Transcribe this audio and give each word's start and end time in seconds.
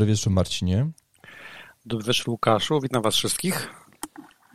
Dobry 0.00 0.12
wieczór, 0.12 0.32
Marcinie. 0.32 0.90
Dobry 1.86 2.06
wieczór, 2.06 2.30
Łukaszu. 2.30 2.80
Witam 2.80 3.02
Was 3.02 3.14
wszystkich. 3.14 3.74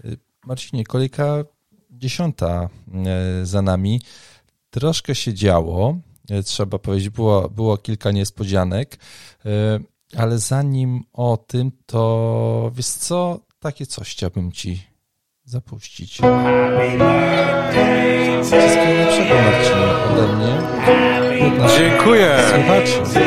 Y, 0.06 0.18
Marcinie, 0.46 0.83
kolejka 0.83 1.44
dziesiąta 1.92 2.69
y, 3.42 3.46
za 3.46 3.62
nami. 3.62 4.01
Troszkę 4.69 5.15
się 5.15 5.33
działo, 5.33 5.97
y, 6.31 6.44
trzeba 6.44 6.79
powiedzieć, 6.79 7.10
było, 7.10 7.50
było 7.50 7.78
kilka 7.78 8.12
niespodzianek, 8.12 8.97
ale 10.18 10.37
zanim 10.37 11.04
o 11.13 11.37
tym, 11.37 11.72
to 11.86 12.72
wiesz 12.76 12.87
co, 12.87 13.40
takie 13.59 13.86
coś 13.86 14.12
chciałbym 14.12 14.51
Ci 14.51 14.83
zapuścić. 15.44 16.12
Wszystkiego 18.44 18.94
lepszego, 18.94 19.36
Marcinie, 19.36 19.86
ode 20.12 20.36
mnie. 20.36 20.62
Dziękuję. 21.77 22.38
Słuchaczy. 22.50 23.26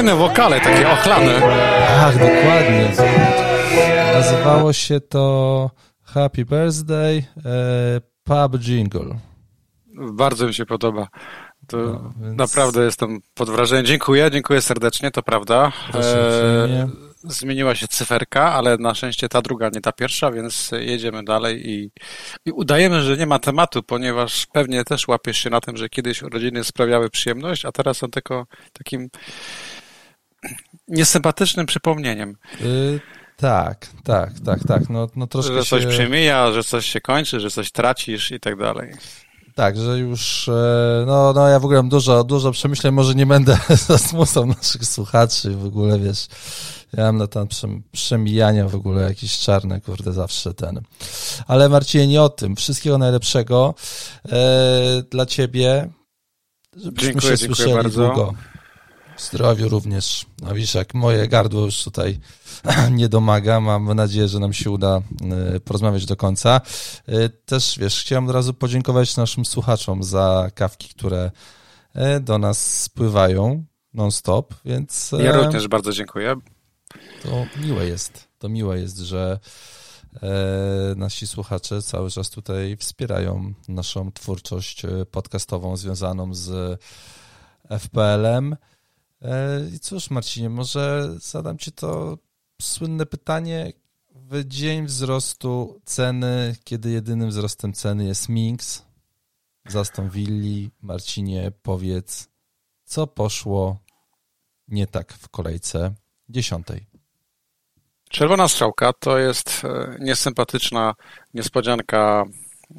Fajne 0.00 0.16
wokale, 0.16 0.60
takie 0.60 0.90
ochlane. 0.90 1.40
Ach, 1.88 2.12
dokładnie. 2.12 2.92
Nazywało 4.12 4.72
się 4.72 5.00
to 5.00 5.70
Happy 6.04 6.44
Birthday 6.44 7.24
e, 7.44 8.00
Pub 8.24 8.62
Jingle. 8.62 9.18
Bardzo 10.12 10.46
mi 10.46 10.54
się 10.54 10.66
podoba. 10.66 11.08
No, 11.72 12.12
więc- 12.20 12.36
naprawdę 12.36 12.84
jestem 12.84 13.20
pod 13.34 13.50
wrażeniem. 13.50 13.86
Dziękuję, 13.86 14.30
dziękuję 14.30 14.62
serdecznie, 14.62 15.10
to 15.10 15.22
prawda. 15.22 15.72
Uprzejmie. 15.88 16.88
zmieniła 17.24 17.74
się 17.74 17.88
cyferka, 17.88 18.52
ale 18.52 18.76
na 18.76 18.94
szczęście 18.94 19.28
ta 19.28 19.42
druga, 19.42 19.70
nie 19.74 19.80
ta 19.80 19.92
pierwsza, 19.92 20.30
więc 20.30 20.70
jedziemy 20.72 21.24
dalej 21.24 21.70
i, 21.70 21.90
i 22.44 22.50
udajemy, 22.52 23.02
że 23.02 23.16
nie 23.16 23.26
ma 23.26 23.38
tematu, 23.38 23.82
ponieważ 23.82 24.46
pewnie 24.46 24.84
też 24.84 25.08
łapiesz 25.08 25.38
się 25.38 25.50
na 25.50 25.60
tym, 25.60 25.76
że 25.76 25.88
kiedyś 25.88 26.22
urodziny 26.22 26.64
sprawiały 26.64 27.10
przyjemność, 27.10 27.64
a 27.64 27.72
teraz 27.72 27.96
są 27.96 28.10
tylko 28.10 28.46
takim 28.72 29.08
niesympatycznym 30.88 31.66
przypomnieniem, 31.66 32.36
Y, 32.60 33.00
tak, 33.36 33.86
tak, 34.04 34.30
tak, 34.44 34.58
tak. 34.68 34.90
No, 34.90 35.08
no 35.16 35.26
troszkę 35.26 35.54
że 35.54 35.64
coś 35.64 35.82
się... 35.82 35.88
przemija, 35.88 36.52
że 36.52 36.64
coś 36.64 36.86
się 36.86 37.00
kończy, 37.00 37.40
że 37.40 37.50
coś 37.50 37.72
tracisz 37.72 38.30
i 38.30 38.40
tak 38.40 38.56
dalej. 38.56 38.92
Tak, 39.54 39.76
że 39.76 39.98
już, 39.98 40.48
e, 40.48 41.04
no, 41.06 41.32
no 41.32 41.48
ja 41.48 41.60
w 41.60 41.64
ogóle 41.64 41.78
mam 41.78 41.88
dużo, 41.88 42.24
dużo 42.24 42.52
przemyśleń, 42.52 42.94
może 42.94 43.14
nie 43.14 43.26
będę 43.26 43.58
zasmucał 43.88 44.46
naszych 44.46 44.84
słuchaczy 44.84 45.50
w 45.50 45.64
ogóle, 45.64 45.98
wiesz, 45.98 46.26
ja 46.92 47.04
mam 47.04 47.16
na 47.16 47.26
przem- 47.26 47.82
przemijania 47.92 48.68
w 48.68 48.74
ogóle 48.74 49.02
jakieś 49.02 49.38
czarne, 49.38 49.80
kurde, 49.80 50.12
zawsze 50.12 50.54
ten. 50.54 50.80
Ale 51.46 51.68
Marcinie, 51.68 52.06
nie 52.06 52.22
o 52.22 52.28
tym. 52.28 52.56
Wszystkiego 52.56 52.98
najlepszego 52.98 53.74
e, 54.32 55.02
dla 55.10 55.26
ciebie, 55.26 55.90
żebyśmy 56.76 57.12
Dziękuję, 57.12 57.32
się 57.32 57.38
dziękuję 57.38 57.56
słyszeli 57.56 57.74
bardzo. 57.74 58.06
długo. 58.06 58.34
Zdrowiu 59.20 59.68
również. 59.68 60.26
No 60.42 60.54
wiesz, 60.54 60.74
jak 60.74 60.94
moje 60.94 61.28
gardło 61.28 61.64
już 61.64 61.84
tutaj 61.84 62.18
nie 62.90 63.08
domaga, 63.08 63.60
mam 63.60 63.94
nadzieję, 63.94 64.28
że 64.28 64.38
nam 64.38 64.52
się 64.52 64.70
uda 64.70 65.00
e, 65.56 65.60
porozmawiać 65.60 66.06
do 66.06 66.16
końca. 66.16 66.60
E, 67.08 67.28
Też, 67.28 67.78
wiesz, 67.78 68.00
chciałem 68.00 68.24
od 68.28 68.30
razu 68.34 68.54
podziękować 68.54 69.16
naszym 69.16 69.44
słuchaczom 69.44 70.02
za 70.02 70.50
kawki, 70.54 70.88
które 70.88 71.30
e, 71.94 72.20
do 72.20 72.38
nas 72.38 72.82
spływają 72.82 73.64
non-stop, 73.94 74.54
więc 74.64 75.12
Ja 75.24 75.36
również 75.36 75.68
bardzo 75.68 75.92
dziękuję. 75.92 76.34
to 77.22 77.46
miłe 77.62 77.86
jest, 77.86 78.28
to 78.38 78.48
miłe 78.48 78.80
jest, 78.80 78.98
że 78.98 79.38
nasi 80.96 81.26
słuchacze 81.26 81.82
cały 81.82 82.10
czas 82.10 82.30
tutaj 82.30 82.76
wspierają 82.76 83.52
naszą 83.68 84.12
twórczość 84.12 84.82
podcastową 85.10 85.76
związaną 85.76 86.34
z 86.34 86.80
FPL-em. 87.70 88.56
E, 89.22 89.60
I 89.74 89.78
cóż, 89.80 90.10
Marcinie, 90.10 90.50
może 90.50 91.14
zadam 91.18 91.58
Ci 91.58 91.72
to 91.72 92.18
słynne 92.62 93.06
pytanie. 93.06 93.72
W 94.14 94.44
dzień 94.44 94.86
wzrostu 94.86 95.80
ceny, 95.84 96.56
kiedy 96.64 96.90
jedynym 96.90 97.28
wzrostem 97.28 97.72
ceny 97.72 98.04
jest 98.04 98.28
Minks, 98.28 98.84
Zaston 99.68 100.10
Willi, 100.10 100.70
Marcinie, 100.82 101.52
powiedz, 101.62 102.28
co 102.84 103.06
poszło 103.06 103.78
nie 104.68 104.86
tak 104.86 105.12
w 105.12 105.28
kolejce 105.28 105.94
dziesiątej? 106.28 106.86
Czerwona 108.10 108.48
strzałka 108.48 108.92
to 108.92 109.18
jest 109.18 109.62
e, 109.64 109.96
niesympatyczna 110.00 110.94
niespodzianka 111.34 112.24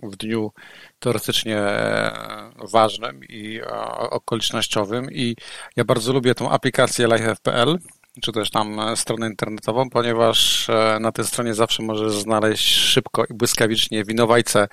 w 0.03 0.15
dniu 0.15 0.51
teoretycznie 0.99 1.57
e, 1.57 2.51
ważnym 2.71 3.23
i 3.29 3.59
e, 3.59 3.65
okolicznościowym. 4.09 5.11
I 5.11 5.35
ja 5.75 5.83
bardzo 5.85 6.13
lubię 6.13 6.35
tą 6.35 6.49
aplikację 6.49 7.07
LifeFPL, 7.07 7.77
czy 8.21 8.31
też 8.31 8.49
tam 8.49 8.79
e, 8.79 8.95
stronę 8.95 9.27
internetową, 9.27 9.89
ponieważ 9.89 10.69
e, 10.69 10.97
na 11.01 11.11
tej 11.11 11.25
stronie 11.25 11.53
zawsze 11.53 11.83
możesz 11.83 12.13
znaleźć 12.13 12.65
szybko 12.75 13.25
i 13.25 13.33
błyskawicznie 13.33 14.03
winowajcę 14.03 14.67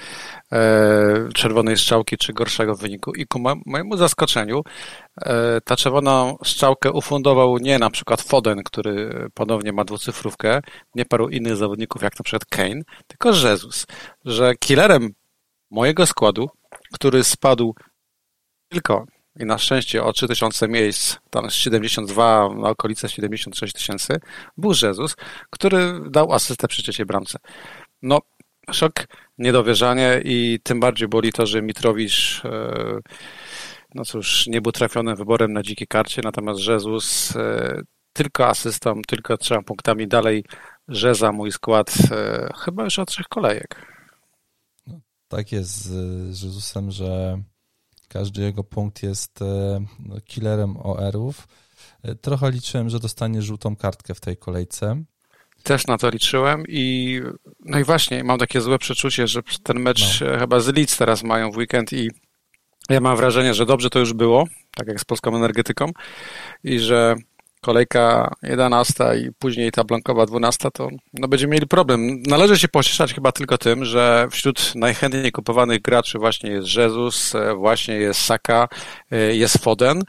e, 0.52 1.28
czerwonej 1.34 1.76
strzałki 1.76 2.16
czy 2.16 2.32
gorszego 2.32 2.74
wyniku. 2.76 3.14
I 3.14 3.26
ku 3.26 3.38
mo- 3.38 3.60
mojemu 3.66 3.96
zaskoczeniu 3.96 4.62
ta 5.64 5.76
czerwoną 5.76 6.36
strzałkę 6.44 6.92
ufundował 6.92 7.58
nie 7.58 7.78
na 7.78 7.90
przykład 7.90 8.22
Foden, 8.22 8.62
który 8.64 9.28
ponownie 9.34 9.72
ma 9.72 9.84
dwucyfrówkę, 9.84 10.60
nie 10.94 11.04
paru 11.04 11.28
innych 11.28 11.56
zawodników 11.56 12.02
jak 12.02 12.18
na 12.18 12.22
przykład 12.22 12.44
Kane, 12.44 12.82
tylko 13.06 13.30
Jezus, 13.30 13.86
że 14.24 14.54
killerem 14.54 15.10
mojego 15.70 16.06
składu, 16.06 16.50
który 16.92 17.24
spadł 17.24 17.74
tylko 18.68 19.06
i 19.38 19.44
na 19.44 19.58
szczęście 19.58 20.04
o 20.04 20.12
3000 20.12 20.68
miejsc, 20.68 21.16
tam 21.30 21.50
z 21.50 21.54
72 21.54 22.48
na 22.54 22.68
okolice 22.68 23.08
76 23.08 23.74
tysięcy, 23.74 24.20
był 24.56 24.72
Jezus, 24.82 25.16
który 25.50 26.00
dał 26.10 26.32
asystę 26.32 26.68
przy 26.68 26.82
trzeciej 26.82 27.06
bramce. 27.06 27.38
No, 28.02 28.20
szok, 28.72 28.92
niedowierzanie 29.38 30.20
i 30.24 30.58
tym 30.62 30.80
bardziej 30.80 31.08
boli 31.08 31.32
to, 31.32 31.46
że 31.46 31.62
Mitrowicz 31.62 32.42
e, 32.44 33.00
no 33.94 34.04
cóż, 34.04 34.46
nie 34.46 34.60
był 34.60 34.72
trafionym 34.72 35.16
wyborem 35.16 35.52
na 35.52 35.62
dzikiej 35.62 35.86
karcie, 35.86 36.22
natomiast 36.24 36.60
Jezus 36.60 37.36
e, 37.36 37.82
tylko 38.12 38.46
asystą, 38.46 39.02
tylko 39.02 39.36
trzema 39.36 39.62
punktami 39.62 40.08
dalej 40.08 40.44
Żeza 40.88 41.32
mój 41.32 41.52
skład 41.52 41.94
e, 42.10 42.48
chyba 42.58 42.84
już 42.84 42.98
od 42.98 43.08
trzech 43.08 43.28
kolejek. 43.28 43.86
Tak 45.28 45.52
jest 45.52 45.84
z 46.30 46.42
Jezusem, 46.42 46.90
że 46.90 47.42
każdy 48.08 48.42
jego 48.42 48.64
punkt 48.64 49.02
jest 49.02 49.42
e, 49.42 49.80
no, 49.98 50.20
killerem 50.24 50.76
OR-ów. 50.76 51.48
E, 52.02 52.14
Trochę 52.14 52.50
liczyłem, 52.50 52.90
że 52.90 53.00
dostanie 53.00 53.42
żółtą 53.42 53.76
kartkę 53.76 54.14
w 54.14 54.20
tej 54.20 54.36
kolejce. 54.36 55.02
Też 55.62 55.86
na 55.86 55.98
to 55.98 56.10
liczyłem 56.10 56.64
i 56.68 57.20
no 57.64 57.78
i 57.78 57.84
właśnie 57.84 58.24
mam 58.24 58.38
takie 58.38 58.60
złe 58.60 58.78
przeczucie, 58.78 59.26
że 59.26 59.40
ten 59.62 59.80
mecz 59.80 60.22
e, 60.22 60.38
chyba 60.38 60.60
z 60.60 60.66
Leeds 60.66 60.96
teraz 60.96 61.22
mają 61.22 61.50
w 61.50 61.56
weekend 61.56 61.92
i 61.92 62.10
ja 62.90 63.00
mam 63.00 63.16
wrażenie, 63.16 63.54
że 63.54 63.66
dobrze 63.66 63.90
to 63.90 63.98
już 63.98 64.12
było, 64.12 64.44
tak 64.74 64.88
jak 64.88 65.00
z 65.00 65.04
polską 65.04 65.36
energetyką 65.36 65.90
i 66.64 66.78
że 66.78 67.16
kolejka 67.60 68.34
11 68.42 69.04
i 69.18 69.32
później 69.38 69.72
ta 69.72 69.84
blankowa 69.84 70.26
12 70.26 70.70
to 70.70 70.88
no 71.14 71.28
będziemy 71.28 71.52
mieli 71.52 71.66
problem. 71.66 72.22
Należy 72.26 72.58
się 72.58 72.68
pocieszać 72.68 73.14
chyba 73.14 73.32
tylko 73.32 73.58
tym, 73.58 73.84
że 73.84 74.28
wśród 74.30 74.72
najchętniej 74.74 75.32
kupowanych 75.32 75.82
graczy 75.82 76.18
właśnie 76.18 76.50
jest 76.50 76.74
Jezus, 76.76 77.34
e, 77.34 77.54
właśnie 77.54 77.94
jest 77.94 78.20
Saka, 78.20 78.68
e, 79.10 79.16
jest 79.36 79.58
Foden 79.58 80.02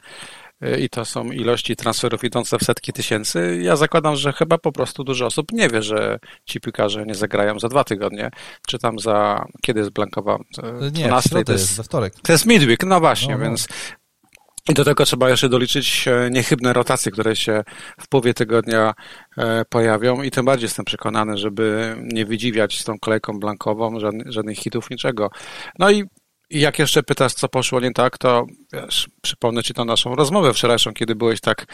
i 0.78 0.88
to 0.88 1.04
są 1.04 1.24
ilości 1.24 1.76
transferów 1.76 2.24
idące 2.24 2.58
w 2.58 2.62
setki 2.62 2.92
tysięcy. 2.92 3.58
Ja 3.62 3.76
zakładam, 3.76 4.16
że 4.16 4.32
chyba 4.32 4.58
po 4.58 4.72
prostu 4.72 5.04
dużo 5.04 5.26
osób 5.26 5.52
nie 5.52 5.68
wie, 5.68 5.82
że 5.82 6.18
ci 6.44 6.60
piłkarze 6.60 7.06
nie 7.06 7.14
zagrają 7.14 7.58
za 7.58 7.68
dwa 7.68 7.84
tygodnie, 7.84 8.30
czy 8.66 8.78
tam 8.78 8.98
za, 8.98 9.44
kiedy 9.62 9.80
jest 9.80 9.92
blankowa? 9.92 10.34
E, 10.34 10.72
Nie, 10.72 10.88
w 10.88 10.92
12, 10.92 11.28
środę 11.28 11.44
to 11.44 11.52
jest, 11.52 11.64
jest, 11.64 11.76
we 11.76 11.82
wtorek. 11.82 12.14
to 12.22 12.32
jest 12.32 12.46
midweek, 12.46 12.84
no 12.84 13.00
właśnie, 13.00 13.32
No, 13.34 13.38
no. 13.38 13.44
więc 13.44 13.68
i 14.68 14.74
do 14.74 14.84
tego 14.84 15.04
trzeba 15.04 15.30
jeszcze 15.30 15.48
doliczyć 15.48 16.08
e, 16.08 16.30
niechybne 16.30 16.72
rotacje, 16.72 17.12
które 17.12 17.36
się 17.36 17.62
w 18.00 18.08
połowie 18.08 18.34
tygodnia 18.34 18.94
e, 19.38 19.64
pojawią. 19.64 20.22
I 20.22 20.30
tym 20.30 20.44
bardziej 20.44 20.64
jestem 20.64 20.84
przekonany, 20.84 21.38
żeby 21.38 21.96
nie 22.00 22.26
wydziwiać 22.26 22.78
z 22.80 22.84
tą 22.84 22.98
kolejką 22.98 23.40
blankową, 23.40 24.00
żadnych, 24.00 24.32
żadnych 24.32 24.58
hitów, 24.58 24.90
niczego. 24.90 25.30
No 25.78 25.90
i 25.90 26.04
i 26.50 26.60
jak 26.60 26.78
jeszcze 26.78 27.02
pytasz, 27.02 27.34
co 27.34 27.48
poszło 27.48 27.80
nie 27.80 27.92
tak, 27.92 28.18
to 28.18 28.46
wiesz, 28.72 29.08
przypomnę 29.22 29.62
Ci 29.62 29.74
tą 29.74 29.84
naszą 29.84 30.14
rozmowę 30.14 30.54
wczorajszą, 30.54 30.92
kiedy 30.92 31.14
byłeś 31.14 31.40
tak, 31.40 31.66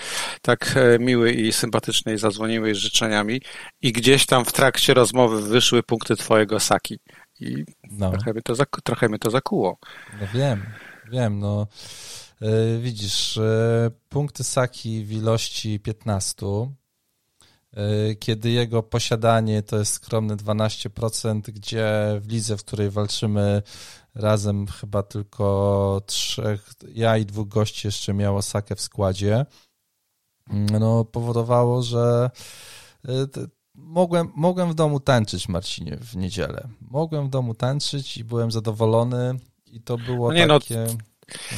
tak 0.43 0.75
e, 0.77 0.99
miły 0.99 1.33
i 1.33 1.53
sympatyczny 1.53 2.15
i 2.15 2.19
zadzwoniłeś 2.19 2.77
z 2.77 2.81
życzeniami. 2.81 3.41
I 3.83 3.93
gdzieś 3.93 4.27
tam 4.27 4.45
w 4.45 4.53
trakcie 4.53 4.95
rozmowy 4.95 5.43
wyszły 5.43 5.83
punkty 5.83 6.17
Twojego 6.17 6.61
Saki. 6.61 6.99
I 7.41 7.65
No, 7.91 8.11
trochę 8.11 8.33
mnie 8.33 8.43
to, 8.43 8.55
trochę 8.85 9.09
mnie 9.09 9.19
to 9.19 9.31
zakuło. 9.31 9.79
no 10.21 10.27
wiem, 10.35 10.63
wiem, 11.13 11.39
no 11.39 11.67
widzisz, 12.81 13.39
e, 13.39 13.91
punkty 14.09 14.45
Saki 14.45 15.05
w 15.05 15.13
ilości 15.13 15.81
15, 15.81 16.47
kiedy 18.19 18.51
jego 18.51 18.83
posiadanie 18.83 19.63
to 19.63 19.79
jest 19.79 19.93
skromne 19.93 20.37
12%, 20.37 21.41
gdzie 21.53 21.87
w 22.21 22.29
lidze, 22.29 22.57
w 22.57 22.65
której 22.65 22.91
walczymy 22.91 23.63
razem 24.15 24.67
chyba 24.67 25.03
tylko 25.03 26.03
trzech, 26.07 26.71
ja 26.95 27.17
i 27.17 27.27
dwóch 27.27 27.49
gości 27.49 27.87
jeszcze 27.87 28.15
miało 28.15 28.43
Sakę 28.43 28.77
w 28.77 28.81
składzie, 28.81 29.47
no 30.81 31.05
powodowało, 31.05 31.83
że 31.83 32.31
mogłem, 33.75 34.33
mogłem 34.35 34.71
w 34.71 34.75
domu 34.75 35.01
tańczyć, 35.01 35.49
Marcinie, 35.49 35.97
w 35.97 36.17
niedzielę. 36.17 36.69
Mogłem 36.81 37.27
w 37.27 37.31
domu 37.31 37.55
tańczyć 37.55 38.17
i 38.17 38.25
byłem 38.25 38.51
zadowolony 38.51 39.39
i 39.67 39.81
to 39.81 39.99
było 39.99 40.29
no 40.29 40.35
nie 40.35 40.47
no, 40.47 40.61
takie... 40.61 40.87
No, 40.87 41.57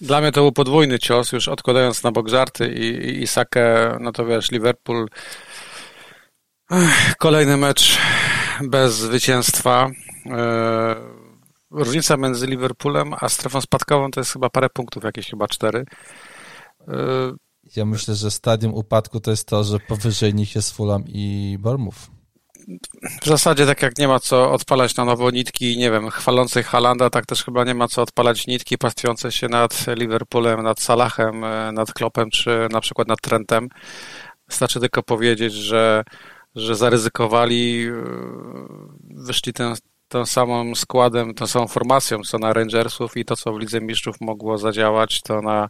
dla 0.00 0.20
mnie 0.20 0.32
to 0.32 0.40
był 0.40 0.52
podwójny 0.52 0.98
cios, 0.98 1.32
już 1.32 1.48
odkładając 1.48 2.02
na 2.02 2.12
bok 2.12 2.28
żarty 2.28 2.72
i, 2.72 2.86
i, 2.86 3.22
i 3.22 3.26
Sakę, 3.26 3.96
no 4.00 4.12
to 4.12 4.26
wiesz, 4.26 4.50
Liverpool 4.50 5.08
kolejny 7.18 7.56
mecz 7.56 7.98
bez 8.62 8.94
zwycięstwa. 8.94 9.90
E, 10.26 10.96
różnica 11.70 12.16
między 12.16 12.46
Liverpoolem 12.46 13.14
a 13.20 13.28
strefą 13.28 13.60
spadkową 13.60 14.10
to 14.10 14.20
jest 14.20 14.32
chyba 14.32 14.50
parę 14.50 14.68
punktów, 14.70 15.04
jakieś 15.04 15.30
chyba 15.30 15.48
cztery. 15.48 15.84
E, 16.88 16.94
ja 17.76 17.84
myślę, 17.84 18.14
że 18.14 18.30
stadium 18.30 18.74
upadku 18.74 19.20
to 19.20 19.30
jest 19.30 19.48
to, 19.48 19.64
że 19.64 19.80
powyżej 19.80 20.34
nich 20.34 20.54
jest 20.54 20.76
Fulham 20.76 21.04
i 21.06 21.56
Bournemouth. 21.60 22.19
W 23.22 23.26
zasadzie 23.26 23.66
tak 23.66 23.82
jak 23.82 23.98
nie 23.98 24.08
ma 24.08 24.20
co 24.20 24.52
odpalać 24.52 24.96
na 24.96 25.04
nowo 25.04 25.30
nitki, 25.30 25.78
nie 25.78 25.90
wiem, 25.90 26.10
chwalącej 26.10 26.62
Halanda, 26.62 27.10
tak 27.10 27.26
też 27.26 27.44
chyba 27.44 27.64
nie 27.64 27.74
ma 27.74 27.88
co 27.88 28.02
odpalać 28.02 28.46
nitki 28.46 28.78
pastwiące 28.78 29.32
się 29.32 29.48
nad 29.48 29.86
Liverpoolem, 29.96 30.62
nad 30.62 30.80
Salahem, 30.80 31.44
e, 31.44 31.72
nad 31.72 31.92
Klopem, 31.92 32.30
czy 32.30 32.68
na 32.72 32.80
przykład 32.80 33.08
nad 33.08 33.20
Trentem. 33.20 33.68
Wystarczy 34.48 34.80
tylko 34.80 35.02
powiedzieć, 35.02 35.52
że, 35.52 36.04
że 36.54 36.76
zaryzykowali, 36.76 37.86
e, 37.86 37.92
wyszli 39.26 39.52
ten, 39.52 39.74
tą 40.08 40.26
samą 40.26 40.74
składem, 40.74 41.34
tą 41.34 41.46
samą 41.46 41.68
formacją, 41.68 42.22
co 42.22 42.38
na 42.38 42.52
Rangersów 42.52 43.16
i 43.16 43.24
to, 43.24 43.36
co 43.36 43.52
w 43.52 43.58
Lidze 43.58 43.80
Mistrzów 43.80 44.20
mogło 44.20 44.58
zadziałać, 44.58 45.22
to 45.22 45.42
na, 45.42 45.68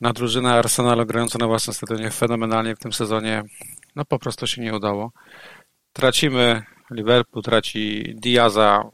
na 0.00 0.12
drużynę 0.12 0.54
Arsenalu 0.54 1.06
grającą 1.06 1.38
na 1.38 1.46
własnym 1.46 1.74
stadionie 1.74 2.10
fenomenalnie 2.10 2.76
w 2.76 2.78
tym 2.78 2.92
sezonie, 2.92 3.42
no 3.96 4.04
po 4.04 4.18
prostu 4.18 4.46
się 4.46 4.62
nie 4.62 4.74
udało. 4.74 5.12
Tracimy, 5.92 6.62
Liverpool 6.90 7.42
traci 7.42 8.14
Diaza 8.16 8.84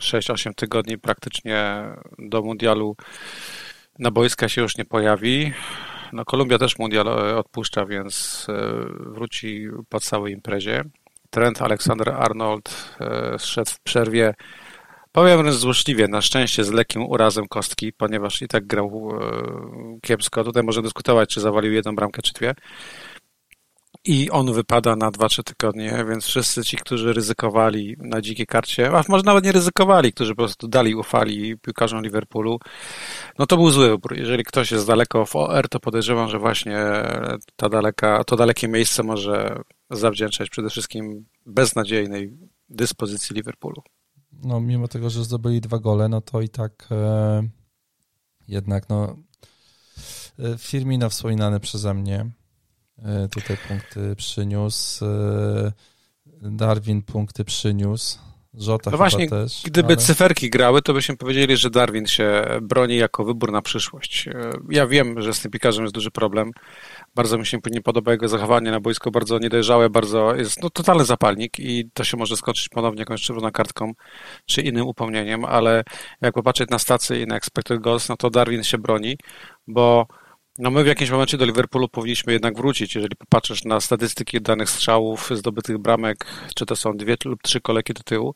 6-8 0.00 0.54
tygodni 0.54 0.98
praktycznie 0.98 1.84
do 2.18 2.42
mundialu 2.42 2.96
na 3.98 4.10
boiska 4.10 4.48
się 4.48 4.62
już 4.62 4.76
nie 4.76 4.84
pojawi. 4.84 5.52
No, 6.12 6.24
Kolumbia 6.24 6.58
też 6.58 6.78
mundial 6.78 7.08
e, 7.08 7.36
odpuszcza, 7.36 7.86
więc 7.86 8.46
e, 8.48 8.52
wróci 9.10 9.68
po 9.88 10.00
całej 10.00 10.32
imprezie. 10.32 10.84
Trent 11.30 11.62
Alexander-Arnold 11.62 12.96
e, 13.00 13.38
zszedł 13.38 13.70
w 13.70 13.80
przerwie, 13.80 14.34
powiem 15.12 15.38
wręcz 15.38 15.56
złośliwie, 15.56 16.08
na 16.08 16.22
szczęście 16.22 16.64
z 16.64 16.70
lekkim 16.70 17.06
urazem 17.06 17.48
kostki, 17.48 17.92
ponieważ 17.92 18.42
i 18.42 18.48
tak 18.48 18.66
grał 18.66 19.18
kiepsko. 20.02 20.44
Tutaj 20.44 20.62
można 20.62 20.82
dyskutować, 20.82 21.28
czy 21.28 21.40
zawalił 21.40 21.72
jedną 21.72 21.96
bramkę, 21.96 22.22
czy 22.22 22.32
dwie. 22.32 22.54
I 24.06 24.30
on 24.30 24.52
wypada 24.52 24.96
na 24.96 25.10
2-3 25.10 25.42
tygodnie, 25.42 26.04
więc 26.08 26.24
wszyscy 26.24 26.64
ci, 26.64 26.76
którzy 26.76 27.12
ryzykowali 27.12 27.96
na 27.98 28.20
dzikiej 28.20 28.46
karcie, 28.46 28.90
a 28.90 29.02
może 29.08 29.24
nawet 29.24 29.44
nie 29.44 29.52
ryzykowali, 29.52 30.12
którzy 30.12 30.34
po 30.34 30.42
prostu 30.42 30.68
dali, 30.68 30.94
ufali 30.94 31.58
piłkarzom 31.58 32.02
Liverpoolu, 32.02 32.58
no 33.38 33.46
to 33.46 33.56
był 33.56 33.70
zły 33.70 33.88
wybór. 33.88 34.16
Jeżeli 34.18 34.44
ktoś 34.44 34.70
jest 34.70 34.86
daleko 34.86 35.26
w 35.26 35.36
OR, 35.36 35.68
to 35.68 35.80
podejrzewam, 35.80 36.28
że 36.28 36.38
właśnie 36.38 36.78
ta 37.56 37.68
daleka, 37.68 38.24
to 38.24 38.36
dalekie 38.36 38.68
miejsce 38.68 39.02
może 39.02 39.62
zawdzięczać 39.90 40.50
przede 40.50 40.70
wszystkim 40.70 41.26
beznadziejnej 41.46 42.38
dyspozycji 42.68 43.36
Liverpoolu. 43.36 43.82
No, 44.32 44.60
mimo 44.60 44.88
tego, 44.88 45.10
że 45.10 45.24
zdobyli 45.24 45.60
dwa 45.60 45.78
gole, 45.78 46.08
no 46.08 46.20
to 46.20 46.40
i 46.40 46.48
tak 46.48 46.88
e, 46.90 47.48
jednak 48.48 48.88
no 48.88 49.16
e, 50.38 50.58
Firmino 50.58 51.10
wspominany 51.10 51.60
przeze 51.60 51.94
mnie 51.94 52.30
tutaj 53.30 53.56
punkty 53.68 54.16
przyniósł, 54.16 55.04
e, 55.04 55.72
Darwin 56.42 57.02
punkty 57.02 57.44
przyniósł, 57.44 58.18
Żota 58.58 58.90
no 58.90 58.96
właśnie, 58.96 59.28
też, 59.28 59.62
gdyby 59.64 59.88
ale... 59.88 59.96
cyferki 59.96 60.50
grały, 60.50 60.82
to 60.82 60.92
byśmy 60.92 61.16
powiedzieli, 61.16 61.56
że 61.56 61.70
Darwin 61.70 62.06
się 62.06 62.44
broni 62.62 62.96
jako 62.96 63.24
wybór 63.24 63.52
na 63.52 63.62
przyszłość. 63.62 64.28
E, 64.28 64.50
ja 64.70 64.86
wiem, 64.86 65.22
że 65.22 65.34
z 65.34 65.40
tym 65.40 65.50
pikarzem 65.50 65.84
jest 65.84 65.94
duży 65.94 66.10
problem, 66.10 66.50
bardzo 67.14 67.38
mi 67.38 67.46
się 67.46 67.58
nie 67.70 67.82
podoba 67.82 68.12
jego 68.12 68.28
zachowanie 68.28 68.70
na 68.70 68.80
boisku, 68.80 69.10
bardzo 69.10 69.38
niedojrzałe, 69.38 69.90
bardzo 69.90 70.34
jest 70.34 70.62
no, 70.62 70.70
totalny 70.70 71.04
zapalnik 71.04 71.58
i 71.58 71.90
to 71.94 72.04
się 72.04 72.16
może 72.16 72.36
skończyć 72.36 72.68
ponownie 72.68 73.00
jakąś 73.00 73.22
czerwoną 73.22 73.50
kartką 73.50 73.92
czy 74.46 74.62
innym 74.62 74.86
upomnieniem, 74.86 75.44
ale 75.44 75.84
jak 76.20 76.34
popatrzeć 76.34 76.70
na 76.70 76.78
stację 76.78 77.22
i 77.22 77.26
na 77.26 77.36
expected 77.36 77.80
goals, 77.80 78.08
no 78.08 78.16
to 78.16 78.30
Darwin 78.30 78.62
się 78.62 78.78
broni, 78.78 79.16
bo 79.66 80.06
no 80.58 80.70
my 80.70 80.84
w 80.84 80.86
jakimś 80.86 81.10
momencie 81.10 81.38
do 81.38 81.44
Liverpoolu 81.44 81.88
powinniśmy 81.88 82.32
jednak 82.32 82.56
wrócić. 82.56 82.94
Jeżeli 82.94 83.16
popatrzysz 83.16 83.64
na 83.64 83.80
statystyki 83.80 84.40
danych 84.40 84.70
strzałów, 84.70 85.30
zdobytych 85.34 85.78
bramek, 85.78 86.26
czy 86.54 86.66
to 86.66 86.76
są 86.76 86.96
dwie 86.96 87.16
lub 87.24 87.42
trzy 87.42 87.60
kolejki 87.60 87.94
do 87.94 88.02
tyłu, 88.02 88.34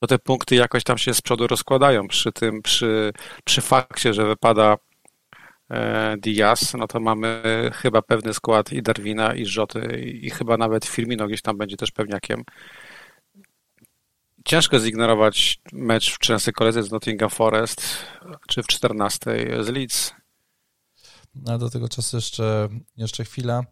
to 0.00 0.06
te 0.06 0.18
punkty 0.18 0.54
jakoś 0.54 0.84
tam 0.84 0.98
się 0.98 1.14
z 1.14 1.22
przodu 1.22 1.46
rozkładają. 1.46 2.08
Przy 2.08 2.32
tym, 2.32 2.62
przy, 2.62 3.12
przy 3.44 3.60
fakcie, 3.60 4.14
że 4.14 4.26
wypada 4.26 4.76
E, 5.70 6.16
Diaz, 6.18 6.74
no 6.74 6.86
to 6.86 7.00
mamy 7.00 7.42
chyba 7.74 8.02
pewny 8.02 8.34
skład 8.34 8.72
i 8.72 8.82
Darwina, 8.82 9.34
i 9.34 9.46
Rzoty, 9.46 10.00
i 10.22 10.30
chyba 10.30 10.56
nawet 10.56 10.84
Firmino 10.84 11.26
gdzieś 11.26 11.42
tam 11.42 11.58
będzie 11.58 11.76
też 11.76 11.90
pewniakiem. 11.90 12.42
Ciężko 14.44 14.78
zignorować 14.78 15.60
mecz 15.72 16.14
w 16.14 16.18
13 16.18 16.52
kolejce 16.52 16.82
z 16.82 16.90
Nottingham 16.90 17.30
Forest, 17.30 18.06
czy 18.48 18.62
w 18.62 18.66
14 18.66 19.30
z 19.60 19.68
Leeds. 19.68 20.14
A 21.46 21.58
do 21.58 21.70
tego 21.70 21.88
czasu 21.88 22.16
jeszcze, 22.16 22.68
jeszcze 22.96 23.24
chwila. 23.24 23.64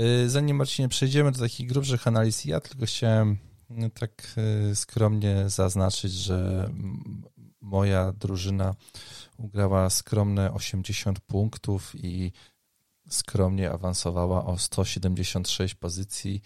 Y, 0.00 0.30
zanim 0.30 0.56
Marcinie 0.56 0.88
przejdziemy 0.88 1.32
do 1.32 1.38
takich 1.38 1.68
grubszych 1.68 2.06
analiz, 2.06 2.44
ja 2.44 2.60
tylko 2.60 2.86
chciałem 2.86 3.38
y, 3.70 3.90
tak 3.90 4.34
y, 4.70 4.76
skromnie 4.76 5.50
zaznaczyć, 5.50 6.12
że 6.12 6.70
moja 7.60 8.12
drużyna 8.12 8.74
ugrała 9.36 9.90
skromne 9.90 10.52
80 10.52 11.20
punktów 11.20 11.92
i 11.94 12.32
skromnie 13.08 13.70
awansowała 13.70 14.46
o 14.46 14.58
176 14.58 15.74
pozycji 15.74 16.42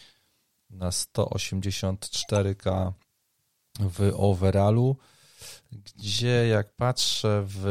na 0.71 0.91
184k 0.91 2.93
w 3.81 4.13
overallu, 4.17 4.97
gdzie 5.73 6.47
jak 6.49 6.77
patrzę 6.77 7.43
w 7.47 7.65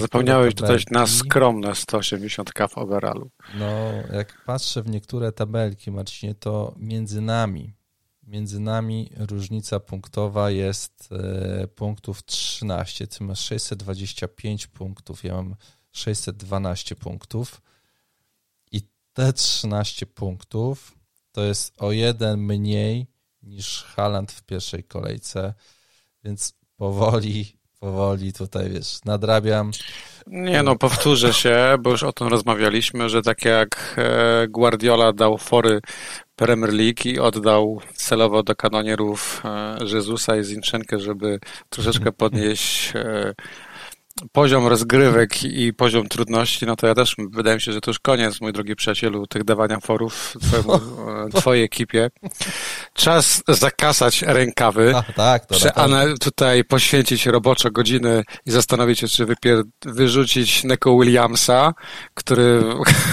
Zapomniałeś 0.00 0.54
tabelki, 0.54 0.84
tutaj 0.84 1.00
na 1.00 1.06
skromne 1.06 1.68
180k 1.68 2.68
w 2.68 2.78
overallu. 2.78 3.30
No, 3.58 3.66
jak 4.12 4.44
patrzę 4.44 4.82
w 4.82 4.88
niektóre 4.88 5.32
tabelki, 5.32 5.90
Marcinie, 5.90 6.34
to 6.34 6.74
między 6.78 7.20
nami 7.20 7.78
między 8.28 8.60
nami 8.60 9.10
różnica 9.16 9.80
punktowa 9.80 10.50
jest 10.50 11.08
e, 11.12 11.68
punktów 11.68 12.24
13. 12.24 13.06
Ty 13.06 13.24
masz 13.24 13.40
625 13.40 14.66
punktów, 14.66 15.24
ja 15.24 15.34
mam 15.34 15.56
612 15.92 16.96
punktów. 16.96 17.60
I 18.72 18.82
te 19.12 19.32
13 19.32 20.06
punktów 20.06 20.98
to 21.32 21.42
jest 21.42 21.82
o 21.82 21.92
jeden 21.92 22.40
mniej 22.40 23.06
niż 23.42 23.82
Haland 23.82 24.32
w 24.32 24.42
pierwszej 24.42 24.84
kolejce, 24.84 25.54
więc 26.24 26.57
powoli, 26.78 27.56
powoli 27.80 28.32
tutaj, 28.32 28.70
wiesz, 28.70 29.04
nadrabiam. 29.04 29.70
Nie 30.26 30.62
no, 30.62 30.76
powtórzę 30.76 31.32
się, 31.32 31.76
bo 31.80 31.90
już 31.90 32.02
o 32.02 32.12
tym 32.12 32.28
rozmawialiśmy, 32.28 33.08
że 33.08 33.22
tak 33.22 33.44
jak 33.44 33.94
e, 33.98 34.48
Guardiola 34.48 35.12
dał 35.12 35.38
fory 35.38 35.80
Premier 36.36 36.72
League 36.72 37.00
i 37.04 37.18
oddał 37.18 37.80
celowo 37.94 38.42
do 38.42 38.56
kanonierów 38.56 39.42
e, 39.44 39.78
Jezusa 39.94 40.36
i 40.36 40.44
Zinchenkę, 40.44 40.98
żeby 40.98 41.38
troszeczkę 41.68 42.12
podnieść 42.12 42.92
e, 42.94 43.34
poziom 44.32 44.66
rozgrywek 44.66 45.42
i 45.44 45.72
poziom 45.72 46.08
trudności, 46.08 46.66
no 46.66 46.76
to 46.76 46.86
ja 46.86 46.94
też 46.94 47.16
wydaje 47.30 47.56
mi 47.56 47.60
się, 47.60 47.72
że 47.72 47.80
to 47.80 47.90
już 47.90 47.98
koniec, 47.98 48.40
mój 48.40 48.52
drogi 48.52 48.76
przyjacielu, 48.76 49.26
tych 49.26 49.44
dawania 49.44 49.80
forów 49.80 50.36
twojemu, 50.42 50.80
twojej 51.34 51.64
ekipie. 51.64 52.10
Czas 52.94 53.42
zakasać 53.48 54.22
rękawy. 54.22 54.96
A, 54.96 55.02
tak, 55.02 55.46
to 55.46 55.54
tutaj 56.18 56.64
poświęcić 56.64 57.26
roboczo 57.26 57.70
godziny 57.70 58.22
i 58.46 58.50
zastanowić 58.50 58.98
się, 58.98 59.08
czy 59.08 59.26
wypier- 59.26 59.64
wyrzucić 59.84 60.64
Neko 60.64 60.98
Williamsa, 60.98 61.74
który 62.14 62.62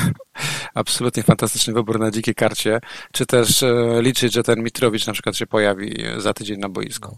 absolutnie 0.74 1.24
fantastyczny 1.24 1.74
wybór 1.74 2.00
na 2.00 2.12
dzikiej 2.12 2.36
karcie, 2.36 2.80
czy 3.12 3.26
też 3.26 3.64
e, 3.64 4.02
liczyć, 4.02 4.34
że 4.34 4.44
ten 4.44 4.64
Mitrowicz 4.64 5.08
na 5.08 5.14
przykład 5.14 5.38
się 5.38 5.48
pojawi 5.48 6.06
za 6.18 6.34
tydzień 6.34 6.60
na 6.60 6.70
boisku. 6.70 7.18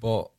Bo 0.00 0.34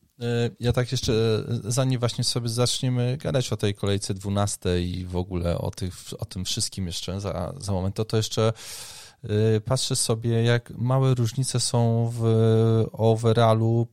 ja 0.60 0.74
tak 0.74 0.91
jeszcze, 0.91 1.13
e, 1.13 1.72
zanim 1.72 2.00
właśnie 2.00 2.24
sobie 2.24 2.50
zaczniemy 2.50 3.17
gadać 3.17 3.53
o 3.53 3.57
tej 3.57 3.75
kolejce 3.75 4.13
12 4.13 4.81
i 4.81 5.05
w 5.05 5.15
ogóle 5.15 5.57
o, 5.57 5.72
tych, 5.72 5.93
o 6.19 6.25
tym 6.25 6.45
wszystkim 6.45 6.88
jeszcze 6.88 7.22
za, 7.22 7.53
za 7.57 7.72
moment, 7.72 7.95
to 7.95 8.05
to 8.05 8.17
jeszcze 8.17 8.53
y, 9.55 9.62
patrzę 9.62 9.95
sobie, 9.95 10.43
jak 10.43 10.69
małe 10.69 11.15
różnice 11.15 11.60
są 11.60 12.12
w 12.15 12.25
overallu, 12.91 13.88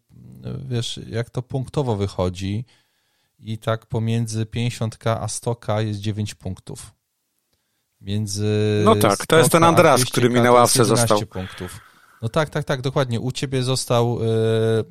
wiesz, 0.68 1.00
jak 1.08 1.30
to 1.30 1.42
punktowo 1.42 1.96
wychodzi 1.96 2.64
i 3.38 3.58
tak 3.58 3.86
pomiędzy 3.86 4.44
50k 4.44 5.18
a 5.20 5.26
100k 5.26 5.86
jest 5.86 6.00
9 6.00 6.34
punktów. 6.34 6.92
Między 8.00 8.82
no 8.84 8.96
tak, 8.96 9.26
to 9.26 9.38
jest 9.38 9.52
ten 9.52 9.64
Andreas, 9.64 10.04
który 10.04 10.30
mi 10.30 10.40
na 10.40 10.52
ławce 10.52 10.84
został. 10.84 11.26
punktów. 11.26 11.91
No 12.22 12.28
tak, 12.28 12.50
tak, 12.50 12.64
tak, 12.64 12.82
dokładnie. 12.82 13.20
U 13.20 13.32
ciebie 13.32 13.62
został, 13.62 14.22
y, 14.22 14.26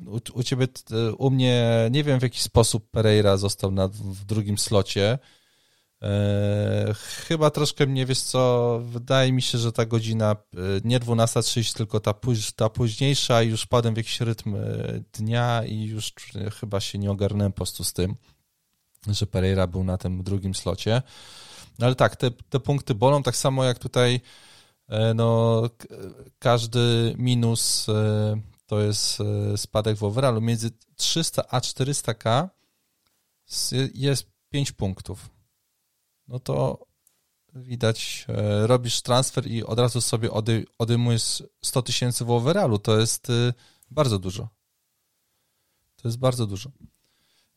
u, 0.06 0.20
u 0.34 0.42
ciebie, 0.42 0.66
y, 0.90 1.14
u 1.14 1.30
mnie, 1.30 1.88
nie 1.90 2.04
wiem 2.04 2.20
w 2.20 2.22
jaki 2.22 2.40
sposób 2.40 2.90
Pereira 2.90 3.36
został 3.36 3.70
na, 3.70 3.88
w 3.88 4.24
drugim 4.24 4.58
slocie. 4.58 5.18
E, 6.02 6.94
chyba 7.26 7.50
troszkę 7.50 7.86
mnie, 7.86 8.06
wiesz 8.06 8.20
co, 8.20 8.80
wydaje 8.84 9.32
mi 9.32 9.42
się, 9.42 9.58
że 9.58 9.72
ta 9.72 9.86
godzina 9.86 10.36
nie 10.84 11.00
12.30, 11.00 11.76
tylko 11.76 12.00
ta, 12.00 12.14
póź, 12.14 12.52
ta 12.52 12.68
późniejsza 12.68 13.42
już 13.42 13.66
padłem 13.66 13.94
w 13.94 13.96
jakiś 13.96 14.20
rytm 14.20 14.56
dnia 15.12 15.64
i 15.64 15.84
już 15.84 16.12
chyba 16.60 16.80
się 16.80 16.98
nie 16.98 17.10
ogarnąłem 17.10 17.52
po 17.52 17.56
prostu 17.56 17.84
z 17.84 17.92
tym, 17.92 18.16
że 19.06 19.26
Pereira 19.26 19.66
był 19.66 19.84
na 19.84 19.98
tym 19.98 20.22
drugim 20.22 20.54
slocie. 20.54 21.02
No 21.78 21.86
ale 21.86 21.94
tak, 21.94 22.16
te, 22.16 22.30
te 22.30 22.60
punkty 22.60 22.94
bolą, 22.94 23.22
tak 23.22 23.36
samo 23.36 23.64
jak 23.64 23.78
tutaj 23.78 24.20
E, 24.20 24.20
no, 25.14 25.62
każdy 26.38 27.14
minus 27.18 27.88
e, 27.88 28.40
to 28.66 28.80
jest 28.80 29.18
e, 29.20 29.56
spadek 29.58 29.96
w 29.96 30.04
overallu. 30.04 30.40
Między 30.40 30.70
300 30.96 31.48
a 31.48 31.60
400k 31.60 32.48
jest 33.94 34.26
5 34.50 34.72
punktów. 34.72 35.30
No 36.28 36.40
to 36.40 36.86
widać, 37.54 38.26
robisz 38.62 39.02
transfer 39.02 39.46
i 39.46 39.64
od 39.64 39.78
razu 39.78 40.00
sobie 40.00 40.30
ody, 40.30 40.66
odejmujesz 40.78 41.42
100 41.62 41.82
tysięcy 41.82 42.24
w 42.24 42.30
overallu. 42.30 42.78
To 42.78 42.98
jest 42.98 43.28
bardzo 43.90 44.18
dużo. 44.18 44.48
To 45.96 46.08
jest 46.08 46.18
bardzo 46.18 46.46
dużo. 46.46 46.70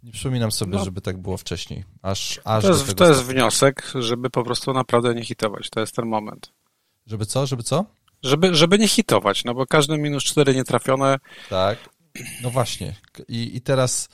Nie 0.03 0.11
przypominam 0.11 0.51
sobie, 0.51 0.77
no. 0.77 0.85
żeby 0.85 1.01
tak 1.01 1.17
było 1.17 1.37
wcześniej. 1.37 1.83
Aż, 2.01 2.41
aż 2.43 2.63
to 2.63 2.69
jest, 2.69 2.95
to 2.95 3.07
jest 3.07 3.23
wniosek, 3.23 3.91
żeby 3.95 4.29
po 4.29 4.43
prostu 4.43 4.73
naprawdę 4.73 5.15
nie 5.15 5.25
hitować. 5.25 5.69
To 5.69 5.79
jest 5.79 5.95
ten 5.95 6.05
moment. 6.05 6.51
Żeby 7.05 7.25
co? 7.25 7.47
Żeby 7.47 7.63
co? 7.63 7.85
Żeby, 8.23 8.55
żeby 8.55 8.79
nie 8.79 8.87
hitować, 8.87 9.43
no 9.43 9.53
bo 9.53 9.65
każdy 9.65 9.97
minus 9.97 10.23
4 10.23 10.55
nietrafione. 10.55 11.19
Tak. 11.49 11.77
No 12.43 12.49
właśnie. 12.49 12.95
I, 13.27 13.57
I 13.57 13.61
teraz, 13.61 14.09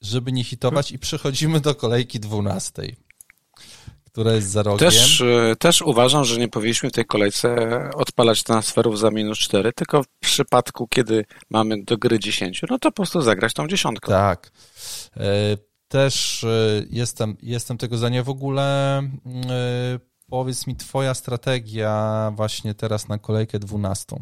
żeby 0.00 0.32
nie 0.32 0.44
hitować, 0.44 0.92
i 0.92 0.98
przechodzimy 0.98 1.60
do 1.60 1.74
kolejki 1.74 2.20
12, 2.20 2.82
która 4.06 4.32
jest 4.32 4.50
za 4.50 4.62
rogiem. 4.62 4.90
Też, 4.90 5.20
e, 5.20 5.56
też 5.56 5.82
uważam, 5.82 6.24
że 6.24 6.36
nie 6.36 6.48
powinniśmy 6.48 6.88
w 6.88 6.92
tej 6.92 7.04
kolejce 7.04 7.56
odpalać 7.94 8.42
transferów 8.42 8.98
za 8.98 9.10
minus 9.10 9.38
4, 9.38 9.72
tylko 9.72 10.02
w 10.02 10.08
przypadku, 10.20 10.88
kiedy 10.88 11.24
mamy 11.50 11.84
do 11.84 11.98
gry 11.98 12.18
10, 12.18 12.62
no 12.70 12.78
to 12.78 12.90
po 12.90 12.96
prostu 12.96 13.20
zagrać 13.20 13.54
tą 13.54 13.68
dziesiątką. 13.68 14.12
Tak. 14.12 14.52
E, 15.16 15.56
też 15.88 16.44
e, 16.44 16.82
jestem, 16.90 17.36
jestem 17.42 17.78
tego 17.78 17.96
zdania 17.96 18.22
w 18.22 18.28
ogóle 18.28 19.02
powiedz 20.28 20.66
mi 20.66 20.76
twoja 20.76 21.14
strategia 21.14 22.32
właśnie 22.34 22.74
teraz 22.74 23.08
na 23.08 23.18
kolejkę 23.18 23.58
12. 23.58 24.16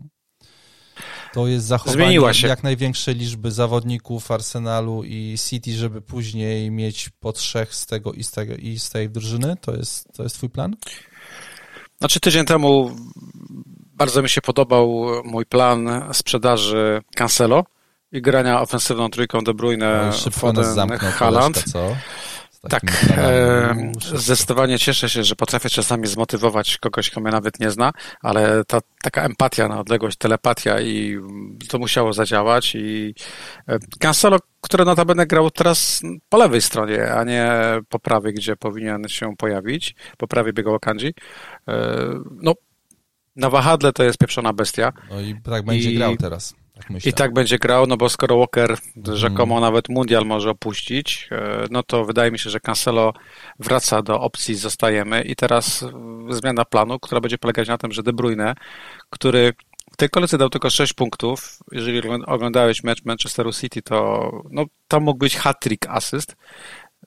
To 1.33 1.47
jest 1.47 1.67
zachowanie 1.67 2.19
jak 2.43 2.63
największej 2.63 3.15
liczby 3.15 3.51
zawodników 3.51 4.31
Arsenalu 4.31 5.03
i 5.05 5.37
City, 5.39 5.73
żeby 5.73 6.03
później 6.03 6.71
mieć 6.71 7.11
po 7.21 7.33
trzech 7.33 7.75
z 7.75 7.87
tego 7.87 8.13
i 8.13 8.25
z, 8.25 8.31
tego, 8.31 8.55
i 8.55 8.79
z 8.79 8.91
tej 8.91 9.11
drużyny? 9.11 9.57
To 9.61 9.77
jest, 9.77 10.13
to 10.17 10.23
jest 10.23 10.37
twój 10.37 10.51
plan? 10.51 10.77
Znaczy 11.99 12.21
tydzień 12.21 12.45
temu 12.45 12.97
bardzo 13.75 14.23
mi 14.23 14.29
się 14.29 14.41
podobał 14.41 15.07
mój 15.25 15.47
plan 15.47 16.09
sprzedaży 16.13 17.03
Cancelo 17.15 17.65
i 18.13 18.23
grania 18.23 18.61
ofensywną 18.61 19.11
trójką 19.11 19.45
De 19.45 19.55
Bruyne, 19.55 20.13
no 20.25 20.31
Foden, 20.31 20.77
Haaland. 20.99 21.65
co? 21.73 21.97
Tak, 22.69 22.83
e, 23.17 23.93
zdecydowanie 24.15 24.79
cieszę 24.79 25.09
się, 25.09 25.25
że 25.25 25.37
potrafię 25.37 25.71
czasami 25.71 26.07
zmotywować 26.07 26.79
kogoś, 26.79 27.11
kto 27.11 27.21
mnie 27.21 27.31
nawet 27.31 27.61
nie 27.61 27.71
zna, 27.71 27.93
ale 28.23 28.65
ta 28.65 28.81
taka 29.03 29.23
empatia 29.23 29.69
na 29.69 29.81
odległość, 29.81 30.17
telepatia 30.17 30.81
i 30.81 31.19
to 31.69 31.79
musiało 31.79 32.13
zadziałać 32.13 32.75
i 32.75 33.15
e, 33.69 33.79
Cancelo, 33.99 34.39
który 34.61 34.85
notabene 34.85 35.27
grał 35.27 35.51
teraz 35.51 36.03
po 36.29 36.39
lewej 36.39 36.63
stronie, 36.63 37.13
a 37.13 37.25
nie 37.25 37.53
po 37.89 37.99
prawej, 37.99 38.35
gdzie 38.35 38.57
powinien 38.57 39.09
się 39.09 39.37
pojawić, 39.37 39.95
po 40.19 40.29
prawej 40.29 40.53
biegał 40.53 40.79
Kanji, 40.81 41.15
e, 41.69 41.75
no 42.31 42.55
na 43.37 43.51
wahadle 43.51 43.93
to 43.93 44.05
jest 44.05 44.19
pieprzona 44.19 44.53
bestia. 44.53 44.93
No 45.11 45.21
i 45.21 45.41
tak 45.45 45.65
będzie 45.65 45.91
I... 45.91 45.95
grał 45.95 46.17
teraz. 46.17 46.55
Tak 46.77 47.07
I 47.07 47.13
tak 47.13 47.33
będzie 47.33 47.59
grał, 47.59 47.87
no 47.87 47.97
bo 47.97 48.09
skoro 48.09 48.39
Walker 48.39 48.77
hmm. 48.95 49.17
rzekomo 49.17 49.61
nawet 49.61 49.89
mundial 49.89 50.27
może 50.27 50.51
opuścić, 50.51 51.29
e, 51.33 51.67
no 51.71 51.83
to 51.83 52.05
wydaje 52.05 52.31
mi 52.31 52.39
się, 52.39 52.51
że 52.51 52.61
Cancelo 52.61 53.13
wraca 53.59 54.03
do 54.03 54.21
opcji 54.21 54.55
zostajemy. 54.55 55.23
I 55.23 55.37
teraz 55.37 55.83
e, 55.83 55.91
zmiana 56.31 56.65
planu, 56.65 56.99
która 56.99 57.21
będzie 57.21 57.39
polegać 57.39 57.69
na 57.69 57.79
tym, 57.79 57.93
że 57.93 58.03
De 58.03 58.13
Bruyne, 58.13 58.55
który 59.11 59.53
w 59.93 59.97
tej 59.97 60.11
kolejce 60.11 60.39
dał 60.39 60.51
tylko 60.51 60.71
6 60.71 60.93
punktów, 60.93 61.59
jeżeli 61.73 62.09
oglądałeś 62.27 62.85
mecz 62.85 63.05
Manchesteru 63.05 63.53
City, 63.53 63.83
to 63.83 64.31
no, 64.51 64.65
tam 64.89 65.03
mógł 65.03 65.19
być 65.19 65.37
hat-trick 65.37 65.87
asyst, 65.89 66.37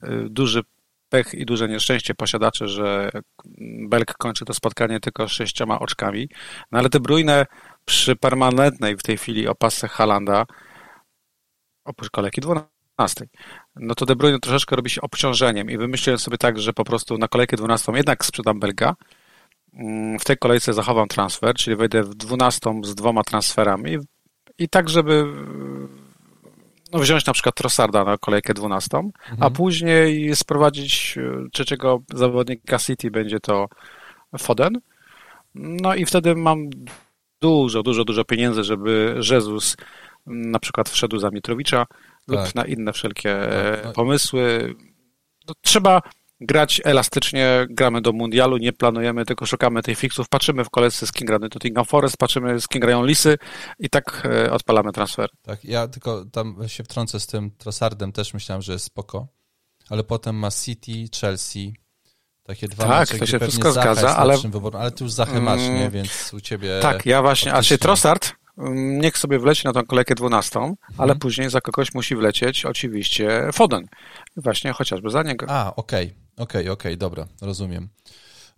e, 0.01 0.09
duży 0.29 0.63
pech 1.09 1.33
i 1.33 1.45
duże 1.45 1.69
nieszczęście 1.69 2.15
posiadaczy, 2.15 2.67
że 2.67 3.09
Belk 3.89 4.13
kończy 4.13 4.45
to 4.45 4.53
spotkanie 4.53 4.99
tylko 4.99 5.27
sześcioma 5.27 5.79
oczkami, 5.79 6.29
no 6.71 6.79
ale 6.79 6.89
De 6.89 6.99
Bruyne 6.99 7.45
przy 7.89 8.15
permanentnej 8.15 8.97
w 8.97 9.03
tej 9.03 9.17
chwili 9.17 9.47
opasce 9.47 9.87
Halanda, 9.87 10.45
oprócz 11.85 12.09
kolejki 12.09 12.41
12, 12.41 12.67
no 13.75 13.95
to 13.95 14.05
De 14.05 14.15
Bruyne 14.15 14.39
troszeczkę 14.39 14.75
robi 14.75 14.89
się 14.89 15.01
obciążeniem 15.01 15.69
i 15.69 15.77
wymyśliłem 15.77 16.19
sobie 16.19 16.37
tak, 16.37 16.59
że 16.59 16.73
po 16.73 16.83
prostu 16.83 17.17
na 17.17 17.27
kolejkę 17.27 17.57
12 17.57 17.91
jednak 17.95 18.25
sprzedam 18.25 18.59
Belga, 18.59 18.95
mm, 19.73 20.19
w 20.19 20.25
tej 20.25 20.37
kolejce 20.37 20.73
zachowam 20.73 21.07
transfer, 21.07 21.55
czyli 21.55 21.75
wejdę 21.75 22.03
w 22.03 22.15
12 22.15 22.71
z 22.83 22.95
dwoma 22.95 23.23
transferami 23.23 23.97
i 24.57 24.69
tak, 24.69 24.89
żeby 24.89 25.25
no, 26.91 26.99
wziąć 26.99 27.25
na 27.25 27.33
przykład 27.33 27.55
Trossarda 27.55 28.03
na 28.03 28.17
kolejkę 28.17 28.53
12, 28.53 28.97
mhm. 28.97 29.11
a 29.39 29.49
później 29.49 30.35
sprowadzić 30.35 31.17
e, 31.17 31.49
trzeciego 31.53 32.01
zawodnika 32.13 32.79
City, 32.79 33.11
będzie 33.11 33.39
to 33.39 33.67
Foden. 34.37 34.73
No 35.55 35.95
i 35.95 36.05
wtedy 36.05 36.35
mam 36.35 36.69
dużo, 37.41 37.83
dużo, 37.83 38.05
dużo 38.05 38.25
pieniędzy, 38.25 38.63
żeby 38.63 39.19
Jezus 39.31 39.77
na 40.25 40.59
przykład 40.59 40.89
wszedł 40.89 41.19
za 41.19 41.29
Mitrowicza 41.29 41.85
tak. 41.85 41.97
lub 42.27 42.55
na 42.55 42.65
inne 42.65 42.93
wszelkie 42.93 43.37
tak, 43.49 43.81
tak. 43.81 43.93
pomysły. 43.93 44.75
No, 45.47 45.53
trzeba 45.61 46.01
grać 46.41 46.81
elastycznie, 46.85 47.67
gramy 47.69 48.01
do 48.01 48.11
mundialu, 48.11 48.57
nie 48.57 48.73
planujemy, 48.73 49.25
tylko 49.25 49.45
szukamy 49.45 49.83
tych 49.83 49.97
fixów, 49.97 50.29
patrzymy 50.29 50.63
w 50.65 50.69
kolejce 50.69 51.07
z 51.07 51.11
kim 51.11 51.27
gra 51.27 51.39
Nottingham 51.39 51.85
Forest, 51.85 52.17
patrzymy 52.17 52.61
z 52.61 52.67
kim 52.67 52.81
grają 52.81 53.05
Lisy 53.05 53.37
i 53.79 53.89
tak 53.89 54.23
e, 54.25 54.51
odpalamy 54.51 54.91
transfer. 54.91 55.29
Tak, 55.41 55.65
ja 55.65 55.87
tylko 55.87 56.25
tam 56.25 56.55
się 56.67 56.83
wtrącę 56.83 57.19
z 57.19 57.27
tym 57.27 57.51
Trossardem, 57.51 58.11
też 58.11 58.33
myślałem, 58.33 58.61
że 58.61 58.73
jest 58.73 58.85
spoko, 58.85 59.27
ale 59.89 60.03
potem 60.03 60.35
ma 60.35 60.51
City, 60.51 61.05
Chelsea, 61.21 61.73
takie 62.49 62.67
dwa 62.67 62.83
tak, 62.83 62.99
mecze, 62.99 63.19
to 63.19 63.25
się 63.25 63.39
wszystko 63.39 63.71
zgadza, 63.71 64.17
ale... 64.17 64.37
Wyborem, 64.37 64.81
ale 64.81 64.91
ty 64.91 65.03
już 65.03 65.13
Zachę 65.13 65.41
masz, 65.41 65.61
nie? 65.61 65.75
Mm. 65.75 65.91
Więc 65.91 66.33
u 66.33 66.41
ciebie... 66.41 66.79
Tak, 66.81 67.05
ja 67.05 67.21
właśnie, 67.21 67.53
a 67.53 67.63
się 67.63 67.77
Trossard 67.77 68.33
niech 68.75 69.17
sobie 69.17 69.39
wleci 69.39 69.65
na 69.65 69.73
tą 69.73 69.85
kolejkę 69.85 70.15
12, 70.15 70.59
ale 70.59 70.75
mhm. 70.97 71.19
później 71.19 71.49
za 71.49 71.61
kogoś 71.61 71.93
musi 71.93 72.15
wlecieć 72.15 72.65
oczywiście 72.65 73.49
Foden. 73.53 73.87
Właśnie 74.37 74.73
chociażby 74.73 75.09
za 75.09 75.23
niego. 75.23 75.45
A, 75.49 75.75
okej, 75.75 76.05
okay, 76.05 76.15
okej, 76.35 76.61
okay, 76.61 76.61
okej, 76.61 76.71
okay, 76.71 76.97
dobra, 76.97 77.27
rozumiem. 77.41 77.89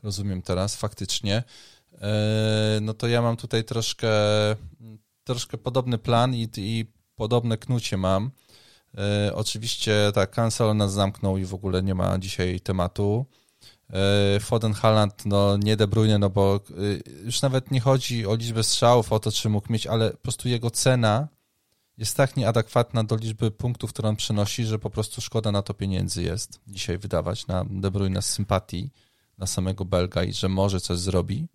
Rozumiem 0.04 0.42
teraz, 0.42 0.76
faktycznie. 0.76 1.44
E, 2.02 2.80
no 2.82 2.94
to 2.94 3.08
ja 3.08 3.22
mam 3.22 3.38
tutaj 3.38 3.64
troszkę, 3.64 4.12
troszkę 5.24 5.58
podobny 5.58 5.98
plan 5.98 6.36
i, 6.36 6.50
i 6.58 6.86
podobne 7.16 7.58
knucie 7.58 7.98
mam. 7.98 8.32
E, 8.98 9.32
oczywiście 9.36 10.12
tak, 10.14 10.32
cancel 10.32 10.76
nas 10.76 10.94
zamknął 10.94 11.38
i 11.38 11.46
w 11.46 11.54
ogóle 11.54 11.84
nie 11.84 11.96
ma 11.96 12.18
dzisiaj 12.18 12.60
tematu. 12.60 13.26
E, 13.94 14.40
Foden 14.40 14.74
Haaland, 14.74 15.26
no 15.26 15.58
nie 15.58 15.78
De 15.78 15.88
Bruyne, 15.88 16.20
no 16.20 16.30
bo 16.30 16.56
e, 16.56 17.26
już 17.26 17.42
nawet 17.42 17.72
nie 17.72 17.80
chodzi 17.80 18.26
o 18.26 18.36
liczbę 18.36 18.64
strzałów, 18.64 19.14
o 19.14 19.20
to, 19.20 19.32
czy 19.32 19.50
mógł 19.50 19.74
mieć, 19.74 19.88
ale 19.88 20.12
po 20.12 20.18
prostu 20.18 20.50
jego 20.50 20.72
cena 20.72 21.28
jest 21.98 22.18
tak 22.18 22.38
nieadekwatna 22.38 23.04
do 23.04 23.16
liczby 23.16 23.52
punktów, 23.52 23.94
które 23.94 24.10
on 24.10 24.16
przynosi, 24.16 24.66
że 24.66 24.80
po 24.80 24.90
prostu 24.90 25.22
szkoda 25.22 25.52
na 25.52 25.62
to 25.62 25.74
pieniędzy 25.74 26.24
jest 26.24 26.60
dzisiaj 26.68 26.98
wydawać 26.98 27.48
na 27.48 27.66
De 27.70 27.92
Bruyne 27.92 28.22
z 28.22 28.26
sympatii 28.26 28.90
na 29.38 29.48
samego 29.48 29.86
Belga 29.86 30.24
i 30.24 30.34
że 30.34 30.50
może 30.50 30.80
coś 30.80 30.98
zrobi. 30.98 31.48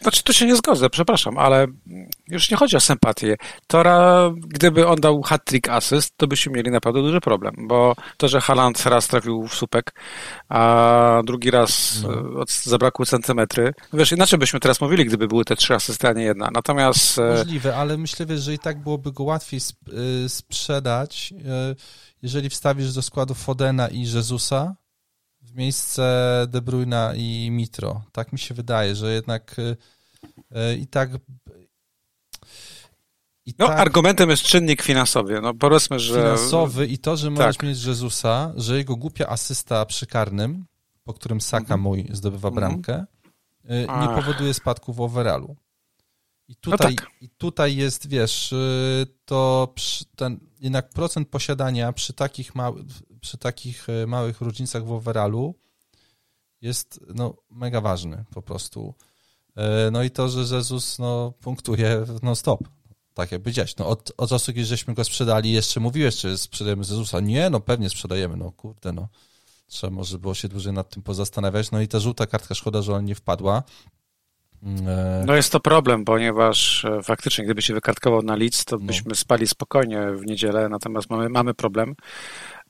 Znaczy, 0.00 0.22
tu 0.22 0.32
się 0.32 0.46
nie 0.46 0.56
zgodzę, 0.56 0.90
przepraszam, 0.90 1.38
ale 1.38 1.66
już 2.28 2.50
nie 2.50 2.56
chodzi 2.56 2.76
o 2.76 2.80
sympatię. 2.80 3.36
Tora, 3.66 4.30
gdyby 4.46 4.86
on 4.86 5.00
dał 5.00 5.22
hat-trick 5.22 5.68
asyst, 5.68 6.14
to 6.16 6.26
byśmy 6.26 6.52
mieli 6.52 6.70
naprawdę 6.70 7.02
duży 7.02 7.20
problem, 7.20 7.54
bo 7.58 7.94
to, 8.16 8.28
że 8.28 8.40
Haaland 8.40 8.86
raz 8.86 9.08
trafił 9.08 9.48
w 9.48 9.54
słupek, 9.54 9.94
a 10.48 11.20
drugi 11.24 11.50
raz 11.50 12.02
no. 12.02 12.44
zabrakły 12.48 13.06
centymetry, 13.06 13.72
wiesz, 13.92 14.12
inaczej 14.12 14.38
byśmy 14.38 14.60
teraz 14.60 14.80
mówili, 14.80 15.04
gdyby 15.04 15.28
były 15.28 15.44
te 15.44 15.56
trzy 15.56 15.74
asysty, 15.74 16.08
a 16.08 16.12
nie 16.12 16.24
jedna. 16.24 16.48
Natomiast... 16.54 17.18
E, 17.18 17.22
Możliwe, 17.22 17.76
ale 17.76 17.96
myślę, 17.96 18.26
wiesz, 18.26 18.40
że 18.40 18.54
i 18.54 18.58
tak 18.58 18.82
byłoby 18.82 19.12
go 19.12 19.24
łatwiej 19.24 19.60
y, 20.24 20.28
sprzedać, 20.28 21.32
y, 21.32 21.76
jeżeli 22.22 22.50
wstawisz 22.50 22.92
do 22.92 23.02
składu 23.02 23.34
Fodena 23.34 23.88
i 23.88 24.00
Jezusa, 24.00 24.74
w 25.46 25.54
miejsce 25.54 26.46
De 26.48 26.62
Bruyna 26.62 27.12
i 27.14 27.50
Mitro. 27.50 28.02
Tak 28.12 28.32
mi 28.32 28.38
się 28.38 28.54
wydaje, 28.54 28.94
że 28.94 29.12
jednak 29.12 29.58
y, 29.58 29.76
y, 30.72 30.76
i 30.76 30.86
tak 30.86 31.10
i 33.46 33.54
no, 33.58 33.66
tak, 33.66 33.78
argumentem 33.78 34.30
jest 34.30 34.42
czynnik 34.42 34.82
finansowy. 34.82 35.40
No, 35.40 35.54
powiedzmy, 35.54 36.00
że... 36.00 36.14
Finansowy 36.14 36.86
i 36.86 36.98
to, 36.98 37.16
że 37.16 37.30
możesz 37.30 37.56
tak. 37.56 37.66
mieć 37.66 37.84
Jezusa, 37.84 38.52
że 38.56 38.76
jego 38.76 38.96
głupia 38.96 39.26
asysta 39.26 39.86
przy 39.86 40.06
karnym, 40.06 40.64
po 41.04 41.14
którym 41.14 41.40
Saka 41.40 41.62
mhm. 41.62 41.80
mój 41.80 42.08
zdobywa 42.12 42.48
mhm. 42.48 42.54
bramkę, 42.54 43.06
mm. 43.64 44.00
nie 44.00 44.08
powoduje 44.16 44.54
spadku 44.54 44.92
w 44.92 45.00
overallu. 45.00 45.56
I 46.48 46.52
no 46.52 46.56
tutaj, 46.60 46.94
no 46.94 47.00
tak. 47.00 47.10
I 47.20 47.28
tutaj 47.28 47.76
jest, 47.76 48.08
wiesz, 48.08 48.54
to 49.24 49.74
ten 50.16 50.40
jednak 50.60 50.88
procent 50.88 51.28
posiadania 51.28 51.92
przy 51.92 52.12
takich 52.12 52.54
małych 52.54 52.84
przy 53.26 53.38
takich 53.38 53.88
e, 53.88 54.06
małych 54.06 54.40
różnicach 54.40 54.84
w 54.84 54.92
overallu 54.92 55.54
jest 56.60 57.00
no, 57.14 57.34
mega 57.50 57.80
ważny 57.80 58.24
po 58.34 58.42
prostu. 58.42 58.94
E, 59.56 59.90
no 59.90 60.02
i 60.02 60.10
to, 60.10 60.28
że 60.28 60.56
Jezus 60.56 60.98
no, 60.98 61.32
punktuje 61.40 62.04
non-stop. 62.22 62.60
Tak 63.14 63.32
jakby 63.32 63.50
gdzieś. 63.50 63.76
No, 63.76 63.88
od, 63.88 64.12
od 64.16 64.30
czasu, 64.30 64.52
kiedy 64.52 64.66
żeśmy 64.66 64.94
go 64.94 65.04
sprzedali, 65.04 65.52
jeszcze 65.52 65.80
mówiłeś, 65.80 66.16
czy 66.16 66.38
sprzedajemy 66.38 66.80
Jezusa. 66.80 67.20
Nie, 67.20 67.50
no 67.50 67.60
pewnie 67.60 67.90
sprzedajemy. 67.90 68.36
No 68.36 68.52
kurde, 68.52 68.92
no. 68.92 69.08
Trzeba 69.66 69.90
może 69.90 70.18
było 70.18 70.34
się 70.34 70.48
dłużej 70.48 70.72
nad 70.72 70.90
tym 70.90 71.02
pozastanawiać. 71.02 71.70
No 71.70 71.80
i 71.80 71.88
ta 71.88 72.00
żółta 72.00 72.26
kartka, 72.26 72.54
szkoda, 72.54 72.82
że 72.82 72.94
on 72.94 73.04
nie 73.04 73.14
wpadła. 73.14 73.62
E, 74.86 75.24
no 75.26 75.36
jest 75.36 75.52
to 75.52 75.60
problem, 75.60 76.04
ponieważ 76.04 76.84
e, 76.84 77.02
faktycznie 77.02 77.44
gdyby 77.44 77.62
się 77.62 77.74
wykartkował 77.74 78.22
na 78.22 78.36
Leeds, 78.36 78.64
to 78.64 78.76
no. 78.76 78.86
byśmy 78.86 79.14
spali 79.14 79.46
spokojnie 79.46 80.12
w 80.12 80.26
niedzielę, 80.26 80.68
natomiast 80.68 81.10
mamy, 81.10 81.28
mamy 81.28 81.54
problem. 81.54 81.94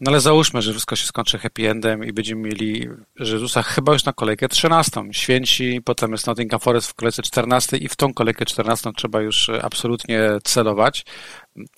No 0.00 0.10
ale 0.10 0.20
załóżmy, 0.20 0.62
że 0.62 0.72
wszystko 0.72 0.96
się 0.96 1.06
skończy 1.06 1.38
happy 1.38 1.70
endem 1.70 2.04
i 2.04 2.12
będziemy 2.12 2.42
mieli 2.42 2.88
Jezusa 3.20 3.62
chyba 3.62 3.92
już 3.92 4.04
na 4.04 4.12
kolejkę 4.12 4.48
13. 4.48 5.02
Święci, 5.12 5.80
potem 5.84 6.12
jest 6.12 6.26
Nottingham 6.26 6.60
Forest 6.60 6.88
w 6.88 6.94
kolejce 6.94 7.22
14 7.22 7.76
i 7.76 7.88
w 7.88 7.96
tą 7.96 8.14
kolejkę 8.14 8.44
14 8.44 8.90
trzeba 8.96 9.20
już 9.20 9.48
e, 9.48 9.64
absolutnie 9.64 10.20
celować. 10.44 11.04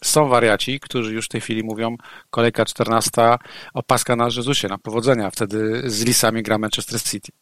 Są 0.05 0.29
wariaci, 0.29 0.81
którzy 0.81 1.15
już 1.15 1.27
w 1.27 1.29
tej 1.29 1.41
chwili 1.41 1.63
mówią 1.65 1.97
kolejka 2.31 2.65
14, 2.65 3.37
opaska 3.75 4.17
na 4.17 4.25
Jezusie, 4.25 4.69
na 4.69 4.79
powodzenia. 4.79 5.31
Wtedy 5.31 5.83
z 5.91 6.05
Lisami 6.05 6.43
gra 6.43 6.59
Manchester 6.59 7.03
City. 7.03 7.33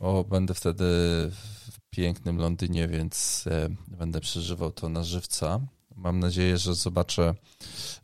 O, 0.00 0.24
będę 0.24 0.54
wtedy 0.54 0.84
pięknym 1.96 2.38
Londynie, 2.38 2.88
więc 2.88 3.44
e, 3.46 3.68
będę 3.88 4.20
przeżywał 4.20 4.72
to 4.72 4.88
na 4.88 5.04
żywca. 5.04 5.60
Mam 5.96 6.18
nadzieję, 6.18 6.58
że 6.58 6.74
zobaczę 6.74 7.34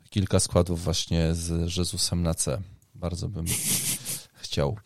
kilka 0.09 0.39
składów 0.39 0.83
właśnie 0.83 1.33
z 1.33 1.77
Jezusem 1.77 2.23
na 2.23 2.33
C. 2.33 2.61
Bardzo 2.95 3.29
bym 3.29 3.45
chciał. 4.43 4.77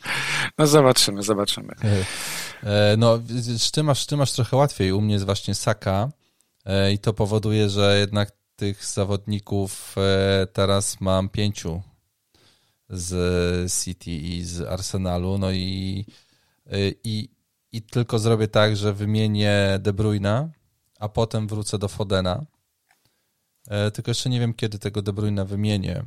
No 0.58 0.68
zobaczymy, 0.68 1.24
zobaczymy. 1.24 1.74
E, 1.84 2.06
e, 2.92 2.98
no, 2.98 3.20
ty 3.74 3.84
masz, 3.84 4.06
ty 4.06 4.18
masz 4.18 4.32
trochę 4.32 4.58
łatwiej. 4.58 4.92
U 4.92 5.02
mnie 5.02 5.14
jest 5.14 5.26
właśnie 5.26 5.56
Saka 5.56 6.10
i 6.94 7.00
to 7.00 7.14
powoduje, 7.14 7.70
że 7.70 8.00
jednak 8.00 8.32
tych 8.56 8.86
zawodników 8.86 9.96
teraz 10.54 11.02
mam 11.02 11.30
pięciu 11.30 11.82
z 12.90 13.84
City 13.84 14.12
i 14.12 14.44
z 14.44 14.62
Arsenalu. 14.62 15.38
No 15.38 15.52
i, 15.52 16.06
i, 17.04 17.30
i 17.72 17.82
tylko 17.82 18.20
zrobię 18.20 18.48
tak, 18.48 18.78
że 18.78 18.94
wymienię 18.94 19.80
De 19.80 19.94
Bruyna, 19.94 20.50
a 21.00 21.10
potem 21.10 21.48
wrócę 21.48 21.78
do 21.78 21.88
Fodena. 21.88 22.46
E, 23.68 23.92
tylko 23.92 24.12
jeszcze 24.12 24.30
nie 24.30 24.40
wiem, 24.40 24.54
kiedy 24.54 24.80
tego 24.80 25.02
De 25.02 25.14
Bruyna 25.14 25.46
wymienię, 25.46 26.04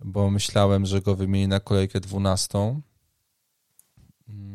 bo 0.00 0.30
myślałem, 0.30 0.86
że 0.86 1.02
go 1.02 1.14
wymienię 1.14 1.48
na 1.48 1.60
kolejkę 1.60 2.00
12. 2.00 2.80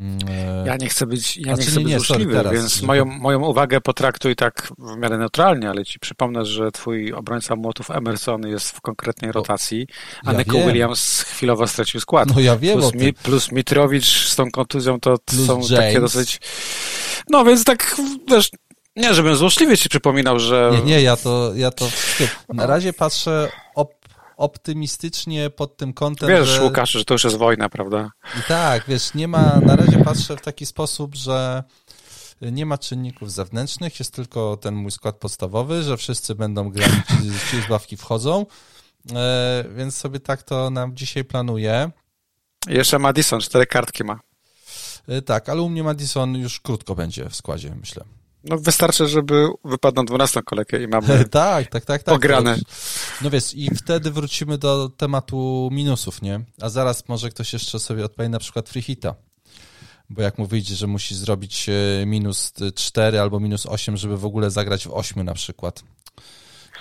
Mm, 0.02 0.66
ja 0.66 0.76
nie 0.78 0.90
chcę 0.90 1.06
być, 1.06 1.38
ja 1.38 1.54
nie 1.54 1.64
chcę 1.64 1.80
być 1.80 1.88
nie, 1.88 2.00
złośliwy, 2.00 2.34
sorry, 2.34 2.50
więc 2.50 2.82
moją, 2.82 3.06
moją 3.06 3.46
uwagę 3.46 3.82
potraktuj 3.82 4.36
tak 4.36 4.72
w 4.78 4.98
miarę 4.98 5.18
neutralnie, 5.18 5.70
ale 5.70 5.86
ci 5.86 6.00
przypomnę, 6.00 6.46
że 6.46 6.72
twój 6.72 7.14
obrońca 7.14 7.56
młotów 7.56 7.92
Emerson 7.92 8.48
jest 8.48 8.72
w 8.72 8.82
konkretnej 8.82 9.32
rotacji, 9.32 9.88
a 10.26 10.32
ja 10.32 10.40
Nico 10.40 10.58
Williams 10.58 11.22
chwilowo 11.22 11.68
stracił 11.68 12.00
skład. 12.00 12.36
No 12.36 12.42
ja 12.42 12.58
wiem 12.58 12.80
plus, 12.80 12.94
mi, 12.94 13.14
plus 13.14 13.52
Mitrowicz 13.52 14.28
z 14.28 14.36
tą 14.36 14.52
kontuzją 14.52 15.00
to 15.00 15.18
plus 15.26 15.48
są 15.48 15.54
James. 15.54 15.70
takie 15.70 16.00
dosyć... 16.00 16.40
No 17.30 17.46
więc 17.46 17.64
tak, 17.64 17.96
wiesz, 18.28 18.52
nie, 18.96 19.14
żebym 19.14 19.36
złośliwie 19.36 19.78
ci 19.78 19.90
przypominał, 19.90 20.40
że... 20.40 20.72
Nie, 20.74 20.82
nie, 20.82 21.02
ja 21.02 21.18
to, 21.18 21.52
ja 21.56 21.72
to 21.72 21.90
na 22.54 22.66
razie 22.66 22.94
patrzę 22.94 23.52
op 23.76 23.97
optymistycznie 24.38 25.50
pod 25.50 25.78
tym 25.78 25.94
kątem, 25.94 26.30
Wiesz, 26.30 26.48
że... 26.48 26.64
Łukasz, 26.64 26.92
że 26.92 27.06
to 27.06 27.14
już 27.14 27.24
jest 27.24 27.36
wojna, 27.36 27.70
prawda? 27.70 28.12
Tak, 28.48 28.84
wiesz, 28.88 29.14
nie 29.14 29.28
ma, 29.28 29.60
na 29.66 29.76
razie 29.76 30.04
patrzę 30.04 30.38
w 30.38 30.42
taki 30.42 30.66
sposób, 30.66 31.16
że 31.16 31.64
nie 32.42 32.66
ma 32.66 32.78
czynników 32.78 33.32
zewnętrznych, 33.32 34.00
jest 34.00 34.14
tylko 34.14 34.58
ten 34.58 34.76
mój 34.76 34.92
skład 34.92 35.16
podstawowy, 35.18 35.84
że 35.84 35.98
wszyscy 35.98 36.36
będą 36.36 36.70
grali, 36.70 36.94
ci 37.52 37.62
z 37.62 37.70
ławki 37.70 37.98
wchodzą, 37.98 38.46
e, 39.16 39.66
więc 39.76 39.98
sobie 39.98 40.20
tak 40.20 40.44
to 40.44 40.70
nam 40.70 40.96
dzisiaj 40.96 41.24
planuję. 41.24 41.92
Jeszcze 42.68 43.00
Madison, 43.00 43.40
cztery 43.40 43.66
kartki 43.66 44.04
ma. 44.04 44.20
E, 45.08 45.22
tak, 45.22 45.50
ale 45.50 45.62
u 45.62 45.70
mnie 45.70 45.84
Madison 45.84 46.36
już 46.36 46.60
krótko 46.60 46.96
będzie 46.96 47.30
w 47.30 47.36
składzie, 47.36 47.76
myślę. 47.80 48.04
No 48.50 48.58
wystarczy, 48.58 49.08
żeby 49.08 49.48
wypadną 49.66 50.06
12 50.06 50.42
kolejkę 50.42 50.84
i 50.84 50.88
mamy 50.88 51.08
tak, 51.30 51.68
tak, 51.68 51.86
tak, 51.86 52.04
tak, 52.04 52.16
ograne. 52.16 52.60
No 53.22 53.30
wiesz, 53.30 53.54
i 53.54 53.76
wtedy 53.76 54.12
wrócimy 54.12 54.58
do 54.58 54.90
tematu 54.90 55.70
minusów, 55.72 56.22
nie? 56.22 56.40
A 56.62 56.70
zaraz 56.70 57.08
może 57.08 57.30
ktoś 57.30 57.54
jeszcze 57.54 57.80
sobie 57.80 58.06
odpowie 58.06 58.30
na 58.30 58.40
przykład 58.40 58.70
free 58.70 58.82
hita. 58.82 59.16
Bo 60.10 60.22
jak 60.22 60.38
mu 60.38 60.46
wyjdzie, 60.46 60.76
że 60.76 60.88
musi 60.88 61.16
zrobić 61.16 61.70
e, 61.70 62.06
minus 62.06 62.54
4 62.76 63.20
albo 63.20 63.40
minus 63.40 63.66
8, 63.66 63.98
żeby 63.98 64.18
w 64.18 64.26
ogóle 64.26 64.52
zagrać 64.52 64.88
w 64.88 64.94
8 64.94 65.26
na 65.26 65.34
przykład. 65.34 65.84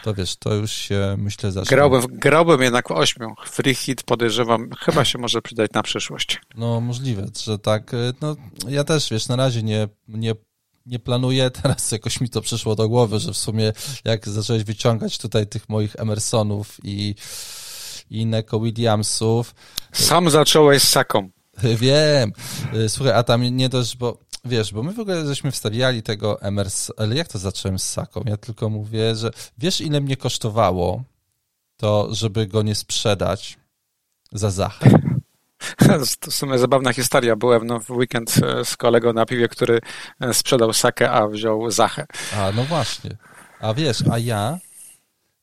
To 0.03 0.15
wiesz, 0.15 0.37
to 0.37 0.55
już 0.55 0.73
się 0.73 1.17
myślę 1.19 1.53
zacznie. 1.53 1.77
Grałbym, 1.77 2.03
grałbym 2.11 2.63
jednak 2.63 2.89
w 2.89 2.93
8. 2.93 3.29
Free 3.47 3.75
hit 3.75 4.03
podejrzewam, 4.03 4.71
chyba 4.79 5.05
się 5.05 5.19
może 5.19 5.43
przydać 5.43 5.71
na 5.73 5.83
przyszłość. 5.83 6.41
No 6.57 6.81
możliwe, 6.81 7.27
że 7.45 7.59
tak. 7.59 7.95
E, 7.95 8.13
no 8.21 8.37
ja 8.69 8.85
też, 8.85 9.11
wiesz, 9.11 9.29
na 9.29 9.37
razie 9.37 9.63
nie, 9.63 9.89
nie 10.09 10.35
nie 10.87 10.99
planuję. 10.99 11.51
Teraz 11.63 11.93
jakoś 11.93 12.21
mi 12.21 12.29
to 12.29 12.41
przyszło 12.41 12.75
do 12.75 12.89
głowy, 12.89 13.21
że 13.21 13.33
w 13.33 13.39
sumie 13.39 13.73
jak 14.05 14.29
zacząłeś 14.29 14.65
wyciągać 14.65 15.19
tutaj 15.19 15.47
tych 15.47 15.69
moich 15.69 15.97
Emersonów 15.97 16.77
i, 16.85 17.15
i 18.11 18.27
Neko 18.27 18.61
Williamsów. 18.61 19.55
Sam 19.93 20.31
zacząłeś 20.31 20.83
z 20.83 20.89
Saką. 20.89 21.31
Wiem. 21.79 22.33
Słuchaj, 22.89 23.15
a 23.15 23.23
tam 23.23 23.43
nie 23.43 23.69
dość, 23.69 23.97
bo 23.97 24.19
wiesz, 24.45 24.73
bo 24.73 24.83
my 24.83 24.93
w 24.93 25.01
ogóle 25.01 25.27
żeśmy 25.27 25.51
wstawiali 25.51 26.03
tego 26.03 26.43
Emers, 26.43 26.91
ale 26.97 27.17
jak 27.17 27.29
to 27.29 27.39
zacząłem 27.39 27.79
z 27.79 27.91
Saką? 27.91 28.23
Ja 28.27 28.37
tylko 28.37 28.71
mówię, 28.71 29.15
że 29.15 29.31
wiesz 29.59 29.81
ile 29.81 30.01
mnie 30.01 30.17
kosztowało 30.17 31.03
to, 31.77 32.15
żeby 32.15 32.47
go 32.47 32.63
nie 32.63 32.75
sprzedać 32.75 33.59
za 34.33 34.51
Zachę? 34.51 34.91
W 36.29 36.35
sumie 36.35 36.59
zabawna 36.59 36.93
historia. 36.93 37.37
Byłem 37.37 37.67
no, 37.67 37.81
w 37.81 37.91
weekend 37.91 38.35
e, 38.43 38.65
z 38.65 38.77
kolegą 38.77 39.13
na 39.13 39.27
piwie, 39.27 39.49
który 39.49 39.81
e, 40.21 40.35
sprzedał 40.35 40.73
sakę, 40.73 41.11
a 41.11 41.29
wziął 41.29 41.71
zachę. 41.71 42.07
A, 42.37 42.53
no 42.57 42.65
właśnie. 42.65 43.17
A 43.61 43.75
wiesz, 43.75 43.99
a 44.11 44.19
ja 44.19 44.59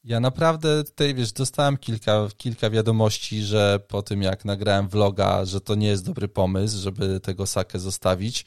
ja 0.03 0.19
naprawdę 0.19 0.83
tutaj, 0.83 1.15
wiesz, 1.15 1.31
dostałem 1.31 1.77
kilka, 1.77 2.27
kilka 2.37 2.69
wiadomości, 2.69 3.43
że 3.43 3.79
po 3.87 4.01
tym 4.01 4.21
jak 4.21 4.45
nagrałem 4.45 4.87
vloga, 4.89 5.45
że 5.45 5.61
to 5.61 5.75
nie 5.75 5.87
jest 5.87 6.05
dobry 6.05 6.27
pomysł, 6.27 6.81
żeby 6.81 7.19
tego 7.19 7.47
sakę 7.47 7.79
zostawić. 7.79 8.45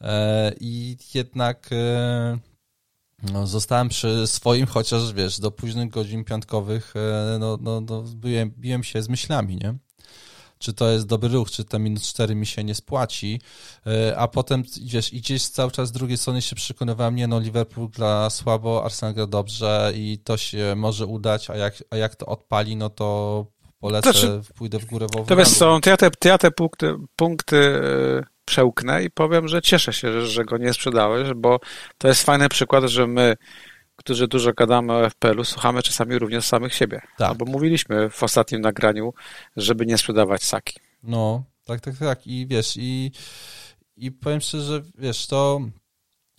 E, 0.00 0.52
I 0.60 0.96
jednak 1.14 1.70
no, 3.32 3.46
zostałem 3.46 3.88
przy 3.88 4.26
swoim, 4.26 4.66
chociaż 4.66 5.12
wiesz, 5.12 5.40
do 5.40 5.50
późnych 5.50 5.90
godzin 5.90 6.24
piątkowych 6.24 6.94
no, 7.38 7.58
no, 7.60 7.80
no, 7.80 8.02
byłem, 8.02 8.50
biłem 8.50 8.84
się 8.84 9.02
z 9.02 9.08
myślami, 9.08 9.56
nie? 9.56 9.74
Czy 10.62 10.72
to 10.72 10.90
jest 10.90 11.06
dobry 11.06 11.28
ruch, 11.28 11.50
czy 11.50 11.64
ten 11.64 11.82
minus 11.82 12.08
4 12.08 12.34
mi 12.34 12.46
się 12.46 12.64
nie 12.64 12.74
spłaci, 12.74 13.40
e, 13.86 14.18
a 14.18 14.28
potem, 14.28 14.62
wiesz, 14.84 15.12
i 15.12 15.20
gdzieś 15.20 15.48
cały 15.48 15.70
czas 15.70 15.88
z 15.88 15.92
drugiej 15.92 16.18
strony 16.18 16.42
się 16.42 16.56
przekonywałem, 16.56 17.14
nie 17.14 17.26
no, 17.26 17.40
Liverpool 17.40 17.88
gra 17.88 18.30
słabo, 18.30 18.84
Arsenal 18.84 19.14
gra 19.14 19.26
dobrze 19.26 19.92
i 19.94 20.18
to 20.24 20.36
się 20.36 20.74
może 20.76 21.06
udać, 21.06 21.50
a 21.50 21.56
jak, 21.56 21.74
a 21.90 21.96
jak 21.96 22.16
to 22.16 22.26
odpali, 22.26 22.76
no 22.76 22.90
to 22.90 23.46
polecę, 23.80 24.12
znaczy, 24.12 24.40
pójdę 24.54 24.78
w 24.78 24.84
górę 24.84 25.06
w 25.06 25.26
To 25.26 25.36
wiesz 25.36 25.50
co, 25.50 25.80
ja 25.86 25.96
te, 25.96 26.10
ja 26.24 26.38
te 26.38 26.50
punkty, 26.50 26.94
punkty 27.16 27.80
przełknę 28.44 29.04
i 29.04 29.10
powiem, 29.10 29.48
że 29.48 29.62
cieszę 29.62 29.92
się, 29.92 30.12
że, 30.12 30.26
że 30.26 30.44
go 30.44 30.56
nie 30.56 30.72
sprzedałeś, 30.72 31.28
bo 31.36 31.60
to 31.98 32.08
jest 32.08 32.22
fajny 32.22 32.48
przykład, 32.48 32.84
że 32.84 33.06
my, 33.06 33.36
którzy 34.04 34.28
dużo 34.28 34.52
gadamy 34.52 34.92
o 34.92 35.10
FPL-u, 35.10 35.44
słuchamy 35.44 35.82
czasami 35.82 36.18
również 36.18 36.44
samych 36.44 36.74
siebie. 36.74 37.00
Tak. 37.18 37.28
No 37.28 37.34
bo 37.34 37.44
mówiliśmy 37.44 38.10
w 38.10 38.22
ostatnim 38.22 38.60
nagraniu, 38.60 39.14
żeby 39.56 39.86
nie 39.86 39.98
sprzedawać 39.98 40.44
Saki. 40.44 40.76
No, 41.02 41.44
tak, 41.64 41.80
tak, 41.80 41.98
tak. 41.98 42.26
I 42.26 42.46
wiesz, 42.46 42.74
i, 42.76 43.12
i 43.96 44.12
powiem 44.12 44.40
szczerze, 44.40 44.82
wiesz, 44.98 45.26
to 45.26 45.60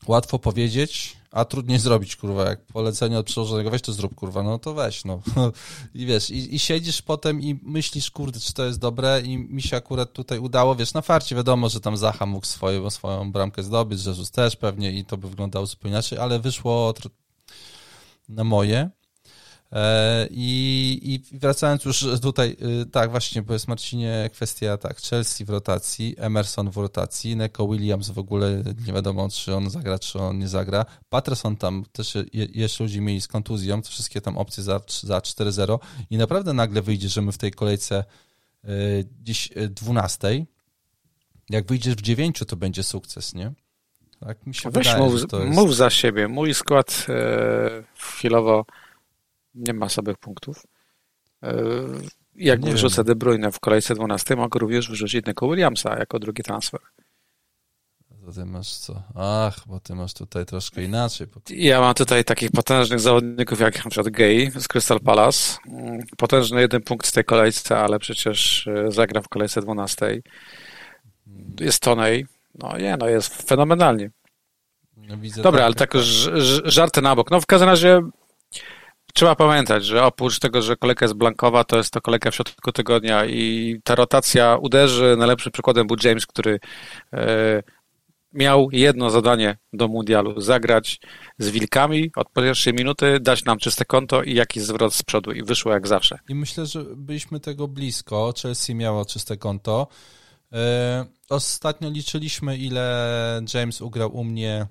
łatwo 0.07 0.39
powiedzieć, 0.39 1.17
a 1.31 1.45
trudniej 1.45 1.79
zrobić, 1.79 2.15
kurwa, 2.15 2.49
jak 2.49 2.65
polecenie 2.65 3.19
od 3.19 3.25
przełożonego, 3.25 3.69
weź 3.69 3.81
to 3.81 3.93
zrób, 3.93 4.15
kurwa, 4.15 4.43
no 4.43 4.59
to 4.59 4.73
weź, 4.73 5.05
no. 5.05 5.21
I 5.95 6.05
wiesz, 6.05 6.29
i, 6.29 6.55
i 6.55 6.59
siedzisz 6.59 7.01
potem 7.01 7.41
i 7.41 7.59
myślisz, 7.63 8.11
kurde, 8.11 8.39
czy 8.39 8.53
to 8.53 8.65
jest 8.65 8.79
dobre 8.79 9.21
i 9.21 9.37
mi 9.37 9.61
się 9.61 9.77
akurat 9.77 10.13
tutaj 10.13 10.39
udało, 10.39 10.75
wiesz, 10.75 10.93
na 10.93 11.01
farcie 11.01 11.35
wiadomo, 11.35 11.69
że 11.69 11.79
tam 11.79 11.97
Zacha 11.97 12.25
mógł 12.25 12.45
swoją, 12.45 12.89
swoją 12.89 13.31
bramkę 13.31 13.63
zdobyć, 13.63 13.99
że 13.99 14.09
Jezus 14.09 14.31
też 14.31 14.55
pewnie 14.55 14.91
i 14.91 15.05
to 15.05 15.17
by 15.17 15.29
wyglądało 15.29 15.65
zupełnie 15.65 15.93
inaczej, 15.93 16.19
ale 16.19 16.39
wyszło 16.39 16.93
na 18.29 18.43
moje. 18.43 18.89
E, 19.73 20.27
I, 20.31 21.21
I 21.31 21.37
wracając 21.39 21.85
już 21.85 22.05
tutaj, 22.21 22.57
y, 22.81 22.85
tak 22.85 23.11
właśnie, 23.11 23.41
bo 23.41 23.53
jest 23.53 23.67
Marcinie 23.67 24.29
kwestia 24.33 24.77
tak, 24.77 25.01
Chelsea 25.01 25.45
w 25.45 25.49
rotacji, 25.49 26.15
Emerson 26.17 26.71
w 26.71 26.77
rotacji, 26.77 27.35
Neko 27.35 27.67
Williams 27.67 28.09
w 28.09 28.17
ogóle 28.17 28.63
nie 28.87 28.93
wiadomo, 28.93 29.29
czy 29.29 29.55
on 29.55 29.69
zagra, 29.69 29.99
czy 29.99 30.19
on 30.19 30.39
nie 30.39 30.47
zagra. 30.47 30.85
Patterson 31.09 31.57
tam 31.57 31.85
też 31.91 32.17
jeszcze 32.33 32.83
ludzi 32.83 33.01
mieli 33.01 33.21
z 33.21 33.27
kontuzją, 33.27 33.81
to 33.81 33.89
wszystkie 33.89 34.21
tam 34.21 34.37
opcje 34.37 34.63
za, 34.63 34.81
za 35.03 35.19
4-0 35.19 35.79
i 36.09 36.17
naprawdę 36.17 36.53
nagle 36.53 36.81
wyjdzie, 36.81 37.09
że 37.09 37.21
my 37.21 37.31
w 37.31 37.37
tej 37.37 37.51
kolejce 37.51 38.03
y, 38.65 39.05
dziś 39.21 39.49
12, 39.69 40.27
y, 40.27 40.45
jak 41.49 41.67
wyjdziesz 41.67 41.95
w 41.95 42.01
9, 42.01 42.43
to 42.47 42.55
będzie 42.55 42.83
sukces, 42.83 43.33
nie? 43.33 43.53
Tak 44.25 44.47
mi 44.47 44.55
się 44.55 44.71
Weź 44.71 44.87
wydaje, 44.87 45.03
mów, 45.03 45.13
jest... 45.13 45.33
mów 45.45 45.75
za 45.75 45.89
siebie. 45.89 46.27
Mój 46.27 46.53
skład 46.53 47.05
e, 47.09 47.83
chwilowo 47.97 48.65
nie 49.55 49.73
ma 49.73 49.89
słabych 49.89 50.17
punktów. 50.17 50.63
E, 51.43 51.53
jak 52.35 52.61
nie 52.61 52.71
wyrzucę 52.71 52.95
wiem. 52.95 53.05
De 53.05 53.15
Bruyne 53.15 53.51
w 53.51 53.59
kolejce 53.59 53.95
12, 53.95 54.35
mogę 54.35 54.59
również 54.59 54.89
wyrzucić 54.89 55.25
Nico 55.25 55.47
Williamsa 55.47 55.99
jako 55.99 56.19
drugi 56.19 56.43
transfer. 56.43 56.79
To 58.25 58.31
ty 58.31 58.45
masz 58.45 58.73
co? 58.73 59.03
Ach, 59.15 59.67
bo 59.67 59.79
ty 59.79 59.95
masz 59.95 60.13
tutaj 60.13 60.45
troszkę 60.45 60.83
inaczej. 60.83 61.27
Ja 61.49 61.81
mam 61.81 61.93
tutaj 61.93 62.23
takich 62.23 62.51
potężnych 62.51 62.99
zawodników 62.99 63.59
jak 63.59 63.85
na 63.85 63.91
przykład 63.91 64.13
Gay 64.13 64.51
z 64.55 64.67
Crystal 64.67 64.99
Palace. 64.99 65.57
Mm, 65.67 65.99
potężny 66.17 66.61
jeden 66.61 66.81
punkt 66.81 67.07
w 67.07 67.11
tej 67.11 67.25
kolejce, 67.25 67.79
ale 67.79 67.99
przecież 67.99 68.67
e, 68.67 68.91
zagra 68.91 69.21
w 69.21 69.27
kolejce 69.29 69.61
12. 69.61 70.21
Jest 71.59 71.79
Tonej. 71.79 72.25
No 72.55 72.77
nie, 72.77 72.97
no 72.99 73.07
jest 73.07 73.47
fenomenalnie. 73.47 74.11
No, 74.97 75.15
Dobra, 75.43 75.59
tak, 75.59 75.65
ale 75.65 75.75
tak 75.75 75.93
żarty 76.63 77.01
na 77.01 77.15
bok. 77.15 77.31
No 77.31 77.41
w 77.41 77.45
każdym 77.45 77.69
razie 77.69 78.01
Trzeba 79.13 79.35
pamiętać, 79.35 79.85
że 79.85 80.03
oprócz 80.03 80.39
tego, 80.39 80.61
że 80.61 80.75
kolejka 80.75 81.05
jest 81.05 81.15
blankowa, 81.15 81.63
to 81.63 81.77
jest 81.77 81.93
to 81.93 82.01
kolejka 82.01 82.31
w 82.31 82.35
środku 82.35 82.71
tygodnia 82.71 83.25
i 83.25 83.75
ta 83.83 83.95
rotacja 83.95 84.57
uderzy. 84.61 85.15
Najlepszym 85.17 85.51
przykładem 85.51 85.87
był 85.87 85.97
James, 86.03 86.25
który 86.25 86.59
e, 87.13 87.63
miał 88.33 88.67
jedno 88.71 89.09
zadanie 89.09 89.57
do 89.73 89.87
mundialu, 89.87 90.41
zagrać 90.41 90.99
z 91.37 91.49
wilkami 91.49 92.11
od 92.15 92.33
pierwszej 92.33 92.73
minuty, 92.73 93.19
dać 93.19 93.45
nam 93.45 93.57
czyste 93.57 93.85
konto 93.85 94.23
i 94.23 94.33
jakiś 94.33 94.63
zwrot 94.63 94.93
z 94.93 95.03
przodu 95.03 95.31
i 95.31 95.43
wyszło 95.43 95.71
jak 95.71 95.87
zawsze. 95.87 96.19
I 96.29 96.35
myślę, 96.35 96.65
że 96.65 96.83
byliśmy 96.83 97.39
tego 97.39 97.67
blisko. 97.67 98.33
Chelsea 98.41 98.75
miało 98.75 99.05
czyste 99.05 99.37
konto. 99.37 99.87
E, 100.53 101.05
ostatnio 101.29 101.89
liczyliśmy, 101.89 102.57
ile 102.57 103.41
James 103.53 103.81
ugrał 103.81 104.15
u 104.15 104.23
mnie 104.23 104.67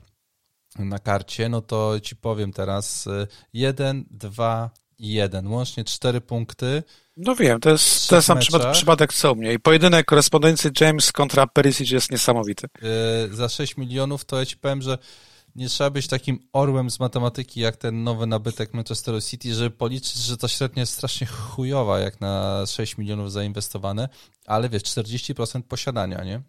na 0.78 0.98
karcie, 0.98 1.48
no 1.48 1.60
to 1.60 2.00
ci 2.00 2.16
powiem 2.16 2.52
teraz 2.52 3.08
1, 3.52 4.04
2 4.10 4.70
i 4.98 5.12
1. 5.12 5.46
Łącznie 5.46 5.84
4 5.84 6.20
punkty. 6.20 6.82
No 7.16 7.34
wiem, 7.34 7.60
to 7.60 7.70
jest 7.70 8.08
ten 8.08 8.22
sam 8.22 8.38
przypadek, 8.38 8.72
przypadek 8.72 9.12
co 9.12 9.32
u 9.32 9.36
mnie. 9.36 9.52
I 9.52 9.58
pojedynek 9.58 10.06
korespondencji 10.06 10.70
James 10.80 11.12
kontra 11.12 11.46
Perisic 11.46 11.90
jest 11.90 12.10
niesamowity. 12.10 12.66
Yy, 12.82 13.36
za 13.36 13.48
6 13.48 13.76
milionów 13.76 14.24
to 14.24 14.38
ja 14.38 14.46
ci 14.46 14.56
powiem, 14.56 14.82
że 14.82 14.98
nie 15.56 15.68
trzeba 15.68 15.90
być 15.90 16.06
takim 16.06 16.38
orłem 16.52 16.90
z 16.90 17.00
matematyki 17.00 17.60
jak 17.60 17.76
ten 17.76 18.04
nowy 18.04 18.26
nabytek 18.26 18.74
Manchester 18.74 19.24
City, 19.24 19.54
żeby 19.54 19.70
policzyć, 19.70 20.16
że 20.16 20.36
ta 20.36 20.48
średnia 20.48 20.80
jest 20.80 20.92
strasznie 20.92 21.26
chujowa 21.26 21.98
jak 21.98 22.20
na 22.20 22.64
6 22.66 22.98
milionów 22.98 23.32
zainwestowane, 23.32 24.08
ale 24.46 24.68
wiesz, 24.68 24.82
40% 24.82 25.62
posiadania, 25.62 26.24
nie? 26.24 26.42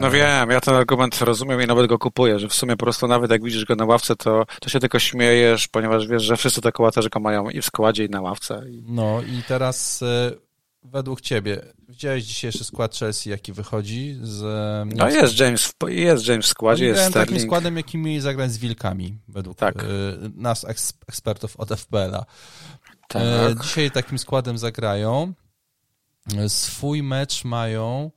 No 0.00 0.10
wiem, 0.10 0.50
ja 0.50 0.60
ten 0.60 0.74
argument 0.74 1.20
rozumiem 1.20 1.62
i 1.62 1.66
nawet 1.66 1.86
go 1.86 1.98
kupuję, 1.98 2.38
że 2.38 2.48
w 2.48 2.54
sumie 2.54 2.76
po 2.76 2.84
prostu 2.84 3.06
nawet 3.06 3.30
jak 3.30 3.42
widzisz 3.42 3.64
go 3.64 3.76
na 3.76 3.84
ławce, 3.84 4.16
to, 4.16 4.46
to 4.60 4.68
się 4.68 4.80
tylko 4.80 4.98
śmiejesz, 4.98 5.68
ponieważ 5.68 6.06
wiesz, 6.06 6.22
że 6.22 6.36
wszyscy 6.36 6.60
te 6.60 6.72
kołaterze 6.72 7.08
go 7.08 7.20
mają 7.20 7.50
i 7.50 7.60
w 7.60 7.64
składzie, 7.64 8.04
i 8.04 8.08
na 8.08 8.20
ławce. 8.20 8.62
No 8.86 9.22
i 9.22 9.42
teraz 9.48 10.02
e, 10.02 10.32
według 10.90 11.20
ciebie, 11.20 11.62
widziałeś 11.88 12.24
dzisiejszy 12.24 12.64
skład 12.64 12.96
Chelsea, 12.96 13.30
jaki 13.30 13.52
wychodzi? 13.52 14.18
Z, 14.22 14.42
no 14.96 15.10
jest 15.10 15.40
James, 15.40 15.72
jest 15.88 16.28
James 16.28 16.46
w 16.46 16.48
składzie, 16.48 16.84
jest 16.84 17.00
Sterling. 17.00 17.28
takim 17.28 17.46
składem, 17.46 17.76
jaki 17.76 17.98
mieli 17.98 18.20
zagrać 18.20 18.52
z 18.52 18.58
Wilkami, 18.58 19.18
według 19.28 19.58
tak. 19.58 19.82
E, 19.82 19.86
nas, 20.34 20.66
ekspertów 21.08 21.56
od 21.56 21.68
FPL-a. 21.68 22.24
Tak. 23.08 23.22
E, 23.22 23.54
dzisiaj 23.62 23.90
takim 23.90 24.18
składem 24.18 24.58
zagrają. 24.58 25.32
Swój 26.48 27.02
mecz 27.02 27.44
mają 27.44 28.10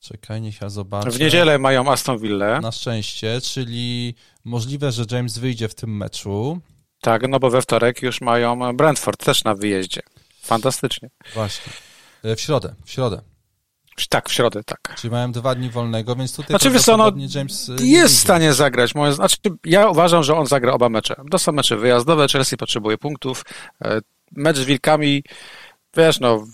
Czekaj, 0.00 0.40
niech 0.40 0.60
ja 0.60 0.68
zobaczę. 0.68 1.10
W 1.10 1.20
niedzielę 1.20 1.58
mają 1.58 1.92
Aston 1.92 2.18
Villa. 2.18 2.60
Na 2.60 2.72
szczęście, 2.72 3.40
czyli 3.40 4.14
możliwe, 4.44 4.92
że 4.92 5.04
James 5.10 5.38
wyjdzie 5.38 5.68
w 5.68 5.74
tym 5.74 5.96
meczu. 5.96 6.60
Tak, 7.00 7.28
no 7.28 7.40
bo 7.40 7.50
we 7.50 7.62
wtorek 7.62 8.02
już 8.02 8.20
mają 8.20 8.76
Brentford 8.76 9.24
też 9.24 9.44
na 9.44 9.54
wyjeździe. 9.54 10.00
Fantastycznie. 10.42 11.10
Właśnie. 11.34 11.72
E, 12.24 12.36
w 12.36 12.40
środę, 12.40 12.74
w 12.84 12.90
środę. 12.90 13.20
Tak, 14.08 14.28
w 14.28 14.32
środę, 14.32 14.64
tak. 14.64 14.94
Czyli 14.96 15.10
mają 15.10 15.32
dwa 15.32 15.54
dni 15.54 15.70
wolnego, 15.70 16.16
więc 16.16 16.36
tutaj 16.36 16.48
znaczy, 16.48 16.70
wiesz, 16.70 16.86
no, 16.86 17.12
James 17.34 17.70
e, 17.80 17.86
jest 17.86 18.14
w 18.14 18.18
stanie 18.18 18.52
zagrać. 18.52 18.94
Moje, 18.94 19.12
znaczy, 19.12 19.36
ja 19.64 19.88
uważam, 19.88 20.22
że 20.22 20.36
on 20.36 20.46
zagra 20.46 20.72
oba 20.72 20.88
mecze. 20.88 21.14
To 21.30 21.38
są 21.38 21.52
mecze 21.52 21.76
wyjazdowe, 21.76 22.26
Chelsea 22.28 22.56
potrzebuje 22.56 22.98
punktów. 22.98 23.44
E, 23.84 24.00
mecz 24.32 24.56
z 24.56 24.64
Wilkami 24.64 25.22
Wiesz, 25.96 26.20
no, 26.20 26.46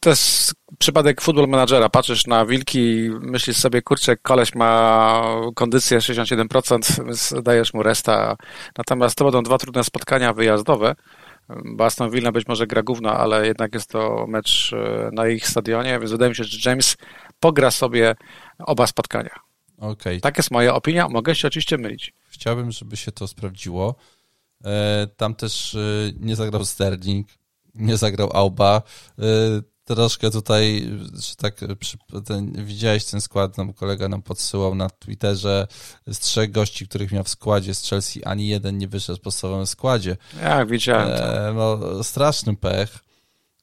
to 0.00 0.10
jest 0.10 0.54
przypadek 0.78 1.20
futbol 1.20 1.48
menadżera. 1.48 1.88
Patrzysz 1.88 2.26
na 2.26 2.46
wilki 2.46 2.78
i 2.78 3.10
myślisz 3.10 3.56
sobie, 3.56 3.82
kurczę, 3.82 4.16
koleś 4.16 4.54
ma 4.54 5.22
kondycję 5.54 5.98
67%, 5.98 7.04
więc 7.04 7.34
dajesz 7.42 7.74
mu 7.74 7.82
resta. 7.82 8.36
Natomiast 8.78 9.16
to 9.16 9.24
będą 9.24 9.42
dwa 9.42 9.58
trudne 9.58 9.84
spotkania 9.84 10.32
wyjazdowe. 10.32 10.94
Baston 11.48 12.10
Villa 12.10 12.32
być 12.32 12.46
może 12.46 12.66
gra 12.66 12.82
gówno, 12.82 13.10
ale 13.10 13.46
jednak 13.46 13.74
jest 13.74 13.90
to 13.90 14.26
mecz 14.28 14.72
e, 14.72 15.10
na 15.12 15.28
ich 15.28 15.48
stadionie, 15.48 15.98
więc 15.98 16.10
wydaje 16.10 16.28
mi 16.28 16.36
się, 16.36 16.44
że 16.44 16.70
James 16.70 16.96
pogra 17.40 17.70
sobie 17.70 18.14
oba 18.58 18.86
spotkania. 18.86 19.38
Okay. 19.78 20.20
Tak 20.20 20.36
jest 20.36 20.50
moja 20.50 20.74
opinia, 20.74 21.08
mogę 21.08 21.34
się 21.34 21.48
oczywiście 21.48 21.78
mylić. 21.78 22.12
Chciałbym, 22.28 22.70
żeby 22.70 22.96
się 22.96 23.12
to 23.12 23.28
sprawdziło. 23.28 23.94
E, 24.64 25.06
tam 25.16 25.34
też 25.34 25.74
e, 25.74 25.78
nie 26.20 26.36
zagrał 26.36 26.64
Sterling, 26.64 27.28
nie 27.74 27.96
zagrał 27.96 28.30
Auba. 28.34 28.82
Troszkę 29.86 30.30
tutaj, 30.30 30.90
że 31.14 31.36
tak 31.36 31.60
ten, 32.24 32.64
widziałeś 32.64 33.04
ten 33.04 33.20
skład, 33.20 33.58
nam 33.58 33.72
kolega 33.72 34.08
nam 34.08 34.22
podsyłał 34.22 34.74
na 34.74 34.90
Twitterze 34.90 35.66
z 36.06 36.18
trzech 36.18 36.50
gości, 36.50 36.88
których 36.88 37.12
miał 37.12 37.24
w 37.24 37.28
składzie 37.28 37.74
z 37.74 37.88
Chelsea, 37.88 38.24
ani 38.24 38.48
jeden 38.48 38.78
nie 38.78 38.88
wyszedł 38.88 39.18
w 39.18 39.22
podstawowym 39.22 39.66
składzie. 39.66 40.16
Jak 40.42 40.68
widziałem 40.68 41.08
to. 41.08 41.48
E, 41.48 41.52
no, 41.52 42.04
straszny 42.04 42.56
pech. 42.56 42.98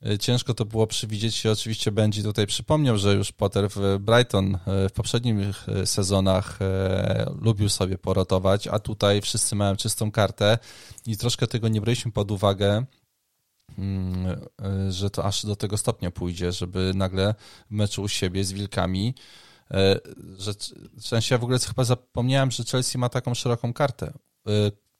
E, 0.05 0.17
ciężko 0.17 0.53
to 0.53 0.65
było 0.65 0.87
przewidzieć 0.87 1.45
i 1.45 1.49
oczywiście 1.49 1.91
będzie 1.91 2.23
tutaj 2.23 2.47
przypomniał, 2.47 2.97
że 2.97 3.13
już 3.13 3.31
Potter 3.31 3.69
w 3.69 3.97
Brighton 3.99 4.55
e, 4.55 4.89
w 4.89 4.91
poprzednich 4.91 5.65
sezonach 5.85 6.59
lubił 7.41 7.69
sobie 7.69 7.97
porotować, 7.97 8.67
a 8.67 8.79
tutaj 8.79 9.21
wszyscy 9.21 9.55
mają 9.55 9.75
czystą 9.75 10.11
kartę 10.11 10.57
i 11.05 11.17
troszkę 11.17 11.47
tego 11.47 11.67
nie 11.67 11.81
braliśmy 11.81 12.11
pod 12.11 12.31
uwagę. 12.31 12.85
Mm, 13.77 14.39
że 14.89 15.09
to 15.09 15.25
aż 15.25 15.45
do 15.45 15.55
tego 15.55 15.77
stopnia 15.77 16.11
pójdzie, 16.11 16.51
żeby 16.51 16.91
nagle 16.95 17.35
w 17.69 17.71
meczu 17.71 18.01
u 18.01 18.07
siebie 18.07 18.43
z 18.43 18.51
Wilkami, 18.51 19.15
e, 19.71 19.99
że 20.37 20.53
w 20.93 21.07
sensie 21.07 21.35
ja 21.35 21.39
w 21.39 21.43
ogóle 21.43 21.59
chyba 21.59 21.83
zapomniałem, 21.83 22.51
że 22.51 22.63
Chelsea 22.63 22.97
ma 22.97 23.09
taką 23.09 23.33
szeroką 23.33 23.73
kartę, 23.73 24.13
e, 24.47 24.51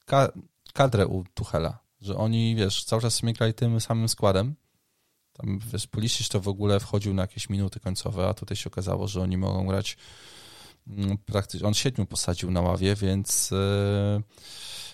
ka, 0.06 0.32
kadrę 0.74 1.08
u 1.08 1.24
Tuchela, 1.34 1.80
że 2.02 2.18
oni, 2.18 2.56
wiesz, 2.56 2.84
cały 2.84 3.02
czas 3.02 3.16
sobie 3.16 3.34
grali 3.34 3.54
tym 3.54 3.82
samym 3.82 4.10
składem, 4.10 4.56
tam, 5.34 5.60
wiesz, 5.74 5.88
Pulisic 5.88 6.30
to 6.30 6.40
w 6.40 6.48
ogóle 6.48 6.80
wchodził 6.80 7.14
na 7.14 7.22
jakieś 7.22 7.50
minuty 7.50 7.80
końcowe, 7.80 8.28
a 8.28 8.34
tutaj 8.34 8.58
się 8.58 8.70
okazało, 8.70 9.08
że 9.08 9.22
oni 9.22 9.38
mogą 9.38 9.68
grać 9.68 9.98
mm, 10.88 11.18
praktycznie, 11.18 11.68
on 11.68 11.74
siedmiu 11.74 12.06
posadził 12.06 12.52
na 12.52 12.62
ławie, 12.62 12.96
więc 12.96 13.52
e, 13.52 14.22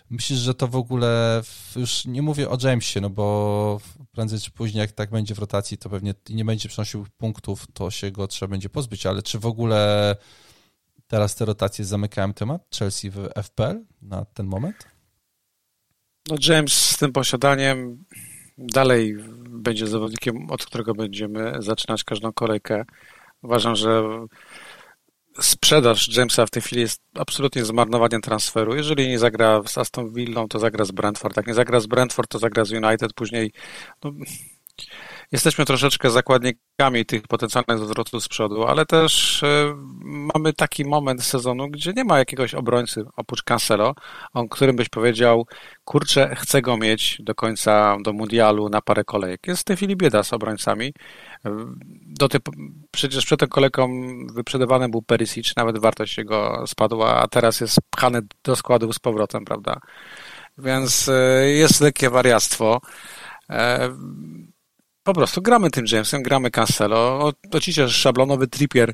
Myślisz, 0.09 0.39
że 0.39 0.53
to 0.53 0.67
w 0.67 0.75
ogóle, 0.75 1.41
już 1.75 2.05
nie 2.05 2.21
mówię 2.21 2.49
o 2.49 2.57
Jamesie, 2.63 3.01
no 3.01 3.09
bo 3.09 3.81
prędzej 4.11 4.39
czy 4.39 4.51
później, 4.51 4.81
jak 4.81 4.91
tak 4.91 5.09
będzie 5.09 5.35
w 5.35 5.39
rotacji, 5.39 5.77
to 5.77 5.89
pewnie 5.89 6.13
nie 6.29 6.45
będzie 6.45 6.69
przynosił 6.69 7.05
punktów, 7.17 7.67
to 7.73 7.91
się 7.91 8.11
go 8.11 8.27
trzeba 8.27 8.49
będzie 8.49 8.69
pozbyć, 8.69 9.05
ale 9.05 9.21
czy 9.21 9.39
w 9.39 9.45
ogóle 9.45 10.15
teraz 11.07 11.35
te 11.35 11.45
rotacje 11.45 11.85
zamykają 11.85 12.33
temat 12.33 12.75
Chelsea 12.79 13.09
w 13.09 13.29
FPL 13.43 13.85
na 14.01 14.25
ten 14.25 14.45
moment? 14.45 14.87
No 16.29 16.35
James 16.47 16.73
z 16.73 16.97
tym 16.97 17.11
posiadaniem 17.11 18.03
dalej 18.57 19.15
będzie 19.49 19.87
zawodnikiem, 19.87 20.51
od 20.51 20.65
którego 20.65 20.93
będziemy 20.93 21.53
zaczynać 21.59 22.03
każdą 22.03 22.33
kolejkę. 22.33 22.85
Uważam, 23.41 23.75
że 23.75 24.03
sprzedaż 25.41 26.17
Jamesa 26.17 26.45
w 26.45 26.49
tej 26.49 26.61
chwili 26.61 26.81
jest 26.81 27.01
absolutnie 27.15 27.65
zmarnowaniem 27.65 28.21
transferu. 28.21 28.75
Jeżeli 28.75 29.07
nie 29.07 29.19
zagra 29.19 29.61
z 29.65 29.77
Aston 29.77 30.13
Villą, 30.13 30.47
to 30.47 30.59
zagra 30.59 30.85
z 30.85 30.91
Brentford. 30.91 31.37
Jak 31.37 31.47
nie 31.47 31.53
zagra 31.53 31.79
z 31.79 31.87
Brentford, 31.87 32.29
to 32.29 32.39
zagra 32.39 32.65
z 32.65 32.71
United. 32.71 33.13
Później 33.13 33.51
no, 34.03 34.11
jesteśmy 35.31 35.65
troszeczkę 35.65 36.09
zakładnikami 36.09 37.05
tych 37.05 37.27
potencjalnych 37.27 37.79
zwrotów 37.79 38.23
z 38.23 38.27
przodu, 38.27 38.63
ale 38.63 38.85
też 38.85 39.43
y, 39.43 39.73
mamy 40.35 40.53
taki 40.53 40.85
moment 40.85 41.23
sezonu, 41.23 41.69
gdzie 41.69 41.93
nie 41.95 42.03
ma 42.03 42.19
jakiegoś 42.19 42.53
obrońcy 42.53 43.03
oprócz 43.15 43.43
Cancelo, 43.43 43.93
o 44.33 44.49
którym 44.49 44.75
byś 44.75 44.89
powiedział, 44.89 45.47
kurczę, 45.83 46.35
chcę 46.35 46.61
go 46.61 46.77
mieć 46.77 47.17
do 47.19 47.35
końca, 47.35 47.97
do 48.03 48.13
mundialu 48.13 48.69
na 48.69 48.81
parę 48.81 49.03
kolejek. 49.03 49.47
Jest 49.47 49.61
w 49.61 49.63
tej 49.63 49.75
chwili 49.75 49.95
bieda 49.95 50.23
z 50.23 50.33
obrońcami. 50.33 50.93
Do 52.05 52.29
tej, 52.29 52.41
przecież 52.91 53.25
przed 53.25 53.39
tą 53.39 53.47
kolejką 53.47 53.89
wyprzedawany 54.33 54.89
był 54.89 55.01
Perisic, 55.01 55.55
nawet 55.57 55.77
wartość 55.77 56.17
jego 56.17 56.63
spadła, 56.67 57.21
a 57.21 57.27
teraz 57.27 57.61
jest 57.61 57.77
pchany 57.89 58.21
do 58.43 58.55
składu 58.55 58.93
z 58.93 58.99
powrotem, 58.99 59.45
prawda? 59.45 59.79
Więc 60.57 61.07
y, 61.07 61.53
jest 61.57 61.81
lekkie 61.81 62.09
wariactwo. 62.09 62.81
Po 65.09 65.13
prostu 65.13 65.41
gramy 65.41 65.71
tym 65.71 65.85
Jamesem, 65.91 66.23
gramy 66.23 66.51
Cancelo. 66.51 67.31
Oczywiście 67.51 67.89
szablonowy 67.89 68.47
Trippier, 68.47 68.93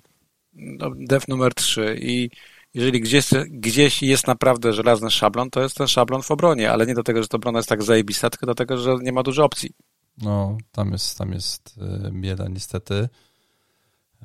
no, 0.53 0.91
def 0.95 1.27
numer 1.27 1.53
3 1.53 1.97
i 2.01 2.29
jeżeli 2.73 3.01
gdzieś, 3.01 3.29
gdzieś 3.49 4.03
jest 4.03 4.27
naprawdę 4.27 4.73
żelazny 4.73 5.11
szablon, 5.11 5.49
to 5.49 5.61
jest 5.61 5.77
ten 5.77 5.87
szablon 5.87 6.21
w 6.21 6.31
obronie, 6.31 6.71
ale 6.71 6.85
nie 6.85 6.93
do 6.93 7.03
tego, 7.03 7.21
że 7.21 7.27
to 7.27 7.37
obrona 7.37 7.59
jest 7.59 7.69
tak 7.69 7.83
zajebista, 7.83 8.29
tylko 8.29 8.45
do 8.45 8.55
tego, 8.55 8.77
że 8.77 8.95
nie 9.01 9.11
ma 9.11 9.23
dużo 9.23 9.45
opcji. 9.45 9.69
No, 10.17 10.57
tam 10.71 10.91
jest, 10.91 11.17
tam 11.17 11.33
jest 11.33 11.79
bieda 12.11 12.47
niestety. 12.47 13.09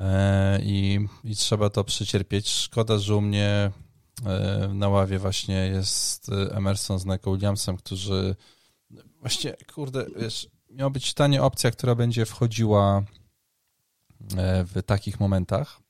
E, 0.00 0.60
I, 0.62 1.06
I 1.24 1.36
trzeba 1.36 1.70
to 1.70 1.84
przycierpieć. 1.84 2.48
Szkoda, 2.48 2.98
że 2.98 3.16
u 3.16 3.20
mnie 3.20 3.70
e, 4.26 4.70
na 4.74 4.88
ławie 4.88 5.18
właśnie 5.18 5.54
jest 5.54 6.30
Emerson 6.50 6.98
z 6.98 7.06
Neko 7.06 7.32
Williamsem, 7.32 7.76
którzy 7.76 8.36
właśnie, 9.20 9.56
kurde, 9.74 10.06
wiesz, 10.16 10.48
miała 10.70 10.90
być 10.90 11.14
tanie 11.14 11.42
opcja, 11.42 11.70
która 11.70 11.94
będzie 11.94 12.26
wchodziła 12.26 13.02
e, 14.36 14.64
w 14.64 14.82
takich 14.82 15.20
momentach. 15.20 15.80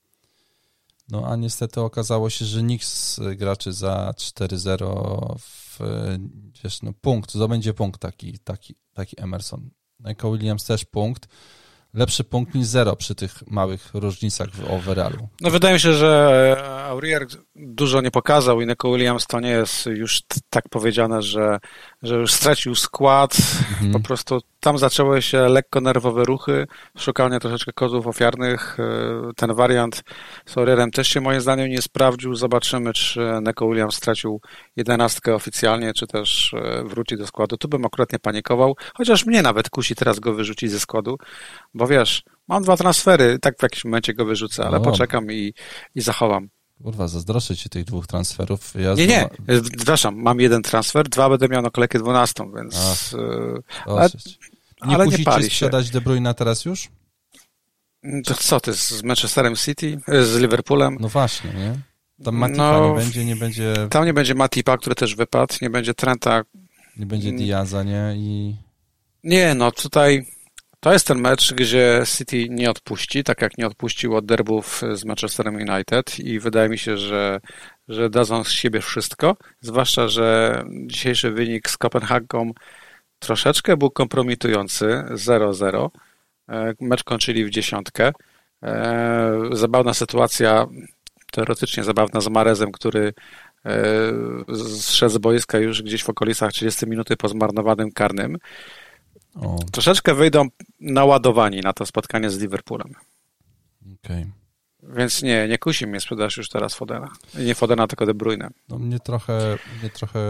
No 1.08 1.26
a 1.26 1.36
niestety 1.36 1.80
okazało 1.80 2.30
się, 2.30 2.44
że 2.44 2.62
nikt 2.62 2.86
z 2.86 3.20
graczy 3.36 3.72
za 3.72 4.14
4-0 4.16 5.38
w 5.38 5.78
wiesz, 6.64 6.82
no, 6.82 6.92
punkt, 7.00 7.32
zdobędzie 7.32 7.74
punkt 7.74 8.00
taki, 8.00 8.38
taki, 8.38 8.74
taki 8.94 9.22
Emerson. 9.22 9.70
Michael 10.00 10.32
Williams 10.32 10.64
też 10.64 10.84
punkt 10.84 11.28
lepszy 11.94 12.24
punkt 12.24 12.54
niż 12.54 12.66
zero 12.66 12.96
przy 12.96 13.14
tych 13.14 13.46
małych 13.46 13.90
różnicach 13.94 14.50
w 14.50 14.70
overallu. 14.70 15.28
No 15.40 15.50
wydaje 15.50 15.74
mi 15.74 15.80
się, 15.80 15.92
że 15.92 16.56
Aurier 16.88 17.26
dużo 17.56 18.00
nie 18.00 18.10
pokazał 18.10 18.60
i 18.60 18.66
Nico 18.66 18.92
Williams 18.92 19.26
to 19.26 19.40
nie 19.40 19.50
jest 19.50 19.86
już 19.86 20.22
tak 20.50 20.68
powiedziane, 20.68 21.22
że, 21.22 21.58
że 22.02 22.14
już 22.14 22.32
stracił 22.32 22.74
skład. 22.74 23.36
Mhm. 23.70 23.92
Po 23.92 24.00
prostu 24.00 24.40
tam 24.60 24.78
zaczęły 24.78 25.22
się 25.22 25.48
lekko 25.48 25.80
nerwowe 25.80 26.24
ruchy, 26.24 26.66
szukanie 26.98 27.40
troszeczkę 27.40 27.72
kozów 27.72 28.06
ofiarnych. 28.06 28.76
E, 28.80 29.32
ten 29.36 29.54
wariant 29.54 30.02
z 30.46 30.58
Aurierem 30.58 30.90
też 30.90 31.08
się 31.08 31.20
moim 31.20 31.40
zdaniem 31.40 31.70
nie 31.70 31.82
sprawdził. 31.82 32.34
Zobaczymy, 32.34 32.92
czy 32.92 33.20
Neko 33.42 33.68
Williams 33.68 33.94
stracił 33.94 34.40
jedenastkę 34.76 35.34
oficjalnie, 35.34 35.92
czy 35.94 36.06
też 36.06 36.54
e, 36.54 36.84
wróci 36.84 37.16
do 37.16 37.26
składu. 37.26 37.56
Tu 37.56 37.68
bym 37.68 37.84
akurat 37.84 38.12
nie 38.12 38.18
panikował, 38.18 38.76
chociaż 38.94 39.26
mnie 39.26 39.42
nawet 39.42 39.70
kusi 39.70 39.94
teraz 39.94 40.20
go 40.20 40.34
wyrzucić 40.34 40.70
ze 40.70 40.80
składu, 40.80 41.18
bo 41.74 41.86
wiesz, 41.86 42.22
mam 42.48 42.62
dwa 42.62 42.76
transfery, 42.76 43.38
tak 43.38 43.58
w 43.58 43.62
jakimś 43.62 43.84
momencie 43.84 44.14
go 44.14 44.24
wyrzucę, 44.24 44.66
ale 44.66 44.80
poczekam 44.80 45.32
i, 45.32 45.54
i 45.94 46.00
zachowam. 46.00 46.48
Kurwa, 46.82 47.08
zazdroszczę 47.08 47.56
ci 47.56 47.68
tych 47.68 47.84
dwóch 47.84 48.06
transferów. 48.06 48.74
Ja 48.74 48.94
nie, 48.94 49.06
nie, 49.06 49.28
przepraszam, 49.76 50.16
mam 50.16 50.40
jeden 50.40 50.62
transfer, 50.62 51.08
dwa 51.08 51.28
będę 51.28 51.48
miał 51.48 51.62
na 51.62 51.70
kolejkę 51.70 51.98
dwunastą, 51.98 52.52
więc... 52.52 53.14
E, 53.86 53.92
ale, 53.92 54.08
nie 54.86 54.94
ale 54.94 55.06
nie 55.06 55.18
pali 55.18 55.44
sprzedać 55.44 55.90
De 55.90 56.00
Bruyne 56.00 56.34
teraz 56.34 56.64
już? 56.64 56.88
To 58.24 58.34
co, 58.34 58.60
ty 58.60 58.74
z 58.74 59.02
Manchesterem 59.02 59.56
City, 59.56 59.98
e, 60.08 60.24
z 60.24 60.36
Liverpoolem? 60.36 60.96
No 61.00 61.08
właśnie, 61.08 61.50
nie? 61.50 61.74
Tam 62.24 62.34
Matipa 62.34 62.72
no, 62.72 62.88
nie 62.88 62.94
będzie, 62.94 63.24
nie 63.24 63.36
będzie... 63.36 63.74
Tam 63.90 64.04
nie 64.04 64.14
będzie 64.14 64.34
Matipa, 64.34 64.78
który 64.78 64.94
też 64.94 65.14
wypadł, 65.14 65.54
nie 65.62 65.70
będzie 65.70 65.94
Trenta. 65.94 66.42
Nie 66.96 67.06
będzie 67.06 67.32
Diaza, 67.32 67.82
nie? 67.82 68.14
I... 68.16 68.56
Nie, 69.24 69.54
no 69.54 69.72
tutaj 69.72 70.26
to 70.80 70.92
jest 70.92 71.06
ten 71.06 71.20
mecz, 71.20 71.54
gdzie 71.54 72.02
City 72.16 72.48
nie 72.48 72.70
odpuści, 72.70 73.24
tak 73.24 73.42
jak 73.42 73.58
nie 73.58 73.66
odpuścił 73.66 74.16
od 74.16 74.26
derbów 74.26 74.82
z 74.92 75.04
Manchesterem 75.04 75.54
United 75.54 76.18
i 76.18 76.40
wydaje 76.40 76.68
mi 76.68 76.78
się, 76.78 76.96
że, 76.96 77.40
że 77.88 78.10
dadzą 78.10 78.44
z 78.44 78.50
siebie 78.50 78.80
wszystko, 78.80 79.36
zwłaszcza, 79.60 80.08
że 80.08 80.64
dzisiejszy 80.86 81.30
wynik 81.30 81.70
z 81.70 81.76
Kopenhagą 81.76 82.52
troszeczkę 83.20 83.76
był 83.76 83.90
kompromitujący, 83.90 85.04
0-0. 85.10 85.90
E, 86.48 86.74
mecz 86.80 87.04
kończyli 87.04 87.44
w 87.44 87.50
dziesiątkę. 87.50 88.12
E, 88.62 89.40
zabawna 89.52 89.94
sytuacja, 89.94 90.66
teoretycznie 91.32 91.84
zabawna 91.84 92.20
z 92.20 92.28
Marezem, 92.28 92.72
który 92.72 93.12
e, 93.64 93.72
zszedł 94.78 95.14
z 95.14 95.18
boiska 95.18 95.58
już 95.58 95.82
gdzieś 95.82 96.02
w 96.02 96.10
okolicach 96.10 96.52
30 96.52 96.86
minuty 96.86 97.16
po 97.16 97.28
zmarnowanym 97.28 97.92
karnym. 97.92 98.38
O. 99.34 99.56
Troszeczkę 99.72 100.14
wyjdą 100.14 100.48
naładowani 100.80 101.60
na 101.60 101.72
to 101.72 101.86
spotkanie 101.86 102.30
z 102.30 102.38
Liverpoolem. 102.38 102.94
Okej. 103.82 104.22
Okay. 104.22 104.32
Więc 104.82 105.22
nie, 105.22 105.48
nie 105.48 105.58
kusi 105.58 105.86
mnie 105.86 106.00
sprzedaż 106.00 106.36
już 106.36 106.48
teraz 106.48 106.74
Fodena. 106.74 107.08
Nie 107.38 107.54
Fodena, 107.54 107.86
tylko 107.86 108.06
De 108.06 108.14
Bruyne. 108.14 108.50
No 108.68 108.78
mnie 108.78 109.00
trochę, 109.00 109.58
mnie 109.80 109.90
trochę 109.90 110.20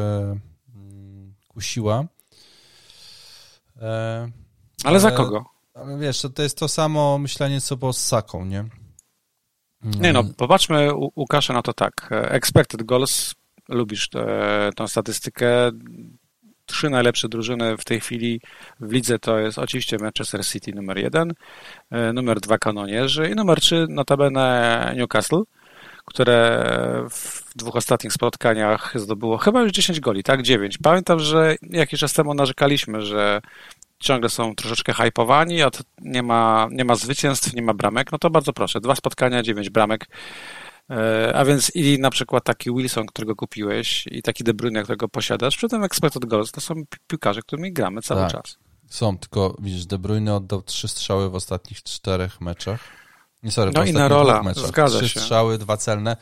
mm, 0.74 1.34
kusiła. 1.48 2.04
E, 3.80 4.30
ale, 4.84 5.00
za 5.00 5.10
kogo? 5.10 5.44
Ale 5.74 5.98
wiesz, 5.98 6.22
to 6.34 6.42
jest 6.42 6.58
to 6.58 6.68
samo 6.68 7.18
myślenie, 7.18 7.60
co 7.60 7.76
było 7.76 7.92
z 7.92 8.06
Saką, 8.06 8.44
nie? 8.44 8.64
Nie 9.82 10.12
no, 10.12 10.24
popatrzmy 10.24 10.94
u 10.94 11.12
Łukasza 11.16 11.52
na 11.54 11.62
to 11.62 11.72
tak. 11.72 12.08
Expected 12.10 12.82
goals, 12.82 13.34
lubisz 13.68 14.08
tę, 14.08 14.70
tą 14.76 14.88
statystykę 14.88 15.70
trzy 16.70 16.90
najlepsze 16.90 17.28
drużyny 17.28 17.76
w 17.76 17.84
tej 17.84 18.00
chwili 18.00 18.40
w 18.80 18.92
lidze 18.92 19.18
to 19.18 19.38
jest 19.38 19.58
oczywiście 19.58 19.96
Manchester 20.00 20.46
City 20.46 20.72
numer 20.72 20.98
jeden, 20.98 21.32
e, 21.90 22.12
numer 22.12 22.40
dwa 22.40 22.58
Kanonierzy 22.58 23.30
i 23.30 23.34
numer 23.34 23.60
trzy 23.60 23.86
notabene 23.88 24.94
Newcastle, 24.96 25.42
które 26.10 27.06
w 27.10 27.42
dwóch 27.56 27.76
ostatnich 27.76 28.12
spotkaniach 28.12 28.92
zdobyło 28.94 29.38
chyba 29.38 29.62
już 29.62 29.72
10 29.72 30.00
goli, 30.00 30.22
tak? 30.22 30.42
9. 30.42 30.78
Pamiętam, 30.78 31.18
że 31.18 31.56
jakiś 31.62 32.00
czas 32.00 32.12
temu 32.12 32.34
narzekaliśmy, 32.34 33.02
że 33.02 33.40
ciągle 33.98 34.28
są 34.28 34.54
troszeczkę 34.54 34.94
hypowani, 34.94 35.62
a 35.62 35.70
nie 36.00 36.22
ma, 36.22 36.68
nie 36.70 36.84
ma 36.84 36.94
zwycięstw, 36.94 37.54
nie 37.54 37.62
ma 37.62 37.74
bramek, 37.74 38.12
no 38.12 38.18
to 38.18 38.30
bardzo 38.30 38.52
proszę, 38.52 38.80
dwa 38.80 38.94
spotkania, 38.94 39.42
dziewięć 39.42 39.70
bramek. 39.70 40.06
E, 40.90 41.32
a 41.34 41.44
więc 41.44 41.76
i 41.76 41.98
na 41.98 42.10
przykład 42.10 42.44
taki 42.44 42.70
Wilson, 42.70 43.06
którego 43.06 43.36
kupiłeś 43.36 44.06
i 44.06 44.22
taki 44.22 44.44
De 44.44 44.54
Bruyne, 44.54 44.82
którego 44.82 45.08
posiadasz, 45.08 45.56
przy 45.56 45.68
tym 45.68 45.84
expected 45.84 46.24
goals, 46.24 46.52
to 46.52 46.60
są 46.60 46.74
piłkarze, 47.06 47.42
którymi 47.42 47.72
gramy 47.72 48.02
cały 48.02 48.20
tak. 48.20 48.32
czas. 48.32 48.58
Są, 48.86 49.18
tylko 49.18 49.56
widzisz, 49.58 49.86
De 49.86 49.98
Bruyne 49.98 50.34
oddał 50.34 50.62
trzy 50.62 50.88
strzały 50.88 51.30
w 51.30 51.34
ostatnich 51.34 51.82
czterech 51.82 52.40
meczach. 52.40 52.99
Nie, 53.42 53.50
sorry, 53.50 53.70
no 53.74 53.84
i 53.84 53.92
na 53.92 54.08
rola, 54.08 54.42
meczach. 54.42 54.66
zgadza 54.66 54.98
trzy 54.98 55.08
się. 55.08 55.20
Strzały, 55.20 55.58
dwa 55.58 55.76
celne. 55.76 56.16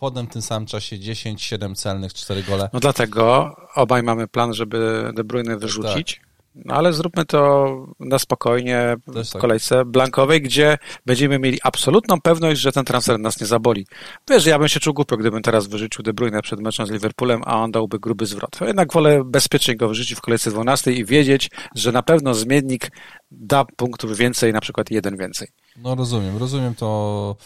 Wodem 0.00 0.26
w 0.26 0.32
tym 0.32 0.42
samym 0.42 0.66
czasie 0.66 0.98
10, 0.98 1.42
7 1.42 1.74
celnych, 1.74 2.14
4 2.14 2.42
gole. 2.42 2.68
No 2.72 2.80
dlatego 2.80 3.56
obaj 3.74 4.02
mamy 4.02 4.28
plan, 4.28 4.54
żeby 4.54 5.10
De 5.14 5.24
Bruyne 5.24 5.56
wyrzucić. 5.56 6.16
Tak. 6.16 6.34
No 6.54 6.74
ale 6.74 6.92
zróbmy 6.92 7.24
to 7.24 7.68
na 8.00 8.18
spokojnie 8.18 8.96
w 9.06 9.32
tak. 9.32 9.40
kolejce 9.40 9.84
blankowej, 9.84 10.42
gdzie 10.42 10.78
będziemy 11.06 11.38
mieli 11.38 11.58
absolutną 11.62 12.20
pewność, 12.20 12.60
że 12.60 12.72
ten 12.72 12.84
transfer 12.84 13.20
nas 13.20 13.40
nie 13.40 13.46
zaboli. 13.46 13.86
Wiesz, 14.30 14.46
ja 14.46 14.58
bym 14.58 14.68
się 14.68 14.80
czuł 14.80 14.94
głupio, 14.94 15.16
gdybym 15.16 15.42
teraz 15.42 15.66
wyrzucił 15.66 16.02
De 16.02 16.12
Bruyne 16.12 16.42
przed 16.42 16.60
meczem 16.60 16.86
z 16.86 16.90
Liverpoolem, 16.90 17.42
a 17.44 17.56
on 17.56 17.70
dałby 17.70 17.98
gruby 17.98 18.26
zwrot. 18.26 18.60
Jednak 18.60 18.92
wolę 18.92 19.22
bezpiecznie 19.24 19.76
go 19.76 19.88
wyrzucić 19.88 20.18
w 20.18 20.20
kolejce 20.20 20.50
12 20.50 20.92
i 20.92 21.04
wiedzieć, 21.04 21.50
że 21.74 21.92
na 21.92 22.02
pewno 22.02 22.34
zmiennik 22.34 22.90
da 23.30 23.64
punktów 23.76 24.16
więcej, 24.16 24.52
na 24.52 24.60
przykład 24.60 24.90
jeden 24.90 25.16
więcej. 25.16 25.48
No 25.76 25.94
rozumiem, 25.94 26.36
rozumiem 26.36 26.74
to, 26.74 27.36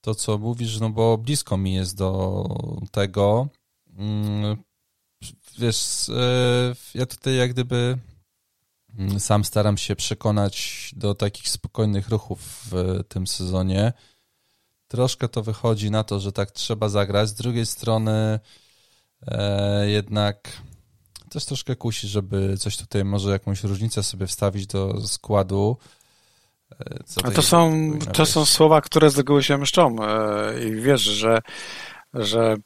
to 0.00 0.14
co 0.14 0.38
mówisz, 0.38 0.80
no 0.80 0.90
bo 0.90 1.18
blisko 1.18 1.56
mi 1.56 1.74
jest 1.74 1.96
do 1.96 2.44
tego. 2.90 3.48
Mm, 3.98 4.56
wiesz, 5.58 6.08
e, 6.08 6.74
ja 6.94 7.06
tutaj 7.06 7.36
jak 7.36 7.50
gdyby 7.50 7.98
mm, 8.98 9.20
sam 9.20 9.44
staram 9.44 9.78
się 9.78 9.96
przekonać 9.96 10.90
do 10.96 11.14
takich 11.14 11.48
spokojnych 11.48 12.08
ruchów 12.08 12.40
w 12.70 13.00
tym 13.08 13.26
sezonie. 13.26 13.92
Troszkę 14.88 15.28
to 15.28 15.42
wychodzi 15.42 15.90
na 15.90 16.04
to, 16.04 16.20
że 16.20 16.32
tak 16.32 16.50
trzeba 16.50 16.88
zagrać. 16.88 17.28
Z 17.28 17.34
drugiej 17.34 17.66
strony 17.66 18.40
e, 19.26 19.90
jednak 19.90 20.62
też 21.30 21.44
troszkę 21.44 21.76
kusi, 21.76 22.08
żeby 22.08 22.58
coś 22.58 22.76
tutaj, 22.76 23.04
może 23.04 23.30
jakąś 23.30 23.62
różnicę 23.62 24.02
sobie 24.02 24.26
wstawić 24.26 24.66
do 24.66 25.06
składu. 25.08 25.76
E, 26.80 27.26
A 27.26 27.30
to 27.30 27.42
są, 27.42 27.90
to 28.12 28.26
są 28.26 28.44
słowa, 28.44 28.80
które 28.80 29.10
z 29.10 29.16
reguły 29.16 29.42
się 29.42 29.58
mszczą 29.58 29.96
e, 30.02 30.64
i 30.64 30.80
wiesz, 30.80 31.00
że, 31.00 31.38
że 32.14 32.56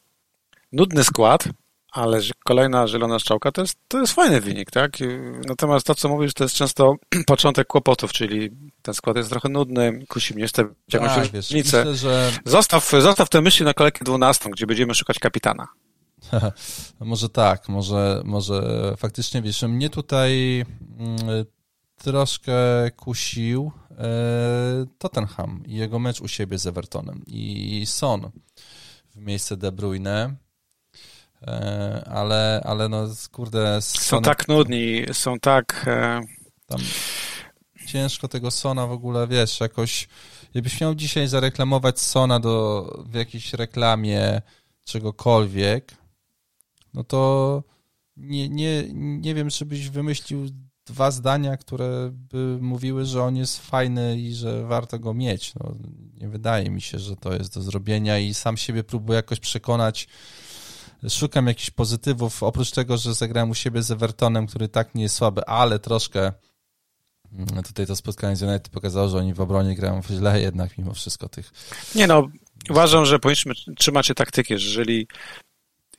nudny 0.72 1.04
skład, 1.04 1.44
ale 1.92 2.20
kolejna 2.44 2.88
zielona 2.88 3.18
strzałka 3.18 3.52
to 3.52 3.60
jest, 3.60 3.78
to 3.88 4.00
jest 4.00 4.12
fajny 4.12 4.40
wynik, 4.40 4.70
tak? 4.70 4.92
Natomiast 5.46 5.86
to, 5.86 5.94
co 5.94 6.08
mówisz, 6.08 6.34
to 6.34 6.44
jest 6.44 6.54
często 6.54 6.94
początek 7.26 7.66
kłopotów, 7.66 8.12
czyli 8.12 8.50
ten 8.82 8.94
skład 8.94 9.16
jest 9.16 9.30
trochę 9.30 9.48
nudny, 9.48 10.04
kusi 10.08 10.34
mnie 10.34 10.42
jeszcze 10.42 10.64
jakąś 10.92 11.14
tak, 11.14 11.34
różnicę. 11.34 11.78
Myślę, 11.78 11.94
że... 11.94 12.30
zostaw, 12.44 12.90
zostaw 12.90 13.28
te 13.28 13.40
myśli 13.40 13.64
na 13.64 13.74
kolejkę 13.74 14.04
12, 14.04 14.50
gdzie 14.50 14.66
będziemy 14.66 14.94
szukać 14.94 15.18
kapitana. 15.18 15.66
może 17.00 17.28
tak, 17.28 17.68
może, 17.68 18.22
może 18.24 18.62
faktycznie, 18.96 19.42
wiesz, 19.42 19.62
mnie 19.62 19.90
tutaj 19.90 20.64
mm, 20.98 21.44
troszkę 21.98 22.54
kusił 22.96 23.72
e, 23.90 24.86
Tottenham 24.98 25.62
i 25.66 25.74
jego 25.74 25.98
mecz 25.98 26.20
u 26.20 26.28
siebie 26.28 26.58
z 26.58 26.66
Evertonem. 26.66 27.22
I 27.26 27.82
Son 27.86 28.30
w 29.14 29.16
miejsce 29.16 29.56
De 29.56 29.72
Bruyne, 29.72 30.36
e, 31.42 32.04
ale, 32.10 32.62
ale 32.64 32.88
no 32.88 33.08
kurde... 33.32 33.82
Są 33.82 34.22
tak 34.22 34.48
nudni, 34.48 35.04
są 35.12 35.38
tak... 35.38 35.84
E, 35.86 36.20
Tam 36.66 36.80
ciężko 37.86 38.28
tego 38.28 38.50
Sona 38.50 38.86
w 38.86 38.92
ogóle, 38.92 39.26
wiesz, 39.28 39.60
jakoś... 39.60 40.08
Jakbyś 40.54 40.80
miał 40.80 40.94
dzisiaj 40.94 41.28
zareklamować 41.28 42.00
Sona 42.00 42.40
do, 42.40 42.84
w 43.06 43.14
jakiejś 43.14 43.52
reklamie 43.52 44.42
czegokolwiek, 44.84 45.94
no 46.94 47.04
to 47.04 47.62
nie, 48.16 48.48
nie, 48.48 48.84
nie 48.94 49.34
wiem, 49.34 49.50
czy 49.50 49.66
byś 49.66 49.88
wymyślił 49.88 50.48
dwa 50.88 51.10
zdania, 51.10 51.56
które 51.56 52.10
by 52.12 52.58
mówiły, 52.60 53.04
że 53.04 53.22
on 53.22 53.36
jest 53.36 53.66
fajny 53.66 54.18
i 54.18 54.34
że 54.34 54.64
warto 54.64 54.98
go 54.98 55.14
mieć. 55.14 55.54
No, 55.54 55.74
nie 56.20 56.28
wydaje 56.28 56.70
mi 56.70 56.80
się, 56.80 56.98
że 56.98 57.16
to 57.16 57.34
jest 57.34 57.54
do 57.54 57.62
zrobienia 57.62 58.18
i 58.18 58.34
sam 58.34 58.56
siebie 58.56 58.84
próbuję 58.84 59.16
jakoś 59.16 59.40
przekonać. 59.40 60.08
Szukam 61.08 61.46
jakichś 61.46 61.70
pozytywów, 61.70 62.42
oprócz 62.42 62.70
tego, 62.70 62.96
że 62.96 63.14
zagrałem 63.14 63.50
u 63.50 63.54
siebie 63.54 63.82
z 63.82 63.90
Evertonem, 63.90 64.46
który 64.46 64.68
tak 64.68 64.94
nie 64.94 65.02
jest 65.02 65.14
słaby, 65.14 65.44
ale 65.46 65.78
troszkę 65.78 66.32
mm, 67.32 67.62
tutaj 67.62 67.86
to 67.86 67.96
spotkanie 67.96 68.36
z 68.36 68.42
United 68.42 68.68
pokazało, 68.68 69.08
że 69.08 69.18
oni 69.18 69.34
w 69.34 69.40
obronie 69.40 69.74
grają 69.74 70.02
źle 70.10 70.40
jednak 70.40 70.78
mimo 70.78 70.94
wszystko 70.94 71.28
tych... 71.28 71.52
Nie 71.94 72.06
no, 72.06 72.28
uważam, 72.70 73.04
że 73.04 73.18
powinniśmy 73.18 73.54
trzymać 73.76 74.06
się 74.06 74.14
taktyki, 74.14 74.58
że 74.58 74.68
jeżeli 74.68 75.08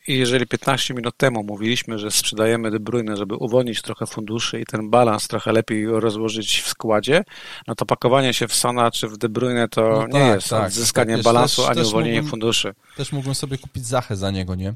i 0.07 0.17
jeżeli 0.17 0.47
15 0.47 0.93
minut 0.93 1.17
temu 1.17 1.43
mówiliśmy, 1.43 1.99
że 1.99 2.11
sprzedajemy 2.11 2.71
De 2.71 2.79
Bruyne, 2.79 3.17
żeby 3.17 3.35
uwolnić 3.35 3.81
trochę 3.81 4.05
funduszy 4.05 4.59
i 4.59 4.65
ten 4.65 4.89
balans 4.89 5.27
trochę 5.27 5.51
lepiej 5.51 5.85
rozłożyć 5.87 6.61
w 6.61 6.67
składzie, 6.67 7.23
no 7.67 7.75
to 7.75 7.85
pakowanie 7.85 8.33
się 8.33 8.47
w 8.47 8.55
Sona 8.55 8.91
czy 8.91 9.07
w 9.07 9.17
De 9.17 9.29
Bruyne 9.29 9.67
to 9.67 9.81
no 9.81 10.19
nie 10.19 10.25
tak, 10.25 10.35
jest 10.35 10.49
tak, 10.49 10.67
odzyskanie 10.67 11.13
tak, 11.15 11.23
balansu 11.23 11.61
też, 11.61 11.69
ani 11.69 11.79
też 11.79 11.87
uwolnienie 11.87 12.21
mógłbym, 12.21 12.31
funduszy. 12.31 12.73
Też 12.97 13.11
mógłbym 13.11 13.35
sobie 13.35 13.57
kupić 13.57 13.85
Zachę 13.85 14.15
za 14.15 14.31
niego, 14.31 14.55
nie? 14.55 14.73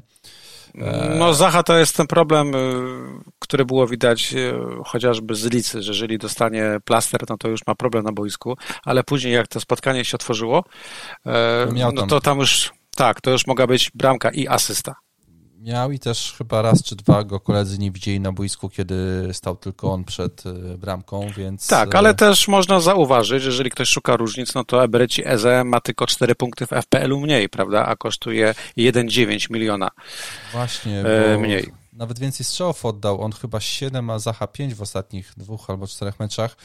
No 1.18 1.34
Zacha 1.34 1.62
to 1.62 1.78
jest 1.78 1.96
ten 1.96 2.06
problem, 2.06 2.54
y, 2.54 2.58
który 3.38 3.64
było 3.64 3.86
widać 3.86 4.34
y, 4.34 4.54
chociażby 4.84 5.34
z 5.34 5.44
Licy, 5.44 5.82
że 5.82 5.92
jeżeli 5.92 6.18
dostanie 6.18 6.78
plaster, 6.84 7.20
no 7.28 7.36
to 7.38 7.48
już 7.48 7.66
ma 7.66 7.74
problem 7.74 8.04
na 8.04 8.12
boisku, 8.12 8.56
ale 8.84 9.04
później 9.04 9.34
jak 9.34 9.48
to 9.48 9.60
spotkanie 9.60 10.04
się 10.04 10.14
otworzyło, 10.14 10.64
no, 11.74 11.92
no 11.94 12.06
to 12.06 12.20
tam 12.20 12.38
już, 12.38 12.72
tak, 12.96 13.20
to 13.20 13.30
już 13.30 13.46
mogła 13.46 13.66
być 13.66 13.90
bramka 13.94 14.30
i 14.30 14.48
asysta 14.48 14.94
miał 15.64 15.92
i 15.92 15.98
też 15.98 16.34
chyba 16.38 16.62
raz 16.62 16.82
czy 16.82 16.96
dwa 16.96 17.24
go 17.24 17.40
koledzy 17.40 17.78
nie 17.78 17.90
widzieli 17.90 18.20
na 18.20 18.32
boisku, 18.32 18.68
kiedy 18.68 19.28
stał 19.32 19.56
tylko 19.56 19.92
on 19.92 20.04
przed 20.04 20.46
e, 20.46 20.78
bramką, 20.78 21.30
więc... 21.36 21.68
Tak, 21.68 21.94
ale 21.94 22.14
też 22.14 22.48
można 22.48 22.80
zauważyć, 22.80 23.42
że 23.42 23.48
jeżeli 23.48 23.70
ktoś 23.70 23.88
szuka 23.88 24.16
różnic, 24.16 24.54
no 24.54 24.64
to 24.64 24.84
Ebereci 24.84 25.28
Eze 25.28 25.64
ma 25.64 25.80
tylko 25.80 26.06
4 26.06 26.34
punkty 26.34 26.66
w 26.66 26.70
FPL-u 26.70 27.20
mniej, 27.20 27.48
prawda, 27.48 27.86
a 27.86 27.96
kosztuje 27.96 28.54
1,9 28.78 29.50
miliona 29.50 29.90
Właśnie, 30.52 31.00
e, 31.00 31.38
mniej. 31.38 31.72
Nawet 31.92 32.18
więcej 32.18 32.46
strzałów 32.46 32.84
oddał, 32.84 33.22
on 33.22 33.32
chyba 33.32 33.60
7, 33.60 34.10
a 34.10 34.18
Zacha 34.18 34.46
5 34.46 34.74
w 34.74 34.82
ostatnich 34.82 35.32
dwóch 35.36 35.70
albo 35.70 35.86
czterech 35.86 36.20
meczach. 36.20 36.56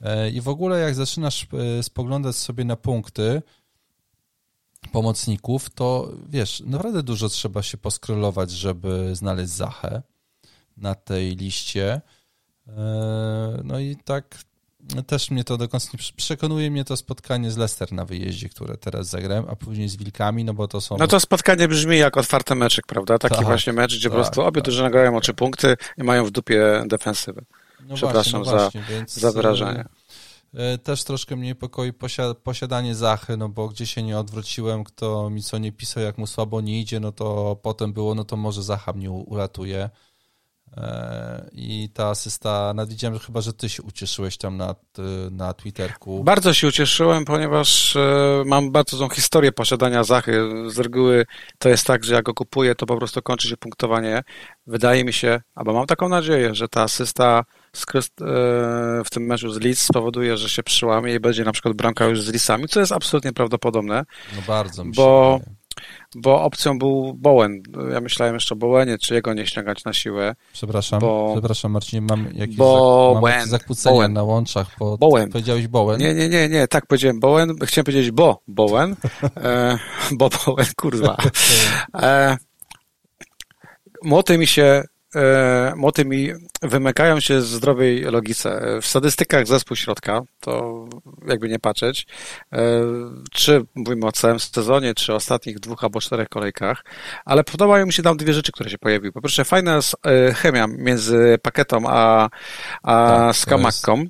E, 0.00 0.30
I 0.30 0.40
w 0.40 0.48
ogóle 0.48 0.80
jak 0.80 0.94
zaczynasz 0.94 1.46
spoglądać 1.82 2.36
sobie 2.36 2.64
na 2.64 2.76
punkty, 2.76 3.42
pomocników, 4.88 5.70
to 5.70 6.12
wiesz, 6.28 6.60
naprawdę 6.60 7.02
dużo 7.02 7.28
trzeba 7.28 7.62
się 7.62 7.78
poskrolować, 7.78 8.50
żeby 8.50 9.16
znaleźć 9.16 9.50
Zachę 9.50 10.02
na 10.76 10.94
tej 10.94 11.36
liście. 11.36 12.00
E, 12.68 13.60
no 13.64 13.78
i 13.78 13.96
tak 14.04 14.38
też 15.06 15.30
mnie 15.30 15.44
to 15.44 15.56
do 15.56 15.68
końca 15.68 15.88
nie 15.94 15.98
przekonuje 16.16 16.70
mnie 16.70 16.84
to 16.84 16.96
spotkanie 16.96 17.50
z 17.50 17.56
Leicester 17.56 17.92
na 17.92 18.04
wyjeździe, 18.04 18.48
które 18.48 18.76
teraz 18.76 19.06
zagrałem, 19.06 19.44
a 19.48 19.56
później 19.56 19.88
z 19.88 19.96
Wilkami, 19.96 20.44
no 20.44 20.54
bo 20.54 20.68
to 20.68 20.80
są... 20.80 20.96
No 20.98 21.06
to 21.06 21.20
spotkanie 21.20 21.68
brzmi 21.68 21.98
jak 21.98 22.16
otwarty 22.16 22.54
meczek, 22.54 22.86
prawda? 22.86 23.18
Taki 23.18 23.36
tak, 23.36 23.44
właśnie 23.44 23.72
mecz, 23.72 23.96
gdzie 23.96 24.08
tak, 24.08 24.12
po 24.12 24.22
prostu 24.22 24.42
obie 24.42 24.60
tak. 24.60 24.64
drużyny 24.64 24.90
grają 24.90 25.16
o 25.16 25.20
trzy 25.20 25.34
punkty 25.34 25.76
i 25.98 26.02
mają 26.02 26.24
w 26.24 26.30
dupie 26.30 26.82
defensywę. 26.86 27.42
No 27.88 27.94
Przepraszam 27.94 28.44
właśnie, 28.44 28.56
no 28.56 28.60
właśnie, 28.60 28.80
za, 28.80 28.94
więc, 28.94 29.12
za 29.12 29.32
wyrażenie. 29.32 29.84
E, 30.54 30.78
też 30.78 31.04
troszkę 31.04 31.36
mnie 31.36 31.46
niepokoi 31.46 31.92
posiadanie 32.42 32.94
Zachy, 32.94 33.36
no 33.36 33.48
bo 33.48 33.68
gdzie 33.68 33.86
się 33.86 34.02
nie 34.02 34.18
odwróciłem, 34.18 34.84
kto 34.84 35.30
mi 35.30 35.42
co 35.42 35.58
nie 35.58 35.72
pisał, 35.72 36.02
jak 36.02 36.18
mu 36.18 36.26
słabo 36.26 36.60
nie 36.60 36.80
idzie, 36.80 37.00
no 37.00 37.12
to 37.12 37.56
potem 37.62 37.92
było, 37.92 38.14
no 38.14 38.24
to 38.24 38.36
może 38.36 38.62
Zacha 38.62 38.92
mnie 38.92 39.10
uratuje. 39.10 39.90
E, 40.76 41.48
I 41.52 41.88
ta 41.94 42.08
asysta, 42.08 42.72
nawet 42.74 42.90
widziałem, 42.90 43.14
że 43.18 43.24
chyba, 43.24 43.40
że 43.40 43.52
ty 43.52 43.68
się 43.68 43.82
ucieszyłeś 43.82 44.36
tam 44.36 44.56
na, 44.56 44.74
na 45.30 45.54
Twitterku. 45.54 46.24
Bardzo 46.24 46.54
się 46.54 46.68
ucieszyłem, 46.68 47.24
ponieważ 47.24 47.96
e, 47.96 48.42
mam 48.46 48.72
bardzo 48.72 48.98
tą 48.98 49.08
historię 49.08 49.52
posiadania 49.52 50.04
Zachy. 50.04 50.50
Z 50.70 50.78
reguły 50.78 51.26
to 51.58 51.68
jest 51.68 51.86
tak, 51.86 52.04
że 52.04 52.14
jak 52.14 52.24
go 52.24 52.34
kupuję, 52.34 52.74
to 52.74 52.86
po 52.86 52.96
prostu 52.96 53.22
kończy 53.22 53.48
się 53.48 53.56
punktowanie. 53.56 54.22
Wydaje 54.66 55.04
mi 55.04 55.12
się, 55.12 55.40
albo 55.54 55.72
mam 55.72 55.86
taką 55.86 56.08
nadzieję, 56.08 56.54
że 56.54 56.68
ta 56.68 56.82
asysta 56.82 57.44
w 59.04 59.10
tym 59.10 59.22
meczu 59.22 59.50
z 59.50 59.60
Leeds 59.60 59.82
spowoduje, 59.82 60.36
że 60.36 60.48
się 60.48 60.62
przyłamie 60.62 61.14
i 61.14 61.20
będzie 61.20 61.44
na 61.44 61.52
przykład 61.52 61.74
bramka 61.74 62.04
już 62.04 62.22
z 62.22 62.26
Leedsami, 62.26 62.68
co 62.68 62.80
jest 62.80 62.92
absolutnie 62.92 63.32
prawdopodobne. 63.32 64.04
No 64.36 64.42
bardzo 64.46 64.84
mi 64.84 64.92
bo, 64.92 65.40
bo 66.14 66.42
opcją 66.42 66.78
był 66.78 67.14
Bowen. 67.14 67.62
Ja 67.92 68.00
myślałem 68.00 68.34
jeszcze 68.34 68.54
o 68.54 68.56
Bowenie, 68.56 68.98
czy 68.98 69.14
jego 69.14 69.34
nie 69.34 69.46
ściągać 69.46 69.84
na 69.84 69.92
siłę. 69.92 70.34
Przepraszam, 70.52 71.00
bo, 71.00 71.30
przepraszam 71.32 71.72
Marcinie, 71.72 72.00
mam 72.00 72.26
jakieś, 72.34 72.56
Bowen, 72.56 73.22
mam 73.22 73.32
jakieś 73.32 73.48
zakłócenia 73.48 73.94
Bowen. 73.94 74.12
na 74.12 74.22
łączach, 74.22 74.76
bo 74.78 74.98
Bowen. 74.98 75.30
powiedziałeś 75.30 75.68
Bowen. 75.68 76.00
Nie, 76.00 76.14
nie, 76.14 76.28
nie, 76.28 76.48
nie, 76.48 76.68
tak 76.68 76.86
powiedziałem 76.86 77.20
Bowen, 77.20 77.56
chciałem 77.64 77.84
powiedzieć 77.84 78.10
bo 78.10 78.42
Bowen, 78.48 78.96
e, 79.36 79.78
bo 80.12 80.30
Bowen, 80.46 80.66
kurwa. 80.76 81.16
E, 81.94 82.36
młoty 84.02 84.38
mi 84.38 84.46
się 84.46 84.84
E, 85.16 85.72
moty 85.76 86.04
mi 86.04 86.32
wymykają 86.62 87.20
się 87.20 87.40
z 87.40 87.46
zdrowej 87.46 88.00
logice. 88.00 88.78
W 88.82 88.86
statystykach 88.86 89.46
zespół 89.46 89.76
środka, 89.76 90.20
to 90.40 90.84
jakby 91.26 91.48
nie 91.48 91.58
patrzeć, 91.58 92.06
e, 92.52 92.58
czy 93.32 93.64
mówimy 93.74 94.06
o 94.06 94.12
całym 94.12 94.40
sezonie, 94.40 94.94
czy 94.94 95.14
ostatnich 95.14 95.60
dwóch 95.60 95.84
albo 95.84 96.00
czterech 96.00 96.28
kolejkach, 96.28 96.84
ale 97.24 97.44
podobają 97.44 97.86
mi 97.86 97.92
się 97.92 98.02
tam 98.02 98.16
dwie 98.16 98.32
rzeczy, 98.32 98.52
które 98.52 98.70
się 98.70 98.78
pojawiły. 98.78 99.12
Po 99.12 99.20
pierwsze, 99.20 99.44
fajna 99.44 99.76
jest 99.76 99.96
e, 100.06 100.34
chemia 100.34 100.66
między 100.66 101.38
Paketą 101.42 101.82
a, 101.86 102.28
a 102.82 103.08
tak, 103.08 103.36
Skamakką. 103.36 104.04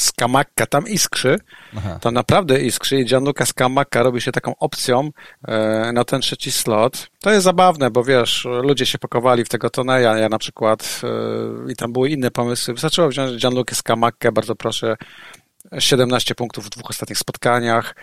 Skamakka 0.00 0.66
tam 0.66 0.88
iskrzy, 0.88 1.38
Aha. 1.76 1.98
to 2.00 2.10
naprawdę 2.10 2.60
iskrzy 2.60 3.00
i 3.00 3.04
Gianluca 3.04 3.46
Skamakka 3.46 4.02
robi 4.02 4.20
się 4.20 4.32
taką 4.32 4.56
opcją 4.56 5.10
e, 5.48 5.92
na 5.92 6.04
ten 6.04 6.20
trzeci 6.20 6.52
slot. 6.52 7.10
To 7.20 7.30
jest 7.30 7.44
zabawne, 7.44 7.90
bo 7.90 8.04
wiesz, 8.04 8.46
ludzie 8.62 8.86
się 8.86 8.98
pakowali 8.98 9.44
w 9.44 9.48
tego 9.48 9.70
Toneja, 9.70 10.18
ja 10.18 10.28
na 10.28 10.38
przykład 10.38 11.00
e, 11.68 11.72
i 11.72 11.76
tam 11.76 11.92
były 11.92 12.10
inne 12.10 12.30
pomysły. 12.30 12.74
Wystarczyło 12.74 13.08
wziąć 13.08 13.42
Gianluca 13.42 13.74
Skamakkę, 13.74 14.32
bardzo 14.32 14.54
proszę, 14.54 14.96
17 15.78 16.34
punktów 16.34 16.64
w 16.66 16.68
dwóch 16.68 16.90
ostatnich 16.90 17.18
spotkaniach. 17.18 17.94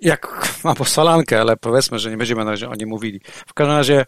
Jak 0.00 0.48
ma 0.64 0.74
po 0.74 0.84
Solankę, 0.84 1.40
ale 1.40 1.56
powiedzmy, 1.56 1.98
że 1.98 2.10
nie 2.10 2.16
będziemy 2.16 2.44
na 2.44 2.50
razie 2.50 2.68
o 2.68 2.74
niej 2.74 2.86
mówili. 2.86 3.20
W 3.46 3.54
każdym 3.54 3.76
razie 3.76 4.04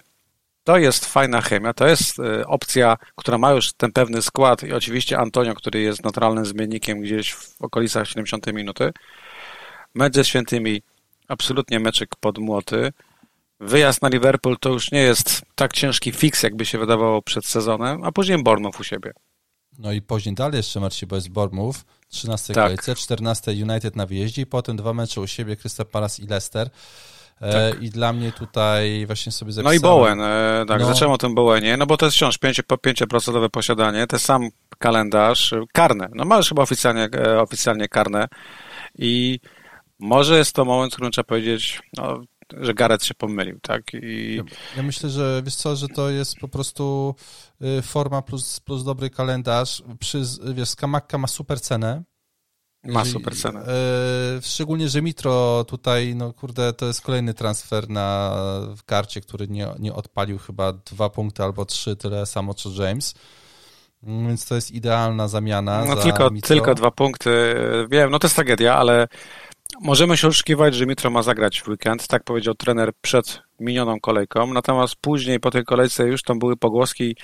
to 0.65 0.79
jest 0.79 1.07
fajna 1.07 1.41
chemia, 1.41 1.73
to 1.75 1.87
jest 1.87 2.19
y, 2.19 2.47
opcja, 2.47 2.97
która 3.17 3.39
ma 3.39 3.53
już 3.53 3.73
ten 3.73 3.93
pewny 3.93 4.23
skład 4.23 4.62
i 4.62 4.73
oczywiście 4.73 5.19
Antonio, 5.19 5.55
który 5.55 5.81
jest 5.81 6.05
naturalnym 6.05 6.47
zmiennikiem 6.47 7.01
gdzieś 7.01 7.33
w 7.33 7.62
okolicach 7.62 8.09
70 8.09 8.53
minuty. 8.53 8.93
Mecz 9.95 10.15
ze 10.15 10.25
świętymi, 10.25 10.83
absolutnie 11.29 11.81
meczek 11.81 12.17
pod 12.21 12.39
młoty. 12.39 12.93
wyjazd 13.61 14.03
na 14.03 14.09
Liverpool 14.09 14.57
to 14.61 14.69
już 14.69 14.93
nie 14.93 15.01
jest 15.01 15.43
tak 15.55 15.73
ciężki 15.73 16.12
fix, 16.12 16.43
jakby 16.43 16.67
się 16.67 16.79
wydawało 16.79 17.23
przed 17.23 17.47
sezonem, 17.47 18.05
a 18.05 18.12
później 18.12 18.43
Bournemouth 18.43 18.81
u 18.81 18.85
siebie. 18.85 19.12
No 19.79 19.93
i 19.93 20.03
później 20.03 20.35
dalej 20.35 20.57
jeszcze 20.57 20.81
Marcin, 20.81 21.09
bo 21.09 21.17
jest 21.17 21.29
Bournemouth, 21.29 21.85
13 22.09 22.55
tak. 22.55 22.65
kolejce, 22.65 22.95
14 22.95 23.51
United 23.51 23.97
na 23.97 24.07
wyjeździe 24.07 24.43
i 24.43 24.47
potem 24.47 24.77
dwa 24.77 24.95
mecze 24.95 25.21
u 25.21 25.27
siebie, 25.27 25.57
Crystal 25.57 25.87
Palace 25.87 26.23
i 26.23 26.27
Leicester. 26.27 26.71
E, 27.41 27.70
tak. 27.70 27.82
I 27.82 27.91
dla 27.91 28.12
mnie 28.12 28.32
tutaj 28.32 29.07
właśnie 29.07 29.32
sobie 29.32 29.53
zapisałem... 29.53 29.82
No 29.82 29.89
i 29.89 29.91
Bowen, 29.91 30.20
e, 30.20 30.64
tak, 30.68 30.80
no. 30.80 30.87
zacząłem 30.87 31.12
o 31.12 31.18
tym 31.18 31.35
Bowenie, 31.35 31.76
no 31.76 31.87
bo 31.87 31.97
to 31.97 32.07
jest 32.07 32.16
wciąż 32.16 32.39
5%, 32.39 33.49
posiadanie, 33.49 34.07
jest 34.12 34.24
sam 34.24 34.49
kalendarz, 34.78 35.55
karne, 35.72 36.09
no 36.14 36.24
masz 36.24 36.49
chyba 36.49 36.62
oficjalnie, 36.62 37.09
e, 37.14 37.41
oficjalnie 37.41 37.89
karne 37.89 38.28
i 38.99 39.41
może 39.99 40.39
jest 40.39 40.53
to 40.53 40.64
moment, 40.64 40.93
w 40.93 40.97
którym 40.97 41.12
trzeba 41.12 41.24
powiedzieć, 41.24 41.82
no, 41.97 42.20
że 42.61 42.74
Gareth 42.74 43.05
się 43.05 43.14
pomylił, 43.14 43.61
tak? 43.61 43.82
I... 43.95 44.37
Ja, 44.37 44.43
ja, 44.76 44.82
myślę, 44.82 45.11
że 45.11 45.43
wiesz 45.45 45.55
co, 45.55 45.76
że 45.76 45.89
to 45.89 46.11
jest 46.11 46.37
po 46.37 46.49
prostu 46.49 47.14
y, 47.78 47.82
forma 47.82 48.22
plus, 48.22 48.61
plus 48.61 48.85
dobry 48.85 49.11
kalendarz. 49.11 49.82
Przy, 50.01 50.22
wiesz, 50.55 50.68
Skamakka 50.68 51.18
ma 51.18 51.26
super 51.26 51.61
cenę. 51.61 52.03
Ma 52.85 53.05
super 53.05 53.37
cenę. 53.37 53.61
Y, 54.39 54.43
szczególnie, 54.43 54.89
że 54.89 55.03
Mitro 55.03 55.64
tutaj, 55.68 56.14
no 56.14 56.32
kurde, 56.32 56.72
to 56.72 56.87
jest 56.87 57.01
kolejny 57.01 57.35
transfer 57.35 57.91
na 57.91 58.37
w 58.76 58.85
karcie, 58.85 59.20
który 59.20 59.49
nie, 59.49 59.68
nie 59.78 59.93
odpalił 59.93 60.39
chyba 60.39 60.72
dwa 60.72 61.11
punkty 61.11 61.43
albo 61.43 61.64
trzy, 61.64 61.97
tyle 61.97 62.26
samo 62.26 62.55
co 62.55 62.82
James. 62.82 63.14
Więc 64.03 64.47
to 64.47 64.55
jest 64.55 64.70
idealna 64.70 65.28
zamiana. 65.28 65.85
No 65.85 65.97
tylko, 65.97 66.30
tylko 66.30 66.74
dwa 66.74 66.91
punkty. 66.91 67.55
Wiem, 67.91 68.11
no 68.11 68.18
to 68.18 68.26
jest 68.26 68.35
tragedia, 68.35 68.76
ale 68.76 69.09
Możemy 69.80 70.16
się 70.16 70.28
oszukiwać, 70.28 70.74
że 70.74 70.87
Mitro 70.87 71.11
ma 71.11 71.22
zagrać 71.22 71.62
w 71.62 71.68
weekend, 71.68 72.07
tak 72.07 72.24
powiedział 72.24 72.55
trener 72.55 72.93
przed 73.01 73.43
minioną 73.61 74.01
kolejką, 74.01 74.47
natomiast 74.47 74.97
później 74.97 75.41
po 75.41 75.51
tej 75.51 75.65
kolejce 75.65 76.07
już 76.07 76.23
tam 76.23 76.39
były 76.39 76.57
pogłoski, 76.57 77.17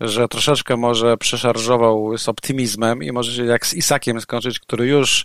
że 0.00 0.28
troszeczkę 0.28 0.76
może 0.76 1.16
przeszarżował 1.16 2.18
z 2.18 2.28
optymizmem 2.28 3.02
i 3.02 3.12
może 3.12 3.32
się 3.32 3.44
jak 3.44 3.66
z 3.66 3.74
Isakiem 3.74 4.20
skończyć, 4.20 4.60
który 4.60 4.86
już 4.86 5.24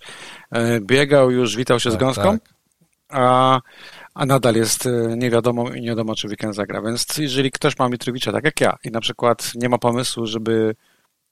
e, 0.52 0.80
biegał, 0.82 1.32
już 1.32 1.56
witał 1.56 1.80
się 1.80 1.90
tak, 1.90 2.00
z 2.00 2.02
gąską, 2.02 2.40
tak. 2.40 2.50
a, 3.10 3.60
a 4.14 4.26
nadal 4.26 4.56
jest 4.56 4.86
e, 4.86 5.18
nie 5.18 5.30
wiadomo 5.30 5.70
i 5.74 5.82
nie 5.82 5.88
wiadomo, 5.88 6.16
czy 6.16 6.28
weekend 6.28 6.56
zagra. 6.56 6.82
Więc 6.82 7.18
jeżeli 7.18 7.52
ktoś 7.52 7.80
ma 7.80 7.90
Mitrowicza 7.90 8.32
tak 8.32 8.44
jak 8.44 8.62
ja 8.62 8.78
i 8.84 8.92
na 8.92 9.02
przykład 9.02 9.52
nie 9.56 9.70
ma 9.70 9.78
pomysłu, 9.78 10.26
żeby 10.26 10.76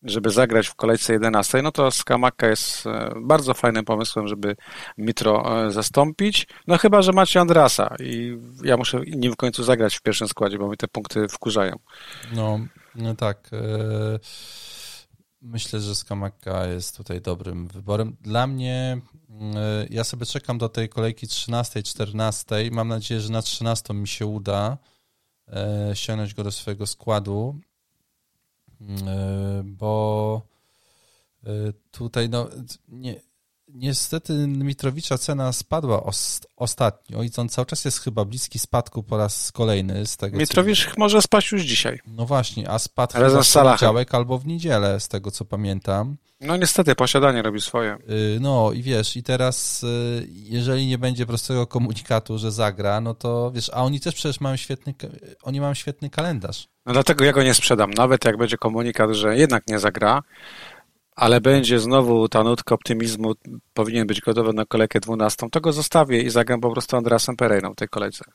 żeby 0.03 0.29
zagrać 0.29 0.67
w 0.67 0.75
kolejce 0.75 1.13
11, 1.13 1.61
no 1.61 1.71
to 1.71 1.91
Skamaka 1.91 2.47
jest 2.47 2.87
e, 2.87 3.13
bardzo 3.21 3.53
fajnym 3.53 3.85
pomysłem, 3.85 4.27
żeby 4.27 4.55
Mitro 4.97 5.65
e, 5.65 5.71
zastąpić. 5.71 6.47
No 6.67 6.77
chyba, 6.77 7.01
że 7.01 7.11
macie 7.11 7.39
Andrasa 7.39 7.95
i 7.99 8.37
ja 8.63 8.77
muszę 8.77 9.01
nim 9.07 9.33
w 9.33 9.35
końcu 9.35 9.63
zagrać 9.63 9.95
w 9.95 10.01
pierwszym 10.01 10.27
składzie, 10.27 10.57
bo 10.57 10.69
mi 10.69 10.77
te 10.77 10.87
punkty 10.87 11.27
wkurzają. 11.27 11.75
No, 12.33 12.59
no 12.95 13.15
tak. 13.15 13.49
E, 13.53 14.19
myślę, 15.41 15.79
że 15.79 15.95
Skamaka 15.95 16.67
jest 16.67 16.97
tutaj 16.97 17.21
dobrym 17.21 17.67
wyborem. 17.67 18.17
Dla 18.21 18.47
mnie, 18.47 19.01
ja 19.89 20.03
sobie 20.03 20.25
czekam 20.25 20.57
do 20.57 20.69
tej 20.69 20.89
kolejki 20.89 21.27
13, 21.27 21.83
14. 21.83 22.55
Mam 22.71 22.87
nadzieję, 22.87 23.21
że 23.21 23.31
na 23.31 23.41
13 23.41 23.93
mi 23.93 24.07
się 24.07 24.25
uda 24.25 24.77
ściągnąć 25.93 26.33
go 26.33 26.43
do 26.43 26.51
swojego 26.51 26.87
składu. 26.87 27.59
E, 28.82 29.63
bo 29.63 30.47
e, 31.45 31.73
tutaj 31.91 32.30
no, 32.30 32.49
nie, 32.88 33.21
niestety 33.76 34.47
Mitrowicza 34.47 35.17
cena 35.17 35.53
spadła 35.53 36.03
os, 36.03 36.41
ostatnio 36.55 37.23
i 37.23 37.30
on 37.38 37.49
cały 37.49 37.65
czas 37.65 37.86
jest 37.86 37.99
chyba 37.99 38.26
bliski 38.26 38.59
spadku 38.59 39.03
po 39.03 39.17
raz 39.17 39.51
kolejny. 39.51 40.05
Z 40.05 40.17
tego, 40.17 40.38
Mitrowicz 40.38 40.86
co... 40.86 40.91
może 40.97 41.21
spaść 41.21 41.51
już 41.51 41.61
dzisiaj. 41.61 41.99
No 42.07 42.26
właśnie, 42.26 42.69
a 42.69 42.80
spadł 42.80 43.13
chyba 43.13 43.43
w 43.43 43.53
poniedziałek 43.53 44.15
albo 44.15 44.38
w 44.38 44.47
niedzielę, 44.47 44.99
z 44.99 45.07
tego 45.07 45.32
co 45.32 45.45
pamiętam. 45.45 46.17
No 46.41 46.57
niestety, 46.57 46.95
posiadanie 46.95 47.41
robi 47.41 47.61
swoje. 47.61 47.97
Y, 48.09 48.38
no 48.41 48.71
i 48.71 48.84
wiesz, 48.84 49.17
i 49.17 49.23
teraz 49.23 49.84
y, 49.84 50.28
jeżeli 50.30 50.88
nie 50.88 50.97
będzie 50.97 51.26
prostego 51.26 51.67
komunikatu, 51.67 52.38
że 52.38 52.51
zagra, 52.51 53.01
no 53.01 53.13
to 53.13 53.51
wiesz, 53.51 53.71
a 53.73 53.84
oni 53.84 53.99
też 53.99 54.15
przecież 54.15 54.39
mają 54.39 54.55
świetny, 54.55 54.93
oni 55.43 55.61
mają 55.61 55.73
świetny 55.73 56.09
kalendarz. 56.09 56.67
No 56.86 56.93
dlatego 56.93 57.26
ja 57.26 57.34
go 57.34 57.43
nie 57.43 57.53
sprzedam, 57.53 57.91
nawet 57.91 58.26
jak 58.26 58.38
będzie 58.38 58.57
komunikat, 58.57 59.11
że 59.11 59.38
jednak 59.38 59.67
nie 59.67 59.80
zagra, 59.80 60.23
ale 61.16 61.41
będzie 61.41 61.80
znowu 61.80 62.30
ta 62.30 62.43
nutka 62.43 62.76
optymizmu, 62.76 63.34
powinien 63.74 64.07
być 64.07 64.22
gotowy 64.22 64.53
na 64.53 64.66
kolejkę 64.66 64.99
12, 64.99 65.49
to 65.51 65.61
go 65.61 65.74
zostawię 65.74 66.22
i 66.22 66.30
zagram 66.30 66.61
po 66.61 66.72
prostu 66.72 66.97
Andrasem 66.97 67.36
Pereiną 67.36 67.72
w 67.72 67.76
tej 67.76 67.88
kolejce. 67.88 68.26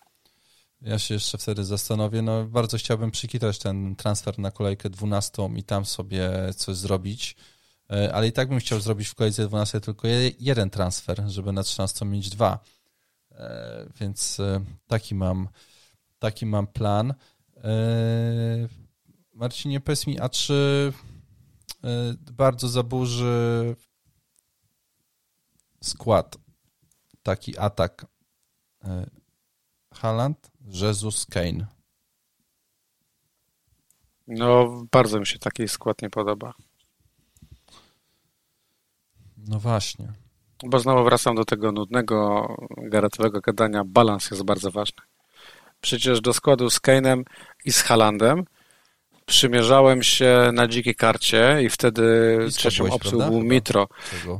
Ja 0.83 0.99
się 0.99 1.15
jeszcze 1.15 1.39
wtedy 1.39 1.65
zastanowię. 1.65 2.23
No, 2.23 2.45
bardzo 2.45 2.79
chciałbym 2.79 3.11
przykitrać 3.11 3.59
ten 3.59 3.97
transfer 3.97 4.39
na 4.39 4.51
kolejkę 4.51 4.91
12 4.91 5.49
i 5.57 5.63
tam 5.63 5.85
sobie 5.85 6.31
coś 6.57 6.77
zrobić. 6.77 7.37
E, 7.91 8.15
ale 8.15 8.29
i 8.29 8.33
tak 8.33 8.49
bym 8.49 8.59
chciał 8.59 8.81
zrobić 8.81 9.09
w 9.09 9.15
kolejce 9.15 9.49
12 9.49 9.81
tylko 9.81 10.09
jeden 10.41 10.71
transfer, 10.71 11.23
żeby 11.27 11.53
na 11.53 11.63
13 11.63 12.05
mieć 12.05 12.31
dwa. 12.31 12.59
E, 13.33 13.87
więc 14.01 14.41
e, 14.41 14.65
taki 14.87 15.15
mam, 15.15 15.49
taki 16.19 16.47
mam 16.47 16.67
plan. 16.67 17.15
Marcinie, 19.35 19.81
powiedz 19.81 20.07
mi, 20.07 20.21
a 20.21 20.29
czy 20.29 20.93
bardzo 22.33 22.69
zaburzy 22.69 23.77
skład 25.83 26.37
taki 27.23 27.59
atak 27.59 28.07
Haaland, 29.95 30.51
Jesus, 30.67 31.27
Kane? 31.27 31.67
No, 34.27 34.83
bardzo 34.93 35.21
mi 35.21 35.27
się 35.27 35.39
taki 35.39 35.69
skład 35.69 36.03
nie 36.03 36.11
podoba. 36.11 36.55
No 39.37 39.59
właśnie. 39.59 40.13
Bo 40.65 40.79
znowu 40.79 41.05
wracam 41.05 41.37
do 41.37 41.45
tego 41.45 41.73
nudnego, 41.73 42.49
garatowego 42.77 43.41
gadania. 43.41 43.85
Balans 43.85 44.31
jest 44.31 44.43
bardzo 44.43 44.71
ważny. 44.71 45.03
Przecież 45.81 46.21
do 46.21 46.33
składu 46.33 46.71
z 46.71 46.81
Kane'em 46.81 47.23
i 47.65 47.73
z 47.73 47.83
Halandem 47.83 48.45
przymierzałem 49.31 50.03
się 50.03 50.51
na 50.53 50.69
dzikiej 50.69 50.95
karcie 50.95 51.59
i 51.63 51.69
wtedy 51.69 52.37
blisko 52.39 52.61
trzecią 52.61 52.85
byłeś, 52.85 52.95
opcją 52.95 53.11
prawda? 53.11 53.31
był 53.31 53.41
Mitro. 53.41 53.89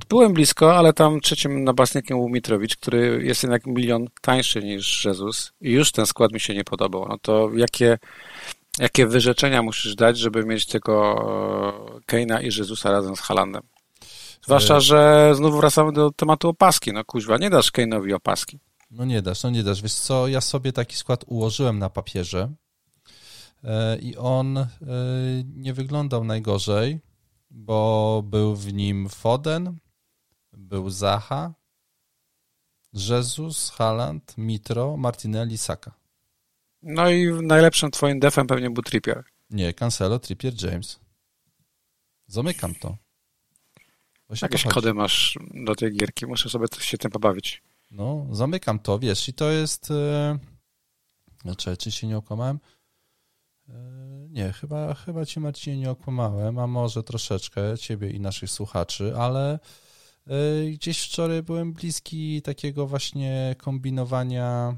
Byłem 0.09 0.33
blisko, 0.33 0.77
ale 0.77 0.93
tam 0.93 1.21
trzecim 1.21 1.65
napastnikiem 1.65 2.19
był 2.19 2.29
Mitrowicz, 2.29 2.77
który 2.77 3.23
jest 3.25 3.43
jednak 3.43 3.67
milion 3.67 4.07
tańszy 4.21 4.63
niż 4.63 5.05
Jezus 5.05 5.53
i 5.61 5.71
już 5.71 5.93
ten 5.93 6.07
skład 6.07 6.33
mi 6.33 6.41
się 6.41 6.55
nie 6.55 6.65
podobał. 6.65 7.07
No 7.09 7.19
to 7.23 7.51
jakie, 7.57 7.99
jakie 8.79 9.07
wyrzeczenia 9.07 9.63
musisz 9.63 9.95
dać, 9.95 10.19
żeby 10.19 10.45
mieć 10.45 10.67
tego 10.67 11.15
Keina 12.07 12.41
i 12.41 12.45
Jezusa 12.45 12.91
razem 12.91 13.17
z 13.17 13.21
Halandem? 13.21 13.63
Zwłaszcza, 14.45 14.77
e, 14.77 14.81
że 14.81 15.31
znów 15.35 15.57
wracamy 15.57 15.93
do 15.93 16.11
tematu 16.11 16.49
opaski. 16.49 16.93
No 16.93 17.05
kuźwa, 17.05 17.39
nie 17.39 17.51
dasz 17.51 17.73
Kane'owi 17.73 18.15
opaski. 18.15 18.59
No 18.91 19.05
nie 19.05 19.23
dasz, 19.23 19.43
no 19.43 19.51
nie 19.51 19.63
dasz. 19.63 19.83
Wiesz 19.83 19.95
co, 19.95 20.29
ja 20.29 20.41
sobie 20.41 20.73
taki 20.73 20.97
skład 20.97 21.25
ułożyłem 21.27 21.79
na 21.79 21.91
papierze 21.91 22.41
e, 22.41 22.70
i 24.01 24.17
on 24.17 24.59
e, 24.59 24.69
nie 25.55 25.75
wyglądał 25.75 26.25
najgorzej, 26.25 27.01
bo 27.51 28.23
był 28.27 28.57
w 28.57 28.73
nim 28.73 29.09
Foden, 29.09 29.79
był 30.53 30.91
Zaha, 30.91 31.55
Jesus, 32.93 33.71
Haaland, 33.71 34.39
Mitro, 34.39 34.97
Martinelli, 34.97 35.59
Saka. 35.59 35.95
No 36.83 37.11
i 37.11 37.33
najlepszym 37.43 37.91
twoim 37.91 38.21
defem 38.21 38.47
pewnie 38.47 38.71
był 38.71 38.83
Trippier. 38.83 39.25
Nie, 39.51 39.75
Cancelo, 39.75 40.19
Trippier, 40.19 40.65
James. 40.65 41.01
Zamykam 42.27 42.75
to. 42.75 42.97
Jakieś 44.43 44.65
kody 44.65 44.95
masz 44.95 45.39
do 45.55 45.75
tej 45.75 45.93
gierki, 45.93 46.27
muszę 46.27 46.49
sobie 46.49 46.67
się 46.81 46.99
tym 46.99 47.11
pobawić. 47.11 47.63
No, 47.91 48.27
zamykam 48.31 48.79
to, 48.79 48.99
wiesz, 48.99 49.29
i 49.29 49.33
to 49.33 49.51
jest... 49.51 49.91
E... 49.91 50.39
Znaczy, 51.43 51.77
czy 51.77 51.91
się 51.91 52.07
nie 52.07 52.19
okłamałem? 52.19 52.59
E... 53.71 54.29
Nie, 54.29 54.53
chyba, 54.53 54.95
chyba 54.95 55.27
ci 55.27 55.41
Marcinie 55.41 55.79
nie 55.79 55.91
okłamałem, 55.91 56.59
a 56.59 56.67
może 56.67 57.03
troszeczkę 57.03 57.79
ciebie 57.79 58.11
i 58.11 58.21
naszych 58.21 58.51
słuchaczy, 58.51 59.13
ale 59.17 59.59
e... 60.27 60.71
gdzieś 60.71 61.03
wczoraj 61.03 61.43
byłem 61.43 61.73
bliski 61.73 62.43
takiego 62.43 62.87
właśnie 62.87 63.55
kombinowania 63.59 64.77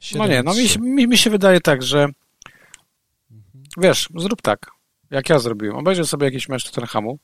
7, 0.00 0.28
no 0.28 0.34
nie, 0.34 0.42
no 0.42 0.54
mi, 0.54 0.94
mi, 0.94 1.08
mi 1.08 1.18
się 1.18 1.30
wydaje 1.30 1.60
tak, 1.60 1.82
że 1.82 1.98
mhm. 3.30 3.64
wiesz, 3.76 4.08
zrób 4.16 4.42
tak, 4.42 4.70
jak 5.10 5.28
ja 5.28 5.38
zrobiłem. 5.38 5.76
Obejrzę 5.76 6.06
sobie 6.06 6.24
jakiś 6.24 6.48
mecz 6.48 6.64
Tottenhamu, 6.64 7.18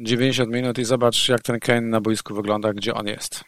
90 0.00 0.50
minut 0.50 0.78
i 0.78 0.84
zobacz, 0.84 1.28
jak 1.28 1.42
ten 1.42 1.60
Kane 1.60 1.80
na 1.80 2.00
boisku 2.00 2.34
wygląda, 2.34 2.72
gdzie 2.72 2.94
on 2.94 3.06
jest. 3.06 3.44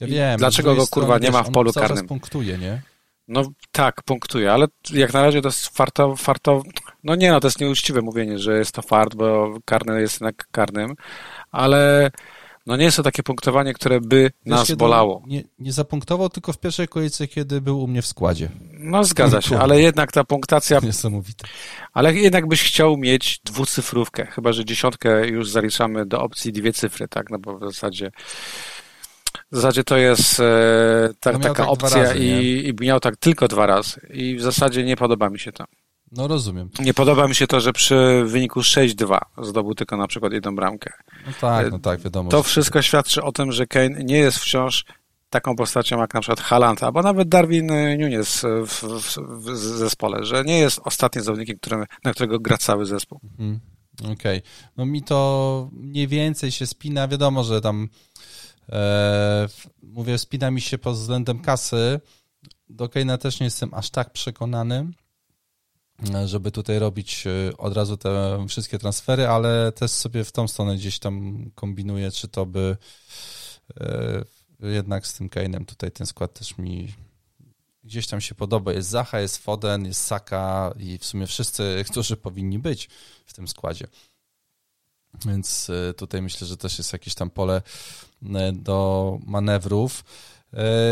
Ja 0.00 0.06
wiem. 0.06 0.38
Dlaczego 0.38 0.74
go 0.74 0.86
kurwa 0.86 1.18
nie 1.18 1.30
ma 1.30 1.42
w 1.42 1.50
polu 1.50 1.72
cały 1.72 1.86
karnym? 1.86 2.06
punktuje, 2.06 2.58
nie? 2.58 2.82
No 3.28 3.42
tak, 3.72 4.02
punktuje, 4.02 4.52
ale 4.52 4.66
jak 4.92 5.12
na 5.12 5.22
razie 5.22 5.42
to 5.42 5.48
jest 5.48 5.76
farto, 5.76 6.16
farto, 6.16 6.62
no 7.04 7.14
nie 7.14 7.30
no, 7.30 7.40
to 7.40 7.46
jest 7.46 7.60
nieuczciwe 7.60 8.02
mówienie, 8.02 8.38
że 8.38 8.58
jest 8.58 8.72
to 8.72 8.82
fart, 8.82 9.14
bo 9.14 9.58
karny 9.64 10.00
jest 10.00 10.20
jednak 10.20 10.48
karnym, 10.50 10.94
ale 11.50 12.10
no 12.66 12.76
nie 12.76 12.84
jest 12.84 12.96
to 12.96 13.02
takie 13.02 13.22
punktowanie, 13.22 13.74
które 13.74 14.00
by 14.00 14.30
nas 14.46 14.68
Wiesz, 14.68 14.76
bolało. 14.76 15.22
Nie, 15.26 15.44
nie 15.58 15.72
zapunktował 15.72 16.28
tylko 16.28 16.52
w 16.52 16.58
pierwszej 16.58 16.88
kolejce, 16.88 17.28
kiedy 17.28 17.60
był 17.60 17.82
u 17.82 17.86
mnie 17.86 18.02
w 18.02 18.06
składzie. 18.06 18.48
No 18.72 19.04
zgadza 19.04 19.42
się, 19.42 19.58
ale 19.58 19.80
jednak 19.80 20.12
ta 20.12 20.24
punktacja, 20.24 20.80
Niesamowite. 20.82 21.48
ale 21.92 22.14
jednak 22.14 22.48
byś 22.48 22.62
chciał 22.62 22.96
mieć 22.96 23.40
dwucyfrówkę, 23.44 24.26
chyba 24.26 24.52
że 24.52 24.64
dziesiątkę 24.64 25.26
już 25.28 25.50
zaliczamy 25.50 26.06
do 26.06 26.20
opcji 26.20 26.52
dwie 26.52 26.72
cyfry, 26.72 27.08
tak, 27.08 27.30
no 27.30 27.38
bo 27.38 27.58
w 27.58 27.64
zasadzie 27.64 28.10
w 29.52 29.56
zasadzie 29.56 29.84
to 29.84 29.96
jest 29.96 30.40
e, 30.40 30.44
ta, 31.20 31.32
No 31.32 31.38
taka 31.38 31.54
tak 31.54 31.68
opcja 31.68 32.02
razy, 32.02 32.18
i, 32.18 32.68
i 32.68 32.74
miał 32.84 33.00
tak 33.00 33.16
tylko 33.16 33.48
dwa 33.48 33.66
razy 33.66 34.00
i 34.10 34.36
w 34.36 34.42
zasadzie 34.42 34.84
nie 34.84 34.96
podoba 34.96 35.30
mi 35.30 35.38
się 35.38 35.52
to. 35.52 35.64
No 36.12 36.28
rozumiem. 36.28 36.70
Nie 36.78 36.94
podoba 36.94 37.28
mi 37.28 37.34
się 37.34 37.46
to, 37.46 37.60
że 37.60 37.72
przy 37.72 38.22
wyniku 38.26 38.60
6-2 38.60 39.18
zdobył 39.42 39.74
tylko 39.74 39.96
na 39.96 40.06
przykład 40.06 40.32
jedną 40.32 40.56
bramkę. 40.56 40.92
No 41.26 41.32
tak, 41.40 41.70
no 41.70 41.78
tak, 41.78 42.00
wiadomo. 42.00 42.30
To 42.30 42.42
wszystko 42.42 42.82
świadczy 42.82 43.22
o 43.22 43.32
tym, 43.32 43.52
że 43.52 43.66
Kane 43.66 44.04
nie 44.04 44.18
jest 44.18 44.38
wciąż 44.38 44.84
taką 45.30 45.56
postacią 45.56 45.98
jak 45.98 46.14
na 46.14 46.20
przykład 46.20 46.40
Haaland, 46.40 46.82
albo 46.82 47.02
nawet 47.02 47.28
Darwin 47.28 47.66
Nunes 47.98 48.42
w, 48.66 48.82
w, 48.82 49.18
w 49.42 49.56
zespole, 49.56 50.24
że 50.24 50.44
nie 50.44 50.58
jest 50.58 50.80
ostatnim 50.84 51.24
zawodnikiem, 51.24 51.58
którym, 51.58 51.84
na 52.04 52.12
którego 52.12 52.38
gra 52.38 52.58
cały 52.58 52.86
zespół. 52.86 53.20
Mhm. 53.38 53.60
Okej. 54.12 54.42
No 54.76 54.86
mi 54.86 55.02
to 55.02 55.70
mniej 55.72 56.08
więcej 56.08 56.50
się 56.50 56.66
spina. 56.66 57.08
Wiadomo, 57.08 57.44
że 57.44 57.60
tam 57.60 57.82
e, 57.84 57.88
mówię, 59.82 60.18
spina 60.18 60.50
mi 60.50 60.60
się 60.60 60.78
pod 60.78 60.94
względem 60.94 61.40
kasy. 61.40 62.00
Do 62.68 62.86
Kane'a 62.86 63.18
też 63.18 63.40
nie 63.40 63.44
jestem 63.44 63.74
aż 63.74 63.90
tak 63.90 64.12
przekonany, 64.12 64.86
e, 66.14 66.28
żeby 66.28 66.50
tutaj 66.50 66.78
robić 66.78 67.26
e, 67.26 67.56
od 67.56 67.74
razu 67.74 67.96
te 67.96 68.44
wszystkie 68.48 68.78
transfery, 68.78 69.28
ale 69.28 69.72
też 69.72 69.90
sobie 69.90 70.24
w 70.24 70.32
tą 70.32 70.48
stronę 70.48 70.76
gdzieś 70.76 70.98
tam 70.98 71.44
kombinuję, 71.54 72.10
czy 72.10 72.28
to 72.28 72.46
by 72.46 72.76
e, 73.80 74.24
jednak 74.60 75.06
z 75.06 75.14
tym 75.14 75.28
Kane'em 75.28 75.64
tutaj 75.64 75.90
ten 75.90 76.06
skład 76.06 76.34
też 76.38 76.58
mi 76.58 76.94
gdzieś 77.84 78.06
tam 78.06 78.20
się 78.20 78.34
podoba. 78.34 78.72
Jest 78.72 78.88
Zacha, 78.88 79.20
jest 79.20 79.38
Foden, 79.38 79.84
jest 79.84 80.04
Saka 80.04 80.74
i 80.78 80.98
w 80.98 81.04
sumie 81.04 81.26
wszyscy, 81.26 81.84
którzy 81.90 82.16
powinni 82.16 82.58
być 82.58 82.88
w 83.26 83.32
tym 83.32 83.48
składzie. 83.48 83.86
Więc 85.24 85.70
e, 85.70 85.94
tutaj 85.94 86.22
myślę, 86.22 86.46
że 86.46 86.56
też 86.56 86.78
jest 86.78 86.92
jakieś 86.92 87.14
tam 87.14 87.30
pole 87.30 87.56
e, 87.56 87.62
do 88.52 89.18
manewrów. 89.26 90.04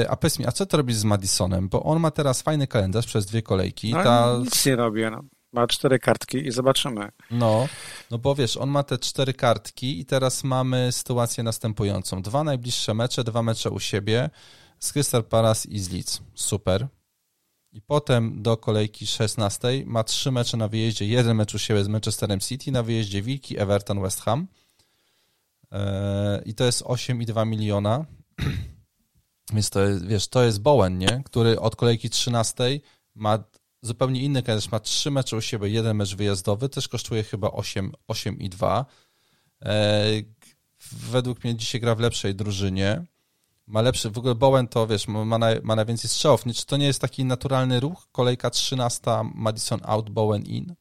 E, 0.03 0.07
A 0.11 0.17
powiedz 0.17 0.39
mi, 0.39 0.47
a 0.47 0.53
co 0.53 0.67
to 0.67 0.77
robisz 0.77 0.97
z 0.97 1.05
Madisonem? 1.05 1.69
Bo 1.69 1.83
on 1.83 2.01
ma 2.01 2.11
teraz 2.11 2.43
fajny 2.43 2.67
kalendarz 2.67 3.07
przez 3.07 3.27
dwie 3.27 3.43
kolejki. 3.43 3.91
No, 3.93 4.03
Ta, 4.05 4.37
Nic 4.41 4.67
nie 4.67 4.77
robię. 4.77 5.11
No. 5.11 5.23
Ma 5.53 5.67
cztery 5.67 5.99
kartki 5.99 6.47
i 6.47 6.51
zobaczymy. 6.53 7.09
no, 7.31 7.69
no 8.11 8.19
bo 8.19 8.35
wiesz, 8.35 8.57
on 8.57 8.71
ma 8.71 8.83
te 8.83 8.99
cztery 8.99 9.35
kartki 9.35 10.01
i 10.01 10.05
teraz 10.05 10.45
mamy 10.45 10.93
sytuację 10.93 11.45
następującą. 11.45 12.23
Dwa 12.23 12.45
najbliższe 12.45 12.95
mecze, 12.95 13.25
dwa 13.25 13.43
mecze 13.43 13.71
u 13.71 13.81
siebie 13.81 14.31
z 14.79 14.93
Crystal 14.93 15.25
Palace 15.25 15.69
i 15.69 15.79
z 15.79 15.91
Leeds. 15.93 16.21
Super. 16.35 16.87
I 17.73 17.83
potem 17.83 18.43
do 18.43 18.57
kolejki 18.57 19.07
16 19.07 19.69
ma 19.87 20.05
trzy 20.05 20.31
mecze 20.33 20.57
na 20.57 20.69
wyjeździe. 20.69 21.07
Jeden 21.07 21.37
mecz 21.37 21.55
u 21.55 21.59
siebie 21.59 21.85
z 21.85 21.89
Manchesterem 21.89 22.41
City, 22.41 22.73
na 22.73 22.83
wyjeździe 22.83 23.23
Wilki, 23.23 23.59
Everton, 23.59 24.01
West 24.03 24.21
Ham. 24.21 24.47
I 26.45 26.55
to 26.55 26.65
jest 26.65 26.83
8,2 26.83 27.47
miliona. 27.47 28.05
Więc 29.53 29.71
to 29.71 29.81
jest, 29.81 30.07
wiesz, 30.07 30.29
to 30.29 30.45
jest 30.45 30.61
Bowen, 30.61 30.99
nie? 30.99 31.23
Który 31.25 31.61
od 31.61 31.77
kolejki 31.77 32.11
13 32.11 32.81
ma 33.15 33.39
zupełnie 33.83 34.23
inny 34.23 34.43
kalendarz. 34.43 34.71
Ma 34.71 34.81
trzy 34.81 35.11
mecze 35.11 35.37
u 35.37 35.41
siebie, 35.41 35.69
jeden 35.69 35.97
mecz 35.97 36.15
wyjazdowy, 36.15 36.69
też 36.69 36.89
kosztuje 36.89 37.23
chyba 37.23 37.51
8, 37.51 37.93
8,2. 38.09 38.85
Eee, 39.61 40.35
według 40.93 41.45
mnie 41.45 41.57
dzisiaj 41.57 41.81
gra 41.81 41.95
w 41.95 42.01
lepszej 42.01 42.35
drużynie. 42.35 43.05
Ma 43.67 43.83
lepszy, 43.83 44.11
w 44.11 44.19
ogóle 44.19 44.35
Bowen 44.35 44.69
to 44.69 44.87
wiesz, 44.87 45.09
ma, 45.09 45.39
naj, 45.39 45.61
ma 45.63 45.77
najwięcej 45.77 46.11
strzałów. 46.11 46.45
Czy 46.55 46.67
to 46.67 46.77
nie 46.77 46.87
jest 46.87 47.01
taki 47.01 47.25
naturalny 47.25 47.81
ruch? 47.81 48.09
Kolejka 48.13 48.51
13, 48.51 49.03
Madison 49.35 49.81
out, 49.83 50.11
Bowen 50.11 50.43
in. 50.43 50.75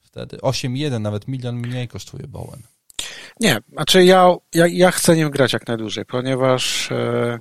Wtedy 0.00 0.36
8,1, 0.36 1.00
nawet 1.00 1.28
milion 1.28 1.56
mniej 1.56 1.88
kosztuje 1.88 2.28
Bowen. 2.28 2.62
Nie, 3.40 3.58
znaczy 3.72 4.04
ja, 4.04 4.34
ja, 4.54 4.66
ja 4.66 4.90
chcę 4.90 5.16
nim 5.16 5.30
grać 5.30 5.52
jak 5.52 5.68
najdłużej, 5.68 6.04
ponieważ 6.04 6.92
e, 6.92 7.38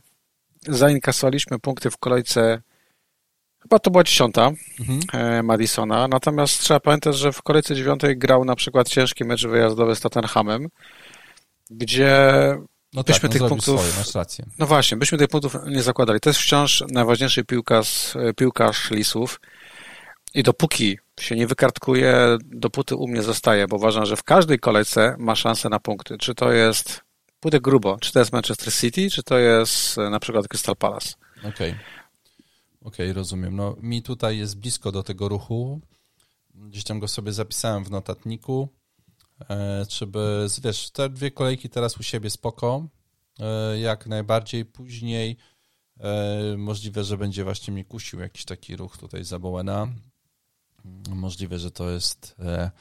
zainkasowaliśmy 0.68 1.60
punkty 1.60 1.90
w 1.92 1.98
kolejce, 1.98 2.62
chyba 3.62 3.80
to 3.80 3.92
była 3.92 4.04
dziesiąta 4.04 4.52
Mhm. 4.80 5.00
e, 5.14 5.44
Madisona, 5.44 6.08
natomiast 6.08 6.60
trzeba 6.60 6.80
pamiętać, 6.80 7.16
że 7.18 7.32
w 7.32 7.42
kolejce 7.42 7.76
dziewiątej 7.76 8.18
grał 8.18 8.46
na 8.46 8.56
przykład 8.56 8.90
ciężki 8.90 9.26
mecz 9.26 9.48
wyjazdowy 9.48 9.96
z 9.96 10.00
Tottenhamem, 10.00 10.68
gdzie 11.70 12.32
No 12.94 13.04
Byśmy 13.04 13.16
tak, 13.20 13.24
on 13.26 13.32
tych 13.32 13.40
zrobił 13.40 13.58
punktów- 13.58 13.80
swoje. 13.82 14.04
No 14.60 14.66
właśnie, 14.66 14.98
byśmy 14.98 15.18
tych 15.18 15.28
punktów 15.28 15.56
nie 15.68 15.82
zakładali. 15.84 16.20
To 16.20 16.30
jest 16.30 16.40
wciąż 16.40 16.84
najważniejszy 16.92 17.44
piłkarz, 17.46 18.14
piłkarz 18.36 18.92
Lisów 18.92 19.42
i 20.34 20.44
dopóki 20.44 21.00
się 21.20 21.36
nie 21.36 21.48
wykartkuje, 21.48 22.38
dopóty 22.46 22.96
u 22.96 23.08
mnie 23.08 23.24
zostaje, 23.24 23.68
bo 23.68 23.76
uważam, 23.76 24.06
że 24.06 24.16
w 24.16 24.24
każdej 24.24 24.60
kolejce 24.60 25.16
ma 25.20 25.36
szansę 25.36 25.70
na 25.70 25.80
punkty. 25.80 26.18
Czy 26.18 26.36
to 26.36 26.52
jest, 26.52 27.02
pójdę 27.40 27.62
grubo, 27.62 27.98
czy 28.02 28.12
to 28.12 28.20
jest 28.20 28.34
Manchester 28.34 28.74
City, 28.74 29.10
czy 29.10 29.24
to 29.24 29.38
jest 29.38 29.98
e, 29.98 30.10
na 30.10 30.20
przykład 30.20 30.48
Crystal 30.48 30.76
Palace. 30.76 31.14
Okej. 31.44 31.76
Okej, 32.82 33.14
rozumiem. 33.14 33.56
No 33.56 33.76
mi 33.82 34.04
tutaj 34.04 34.38
jest 34.38 34.60
blisko 34.60 34.92
do 34.92 35.04
tego 35.04 35.30
ruchu. 35.30 35.82
Gdzieś 36.56 36.84
tam 36.84 37.00
go 37.00 37.08
sobie 37.08 37.34
zapisałem 37.34 37.84
w 37.84 37.92
notatniku. 37.92 38.70
E, 39.50 39.86
czy 39.90 40.08
by, 40.08 40.48
wiesz, 40.64 40.92
te 40.92 41.10
dwie 41.10 41.32
kolejki 41.32 41.70
teraz 41.70 41.98
u 41.98 42.04
siebie 42.04 42.30
spoko. 42.30 42.88
E, 43.40 43.80
jak 43.80 44.08
najbardziej. 44.08 44.66
Później 44.66 45.38
możliwe, 46.58 47.04
że 47.04 47.18
będzie 47.18 47.44
właśnie 47.44 47.74
mnie 47.74 47.86
kusił 47.86 48.20
jakiś 48.20 48.46
taki 48.46 48.76
ruch 48.76 48.98
tutaj 48.98 49.24
za 49.24 49.40
Bowena. 49.40 49.88
Możliwe, 51.10 51.60
że 51.60 51.72
to 51.72 51.90
jest 51.90 52.36
e, 52.40 52.72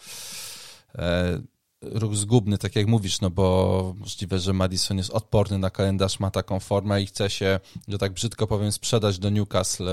e, 0.95 1.41
ruch 1.83 2.17
zgubny, 2.17 2.59
tak 2.59 2.77
jak 2.77 2.87
mówisz, 2.87 3.21
no 3.21 3.31
bo 3.31 3.95
możliwe, 3.99 4.39
że 4.39 4.53
Madison 4.53 4.99
jest 4.99 5.11
odporny 5.11 5.59
na 5.59 5.71
kalendarz, 5.71 6.21
ma 6.21 6.31
taką 6.31 6.61
formę 6.61 7.03
i 7.03 7.07
chce 7.07 7.31
się, 7.31 7.61
że 7.89 7.99
tak 7.99 8.13
brzydko 8.13 8.47
powiem, 8.47 8.73
sprzedać 8.73 9.19
do 9.19 9.31
Newcastle, 9.31 9.89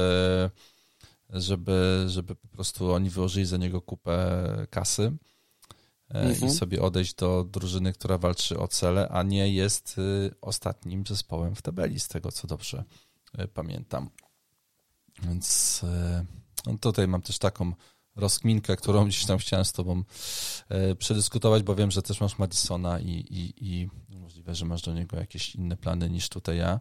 żeby, 1.29 2.05
żeby 2.07 2.35
po 2.35 2.47
prostu 2.47 2.93
oni 2.93 3.09
wyłożyli 3.09 3.45
za 3.45 3.57
niego 3.57 3.81
kupę 3.81 4.67
kasy 4.69 5.03
e, 5.03 6.19
Mhm. 6.19 6.51
i 6.51 6.55
sobie 6.55 6.81
odejść 6.81 7.13
do 7.13 7.43
drużyny, 7.43 7.93
która 7.93 8.17
walczy 8.17 8.59
o 8.59 8.67
cele, 8.67 9.09
a 9.09 9.23
nie 9.23 9.53
jest 9.53 9.97
y, 9.97 10.35
ostatnim 10.41 11.03
zespołem 11.07 11.55
w 11.55 11.61
tabeli, 11.61 11.99
z 11.99 12.07
tego 12.07 12.31
co 12.31 12.47
dobrze 12.47 12.83
y, 13.39 13.47
pamiętam. 13.47 14.09
Więc 15.23 15.81
e, 15.83 16.25
no 16.65 16.77
tutaj 16.77 17.07
mam 17.07 17.21
też 17.21 17.37
taką 17.37 17.73
rozkminkę, 18.15 18.75
którą 18.75 19.05
gdzieś 19.07 19.25
tam 19.25 19.37
chciałem 19.37 19.65
z 19.65 19.71
tobą 19.71 20.03
e, 20.69 20.95
przedyskutować, 20.95 21.63
bo 21.63 21.75
wiem, 21.75 21.91
że 21.91 22.01
też 22.01 22.21
masz 22.21 22.39
Madisona 22.39 22.99
i, 22.99 23.09
i, 23.09 23.53
i 23.57 23.89
możliwe, 24.31 24.55
że 24.55 24.65
masz 24.65 24.81
do 24.81 24.93
niego 24.93 25.17
jakieś 25.17 25.55
inne 25.55 25.77
plany 25.77 26.09
niż 26.09 26.29
tutaj 26.29 26.57
ja. 26.57 26.79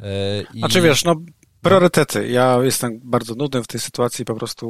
E, 0.00 0.42
I... 0.54 0.58
Znaczy 0.58 0.80
wiesz, 0.80 1.04
no 1.04 1.16
priorytety. 1.62 2.28
Ja 2.28 2.58
jestem 2.62 3.00
bardzo 3.04 3.34
nudny 3.34 3.62
w 3.62 3.66
tej 3.66 3.80
sytuacji, 3.80 4.24
po 4.24 4.34
prostu 4.34 4.66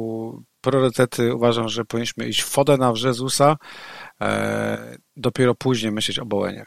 priorytety 0.61 1.35
uważam, 1.35 1.69
że 1.69 1.85
powinniśmy 1.85 2.27
iść 2.27 2.43
Fodena 2.43 2.93
w 2.93 2.97
Jezusa, 2.97 3.57
e, 4.21 4.97
dopiero 5.15 5.55
później 5.55 5.91
myśleć 5.91 6.19
o 6.19 6.25
Bowenie. 6.25 6.65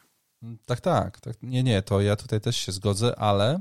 Tak, 0.67 0.81
tak, 0.81 1.21
tak. 1.21 1.37
Nie, 1.43 1.63
nie, 1.63 1.83
to 1.83 2.01
ja 2.01 2.17
tutaj 2.17 2.41
też 2.41 2.57
się 2.57 2.73
zgodzę, 2.73 3.19
ale 3.19 3.61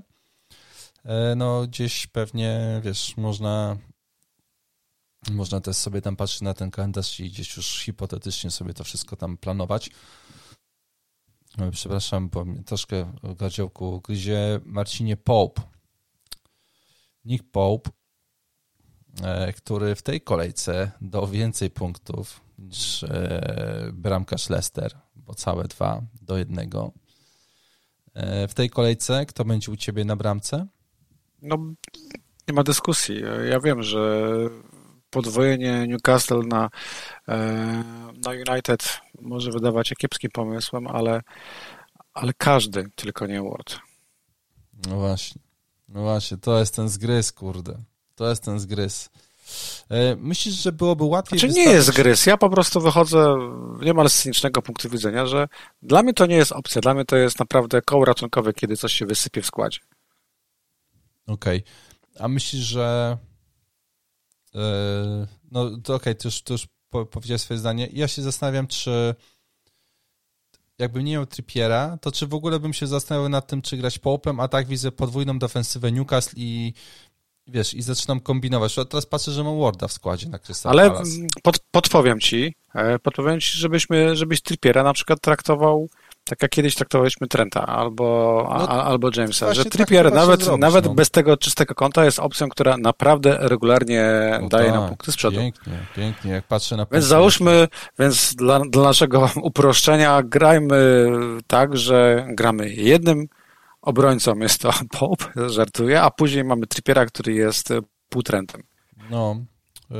e, 1.05 1.36
no 1.36 1.68
gdzieś 1.68 2.07
pewnie, 2.07 2.82
wiesz, 2.84 3.18
można 3.18 3.78
można 5.30 5.61
też 5.61 5.78
sobie 5.78 6.01
tam 6.01 6.15
patrzeć 6.15 6.41
na 6.41 6.53
ten 6.53 6.72
kalendarz 6.72 7.19
i 7.19 7.30
gdzieś 7.30 7.57
już 7.57 7.84
hipotetycznie 7.84 8.51
sobie 8.51 8.74
to 8.74 8.84
wszystko 8.84 9.15
tam 9.15 9.38
planować. 9.38 9.89
E, 11.57 11.72
Przepraszam, 11.72 12.30
bo 12.30 12.45
troszkę 12.65 13.13
w 13.24 13.36
gardziołku 13.36 14.01
gryzie 14.01 14.59
Marcinie 14.65 15.17
Pope. 15.17 15.61
Nick 17.26 17.51
Pope, 17.51 17.89
e, 19.24 19.53
który 19.53 19.95
w 19.95 20.01
tej 20.01 20.22
kolejce 20.22 20.91
dał 21.01 21.28
więcej 21.28 21.69
punktów 21.69 22.41
niż 22.57 23.03
e, 23.03 23.89
bramkarz 23.93 24.49
Leicester, 24.49 24.97
bo 25.15 25.34
całe 25.34 25.67
dwa 25.67 26.01
do 26.22 26.38
jednego. 26.38 26.91
W 28.47 28.53
tej 28.53 28.69
kolejce 28.69 29.26
kto 29.26 29.45
będzie 29.45 29.72
u 29.72 29.76
ciebie 29.76 30.05
na 30.05 30.15
bramce? 30.15 30.67
No, 31.41 31.57
nie 32.47 32.53
ma 32.53 32.63
dyskusji. 32.63 33.22
Ja 33.49 33.59
wiem, 33.59 33.84
że 33.84 34.30
podwojenie 35.12 35.88
Newcastle 35.88 36.41
na, 36.47 36.70
e, 37.28 37.38
na 38.26 38.32
United 38.51 38.99
może 39.22 39.51
wydawać 39.51 39.88
się 39.88 39.95
kiepskim 39.95 40.32
pomysłem, 40.32 40.88
ale, 40.88 41.22
ale 42.14 42.34
każdy, 42.34 42.89
tylko 42.95 43.28
nie 43.28 43.43
Ward. 43.43 43.80
No 44.88 44.95
właśnie. 44.95 45.41
No 45.89 46.01
właśnie, 46.01 46.38
to 46.38 46.59
jest 46.59 46.76
ten 46.76 46.89
zgryz, 46.89 47.32
kurde. 47.32 47.78
To 48.16 48.30
jest 48.30 48.43
ten 48.43 48.59
zgryz. 48.59 49.09
E, 49.89 50.16
myślisz, 50.16 50.55
że 50.55 50.72
byłoby 50.72 51.03
łatwiej... 51.03 51.39
Znaczy 51.39 51.53
nie 51.53 51.64
jest 51.64 51.91
grys, 51.91 52.26
ja 52.26 52.38
po 52.38 52.49
prostu 52.49 52.82
wychodzę 52.82 53.36
niemal 53.82 54.09
z 54.09 54.22
cynicznego 54.22 54.62
punktu 54.62 54.89
widzenia, 54.89 55.26
że 55.26 55.47
dla 55.82 56.03
mnie 56.03 56.14
to 56.14 56.26
nie 56.26 56.36
jest 56.36 56.51
opcja, 56.51 56.82
dla 56.82 56.93
mnie 56.93 57.05
to 57.05 57.16
jest 57.18 57.39
naprawdę 57.39 57.82
koło 57.82 58.05
ratunkowe, 58.05 58.53
kiedy 58.53 58.78
coś 58.78 58.93
się 58.93 59.05
wysypie 59.05 59.41
w 59.41 59.45
składzie. 59.45 59.80
Okej, 61.28 61.57
okay. 61.57 62.26
a 62.26 62.28
myślisz, 62.28 62.62
że 62.62 63.18
no 65.52 65.70
to 65.70 65.95
okej, 65.95 65.95
okay, 65.95 66.16
to 66.16 66.28
już, 66.28 66.41
to 66.41 66.54
już 66.54 66.68
powiedziałeś 67.12 67.41
swoje 67.41 67.60
zdanie. 67.60 67.89
Ja 67.93 68.08
się 68.08 68.22
zastanawiam, 68.22 68.68
czy 68.68 69.16
jakbym 70.80 71.04
nie 71.04 71.12
miał 71.12 71.26
Trippiera, 71.26 71.97
to 72.02 72.12
czy 72.12 72.28
w 72.28 72.34
ogóle 72.34 72.60
bym 72.60 72.74
się 72.74 72.88
zastanawiał 72.88 73.30
nad 73.30 73.47
tym, 73.47 73.62
czy 73.62 73.78
grać 73.78 73.99
popem, 73.99 74.39
a 74.39 74.47
tak 74.47 74.68
widzę 74.68 74.91
podwójną 74.91 75.39
defensywę 75.39 75.91
Newcastle 75.91 76.36
i 76.38 76.74
wiesz, 77.47 77.74
i 77.74 77.82
zaczynam 77.82 78.20
kombinować. 78.20 78.76
Teraz 78.89 79.06
patrzę, 79.06 79.32
że 79.32 79.43
mam 79.43 79.60
Warda 79.60 79.88
w 79.88 79.93
składzie 79.93 80.30
na 80.30 80.39
Crystal 80.39 80.72
Ale 80.72 80.91
pod, 81.43 81.60
podpowiem 81.72 82.20
ci, 82.20 82.56
e, 82.76 82.99
podpowiem 82.99 83.39
ci, 83.39 83.58
żebyśmy, 83.58 84.16
żebyś 84.16 84.41
Trippiera 84.41 84.84
na 84.84 84.93
przykład 84.93 85.22
traktował 85.22 85.89
tak 86.32 86.41
jak 86.41 86.51
kiedyś 86.51 86.75
traktowaliśmy 86.75 87.27
Trenta 87.27 87.65
albo, 87.67 88.05
no, 88.49 88.69
a, 88.69 88.84
albo 88.84 89.09
Jamesa, 89.15 89.53
że 89.53 89.63
tak 89.63 89.73
Trippier 89.73 90.05
tak 90.05 90.13
nawet, 90.13 90.43
zrobić, 90.43 90.61
nawet 90.61 90.86
no. 90.86 90.93
bez 90.93 91.09
tego 91.09 91.38
czystego 91.38 91.75
konta 91.75 92.05
jest 92.05 92.19
opcją, 92.19 92.49
która 92.49 92.77
naprawdę 92.77 93.38
regularnie 93.41 94.03
no 94.41 94.49
daje 94.49 94.65
tak, 94.65 94.75
nam 94.75 94.89
punkty 94.89 95.11
z 95.11 95.15
przodu. 95.15 95.38
Pięknie, 95.38 95.73
pięknie, 95.95 96.32
jak 96.32 96.47
patrzę 96.47 96.77
na 96.77 96.86
Więc 96.91 97.05
załóżmy, 97.05 97.67
więc 97.99 98.36
dla, 98.36 98.59
dla 98.59 98.84
naszego 98.84 99.29
uproszczenia 99.43 100.23
grajmy 100.23 101.07
tak, 101.47 101.77
że 101.77 102.27
gramy 102.29 102.69
jednym 102.69 103.27
obrońcą, 103.82 104.39
jest 104.39 104.61
to 104.61 104.73
Pope, 104.99 105.49
żartuję, 105.49 106.01
a 106.01 106.11
później 106.11 106.43
mamy 106.43 106.67
Trippiera, 106.67 107.05
który 107.05 107.34
jest 107.34 107.69
półtrentem. 108.09 108.63
No, 109.09 109.36
yy, 109.89 109.97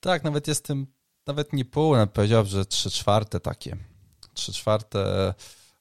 tak, 0.00 0.24
nawet 0.24 0.48
jestem, 0.48 0.86
nawet 1.26 1.52
nie 1.52 1.64
pół, 1.64 1.92
nawet 1.92 2.10
powiedział, 2.10 2.44
że 2.44 2.64
trzy 2.64 2.90
czwarte 2.90 3.40
takie. 3.40 3.76
3 4.38 4.52
czwarte, 4.52 5.34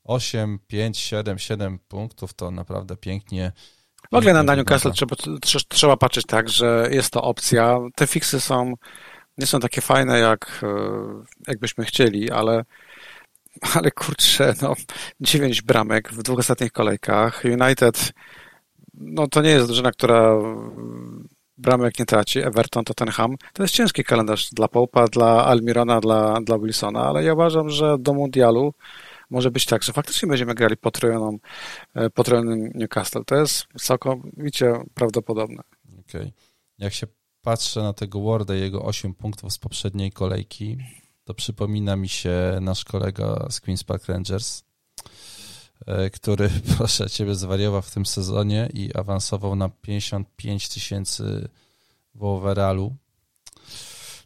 8, 0.03 0.59
5, 0.67 0.97
7, 0.97 1.39
7 1.39 1.79
punktów, 1.87 2.33
to 2.33 2.51
naprawdę 2.51 2.97
pięknie. 2.97 3.51
W 4.11 4.15
ogóle 4.15 4.33
na 4.33 4.43
Daniu 4.43 4.65
Castle 4.65 4.91
trzeba, 4.91 5.15
trzeba 5.67 5.97
patrzeć 5.97 6.25
tak, 6.25 6.49
że 6.49 6.89
jest 6.91 7.13
to 7.13 7.21
opcja. 7.21 7.79
Te 7.95 8.07
fiksy 8.07 8.39
są, 8.39 8.73
nie 9.37 9.45
są 9.47 9.59
takie 9.59 9.81
fajne, 9.81 10.19
jak 10.19 10.63
e, 10.63 10.67
jakbyśmy 11.47 11.85
chcieli, 11.85 12.31
ale 12.31 12.63
ale 13.75 13.91
kurczę, 13.91 14.53
no, 14.61 14.73
9 15.21 15.61
bramek 15.61 16.09
w 16.11 16.23
dwóch 16.23 16.39
ostatnich 16.39 16.71
kolejkach. 16.71 17.43
United, 17.45 18.13
no 18.93 19.27
to 19.27 19.41
nie 19.41 19.49
jest 19.49 19.65
drużyna, 19.67 19.91
która 19.91 20.33
bramek 21.57 21.99
nie 21.99 22.05
traci, 22.05 22.39
Everton, 22.39 22.83
Tottenham. 22.83 23.35
To 23.53 23.63
jest 23.63 23.75
ciężki 23.75 24.03
kalendarz 24.03 24.49
dla 24.49 24.67
Popa, 24.67 25.07
dla 25.07 25.45
Almirona, 25.45 26.01
dla, 26.01 26.41
dla 26.41 26.59
Wilsona, 26.59 27.03
ale 27.03 27.23
ja 27.23 27.33
uważam, 27.33 27.69
że 27.69 27.97
do 27.99 28.13
Mundialu 28.13 28.73
może 29.29 29.51
być 29.51 29.65
tak, 29.65 29.83
że 29.83 29.93
faktycznie 29.93 30.29
będziemy 30.29 30.55
grali 30.55 30.77
potrojoną, 30.77 31.37
e, 31.93 32.09
potrojonym 32.09 32.71
Newcastle. 32.75 33.25
To 33.25 33.35
jest 33.35 33.67
całkowicie 33.77 34.73
prawdopodobne. 34.93 35.63
Okej. 35.99 36.21
Okay. 36.21 36.33
Jak 36.77 36.93
się 36.93 37.07
patrzę 37.41 37.81
na 37.81 37.93
tego 37.93 38.21
Warda 38.21 38.55
i 38.55 38.59
jego 38.59 38.81
8 38.83 39.13
punktów 39.13 39.53
z 39.53 39.57
poprzedniej 39.57 40.11
kolejki, 40.11 40.77
to 41.23 41.33
przypomina 41.33 41.95
mi 41.95 42.09
się 42.09 42.57
nasz 42.61 42.85
kolega 42.85 43.47
z 43.49 43.61
Queen's 43.61 43.85
Park 43.85 44.05
Rangers, 44.05 44.61
e, 44.61 44.63
który, 46.13 46.49
proszę 46.77 47.09
ciebie, 47.09 47.35
zwariował 47.35 47.81
w 47.81 47.91
tym 47.91 48.05
sezonie 48.05 48.69
i 48.73 48.93
awansował 48.93 49.55
na 49.55 49.69
55 49.69 50.69
tysięcy 50.69 51.49
w 52.15 52.23
overallu. 52.23 52.95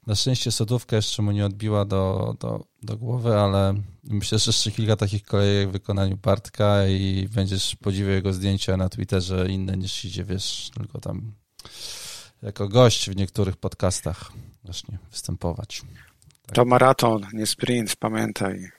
Na 0.07 0.15
szczęście 0.15 0.51
sodówka 0.51 0.95
jeszcze 0.95 1.21
mu 1.21 1.31
nie 1.31 1.45
odbiła 1.45 1.85
do, 1.85 2.35
do, 2.39 2.65
do 2.83 2.97
głowy, 2.97 3.35
ale 3.35 3.73
myślę, 4.03 4.39
że 4.39 4.49
jeszcze 4.49 4.71
kilka 4.71 4.95
takich 4.95 5.23
kolejek 5.23 5.69
w 5.69 5.71
wykonaniu 5.71 6.17
Bartka 6.17 6.87
i 6.87 7.29
będziesz 7.33 7.75
podziwiał 7.75 8.11
jego 8.11 8.33
zdjęcia 8.33 8.77
na 8.77 8.89
Twitterze 8.89 9.47
inne 9.49 9.77
niż 9.77 10.05
idzie, 10.05 10.23
wiesz, 10.23 10.71
tylko 10.77 10.99
tam 10.99 11.33
jako 12.41 12.67
gość 12.67 13.09
w 13.09 13.15
niektórych 13.15 13.57
podcastach 13.57 14.31
właśnie 14.63 14.97
występować. 15.11 15.81
Tak. 16.45 16.55
To 16.55 16.65
maraton, 16.65 17.27
nie 17.33 17.45
sprint, 17.45 17.95
pamiętaj, 17.95 18.71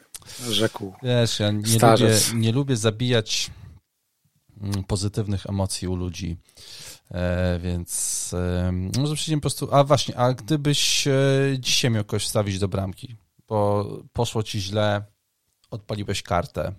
rzekł. 0.51 0.95
Wiesz, 1.03 1.41
ja 1.41 1.51
nie, 1.51 1.79
lubię, 1.79 2.19
nie 2.35 2.53
lubię 2.53 2.77
zabijać 2.77 3.51
mm, 4.61 4.85
pozytywnych 4.85 5.47
emocji 5.47 5.89
u 5.89 5.97
ludzi. 5.97 6.37
E, 7.11 7.59
więc 7.63 8.31
e, 8.35 8.73
może 8.99 9.15
przejdziemy 9.15 9.41
po 9.41 9.43
prostu. 9.43 9.75
A 9.75 9.85
właśnie, 9.85 10.17
a 10.17 10.33
gdybyś 10.33 11.07
e, 11.07 11.13
dzisiaj 11.59 11.91
miał 11.91 12.05
kogoś 12.05 12.25
wstawić 12.25 12.59
do 12.59 12.69
bramki, 12.69 13.17
bo 13.49 13.87
poszło 14.13 14.43
ci 14.43 14.61
źle, 14.61 15.05
odpaliłeś 15.71 16.23
kartę, 16.23 16.73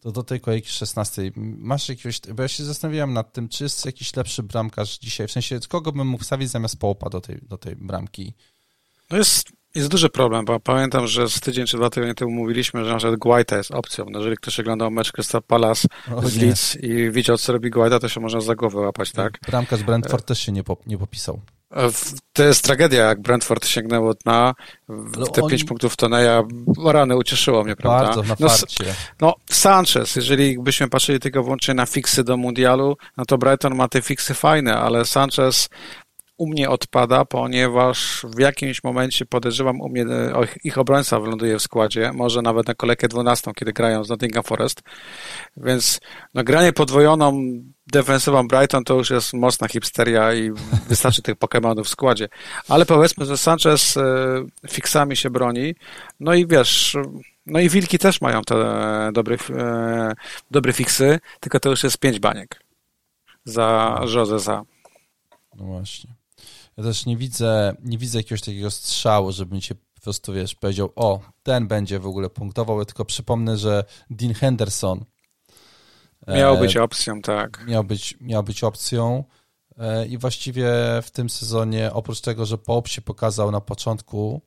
to 0.00 0.12
do 0.12 0.22
tej 0.22 0.40
kolejki 0.40 0.68
16 0.68 1.32
masz 1.36 1.88
jakiegoś. 1.88 2.20
Bo 2.20 2.42
ja 2.42 2.48
się 2.48 2.64
zastanawiałem 2.64 3.12
nad 3.12 3.32
tym, 3.32 3.48
czy 3.48 3.64
jest 3.64 3.86
jakiś 3.86 4.16
lepszy 4.16 4.42
bramkarz 4.42 4.98
dzisiaj. 4.98 5.28
W 5.28 5.32
sensie, 5.32 5.60
kogo 5.68 5.92
bym 5.92 6.08
mógł 6.08 6.24
wstawić 6.24 6.50
zamiast 6.50 6.78
Połpa 6.78 7.10
do 7.10 7.20
tej, 7.20 7.38
do 7.42 7.58
tej 7.58 7.76
bramki? 7.76 8.34
No 9.10 9.16
jest 9.16 9.48
jest 9.76 9.88
duży 9.88 10.08
problem, 10.08 10.44
bo 10.44 10.60
pamiętam, 10.60 11.06
że 11.06 11.28
z 11.28 11.40
tydzień 11.40 11.66
czy 11.66 11.76
dwa 11.76 11.90
tygodnie 11.90 12.14
temu 12.14 12.30
mówiliśmy, 12.30 12.84
że 12.84 12.90
na 12.90 12.96
przykład 12.96 13.18
Guaita 13.18 13.56
jest 13.56 13.70
opcją. 13.70 14.06
No, 14.10 14.18
jeżeli 14.18 14.36
ktoś 14.36 14.60
oglądał 14.60 14.90
mecz 14.90 15.12
Crystal 15.12 15.42
Palace 15.42 15.88
o, 16.16 16.28
z 16.28 16.36
Leeds 16.36 16.76
i 16.76 17.10
widział, 17.10 17.38
co 17.38 17.52
robi 17.52 17.70
Guaita, 17.70 17.98
to 17.98 18.08
się 18.08 18.20
można 18.20 18.40
za 18.40 18.54
głowę 18.54 18.80
łapać, 18.80 19.12
tak? 19.12 19.38
Bramka 19.46 19.76
z 19.76 19.82
Brentford 19.82 20.26
też 20.26 20.38
się 20.40 20.52
nie, 20.52 20.64
po, 20.64 20.76
nie 20.86 20.98
popisał. 20.98 21.40
E, 21.76 21.90
to 22.32 22.42
jest 22.42 22.64
tragedia, 22.64 23.04
jak 23.04 23.20
Brentford 23.20 23.66
sięgnęło 23.66 24.14
dna. 24.14 24.54
Te 25.32 25.42
pięć 25.50 25.64
punktów 25.64 25.96
Toneja, 25.96 26.42
rany, 26.84 27.16
ucieszyło 27.16 27.64
mnie, 27.64 27.76
prawda? 27.76 28.06
Bardzo, 28.06 28.22
na 28.22 28.36
no, 28.40 28.48
no, 29.20 29.34
Sanchez, 29.50 30.16
jeżeli 30.16 30.58
byśmy 30.58 30.88
patrzyli 30.88 31.20
tylko 31.20 31.42
wyłącznie 31.42 31.74
na 31.74 31.86
fiksy 31.86 32.24
do 32.24 32.36
mundialu, 32.36 32.96
no 33.16 33.24
to 33.24 33.38
Brighton 33.38 33.74
ma 33.74 33.88
te 33.88 34.02
fiksy 34.02 34.34
fajne, 34.34 34.78
ale 34.78 35.04
Sanchez 35.04 35.68
u 36.36 36.46
mnie 36.46 36.70
odpada, 36.70 37.24
ponieważ 37.24 38.26
w 38.36 38.38
jakimś 38.38 38.84
momencie 38.84 39.26
podejrzewam, 39.26 39.80
u 39.80 39.88
mnie 39.88 40.04
ich 40.64 40.78
obrońca 40.78 41.20
wyląduje 41.20 41.58
w 41.58 41.62
składzie, 41.62 42.12
może 42.14 42.42
nawet 42.42 42.68
na 42.68 42.74
kolejkę 42.74 43.08
12, 43.08 43.52
kiedy 43.56 43.72
grają 43.72 44.04
z 44.04 44.08
Nottingham 44.08 44.44
Forest. 44.44 44.82
Więc 45.56 46.00
no, 46.34 46.44
granie 46.44 46.72
podwojoną 46.72 47.42
defensywą 47.86 48.48
Brighton 48.48 48.84
to 48.84 48.94
już 48.94 49.10
jest 49.10 49.32
mocna 49.32 49.68
hipsteria 49.68 50.34
i 50.34 50.50
wystarczy 50.88 51.22
tych 51.22 51.34
Pokémonów 51.34 51.84
w 51.84 51.88
składzie. 51.88 52.28
Ale 52.68 52.86
powiedzmy, 52.86 53.26
że 53.26 53.38
Sanchez 53.38 53.96
e, 53.96 54.02
fiksami 54.70 55.16
się 55.16 55.30
broni. 55.30 55.74
No 56.20 56.34
i 56.34 56.46
wiesz, 56.46 56.96
no 57.46 57.60
i 57.60 57.68
Wilki 57.68 57.98
też 57.98 58.20
mają 58.20 58.42
te 58.42 58.54
dobre, 59.12 59.36
e, 59.50 60.12
dobre 60.50 60.72
fiksy, 60.72 61.20
tylko 61.40 61.60
to 61.60 61.70
już 61.70 61.84
jest 61.84 61.98
pięć 61.98 62.18
baniek 62.18 62.62
za 63.44 64.00
Jose 64.14 64.62
No 65.56 65.64
właśnie. 65.64 66.15
Ja 66.76 66.84
też 66.84 67.06
nie 67.06 67.16
widzę, 67.16 67.76
nie 67.84 67.98
widzę 67.98 68.18
jakiegoś 68.18 68.40
takiego 68.40 68.70
strzału, 68.70 69.32
żebym 69.32 69.60
cię 69.60 69.74
po 69.74 70.00
prostu, 70.00 70.32
wiesz, 70.32 70.54
powiedział, 70.54 70.92
o, 70.96 71.20
ten 71.42 71.68
będzie 71.68 71.98
w 71.98 72.06
ogóle 72.06 72.30
punktował, 72.30 72.78
ja 72.78 72.84
tylko 72.84 73.04
przypomnę, 73.04 73.56
że 73.56 73.84
Dean 74.10 74.34
Henderson 74.34 75.04
miał 76.28 76.56
e, 76.56 76.60
być 76.60 76.76
opcją, 76.76 77.22
tak. 77.22 77.64
Miał 77.66 77.84
być, 77.84 78.16
miał 78.20 78.42
być 78.42 78.64
opcją 78.64 79.24
e, 79.78 80.06
i 80.06 80.18
właściwie 80.18 80.70
w 81.02 81.10
tym 81.10 81.30
sezonie, 81.30 81.92
oprócz 81.92 82.20
tego, 82.20 82.46
że 82.46 82.58
Pope 82.58 82.88
się 82.88 83.02
pokazał 83.02 83.50
na 83.50 83.60
początku 83.60 84.40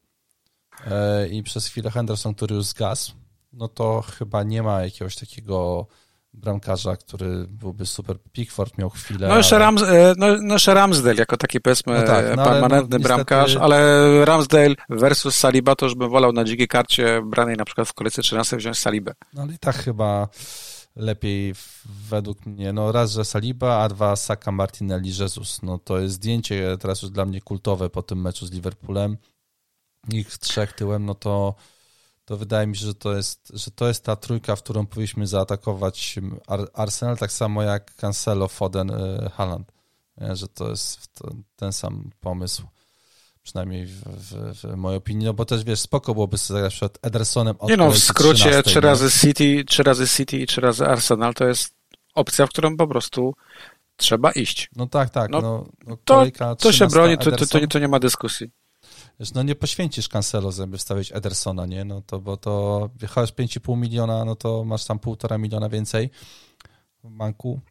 e, 0.87 1.27
i 1.27 1.43
przez 1.43 1.67
chwilę 1.67 1.91
Henderson, 1.91 2.33
który 2.35 2.55
już 2.55 2.65
zgasł, 2.65 3.13
no 3.53 3.67
to 3.67 4.01
chyba 4.01 4.43
nie 4.43 4.63
ma 4.63 4.83
jakiegoś 4.83 5.15
takiego 5.15 5.87
bramkarza, 6.33 6.97
który 6.97 7.45
byłby 7.49 7.85
super. 7.85 8.17
Pickford 8.31 8.77
miał 8.77 8.89
chwilę. 8.89 9.27
No 9.27 9.37
jeszcze, 9.37 9.55
ale... 9.55 9.65
Rams, 9.65 9.81
e, 9.81 10.13
no, 10.17 10.27
no 10.41 10.53
jeszcze 10.53 10.73
Ramsdale 10.73 11.15
jako 11.15 11.37
taki 11.37 11.61
powiedzmy 11.61 11.99
no 11.99 12.07
tak, 12.07 12.25
no 12.37 12.43
permanentny 12.43 12.99
no, 12.99 13.03
bramkarz, 13.03 13.47
niestety... 13.47 13.63
ale 13.63 14.25
Ramsdale 14.25 14.75
versus 14.89 15.35
Saliba 15.35 15.75
to 15.75 15.85
już 15.85 15.95
bym 15.95 16.09
wolał 16.09 16.33
na 16.33 16.43
dzikiej 16.43 16.67
karcie 16.67 17.21
branej 17.25 17.55
na 17.55 17.65
przykład 17.65 17.87
w 17.87 17.93
kolejce 17.93 18.21
13 18.21 18.57
wziąć 18.57 18.77
Salibę. 18.77 19.13
No 19.33 19.41
ale 19.41 19.53
i 19.53 19.59
tak 19.59 19.75
chyba 19.75 20.27
lepiej 20.95 21.53
według 22.09 22.45
mnie, 22.45 22.73
no 22.73 22.91
raz, 22.91 23.11
że 23.11 23.25
Saliba, 23.25 23.83
a 23.83 23.89
dwa 23.89 24.15
Saka, 24.15 24.51
Martinelli, 24.51 25.09
Jesus. 25.19 25.61
No 25.61 25.77
to 25.77 25.99
jest 25.99 26.15
zdjęcie 26.15 26.77
teraz 26.79 27.01
już 27.01 27.11
dla 27.11 27.25
mnie 27.25 27.41
kultowe 27.41 27.89
po 27.89 28.03
tym 28.03 28.21
meczu 28.21 28.45
z 28.45 28.51
Liverpoolem. 28.51 29.17
Ich 30.11 30.37
trzech 30.37 30.73
tyłem, 30.73 31.05
no 31.05 31.15
to 31.15 31.55
to 32.29 32.37
wydaje 32.37 32.67
mi 32.67 32.77
się, 32.77 32.85
że 32.85 32.95
to 32.95 33.15
jest, 33.15 33.51
że 33.53 33.71
to 33.71 33.87
jest 33.87 34.03
ta 34.03 34.15
trójka, 34.15 34.55
w 34.55 34.63
którą 34.63 34.87
powinniśmy 34.87 35.27
zaatakować 35.27 36.15
Arsenal, 36.73 37.17
tak 37.17 37.31
samo 37.31 37.63
jak 37.63 37.95
Cancelo, 37.95 38.47
Foden, 38.47 38.91
y, 38.91 39.29
Haaland. 39.33 39.71
Że 40.33 40.47
to 40.47 40.69
jest 40.69 41.19
ten 41.55 41.73
sam 41.73 42.09
pomysł, 42.19 42.63
przynajmniej 43.43 43.85
w, 43.85 44.03
w, 44.03 44.61
w, 44.61 44.75
mojej 44.75 44.97
opinii, 44.97 45.25
no 45.25 45.33
bo 45.33 45.45
też 45.45 45.63
wiesz, 45.63 45.79
spoko 45.79 46.13
byłoby 46.13 46.37
sobie 46.37 46.57
zagrać 46.57 46.73
przed 46.73 46.99
Edersonem 47.01 47.55
Nie 47.61 47.77
no, 47.77 47.91
w 47.91 47.97
skrócie 47.97 48.43
13, 48.43 48.63
trzy 48.63 48.81
razy 48.81 49.11
City, 49.11 49.63
trzy 49.67 49.83
razy 49.83 50.07
City 50.07 50.37
i 50.37 50.47
trzy 50.47 50.61
razy 50.61 50.85
Arsenal 50.85 51.33
to 51.33 51.47
jest 51.47 51.73
opcja, 52.15 52.47
w 52.47 52.49
którą 52.49 52.77
po 52.77 52.87
prostu 52.87 53.35
trzeba 53.95 54.31
iść. 54.31 54.69
No 54.75 54.87
tak, 54.87 55.09
tak. 55.09 55.29
No, 55.29 55.41
no, 55.41 55.65
no 55.87 55.97
to, 56.05 56.25
to 56.55 56.71
się 56.71 56.87
broni, 56.87 57.17
to, 57.17 57.31
to, 57.31 57.67
to 57.69 57.79
nie 57.79 57.87
ma 57.87 57.99
dyskusji. 57.99 58.51
No 59.35 59.43
nie 59.43 59.55
poświęcisz 59.55 60.07
Cancelo, 60.07 60.51
żeby 60.51 60.77
wstawić 60.77 61.11
Edersona, 61.11 61.65
nie? 61.65 61.85
No 61.85 62.01
to, 62.01 62.19
bo 62.19 62.37
to 62.37 62.89
wjechałeś 62.95 63.31
5,5 63.31 63.77
miliona, 63.77 64.25
no 64.25 64.35
to 64.35 64.65
masz 64.65 64.85
tam 64.85 64.99
półtora 64.99 65.37
miliona 65.37 65.69
więcej 65.69 66.09
w 67.03 67.09
banku. 67.09 67.61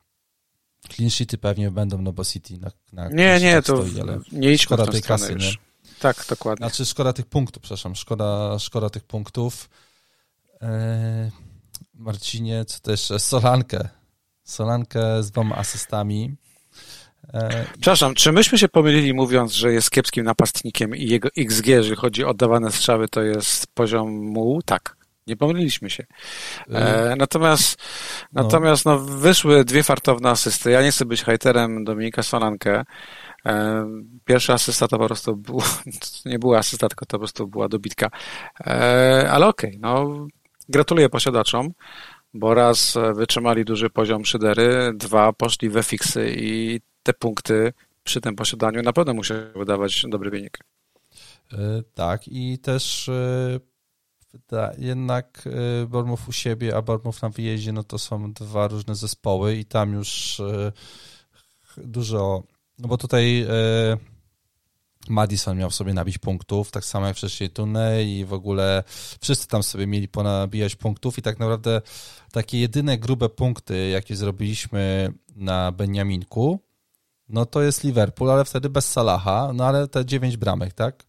Clean 0.88 1.10
sheety 1.10 1.38
pewnie 1.38 1.70
będą, 1.70 2.02
no 2.02 2.12
bo 2.12 2.24
City 2.24 2.58
na, 2.58 2.70
na 2.92 3.08
Nie, 3.08 3.40
nie, 3.40 3.62
to 3.62 3.86
stoi, 3.86 4.00
ale 4.00 4.20
nie 4.32 4.52
idźmy 4.52 4.58
szkoda 4.58 4.86
tej 4.86 5.02
kasy, 5.02 5.32
już. 5.32 5.44
nie? 5.44 5.52
Tak, 6.00 6.24
dokładnie. 6.28 6.66
Znaczy 6.66 6.86
szkoda 6.86 7.12
tych 7.12 7.26
punktów, 7.26 7.62
przepraszam, 7.62 7.94
szkoda, 7.96 8.58
szkoda 8.58 8.90
tych 8.90 9.04
punktów. 9.04 9.70
Eee, 10.60 11.30
Marcinie, 11.94 12.64
co 12.64 12.80
też 12.80 13.00
Solankę. 13.18 13.88
Solankę 14.44 15.22
z 15.22 15.30
dwoma 15.30 15.56
asystami. 15.56 16.36
Eee, 17.34 17.64
Przepraszam, 17.72 18.14
czy 18.14 18.32
myśmy 18.32 18.58
się 18.58 18.68
pomylili 18.68 19.14
mówiąc, 19.14 19.52
że 19.52 19.72
jest 19.72 19.90
kiepskim 19.90 20.24
napastnikiem 20.24 20.96
i 20.96 21.06
jego 21.06 21.28
XG, 21.36 21.66
jeżeli 21.66 21.96
chodzi 21.96 22.24
o 22.24 22.28
oddawane 22.28 22.70
strzały, 22.70 23.08
to 23.08 23.22
jest 23.22 23.66
poziom 23.74 24.10
mu? 24.10 24.62
Tak. 24.62 24.98
Nie 25.28 25.36
pomyliliśmy 25.36 25.90
się. 25.90 26.04
E, 26.70 27.14
natomiast 27.18 27.78
no. 28.32 28.42
natomiast 28.42 28.84
no, 28.84 28.98
wyszły 28.98 29.64
dwie 29.64 29.82
fartowne 29.82 30.30
asysty. 30.30 30.70
Ja 30.70 30.82
nie 30.82 30.90
chcę 30.90 31.04
być 31.04 31.22
hejterem 31.22 31.84
Dominika 31.84 32.22
Solankę. 32.22 32.84
E, 33.46 33.86
pierwsza 34.24 34.54
asysta 34.54 34.88
to 34.88 34.98
po 34.98 35.06
prostu 35.06 35.36
był, 35.36 35.62
nie 36.26 36.38
była 36.38 36.58
asysta, 36.58 36.88
tylko 36.88 37.06
to 37.06 37.10
po 37.10 37.18
prostu 37.18 37.48
była 37.48 37.68
dobitka. 37.68 38.10
E, 38.66 39.28
ale 39.30 39.46
okej, 39.46 39.70
okay, 39.70 39.80
no 39.80 40.26
gratuluję 40.68 41.08
posiadaczom, 41.08 41.70
bo 42.34 42.54
raz 42.54 42.98
wytrzymali 43.14 43.64
duży 43.64 43.90
poziom 43.90 44.24
szydery, 44.24 44.92
dwa 44.94 45.32
poszli 45.32 45.70
we 45.70 45.82
fiksy 45.82 46.34
i 46.36 46.80
te 47.08 47.14
punkty 47.14 47.72
przy 48.04 48.20
tym 48.20 48.36
posiadaniu 48.36 48.82
na 48.82 48.92
pewno 48.92 49.14
musiały 49.14 49.52
wydawać 49.56 50.04
dobry 50.08 50.30
wynik. 50.30 50.58
E, 51.52 51.56
tak 51.94 52.28
i 52.28 52.58
też 52.58 53.10
jednak 54.78 55.48
Bormów 55.88 56.28
u 56.28 56.32
siebie, 56.32 56.76
a 56.76 56.82
Bormów 56.82 57.22
na 57.22 57.28
wyjeździe, 57.28 57.72
no 57.72 57.84
to 57.84 57.98
są 57.98 58.32
dwa 58.32 58.68
różne 58.68 58.94
zespoły 58.94 59.56
i 59.56 59.64
tam 59.64 59.92
już 59.92 60.42
dużo 61.76 62.42
no 62.78 62.88
bo 62.88 62.96
tutaj 62.96 63.46
e, 63.48 63.96
Madison 65.08 65.58
miał 65.58 65.70
sobie 65.70 65.94
nabić 65.94 66.18
punktów, 66.18 66.70
tak 66.70 66.84
samo 66.84 67.06
jak 67.06 67.16
wcześniej 67.16 67.50
Tunej 67.50 68.08
i 68.08 68.24
w 68.24 68.32
ogóle 68.32 68.84
wszyscy 69.20 69.48
tam 69.48 69.62
sobie 69.62 69.86
mieli 69.86 70.08
ponabijać 70.08 70.76
punktów 70.76 71.18
i 71.18 71.22
tak 71.22 71.38
naprawdę 71.38 71.82
takie 72.32 72.60
jedyne 72.60 72.98
grube 72.98 73.28
punkty, 73.28 73.88
jakie 73.88 74.16
zrobiliśmy 74.16 75.12
na 75.36 75.72
Beniaminku, 75.72 76.60
no 77.28 77.46
to 77.46 77.62
jest 77.62 77.84
Liverpool, 77.84 78.30
ale 78.30 78.44
wtedy 78.44 78.70
bez 78.70 78.90
Salaha, 78.90 79.52
no 79.54 79.64
ale 79.64 79.88
te 79.88 80.04
dziewięć 80.04 80.36
bramek, 80.36 80.74
tak? 80.74 81.04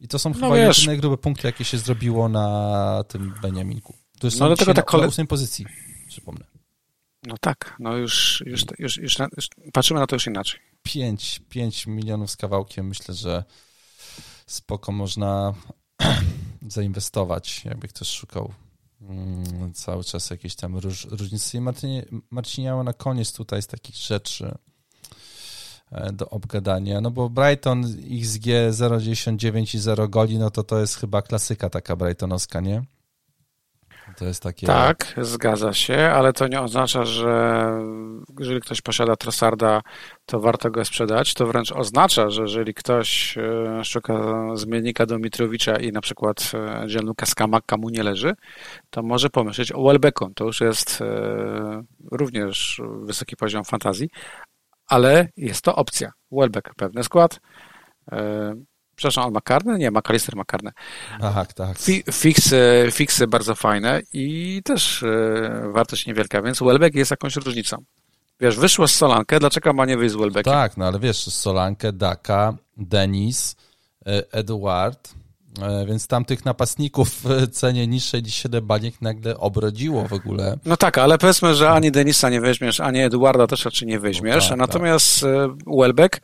I 0.00 0.08
to 0.08 0.18
są 0.18 0.30
no 0.30 0.34
chyba 0.34 0.54
wiesz. 0.54 0.78
jedyne 0.78 0.96
grube 0.96 1.16
punkty, 1.16 1.46
jakie 1.46 1.64
się 1.64 1.78
zrobiło 1.78 2.28
na 2.28 3.04
tym 3.08 3.34
Beniaminku. 3.42 3.94
To 4.20 4.26
jest 4.26 4.40
no 4.40 4.46
dlatego 4.46 4.74
tak 4.74 4.84
kole... 4.84 5.02
na 5.02 5.08
ósmej 5.08 5.26
pozycji, 5.26 5.66
przypomnę. 6.08 6.44
No 7.26 7.34
tak, 7.40 7.76
no 7.78 7.96
już, 7.96 8.42
już, 8.46 8.64
już, 8.78 8.96
już, 8.96 9.18
już 9.36 9.48
patrzymy 9.72 10.00
na 10.00 10.06
to 10.06 10.16
już 10.16 10.26
inaczej. 10.26 10.60
5, 10.82 11.40
5 11.48 11.86
milionów 11.86 12.30
z 12.30 12.36
kawałkiem 12.36 12.88
myślę, 12.88 13.14
że 13.14 13.44
spoko 14.46 14.92
można 14.92 15.54
zainwestować, 16.68 17.64
jakby 17.64 17.88
ktoś 17.88 18.08
szukał 18.08 18.52
mm, 19.00 19.74
cały 19.74 20.04
czas 20.04 20.30
jakieś 20.30 20.54
tam 20.54 20.76
róż, 20.76 21.04
różnice. 21.10 21.58
I 21.58 21.60
Marcinie, 21.60 22.04
Marciniało 22.30 22.84
na 22.84 22.92
koniec 22.92 23.32
tutaj 23.32 23.62
z 23.62 23.66
takich 23.66 23.96
rzeczy 23.96 24.58
do 26.12 26.28
obgadania, 26.28 27.00
no 27.00 27.10
bo 27.10 27.30
Brighton 27.30 27.84
XG 28.20 28.46
0,99 28.70 29.74
i 29.74 29.78
0 29.78 30.08
goli, 30.08 30.38
no 30.38 30.50
to 30.50 30.62
to 30.62 30.80
jest 30.80 30.96
chyba 30.96 31.22
klasyka 31.22 31.70
taka 31.70 31.96
brightonowska, 31.96 32.60
nie? 32.60 32.82
To 34.16 34.24
jest 34.24 34.42
takie... 34.42 34.66
Tak, 34.66 35.14
zgadza 35.16 35.72
się, 35.72 35.96
ale 35.96 36.32
to 36.32 36.48
nie 36.48 36.60
oznacza, 36.60 37.04
że 37.04 37.62
jeżeli 38.40 38.60
ktoś 38.60 38.80
posiada 38.80 39.16
Trossarda, 39.16 39.80
to 40.26 40.40
warto 40.40 40.70
go 40.70 40.84
sprzedać. 40.84 41.34
To 41.34 41.46
wręcz 41.46 41.72
oznacza, 41.72 42.30
że 42.30 42.42
jeżeli 42.42 42.74
ktoś 42.74 43.38
e, 43.38 43.84
szuka 43.84 44.14
zmiennika 44.54 45.06
do 45.06 45.18
Mitrowicza 45.18 45.76
i 45.76 45.92
na 45.92 46.00
przykład 46.00 46.52
e, 46.54 46.86
Gianluca 46.86 47.26
Scamacca 47.26 47.76
mu 47.76 47.88
nie 47.88 48.02
leży, 48.02 48.34
to 48.90 49.02
może 49.02 49.30
pomyśleć 49.30 49.72
o 49.72 49.82
Welbecku. 49.82 50.30
To 50.34 50.44
już 50.44 50.60
jest 50.60 51.00
e, 51.00 51.82
również 52.12 52.80
wysoki 53.02 53.36
poziom 53.36 53.64
fantazji, 53.64 54.08
ale 54.88 55.28
jest 55.36 55.62
to 55.62 55.76
opcja. 55.76 56.12
Welbeck, 56.32 56.74
pewny 56.76 57.04
skład, 57.04 57.40
przepraszam, 58.96 59.24
on 59.24 59.32
ma 59.32 59.40
karne? 59.40 59.78
Nie, 59.78 59.90
McAllister 59.90 60.36
ma 60.36 60.44
karne. 60.44 60.72
Aha, 61.22 61.44
tak. 61.44 61.78
Fiksy, 62.12 62.88
fiksy 62.92 63.26
bardzo 63.26 63.54
fajne 63.54 64.02
i 64.12 64.60
też 64.64 65.02
e, 65.02 65.72
wartość 65.72 66.06
niewielka, 66.06 66.42
więc 66.42 66.58
Welbeck 66.58 66.94
jest 66.94 67.10
jakąś 67.10 67.36
różnicą. 67.36 67.84
Wiesz, 68.40 68.56
wyszło 68.56 68.88
z 68.88 68.94
Solankę, 68.94 69.40
dlaczego 69.40 69.72
ma 69.72 69.86
nie 69.86 69.96
wyjść 69.96 70.14
z 70.14 70.18
Welbeckiem? 70.18 70.52
Tak, 70.52 70.76
no 70.76 70.86
ale 70.86 70.98
wiesz, 70.98 71.16
Solankę, 71.16 71.92
Daka, 71.92 72.54
Denis, 72.76 73.56
e, 74.06 74.32
Eduard, 74.32 75.08
e, 75.08 75.27
więc 75.86 76.06
tam 76.06 76.24
tych 76.24 76.44
napastników 76.44 77.08
w 77.24 77.48
cenie 77.50 77.86
niższej 77.86 78.22
niż 78.22 78.34
7 78.34 78.66
baniek 78.66 79.02
nagle 79.02 79.38
obrodziło 79.38 80.08
w 80.08 80.12
ogóle. 80.12 80.58
No 80.64 80.76
tak, 80.76 80.98
ale 80.98 81.18
powiedzmy, 81.18 81.54
że 81.54 81.70
ani 81.70 81.90
Denisa 81.90 82.30
nie 82.30 82.40
weźmiesz, 82.40 82.80
ani 82.80 83.00
Eduarda 83.00 83.46
też 83.46 83.64
raczej 83.64 83.88
nie 83.88 84.00
weźmiesz, 84.00 84.44
no 84.44 84.50
tak, 84.50 84.58
natomiast 84.58 85.20
tak. 85.20 85.76
Welbeck 85.78 86.20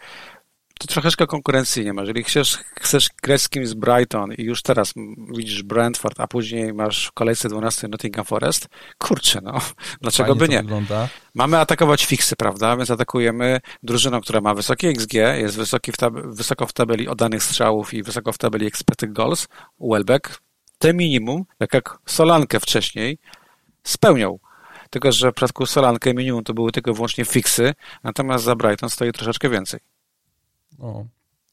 to 0.79 0.87
troszeczkę 0.87 1.27
konkurencyjnie 1.27 1.93
masz. 1.93 2.03
Jeżeli 2.03 2.25
chcesz, 2.25 2.59
chcesz 2.81 3.09
grać 3.23 3.43
z 3.43 3.49
kimś 3.49 3.69
z 3.69 3.75
Brighton 3.75 4.33
i 4.33 4.43
już 4.43 4.63
teraz 4.63 4.95
widzisz 5.37 5.63
Brentford, 5.63 6.21
a 6.21 6.27
później 6.27 6.73
masz 6.73 7.07
w 7.07 7.13
kolejce 7.13 7.49
12 7.49 7.89
Nottingham 7.89 8.25
Forest, 8.25 8.69
kurczę, 8.99 9.41
no, 9.43 9.59
dlaczego 10.03 10.35
Fajnie 10.35 10.39
by 10.39 10.49
nie? 10.49 10.63
Wygląda. 10.63 11.09
Mamy 11.35 11.59
atakować 11.59 12.07
fiksy, 12.07 12.37
prawda? 12.37 12.77
Więc 12.77 12.91
atakujemy 12.91 13.61
drużyną, 13.83 14.21
która 14.21 14.41
ma 14.41 14.55
wysokie 14.55 14.89
XG, 14.89 15.15
jest 15.15 15.57
wysoki 15.57 15.93
w 15.93 15.97
wysoko 16.25 16.67
w 16.67 16.73
tabeli 16.73 17.09
oddanych 17.09 17.43
strzałów 17.43 17.95
i 17.95 18.03
wysoko 18.03 18.33
w 18.33 18.39
tabeli 18.39 18.67
expected 18.67 19.13
goals. 19.13 19.49
Welbeck 19.81 20.43
te 20.79 20.95
minimum, 20.95 21.45
tak 21.59 21.75
jak 21.75 21.99
Solankę 22.07 22.61
wcześniej, 22.61 23.19
spełniał. 23.85 24.41
Tylko, 24.91 25.13
że 25.13 25.31
w 25.31 25.35
przypadku 25.35 25.67
Solankę 25.67 26.15
minimum 26.15 26.45
to 26.45 26.55
były 26.55 26.73
tylko 26.73 26.95
wyłącznie 26.95 27.25
fiksy, 27.25 27.75
natomiast 28.05 28.45
za 28.45 28.57
Brighton 28.57 28.91
stoi 28.91 29.13
troszeczkę 29.13 29.49
więcej. 29.49 29.81
O, 30.79 31.05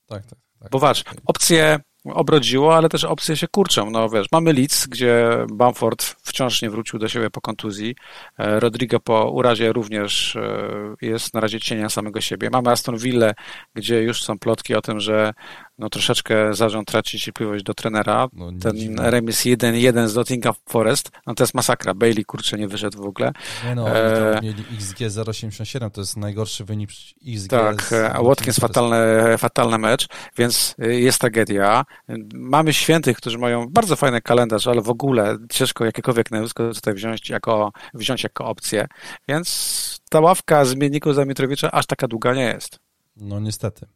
tak, 0.07 0.25
tak. 0.25 0.39
tak. 0.59 0.71
Bo 0.71 0.79
patrz, 0.79 1.03
opcje 1.25 1.79
obrodziło, 2.05 2.75
ale 2.75 2.89
też 2.89 3.03
opcje 3.03 3.37
się 3.37 3.47
kurczą. 3.47 3.89
No 3.89 4.09
wiesz, 4.09 4.27
mamy 4.31 4.53
Leeds, 4.53 4.87
gdzie 4.87 5.37
Bamford 5.53 6.03
wciąż 6.03 6.61
nie 6.61 6.69
wrócił 6.69 6.99
do 6.99 7.07
siebie 7.09 7.29
po 7.29 7.41
kontuzji. 7.41 7.95
E, 8.39 8.59
Rodrigo 8.59 8.99
po 8.99 9.31
urazie 9.31 9.73
również 9.73 10.35
e, 10.35 10.95
jest 11.01 11.33
na 11.33 11.39
razie 11.39 11.59
cienia 11.59 11.89
samego 11.89 12.21
siebie. 12.21 12.49
Mamy 12.51 12.69
Aston 12.69 12.97
Villa, 12.97 13.31
gdzie 13.73 14.01
już 14.01 14.23
są 14.23 14.39
plotki 14.39 14.75
o 14.75 14.81
tym, 14.81 14.99
że 14.99 15.33
no 15.81 15.89
troszeczkę 15.89 16.53
zarząd 16.53 16.87
traci 16.87 17.19
cierpliwość 17.19 17.63
do 17.63 17.73
trenera. 17.73 18.27
No, 18.33 18.51
Ten 18.61 18.77
dziwne. 18.77 19.11
remis 19.11 19.41
1-1 19.45 20.07
z 20.07 20.15
Nottingham 20.15 20.53
Forest, 20.69 21.11
no 21.27 21.35
to 21.35 21.43
jest 21.43 21.53
masakra. 21.53 21.93
Bailey, 21.93 22.25
kurczę, 22.25 22.57
nie 22.57 22.67
wyszedł 22.67 23.03
w 23.03 23.05
ogóle. 23.05 23.31
Nie 23.65 23.75
no, 23.75 23.89
e... 23.89 24.39
mieli 24.41 24.63
XG 24.75 24.97
0,87, 24.99 25.91
to 25.91 26.01
jest 26.01 26.17
najgorszy 26.17 26.65
wynik 26.65 26.89
XG. 27.27 27.49
Tak, 27.49 27.93
a 28.13 28.23
Watkins 28.23 28.59
fatalny, 28.59 28.97
fatalny 29.37 29.77
mecz, 29.77 30.07
więc 30.37 30.75
y, 30.85 30.99
jest 30.99 31.19
tragedia. 31.19 31.85
Mamy 32.33 32.73
świętych, 32.73 33.17
którzy 33.17 33.37
mają 33.37 33.67
bardzo 33.69 33.95
fajny 33.95 34.21
kalendarz, 34.21 34.67
ale 34.67 34.81
w 34.81 34.89
ogóle 34.89 35.37
ciężko 35.51 35.85
jakiekolwiek 35.85 36.31
nazwisko 36.31 36.73
tutaj 36.73 36.93
wziąć 36.93 37.29
jako, 37.29 37.71
wziąć 37.93 38.23
jako 38.23 38.45
opcję, 38.45 38.87
więc 39.27 39.99
ta 40.09 40.19
ławka 40.19 40.65
zmienników 40.65 41.15
za 41.15 41.25
Mitrowicza 41.25 41.71
aż 41.71 41.85
taka 41.85 42.07
długa 42.07 42.33
nie 42.33 42.45
jest. 42.45 42.79
No 43.15 43.39
niestety. 43.39 43.87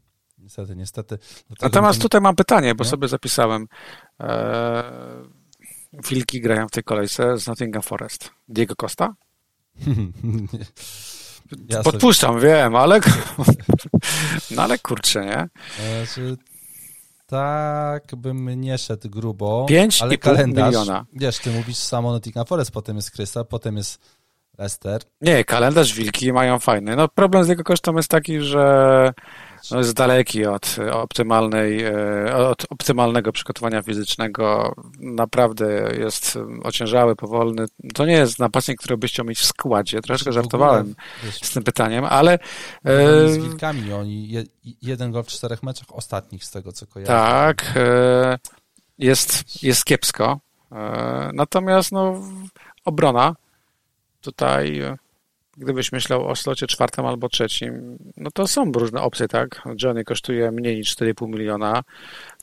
Niestety, 0.46 0.76
niestety. 0.76 1.18
Natomiast 1.62 2.02
tutaj 2.02 2.22
mam 2.22 2.36
pytanie, 2.36 2.76
bo 2.76 2.84
nie? 2.84 2.90
sobie 2.90 3.08
zapisałem. 3.08 3.68
Eee, 4.20 4.84
wilki 6.10 6.42
grają 6.42 6.68
w 6.68 6.72
tej 6.72 6.84
kolejce 6.84 7.38
z 7.38 7.48
Nottingham 7.48 7.82
Forest. 7.84 8.32
Diego 8.48 8.76
Costa? 8.76 9.14
Ja 11.70 11.84
Podpuszczam, 11.84 12.34
sobie... 12.36 12.48
wiem, 12.48 12.76
ale 12.76 13.00
no 14.56 14.62
ale 14.62 14.80
kurczę, 14.80 15.26
nie? 15.26 15.50
Znaczy, 16.06 16.38
tak 17.26 18.16
bym 18.16 18.62
nie 18.62 18.78
szedł 18.78 19.10
grubo, 19.10 19.66
5 19.70 20.02
ale 20.02 20.18
kalendarz, 20.18 20.74
miliona. 20.74 21.06
wiesz, 21.14 21.40
ty 21.40 21.52
mówisz 21.52 21.78
samo 21.78 22.12
Nottingham 22.12 22.46
Forest, 22.46 22.72
potem 22.72 22.96
jest 22.96 23.12
Krystal, 23.12 23.46
potem 23.46 23.78
jest 23.78 24.00
Leicester. 24.58 25.02
Nie, 25.22 25.44
kalendarz 25.44 25.94
Wilki 25.94 26.34
mają 26.34 26.60
fajny. 26.60 26.96
No 26.96 27.08
problem 27.08 27.44
z 27.44 27.48
jego 27.48 27.64
kosztem 27.64 27.98
jest 27.98 28.10
taki, 28.10 28.42
że 28.42 29.14
no 29.72 29.78
jest 29.78 29.94
daleki 29.94 30.46
od 30.46 30.76
optymalnej, 30.92 31.84
e, 31.84 32.36
od 32.36 32.66
optymalnego 32.70 33.32
przygotowania 33.32 33.82
fizycznego. 33.82 34.76
Naprawdę 35.00 35.92
jest 36.00 36.38
ociężały, 36.64 37.16
powolny. 37.16 37.66
To 37.94 38.06
nie 38.06 38.14
jest 38.14 38.40
napastnik, 38.40 38.80
który 38.80 38.98
byś 38.98 39.12
chciał 39.12 39.26
mieć 39.26 39.40
w 39.40 39.46
składzie. 39.46 40.02
Troszkę 40.02 40.32
żartowałem 40.32 40.96
z 41.42 41.54
tym 41.54 41.64
pytaniem, 41.64 42.06
ale... 42.06 42.40
E, 42.86 43.30
z 43.30 43.38
Wilkami 43.38 43.94
oni 43.94 44.30
jeden 44.82 45.12
gol 45.12 45.24
w 45.24 45.28
czterech 45.28 45.64
meczach 45.64 45.88
ostatnich 45.92 46.44
z 46.46 46.52
tego, 46.52 46.72
co 46.72 46.88
kojarzę. 46.88 47.12
Tak, 47.12 47.74
jest, 48.98 49.64
jest 49.64 49.86
kiepsko. 49.86 50.40
Natomiast 51.34 51.92
no, 51.92 52.22
obrona 52.86 53.36
tutaj 54.22 54.82
gdybyś 55.58 55.92
myślał 55.92 56.28
o 56.28 56.36
slocie 56.36 56.68
czwartym 56.68 57.06
albo 57.06 57.30
trzecim, 57.30 57.98
no 58.18 58.32
to 58.32 58.48
są 58.48 58.72
różne 58.72 59.02
opcje, 59.02 59.28
tak? 59.28 59.62
Johnny 59.84 60.04
kosztuje 60.04 60.52
mniej 60.52 60.78
niż 60.78 60.96
4,5 60.96 61.28
miliona. 61.30 61.84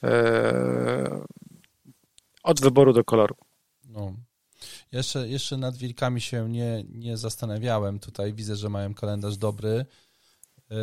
E, 0.02 1.24
od 2.42 2.60
wyboru 2.60 2.92
do 2.92 3.04
koloru. 3.04 3.34
No. 3.88 4.12
Jeszcze, 4.92 5.28
jeszcze 5.28 5.56
nad 5.56 5.76
wilkami 5.76 6.20
się 6.20 6.48
nie, 6.50 6.84
nie 6.88 7.16
zastanawiałem. 7.16 7.98
Tutaj 7.98 8.32
widzę, 8.32 8.56
że 8.56 8.68
mają 8.68 8.94
kalendarz 8.94 9.36
dobry. 9.36 9.86
E, 10.70 10.74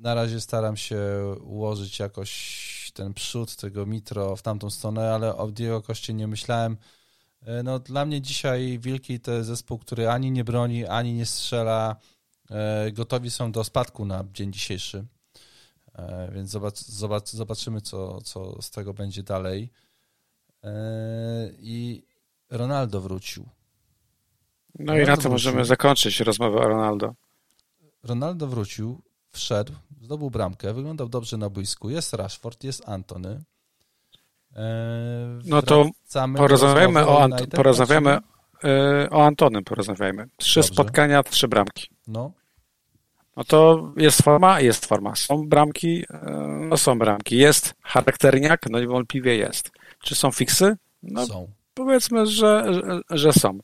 na 0.00 0.14
razie 0.14 0.40
staram 0.40 0.76
się 0.76 1.00
ułożyć 1.40 1.98
jakoś 1.98 2.92
ten 2.94 3.14
przód 3.14 3.56
tego 3.56 3.86
Mitro 3.86 4.36
w 4.36 4.42
tamtą 4.42 4.70
stronę, 4.70 5.14
ale 5.14 5.36
o 5.36 5.48
Diego 5.48 5.82
Koście 5.82 6.14
nie 6.14 6.26
myślałem. 6.26 6.76
E, 7.46 7.62
no, 7.62 7.78
dla 7.78 8.04
mnie 8.04 8.20
dzisiaj 8.20 8.78
Wilki 8.78 9.20
to 9.20 9.32
jest 9.32 9.48
zespół, 9.48 9.78
który 9.78 10.08
ani 10.08 10.30
nie 10.30 10.44
broni, 10.44 10.86
ani 10.86 11.14
nie 11.14 11.26
strzela. 11.26 11.96
E, 12.50 12.92
gotowi 12.92 13.30
są 13.30 13.52
do 13.52 13.64
spadku 13.64 14.04
na 14.04 14.24
dzień 14.32 14.52
dzisiejszy. 14.52 15.04
E, 15.94 16.30
więc 16.32 16.50
zobacz, 16.50 16.78
zobacz, 16.78 17.30
zobaczymy, 17.30 17.80
co, 17.80 18.20
co 18.20 18.62
z 18.62 18.70
tego 18.70 18.94
będzie 18.94 19.22
dalej. 19.22 19.70
I 21.58 22.06
Ronaldo 22.50 23.00
wrócił. 23.00 23.48
No 24.78 24.92
Ronaldo 24.92 25.12
i 25.12 25.16
na 25.16 25.22
to 25.22 25.28
możemy 25.28 25.64
zakończyć 25.64 26.20
rozmowę 26.20 26.58
o 26.58 26.68
Ronaldo. 26.68 27.14
Ronaldo 28.02 28.46
wrócił, 28.46 29.02
wszedł, 29.32 29.72
zdobył 30.00 30.30
bramkę, 30.30 30.74
wyglądał 30.74 31.08
dobrze 31.08 31.36
na 31.36 31.50
boisku. 31.50 31.90
Jest 31.90 32.12
Rashford, 32.12 32.64
jest 32.64 32.88
Antony. 32.88 33.42
E, 34.56 35.38
no 35.44 35.62
to 35.62 35.86
porozmawiamy 36.36 37.06
o, 37.06 37.22
Ant 37.22 37.46
porozmawiamy 37.46 38.18
e, 38.64 39.10
o 39.10 39.26
Antonym, 39.26 39.64
porozmawiajmy. 39.64 40.28
Trzy 40.36 40.60
Dobrze. 40.60 40.74
spotkania, 40.74 41.22
trzy 41.22 41.48
bramki. 41.48 41.88
No. 42.06 42.32
No 43.36 43.44
to 43.44 43.92
jest 43.96 44.22
forma? 44.22 44.60
Jest 44.60 44.86
forma. 44.86 45.16
Są 45.16 45.48
bramki? 45.48 46.04
E, 46.10 46.30
no 46.68 46.76
są 46.76 46.98
bramki. 46.98 47.36
Jest 47.36 47.74
charakterniak? 47.82 48.60
No 48.70 48.80
niewątpliwie 48.80 49.36
jest. 49.36 49.70
Czy 50.02 50.14
są 50.14 50.30
fiksy? 50.30 50.76
No 51.02 51.26
są. 51.26 51.48
Powiedzmy, 51.74 52.26
że, 52.26 52.64
że, 52.74 53.00
że 53.10 53.32
są. 53.32 53.58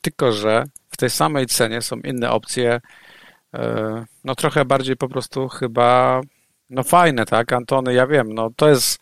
Tylko, 0.00 0.32
że 0.32 0.64
w 0.90 0.96
tej 0.96 1.10
samej 1.10 1.46
cenie 1.46 1.82
są 1.82 1.96
inne 1.96 2.30
opcje, 2.30 2.80
no 4.24 4.34
trochę 4.34 4.64
bardziej 4.64 4.96
po 4.96 5.08
prostu 5.08 5.48
chyba, 5.48 6.20
no 6.70 6.82
fajne, 6.82 7.26
tak? 7.26 7.52
Antony, 7.52 7.94
ja 7.94 8.06
wiem, 8.06 8.34
no 8.34 8.50
to 8.56 8.68
jest 8.68 8.98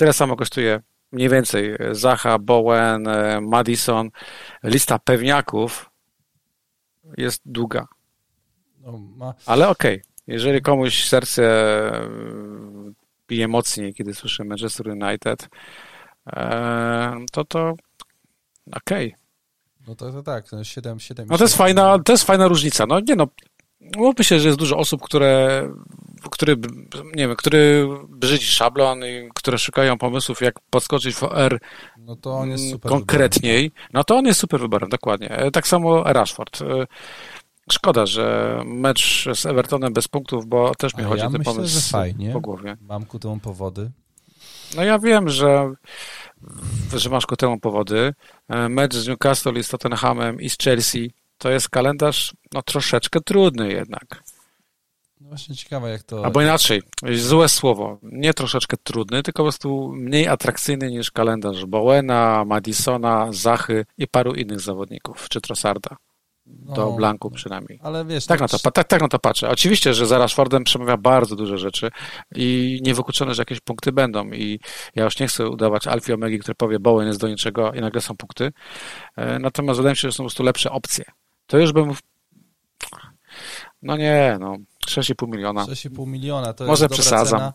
Tyle 0.00 0.12
samo 0.12 0.36
kosztuje 0.36 0.80
mniej 1.12 1.28
więcej 1.28 1.76
Zacha, 1.92 2.38
Bowen, 2.38 3.08
e, 3.08 3.40
Madison. 3.40 4.10
Lista 4.62 4.98
pewniaków 4.98 5.90
jest 7.18 7.42
długa. 7.44 7.86
No. 9.16 9.34
Ale 9.46 9.68
okej, 9.68 9.94
okay. 9.94 10.12
jeżeli 10.26 10.62
komuś 10.62 11.04
serce 11.04 11.42
e, 11.42 12.08
bije 13.28 13.48
mocniej, 13.48 13.94
kiedy 13.94 14.14
słyszy 14.14 14.44
Manchester 14.44 14.88
United, 14.88 15.48
e, 16.26 17.24
to 17.32 17.44
to 17.44 17.74
okej. 18.72 19.06
Okay. 19.06 19.20
No 19.86 19.94
to, 19.94 20.12
to 20.12 20.22
tak, 20.22 20.44
7, 20.62 21.00
7 21.00 21.26
No 21.30 21.38
to 21.38 21.44
jest 21.44 21.56
fajna, 21.56 21.98
to 21.98 22.12
jest 22.12 22.24
fajna 22.24 22.48
różnica. 22.48 22.86
No 22.86 23.00
nie 23.00 23.16
no, 23.16 23.26
mówmy 23.96 24.24
się, 24.24 24.40
że 24.40 24.48
jest 24.48 24.58
dużo 24.58 24.76
osób, 24.76 25.02
które 25.02 25.62
który, 26.30 26.56
nie 27.14 27.28
wiem, 27.28 27.36
który 27.36 27.88
brzydzi 28.08 28.46
szablon 28.46 28.98
i 29.04 29.28
które 29.34 29.58
szukają 29.58 29.98
pomysłów, 29.98 30.40
jak 30.40 30.54
podskoczyć 30.70 31.14
w 31.14 31.22
OR 31.22 31.60
no 31.98 32.16
to 32.16 32.32
on 32.32 32.50
jest 32.50 32.70
super 32.70 32.90
konkretniej, 32.90 33.62
wyborem. 33.62 33.88
no 33.92 34.04
to 34.04 34.16
on 34.16 34.26
jest 34.26 34.40
super 34.40 34.60
wyborem, 34.60 34.88
dokładnie. 34.88 35.38
Tak 35.52 35.68
samo 35.68 36.02
Rashford. 36.02 36.62
E, 36.62 36.86
szkoda, 37.72 38.06
że 38.06 38.56
mecz 38.66 39.28
z 39.34 39.46
Evertonem 39.46 39.92
bez 39.92 40.08
punktów, 40.08 40.46
bo 40.46 40.74
też 40.74 40.96
mi 40.96 41.04
A 41.04 41.06
chodzi 41.06 41.22
ja 41.22 41.30
ten 41.30 41.38
myślę, 41.38 41.54
pomysł 41.54 41.74
że 41.74 41.80
fajnie. 41.80 42.32
po 42.32 42.40
głowie. 42.40 42.76
Mam 42.80 43.06
ku 43.06 43.18
temu 43.18 43.38
powody. 43.38 43.90
No 44.76 44.84
ja 44.84 44.98
wiem, 44.98 45.28
że, 45.28 45.72
że 46.96 47.10
masz 47.10 47.26
ku 47.26 47.36
temu 47.36 47.60
powody. 47.60 48.14
E, 48.48 48.68
mecz 48.68 48.94
z 48.94 49.08
Newcastle 49.08 49.52
i 49.52 49.64
z 49.64 49.68
Tottenhamem 49.68 50.40
i 50.40 50.50
z 50.50 50.58
Chelsea 50.58 51.12
to 51.38 51.50
jest 51.50 51.68
kalendarz 51.68 52.34
no, 52.52 52.62
troszeczkę 52.62 53.20
trudny 53.20 53.72
jednak. 53.72 54.22
Właśnie 55.30 55.56
ciekawe, 55.56 55.90
jak 55.90 56.02
to. 56.02 56.24
Albo 56.24 56.42
inaczej, 56.42 56.82
złe 57.14 57.48
słowo. 57.48 57.98
Nie 58.02 58.34
troszeczkę 58.34 58.76
trudny, 58.76 59.22
tylko 59.22 59.42
po 59.42 59.44
prostu 59.44 59.92
mniej 59.92 60.28
atrakcyjny 60.28 60.90
niż 60.90 61.10
kalendarz 61.10 61.64
Bowena, 61.64 62.44
Madisona, 62.44 63.28
Zachy 63.30 63.86
i 63.98 64.08
paru 64.08 64.34
innych 64.34 64.60
zawodników, 64.60 65.28
czy 65.28 65.40
Trossarda. 65.40 65.96
Do 66.46 66.74
no, 66.74 66.92
Blanku 66.92 67.30
przynajmniej. 67.30 67.80
Ale 67.82 68.04
wiesz, 68.04 68.26
tak, 68.26 68.40
na 68.40 68.48
to, 68.48 68.58
tak, 68.58 68.88
tak 68.88 69.02
na 69.02 69.08
to 69.08 69.18
patrzę. 69.18 69.48
Oczywiście, 69.48 69.94
że 69.94 70.06
za 70.06 70.18
Rashfordem 70.18 70.64
przemawia 70.64 70.96
bardzo 70.96 71.36
duże 71.36 71.58
rzeczy 71.58 71.90
i 72.34 72.78
niewykluczone, 72.82 73.34
że 73.34 73.40
jakieś 73.40 73.60
punkty 73.60 73.92
będą. 73.92 74.26
I 74.26 74.60
ja 74.94 75.04
już 75.04 75.18
nie 75.18 75.26
chcę 75.26 75.48
udawać 75.48 75.86
Alfie 75.86 76.14
Omegi, 76.14 76.38
który 76.38 76.54
powie, 76.54 76.78
Bowen 76.78 77.06
jest 77.06 77.20
do 77.20 77.28
niczego 77.28 77.72
i 77.72 77.80
nagle 77.80 78.00
są 78.00 78.16
punkty. 78.16 78.52
E, 79.16 79.38
natomiast 79.38 79.76
wydaje 79.76 79.92
mi 79.92 79.96
się, 79.96 80.08
że 80.08 80.12
są 80.12 80.16
po 80.16 80.22
prostu 80.22 80.42
lepsze 80.42 80.70
opcje. 80.70 81.04
To 81.46 81.58
już 81.58 81.72
bym 81.72 81.94
no 83.82 83.96
nie, 83.96 84.36
no 84.40 84.56
6,5 84.90 85.28
miliona. 85.28 85.64
6,5 85.64 86.06
miliona 86.06 86.52
to 86.52 86.64
Może 86.64 86.84
jest 86.84 86.94
przesadzam. 86.94 87.38
Cena. 87.38 87.52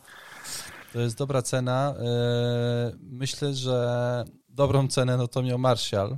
To 0.94 1.00
jest 1.00 1.18
dobra 1.18 1.42
cena. 1.42 1.96
E, 2.00 2.92
myślę, 3.02 3.54
że 3.54 4.26
dobrą 4.50 4.88
cenę 4.88 5.18
no 5.18 5.28
to 5.28 5.44
miał 5.44 5.60
Martial 5.60 6.18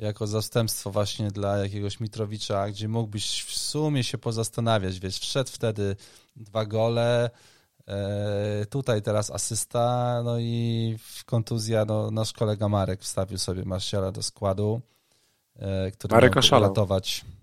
jako 0.00 0.26
zastępstwo 0.26 0.90
właśnie 0.90 1.30
dla 1.30 1.58
jakiegoś 1.58 2.00
Mitrowicza, 2.00 2.68
gdzie 2.70 2.88
mógłbyś 2.88 3.42
w 3.42 3.58
sumie 3.58 4.04
się 4.04 4.18
pozastanawiać, 4.18 5.00
wiesz, 5.00 5.18
wszedł 5.18 5.50
wtedy 5.50 5.96
dwa 6.36 6.66
gole, 6.66 7.30
e, 7.86 8.66
tutaj 8.66 9.02
teraz 9.02 9.30
asysta, 9.30 10.22
no 10.24 10.38
i 10.38 10.96
w 10.98 11.24
kontuzja 11.24 11.84
no, 11.84 12.10
nasz 12.10 12.32
kolega 12.32 12.68
Marek 12.68 13.00
wstawił 13.00 13.38
sobie 13.38 13.64
Martiala 13.64 14.12
do 14.12 14.22
składu, 14.22 14.80
e, 15.56 15.90
który 15.90 16.14
Marek 16.14 16.34
miał 16.36 16.60
uratować 16.60 17.24
E, 17.24 17.39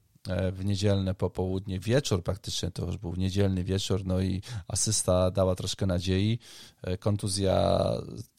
w 0.51 0.65
niedzielne 0.65 1.13
popołudnie, 1.13 1.79
wieczór 1.79 2.23
praktycznie, 2.23 2.71
to 2.71 2.85
już 2.85 2.97
był 2.97 3.15
niedzielny 3.15 3.63
wieczór, 3.63 4.01
no 4.05 4.21
i 4.21 4.41
asysta 4.67 5.31
dała 5.31 5.55
troszkę 5.55 5.85
nadziei, 5.85 6.39
e, 6.83 6.97
kontuzja 6.97 7.79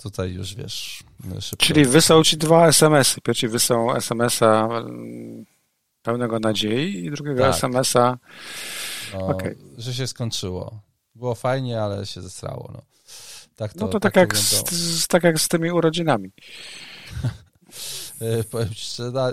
tutaj 0.03 0.33
już, 0.33 0.55
wiesz, 0.55 1.05
szybko. 1.41 1.67
Czyli 1.67 1.85
wysłał 1.85 2.25
ci 2.25 2.37
dwa 2.37 2.69
SMS-y. 2.69 3.21
Pierwszy 3.21 3.49
wysłał 3.49 3.97
SMS-a 3.97 4.67
mm, 4.67 5.47
pełnego 6.03 6.39
nadziei 6.39 7.05
i 7.05 7.11
drugiego 7.11 7.43
tak. 7.43 7.55
SMS-a 7.55 8.19
no, 9.15 9.27
okay. 9.27 9.57
że 9.79 9.95
się 9.95 10.07
skończyło. 10.07 10.81
Było 11.15 11.35
fajnie, 11.35 11.83
ale 11.83 12.07
się 12.07 12.23
zesrało. 12.23 12.71
No, 12.75 12.83
tak 13.57 13.73
to, 13.73 13.81
no 13.81 13.89
to 13.89 14.01
tak, 14.01 14.15
tak, 14.15 14.21
jak 14.21 14.37
z, 14.37 15.07
tak 15.07 15.25
jak 15.25 15.41
z 15.41 15.49
tymi 15.49 15.71
urodzinami. 15.71 16.31
E, 18.21 18.45
powiem 18.45 18.69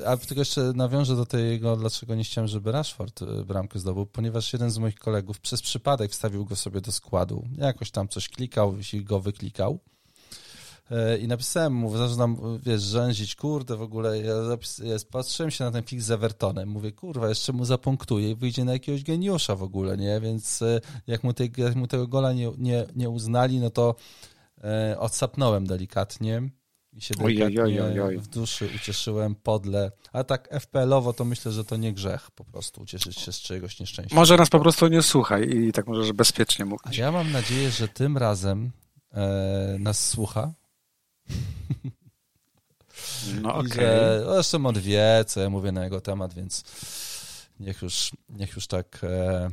a 0.05 0.17
tylko 0.17 0.41
jeszcze 0.41 0.61
nawiążę 0.75 1.15
do 1.15 1.25
tego, 1.25 1.77
dlaczego 1.77 2.15
nie 2.15 2.23
chciałem, 2.23 2.47
żeby 2.47 2.71
Rashford 2.71 3.21
e, 3.21 3.25
bramkę 3.25 3.79
zdobył, 3.79 4.05
ponieważ 4.05 4.53
jeden 4.53 4.71
z 4.71 4.77
moich 4.77 4.95
kolegów 4.95 5.39
przez 5.39 5.61
przypadek 5.61 6.11
wstawił 6.11 6.45
go 6.45 6.55
sobie 6.55 6.81
do 6.81 6.91
składu. 6.91 7.43
Jakoś 7.57 7.91
tam 7.91 8.07
coś 8.07 8.29
klikał, 8.29 8.77
jeśli 8.77 9.03
go 9.03 9.19
wyklikał. 9.19 9.79
E, 10.91 11.17
I 11.17 11.27
napisałem 11.27 11.73
mu, 11.73 11.97
zaczynam, 11.97 12.59
wiesz, 12.63 12.81
rzęzić, 12.81 13.35
kurde, 13.35 13.77
w 13.77 13.81
ogóle, 13.81 14.21
ja, 14.21 14.33
ja 14.83 14.95
patrzyłem 15.11 15.51
się 15.51 15.63
na 15.63 15.71
ten 15.71 15.83
fix 15.83 16.03
z 16.05 16.11
Evertonem, 16.11 16.69
mówię, 16.69 16.91
kurwa, 16.91 17.29
jeszcze 17.29 17.53
mu 17.53 17.65
zapunktuje 17.65 18.31
i 18.31 18.35
wyjdzie 18.35 18.65
na 18.65 18.73
jakiegoś 18.73 19.03
geniusza 19.03 19.55
w 19.55 19.63
ogóle, 19.63 19.97
nie? 19.97 20.19
Więc 20.19 20.63
jak 21.07 21.23
mu, 21.23 21.33
tej, 21.33 21.51
jak 21.57 21.75
mu 21.75 21.87
tego 21.87 22.07
gola 22.07 22.33
nie, 22.33 22.51
nie, 22.57 22.85
nie 22.95 23.09
uznali, 23.09 23.59
no 23.59 23.69
to 23.69 23.95
e, 24.63 24.95
odsapnąłem 24.99 25.67
delikatnie 25.67 26.49
i 26.95 27.01
się 27.01 27.15
delikatnie 27.15 27.63
oj, 27.63 27.81
oj, 27.81 28.01
oj, 28.01 28.17
w 28.17 28.27
duszy 28.27 28.69
ucieszyłem 28.75 29.35
podle. 29.35 29.91
Ale 30.13 30.23
tak 30.23 30.49
FPL-owo 30.51 31.13
to 31.13 31.25
myślę, 31.25 31.51
że 31.51 31.65
to 31.65 31.77
nie 31.77 31.93
grzech 31.93 32.31
po 32.31 32.45
prostu 32.45 32.81
ucieszyć 32.81 33.19
się 33.19 33.31
z 33.31 33.39
czegoś 33.39 33.79
nieszczęścia. 33.79 34.15
Może 34.15 34.37
nas 34.37 34.49
po 34.49 34.59
prostu 34.59 34.87
nie 34.87 35.01
słuchaj 35.01 35.49
i 35.49 35.71
tak 35.71 35.87
możesz 35.87 36.11
bezpiecznie 36.11 36.65
mówić. 36.65 36.99
A 36.99 37.01
ja 37.01 37.11
mam 37.11 37.31
nadzieję, 37.31 37.71
że 37.71 37.87
tym 37.87 38.17
razem 38.17 38.71
e, 39.13 39.77
nas 39.79 40.09
słucha. 40.09 40.53
No 43.41 43.55
okej. 43.55 43.71
Okay. 43.71 44.33
Zresztą 44.33 44.65
on 44.65 44.81
wie, 44.81 45.25
co 45.27 45.41
ja 45.41 45.49
mówię 45.49 45.71
na 45.71 45.83
jego 45.83 46.01
temat, 46.01 46.33
więc 46.33 46.63
niech 47.59 47.81
już, 47.81 48.11
niech 48.29 48.55
już 48.55 48.67
tak... 48.67 48.99
E, 49.03 49.49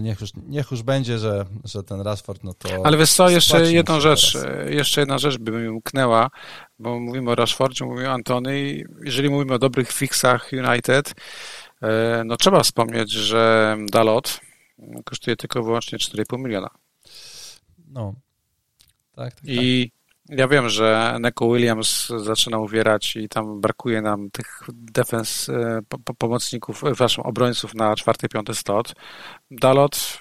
Niech 0.00 0.20
już, 0.20 0.30
niech 0.46 0.70
już 0.70 0.82
będzie, 0.82 1.18
że, 1.18 1.46
że 1.64 1.82
ten 1.82 2.00
Rashford, 2.00 2.44
no 2.44 2.54
to. 2.54 2.68
Ale 2.84 2.96
wiesz 2.96 3.12
co, 3.12 3.30
jeszcze 3.30 3.72
jedną 3.72 4.00
rzecz, 4.00 4.32
teraz. 4.32 4.70
jeszcze 4.70 5.00
jedna 5.00 5.18
rzecz 5.18 5.38
by 5.38 5.52
mi 5.52 5.68
umknęła, 5.68 6.30
bo 6.78 7.00
mówimy 7.00 7.30
o 7.30 7.34
Rashfordzie, 7.34 7.84
mówimy 7.84 8.08
o 8.08 8.12
Antony 8.12 8.60
i 8.60 8.84
jeżeli 9.04 9.30
mówimy 9.30 9.54
o 9.54 9.58
dobrych 9.58 9.92
fixach 9.92 10.50
United, 10.52 11.14
e, 11.82 12.22
no 12.26 12.36
trzeba 12.36 12.62
wspomnieć, 12.62 13.10
że 13.10 13.76
Dalot 13.92 14.40
kosztuje 15.04 15.36
tylko 15.36 15.62
wyłącznie 15.62 15.98
4,5 15.98 16.38
miliona. 16.38 16.70
No. 17.88 18.14
Tak, 19.16 19.34
tak, 19.34 19.44
I 19.44 19.90
tak. 19.90 19.99
Ja 20.30 20.48
wiem, 20.48 20.68
że 20.68 21.16
Neko 21.20 21.48
Williams 21.52 22.08
zaczyna 22.08 22.58
uwierać 22.58 23.16
i 23.16 23.28
tam 23.28 23.60
brakuje 23.60 24.02
nam 24.02 24.30
tych 24.30 24.60
defens 24.68 25.48
e, 25.48 25.80
pomocników, 26.18 26.84
e, 26.84 26.86
przepraszam, 26.86 27.26
obrońców 27.26 27.74
na 27.74 27.96
czwarty, 27.96 28.28
piąty 28.28 28.54
slot. 28.54 28.94
Dalot 29.50 30.20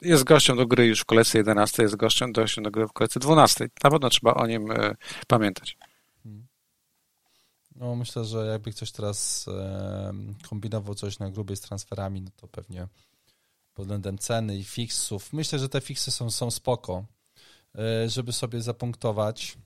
jest 0.00 0.24
gościem 0.24 0.56
do 0.56 0.66
gry 0.66 0.86
już 0.86 1.00
w 1.00 1.04
kolejce 1.04 1.38
11, 1.38 1.82
jest 1.82 1.96
gościem, 1.96 2.32
gościem 2.32 2.64
do 2.64 2.70
gry 2.70 2.86
w 2.86 2.92
kolejce 2.92 3.20
12. 3.20 3.68
Na 3.84 3.90
pewno 3.90 4.10
trzeba 4.10 4.34
o 4.34 4.46
nim 4.46 4.70
e, 4.70 4.94
pamiętać. 5.26 5.76
No 7.76 7.96
myślę, 7.96 8.24
że 8.24 8.46
jakby 8.46 8.72
ktoś 8.72 8.92
teraz 8.92 9.46
kombinował 10.48 10.94
coś 10.94 11.18
na 11.18 11.30
grubej 11.30 11.56
z 11.56 11.60
transferami, 11.60 12.22
no 12.22 12.30
to 12.36 12.48
pewnie 12.48 12.88
pod 13.74 13.84
względem 13.84 14.18
ceny 14.18 14.56
i 14.56 14.64
fixów. 14.64 15.32
Myślę, 15.32 15.58
że 15.58 15.68
te 15.68 15.80
fixy 15.80 16.10
są, 16.10 16.30
są 16.30 16.50
spoko, 16.50 17.04
żeby 18.06 18.32
sobie 18.32 18.62
zapunktować. 18.62 19.58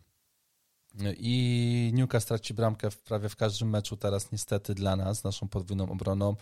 I 1.17 1.91
Newcastle 1.95 2.29
traci 2.29 2.55
bramkę 2.55 2.91
w 2.91 2.99
prawie 2.99 3.29
w 3.29 3.37
każdym 3.37 3.71
meczu 3.71 3.97
teraz 3.97 4.33
niestety 4.33 4.75
dla 4.75 4.97
nas, 4.97 5.25
naszą 5.25 5.49
podwójną 5.49 5.91
obroną. 5.91 6.37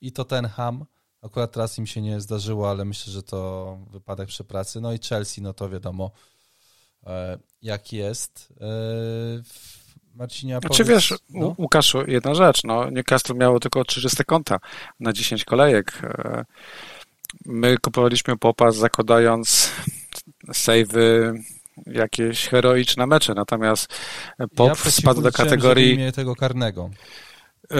I 0.00 0.12
to 0.12 0.24
ten 0.24 0.46
Ham, 0.46 0.84
akurat 1.22 1.52
teraz 1.52 1.78
im 1.78 1.86
się 1.86 2.00
nie 2.00 2.20
zdarzyło, 2.20 2.70
ale 2.70 2.84
myślę, 2.84 3.12
że 3.12 3.22
to 3.22 3.78
wypadek 3.90 4.28
przy 4.28 4.44
pracy. 4.44 4.80
No 4.80 4.92
i 4.92 4.98
Chelsea, 4.98 5.42
no 5.42 5.52
to 5.52 5.68
wiadomo 5.68 6.10
e, 7.06 7.38
jak 7.62 7.92
jest. 7.92 8.54
E, 8.60 8.66
Marcinia, 10.14 10.60
Czy 10.60 10.66
znaczy, 10.66 10.84
wiesz, 10.84 11.14
no? 11.30 11.54
Łukaszu, 11.58 12.10
jedna 12.10 12.34
rzecz, 12.34 12.64
no 12.64 12.90
Newcastle 12.90 13.34
miało 13.34 13.60
tylko 13.60 13.84
30 13.84 14.24
konta 14.24 14.58
na 15.00 15.12
10 15.12 15.44
kolejek. 15.44 16.02
My 17.44 17.78
kupowaliśmy 17.78 18.36
popas 18.36 18.76
zakładając 18.76 19.70
savey 20.52 21.32
jakieś 21.86 22.48
heroiczne 22.48 23.06
mecze, 23.06 23.34
natomiast 23.34 23.94
pop 24.56 24.78
ja 24.84 24.90
spadł 24.90 25.22
do 25.22 25.32
kategorii 25.32 26.12
tego 26.12 26.36
karnego. 26.36 26.90
Yy, 27.70 27.76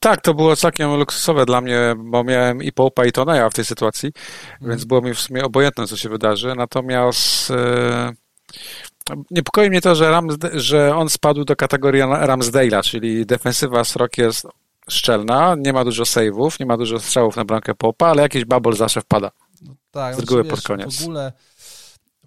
tak, 0.00 0.20
to 0.20 0.34
było 0.34 0.56
całkiem 0.56 0.94
luksusowe 0.94 1.46
dla 1.46 1.60
mnie, 1.60 1.94
bo 1.98 2.24
miałem 2.24 2.62
i 2.62 2.72
Popa 2.72 3.04
i 3.04 3.12
Toneja 3.12 3.50
w 3.50 3.54
tej 3.54 3.64
sytuacji, 3.64 4.12
mm. 4.60 4.70
więc 4.70 4.84
było 4.84 5.00
mi 5.00 5.14
w 5.14 5.20
sumie 5.20 5.44
obojętne, 5.44 5.86
co 5.86 5.96
się 5.96 6.08
wydarzy. 6.08 6.54
Natomiast 6.56 7.50
yy, 7.50 9.16
niepokoi 9.30 9.70
mnie 9.70 9.80
to, 9.80 9.94
że, 9.94 10.20
że 10.52 10.96
on 10.96 11.10
spadł 11.10 11.44
do 11.44 11.56
kategorii 11.56 12.02
Ramsdale'a, 12.02 12.82
czyli 12.82 13.26
defensywa 13.26 13.84
Srok 13.84 14.18
jest 14.18 14.46
szczelna, 14.90 15.54
nie 15.58 15.72
ma 15.72 15.84
dużo 15.84 16.02
save'ów, 16.02 16.60
nie 16.60 16.66
ma 16.66 16.76
dużo 16.76 17.00
strzałów 17.00 17.36
na 17.36 17.44
bramkę 17.44 17.74
Popa, 17.74 18.06
ale 18.06 18.22
jakiś 18.22 18.44
bubble 18.44 18.72
zawsze 18.72 19.00
wpada. 19.00 19.30
No 19.62 19.74
tak, 19.90 20.14
z 20.14 20.18
reguły 20.18 20.44
pod 20.44 20.62
koniec. 20.62 21.00
W 21.00 21.02
ogóle, 21.02 21.32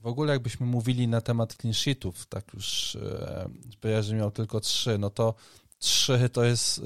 w 0.02 0.08
ogóle 0.08 0.34
jakbyśmy 0.34 0.66
mówili 0.66 1.08
na 1.08 1.22
temat 1.22 1.56
clean 1.56 1.74
sheetów, 1.74 2.26
tak 2.26 2.54
już 2.54 2.97
e, 3.84 4.04
że 4.04 4.16
miał 4.16 4.32
tylko 4.32 4.60
trzy, 4.60 4.97
no 4.97 5.10
to 5.10 5.34
trzy 5.80 6.30
to 6.30 6.43
jest 6.43 6.82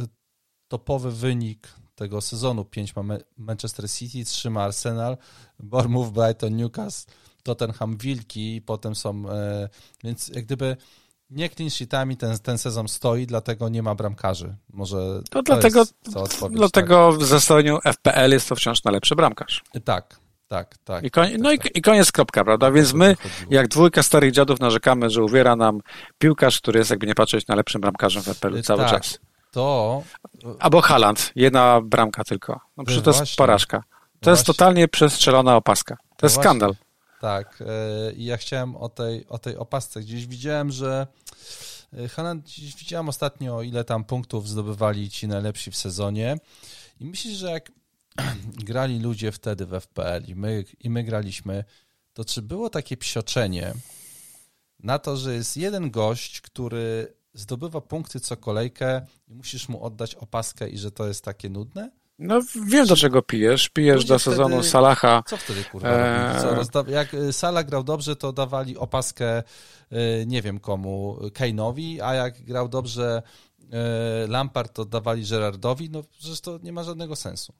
topowy 0.67 1.11
wynik 1.11 1.67
tego 1.95 2.21
sezonu. 2.21 2.65
Pięć 2.65 2.95
ma 2.95 3.03
Manchester 3.37 3.89
City, 3.89 4.25
trzy 4.25 4.49
ma 4.49 4.63
Arsenal, 4.63 5.17
Bournemouth, 5.59 6.11
Brighton, 6.11 6.55
Newcastle, 6.55 7.11
Tottenham, 7.43 7.97
Wilki 7.97 8.55
i 8.55 8.61
potem 8.61 8.95
są, 8.95 9.29
e, 9.29 9.69
więc 10.03 10.27
jak 10.27 10.45
gdyby 10.45 10.77
nie 11.29 11.49
clean 11.49 11.69
sheetami 11.69 12.17
ten, 12.17 12.39
ten 12.39 12.57
sezon 12.57 12.87
stoi, 12.87 13.27
dlatego 13.27 13.69
nie 13.69 13.83
ma 13.83 13.95
bramkarzy. 13.95 14.55
Może 14.73 15.21
to, 15.29 15.43
to 15.43 15.43
dlatego, 15.43 15.79
jest 15.79 15.95
dlatego 16.51 17.11
tak. 17.11 17.21
w 17.21 17.25
zestawieniu 17.25 17.79
FPL 17.93 18.31
jest 18.31 18.49
to 18.49 18.55
wciąż 18.55 18.83
najlepszy 18.83 19.15
bramkarz. 19.15 19.63
Tak, 19.83 20.19
tak, 20.53 20.77
tak. 20.77 21.03
I 21.03 21.11
koń, 21.11 21.31
tak, 21.31 21.39
no 21.41 21.49
tak. 21.49 21.65
I, 21.65 21.77
I, 21.77 21.81
koniec 21.81 22.11
kropka, 22.11 22.43
prawda? 22.43 22.71
Więc 22.71 22.93
my, 22.93 23.15
jak 23.49 23.67
dwójka 23.67 24.03
starych 24.03 24.31
dziadów, 24.31 24.59
narzekamy, 24.59 25.09
że 25.09 25.23
uwiera 25.23 25.55
nam 25.55 25.81
piłkarz, 26.17 26.57
który 26.57 26.79
jest, 26.79 26.91
jakby 26.91 27.07
nie 27.07 27.15
patrzeć, 27.15 27.47
najlepszym 27.47 27.81
bramkarzem 27.81 28.23
w 28.23 28.25
FPL 28.25 28.61
cały 28.61 28.79
tak, 28.79 28.91
czas. 28.91 29.19
To. 29.51 30.03
Albo 30.59 30.81
Haland, 30.81 31.31
jedna 31.35 31.81
bramka 31.81 32.23
tylko. 32.23 32.59
No 32.77 32.83
przecież 32.83 33.03
to 33.03 33.11
jest 33.11 33.35
porażka. 33.35 33.83
To 34.19 34.29
no 34.29 34.31
jest 34.31 34.45
totalnie 34.45 34.87
przestrzelona 34.87 35.55
opaska. 35.55 35.95
To 35.95 36.01
no 36.21 36.25
jest 36.25 36.35
skandal. 36.35 36.75
Tak, 37.21 37.63
i 38.15 38.25
ja 38.25 38.37
chciałem 38.37 38.75
o 38.75 38.89
tej, 38.89 39.27
o 39.27 39.37
tej 39.37 39.57
opasce. 39.57 39.99
Gdzieś 39.99 40.27
widziałem, 40.27 40.71
że 40.71 41.07
gdzieś 42.43 42.75
widziałem 42.75 43.09
ostatnio, 43.09 43.61
ile 43.61 43.83
tam 43.83 44.03
punktów 44.03 44.49
zdobywali 44.49 45.09
ci 45.09 45.27
najlepsi 45.27 45.71
w 45.71 45.77
sezonie. 45.77 46.37
I 46.99 47.05
myślę, 47.05 47.31
że 47.31 47.51
jak 47.51 47.71
grali 48.69 48.99
ludzie 48.99 49.31
wtedy 49.31 49.65
w 49.65 49.79
FPL 49.79 50.23
i 50.27 50.35
my, 50.35 50.65
i 50.79 50.89
my 50.89 51.03
graliśmy, 51.03 51.63
to 52.13 52.25
czy 52.25 52.41
było 52.41 52.69
takie 52.69 52.97
psioczenie 52.97 53.73
na 54.79 54.99
to, 54.99 55.17
że 55.17 55.33
jest 55.33 55.57
jeden 55.57 55.91
gość, 55.91 56.41
który 56.41 57.13
zdobywa 57.33 57.81
punkty 57.81 58.19
co 58.19 58.37
kolejkę 58.37 59.01
i 59.27 59.33
musisz 59.33 59.69
mu 59.69 59.83
oddać 59.83 60.15
opaskę 60.15 60.69
i 60.69 60.77
że 60.77 60.91
to 60.91 61.07
jest 61.07 61.25
takie 61.25 61.49
nudne? 61.49 61.91
No 62.19 62.41
wiem, 62.65 62.87
do 62.87 62.95
czego 62.95 63.21
pijesz. 63.21 63.69
Pijesz 63.69 64.05
do 64.05 64.19
sezonu 64.19 64.55
wtedy, 64.55 64.69
Salaha. 64.69 65.23
Co 65.27 65.37
wtedy, 65.37 65.63
kurwa, 65.63 65.89
e... 65.89 66.65
Co, 66.65 66.89
Jak 66.89 67.13
y, 67.13 67.33
Salah 67.33 67.65
grał 67.65 67.83
dobrze, 67.83 68.15
to 68.15 68.33
dawali 68.33 68.77
opaskę 68.77 69.43
y, 69.91 70.25
nie 70.27 70.41
wiem 70.41 70.59
komu, 70.59 71.17
Kane'owi, 71.21 72.01
a 72.01 72.13
jak 72.13 72.41
grał 72.41 72.69
dobrze 72.69 73.21
y, 73.59 74.27
Lampard, 74.27 74.73
to 74.73 74.85
dawali 74.85 75.25
Gerardowi. 75.29 75.89
No 75.89 76.03
przecież 76.03 76.41
to 76.41 76.59
nie 76.63 76.73
ma 76.73 76.83
żadnego 76.83 77.15
sensu. 77.15 77.53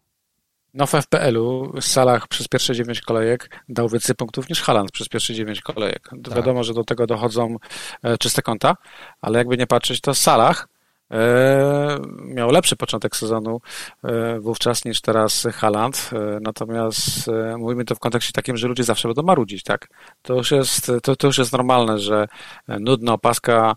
No 0.74 0.88
w 0.88 0.92
FPL-u 0.92 1.82
Salah 1.82 2.28
przez 2.28 2.48
pierwsze 2.48 2.76
9 2.76 3.02
kolejek 3.02 3.64
dał 3.70 3.90
więcej 3.90 4.16
punktów 4.16 4.50
niż 4.50 4.62
Haaland 4.62 4.92
przez 4.92 5.10
pierwsze 5.10 5.34
9 5.34 5.62
kolejek. 5.62 6.10
Tak. 6.10 6.36
Wiadomo, 6.36 6.64
że 6.64 6.74
do 6.74 6.84
tego 6.84 7.08
dochodzą 7.08 7.56
e, 8.04 8.18
czyste 8.18 8.42
konta, 8.42 8.78
ale 9.22 9.38
jakby 9.38 9.58
nie 9.58 9.68
patrzeć, 9.68 10.02
to 10.02 10.14
Salah 10.14 10.68
E, 11.14 12.00
miał 12.26 12.52
lepszy 12.52 12.76
początek 12.76 13.16
sezonu 13.16 13.62
e, 14.04 14.40
wówczas 14.40 14.86
niż 14.86 15.02
teraz 15.02 15.48
Haland. 15.54 16.10
Natomiast 16.42 17.30
mówimy 17.58 17.86
to 17.86 17.96
w 17.96 18.00
kontekście 18.00 18.34
takim, 18.34 18.58
że 18.58 18.68
ludzie 18.68 18.84
zawsze 18.84 19.08
będą 19.08 19.24
marudzić, 19.24 19.64
tak? 19.64 19.88
To 20.22 20.34
już 20.34 20.52
jest, 20.52 20.92
to, 21.04 21.16
to 21.16 21.28
już 21.28 21.38
jest 21.38 21.54
normalne, 21.54 22.00
że 22.00 22.28
nudna 22.68 23.14
opaska 23.14 23.76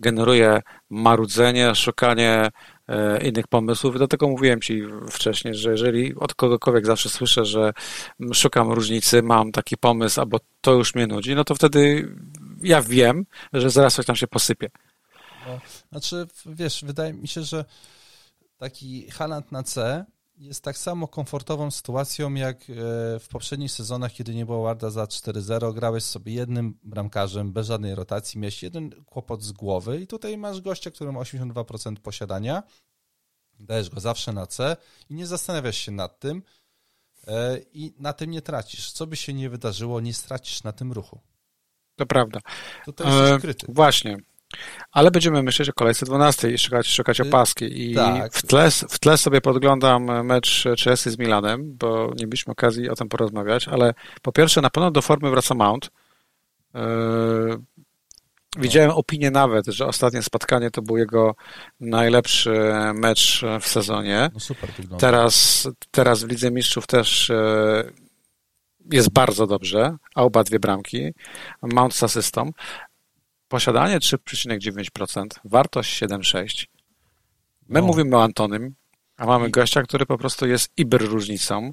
generuje 0.00 0.62
marudzenie, 0.90 1.74
szukanie 1.74 2.48
innych 3.22 3.46
pomysłów. 3.46 3.98
Dlatego 3.98 4.28
mówiłem 4.28 4.60
Ci 4.60 4.82
wcześniej, 5.10 5.54
że 5.54 5.70
jeżeli 5.70 6.14
od 6.14 6.34
kogokolwiek 6.34 6.86
zawsze 6.86 7.08
słyszę, 7.08 7.44
że 7.44 7.72
szukam 8.32 8.72
różnicy, 8.72 9.22
mam 9.22 9.52
taki 9.52 9.76
pomysł, 9.76 10.20
albo 10.20 10.38
to 10.60 10.72
już 10.72 10.94
mnie 10.94 11.06
nudzi, 11.06 11.34
no 11.34 11.44
to 11.44 11.54
wtedy 11.54 12.08
ja 12.62 12.82
wiem, 12.82 13.26
że 13.52 13.70
zaraz 13.70 13.94
coś 13.94 14.06
tam 14.06 14.16
się 14.16 14.26
posypie. 14.26 14.70
No, 15.46 15.60
znaczy, 15.90 16.26
wiesz, 16.46 16.84
wydaje 16.84 17.12
mi 17.12 17.28
się, 17.28 17.42
że 17.42 17.64
taki 18.58 19.10
Haland 19.10 19.52
na 19.52 19.62
C 19.62 20.04
jest 20.36 20.64
tak 20.64 20.78
samo 20.78 21.08
komfortową 21.08 21.70
sytuacją 21.70 22.34
jak 22.34 22.56
e, 22.56 22.64
w 23.18 23.26
poprzednich 23.30 23.72
sezonach, 23.72 24.12
kiedy 24.12 24.34
nie 24.34 24.46
było 24.46 24.62
Warda 24.62 24.90
za 24.90 25.04
4-0, 25.04 25.74
grałeś 25.74 26.04
sobie 26.04 26.32
jednym 26.32 26.78
bramkarzem, 26.82 27.52
bez 27.52 27.66
żadnej 27.66 27.94
rotacji, 27.94 28.40
miałeś 28.40 28.62
jeden 28.62 29.04
kłopot 29.04 29.42
z 29.42 29.52
głowy 29.52 30.00
i 30.00 30.06
tutaj 30.06 30.38
masz 30.38 30.60
gościa, 30.60 30.90
który 30.90 31.12
ma 31.12 31.20
82% 31.20 31.96
posiadania, 31.96 32.62
dajesz 33.60 33.90
go 33.90 34.00
zawsze 34.00 34.32
na 34.32 34.46
C 34.46 34.76
i 35.10 35.14
nie 35.14 35.26
zastanawiasz 35.26 35.76
się 35.76 35.92
nad 35.92 36.20
tym 36.20 36.42
e, 37.26 37.58
i 37.72 37.94
na 37.98 38.12
tym 38.12 38.30
nie 38.30 38.42
tracisz. 38.42 38.92
Co 38.92 39.06
by 39.06 39.16
się 39.16 39.32
nie 39.32 39.50
wydarzyło, 39.50 40.00
nie 40.00 40.14
stracisz 40.14 40.62
na 40.62 40.72
tym 40.72 40.92
ruchu. 40.92 41.20
To 41.96 42.06
prawda. 42.06 42.40
To 42.96 43.28
jest 43.28 43.42
kryty. 43.42 43.66
Właśnie. 43.68 44.18
Ale 44.92 45.10
będziemy 45.10 45.42
myśleć 45.42 45.68
o 45.68 45.72
kolejce 45.72 46.06
12 46.06 46.50
i 46.50 46.58
szukać, 46.58 46.86
szukać 46.86 47.20
y, 47.20 47.22
opaski. 47.22 47.90
I 47.90 47.94
tak. 47.94 48.34
w, 48.34 48.42
tle, 48.42 48.70
w 48.70 48.98
tle 48.98 49.18
sobie 49.18 49.40
podglądam 49.40 50.26
mecz 50.26 50.64
Chelsea 50.84 51.10
z 51.10 51.18
Milanem, 51.18 51.76
bo 51.76 52.12
nie 52.16 52.26
mieliśmy 52.26 52.50
okazji 52.50 52.88
o 52.88 52.94
tym 52.94 53.08
porozmawiać, 53.08 53.68
ale 53.68 53.94
po 54.22 54.32
pierwsze 54.32 54.60
na 54.60 54.70
pewno 54.70 54.90
do 54.90 55.02
formy 55.02 55.30
wraca 55.30 55.54
Mount. 55.54 55.90
Yy, 56.74 56.80
widziałem 58.58 58.90
opinię 58.90 59.30
nawet, 59.30 59.66
że 59.66 59.86
ostatnie 59.86 60.22
spotkanie 60.22 60.70
to 60.70 60.82
był 60.82 60.96
jego 60.96 61.34
najlepszy 61.80 62.72
mecz 62.94 63.44
w 63.60 63.68
sezonie. 63.68 64.30
No 64.34 64.40
super. 64.40 64.70
Teraz, 64.98 65.68
teraz 65.90 66.24
w 66.24 66.28
Lidze 66.28 66.50
Mistrzów 66.50 66.86
też 66.86 67.28
yy, 67.28 67.92
jest 68.90 69.12
bardzo 69.12 69.46
dobrze, 69.46 69.96
a 70.14 70.22
oba 70.22 70.44
dwie 70.44 70.60
bramki. 70.60 71.12
Mount 71.62 71.94
z 71.94 72.02
asystą. 72.02 72.50
Posiadanie 73.52 73.98
3,9%, 73.98 75.26
wartość 75.44 76.02
7,6%. 76.02 76.66
My 77.68 77.80
no. 77.80 77.86
mówimy 77.86 78.16
o 78.16 78.22
Antonym, 78.22 78.74
a 79.16 79.26
mamy 79.26 79.50
gościa, 79.50 79.82
który 79.82 80.06
po 80.06 80.18
prostu 80.18 80.46
jest 80.46 80.72
iber 80.76 81.02
różnicą. 81.02 81.72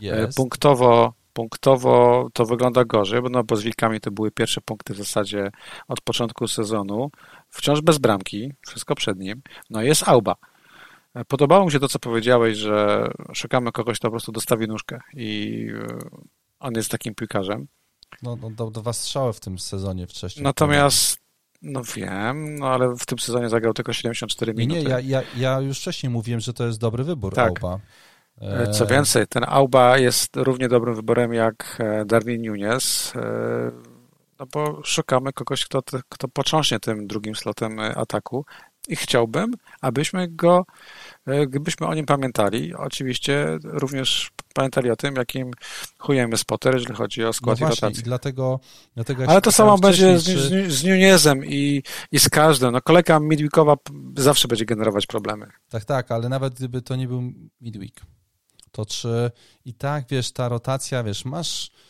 Jest. 0.00 0.36
Punktowo, 0.36 1.14
punktowo 1.32 2.28
to 2.32 2.46
wygląda 2.46 2.84
gorzej, 2.84 3.22
bo, 3.22 3.28
no, 3.28 3.44
bo 3.44 3.56
z 3.56 3.62
Wilkami 3.62 4.00
to 4.00 4.10
były 4.10 4.30
pierwsze 4.30 4.60
punkty 4.60 4.94
w 4.94 4.96
zasadzie 4.96 5.50
od 5.88 6.00
początku 6.00 6.48
sezonu. 6.48 7.10
Wciąż 7.48 7.80
bez 7.80 7.98
bramki, 7.98 8.52
wszystko 8.66 8.94
przed 8.94 9.18
nim. 9.18 9.42
No 9.70 9.82
jest 9.82 10.08
Auba. 10.08 10.34
Podobało 11.28 11.64
mi 11.64 11.72
się 11.72 11.80
to, 11.80 11.88
co 11.88 11.98
powiedziałeś, 11.98 12.58
że 12.58 13.10
szukamy 13.34 13.72
kogoś, 13.72 13.98
kto 13.98 14.08
po 14.08 14.12
prostu 14.12 14.32
dostawi 14.32 14.68
nóżkę 14.68 15.00
i 15.14 15.66
on 16.60 16.74
jest 16.74 16.90
takim 16.90 17.14
piłkarzem. 17.14 17.66
No, 18.22 18.36
no 18.36 18.50
dał 18.50 18.70
dwa 18.70 18.92
strzały 18.92 19.32
w 19.32 19.40
tym 19.40 19.58
sezonie 19.58 20.06
wcześniej. 20.06 20.44
Natomiast, 20.44 21.18
no 21.62 21.82
wiem, 21.96 22.58
no 22.58 22.66
ale 22.66 22.96
w 22.96 23.06
tym 23.06 23.18
sezonie 23.18 23.48
zagrał 23.48 23.74
tylko 23.74 23.92
74 23.92 24.54
minuty. 24.54 24.82
Nie, 24.82 24.88
ja, 24.88 25.00
ja, 25.00 25.22
ja 25.36 25.60
już 25.60 25.78
wcześniej 25.78 26.10
mówiłem, 26.10 26.40
że 26.40 26.52
to 26.52 26.66
jest 26.66 26.78
dobry 26.78 27.04
wybór 27.04 27.34
tak. 27.34 27.48
Auba. 27.48 27.80
E, 28.40 28.70
co 28.70 28.86
więcej, 28.86 29.26
ten 29.26 29.44
Auba 29.48 29.98
jest 29.98 30.36
równie 30.36 30.68
dobrym 30.68 30.94
wyborem 30.94 31.34
jak 31.34 31.76
e, 31.78 32.04
Darwin 32.04 32.42
Nunes, 32.42 33.12
e, 33.16 33.20
no 34.38 34.46
bo 34.46 34.80
szukamy 34.84 35.32
kogoś, 35.32 35.64
kto, 35.64 35.82
kto 36.08 36.28
począśnie 36.28 36.80
tym 36.80 37.06
drugim 37.06 37.34
slotem 37.34 37.78
ataku 37.78 38.44
i 38.90 38.96
chciałbym, 38.96 39.54
abyśmy 39.80 40.28
go, 40.28 40.66
gdybyśmy 41.46 41.86
o 41.86 41.94
nim 41.94 42.06
pamiętali, 42.06 42.74
oczywiście 42.74 43.58
również 43.64 44.30
pamiętali 44.54 44.90
o 44.90 44.96
tym, 44.96 45.14
jakim 45.16 45.50
chujem 45.98 46.30
jest 46.30 46.44
Potter, 46.44 46.74
jeżeli 46.74 46.94
chodzi 46.94 47.24
o 47.24 47.32
skład 47.32 47.60
no 47.60 47.66
i 47.66 47.68
właśnie, 47.68 47.86
rotację. 47.86 48.00
I 48.00 48.04
dlatego, 48.04 48.60
dlatego 48.94 49.24
Ale 49.26 49.40
to 49.40 49.52
samo 49.52 49.78
będzie 49.78 50.18
z, 50.18 50.24
czy... 50.24 50.70
z 50.70 50.84
Nunezem 50.84 51.44
i, 51.44 51.82
i 52.12 52.18
z 52.18 52.28
każdym. 52.28 52.72
No, 52.72 52.80
kolejka 52.80 53.20
midweekowa 53.20 53.76
zawsze 54.16 54.48
będzie 54.48 54.64
generować 54.64 55.06
problemy. 55.06 55.46
Tak, 55.68 55.84
tak, 55.84 56.10
ale 56.10 56.28
nawet 56.28 56.54
gdyby 56.54 56.82
to 56.82 56.96
nie 56.96 57.08
był 57.08 57.22
midweek, 57.60 58.00
to 58.72 58.86
czy 58.86 59.30
i 59.64 59.74
tak, 59.74 60.04
wiesz, 60.08 60.32
ta 60.32 60.48
rotacja, 60.48 61.02
wiesz, 61.02 61.24
masz 61.24 61.66
e, 61.66 61.89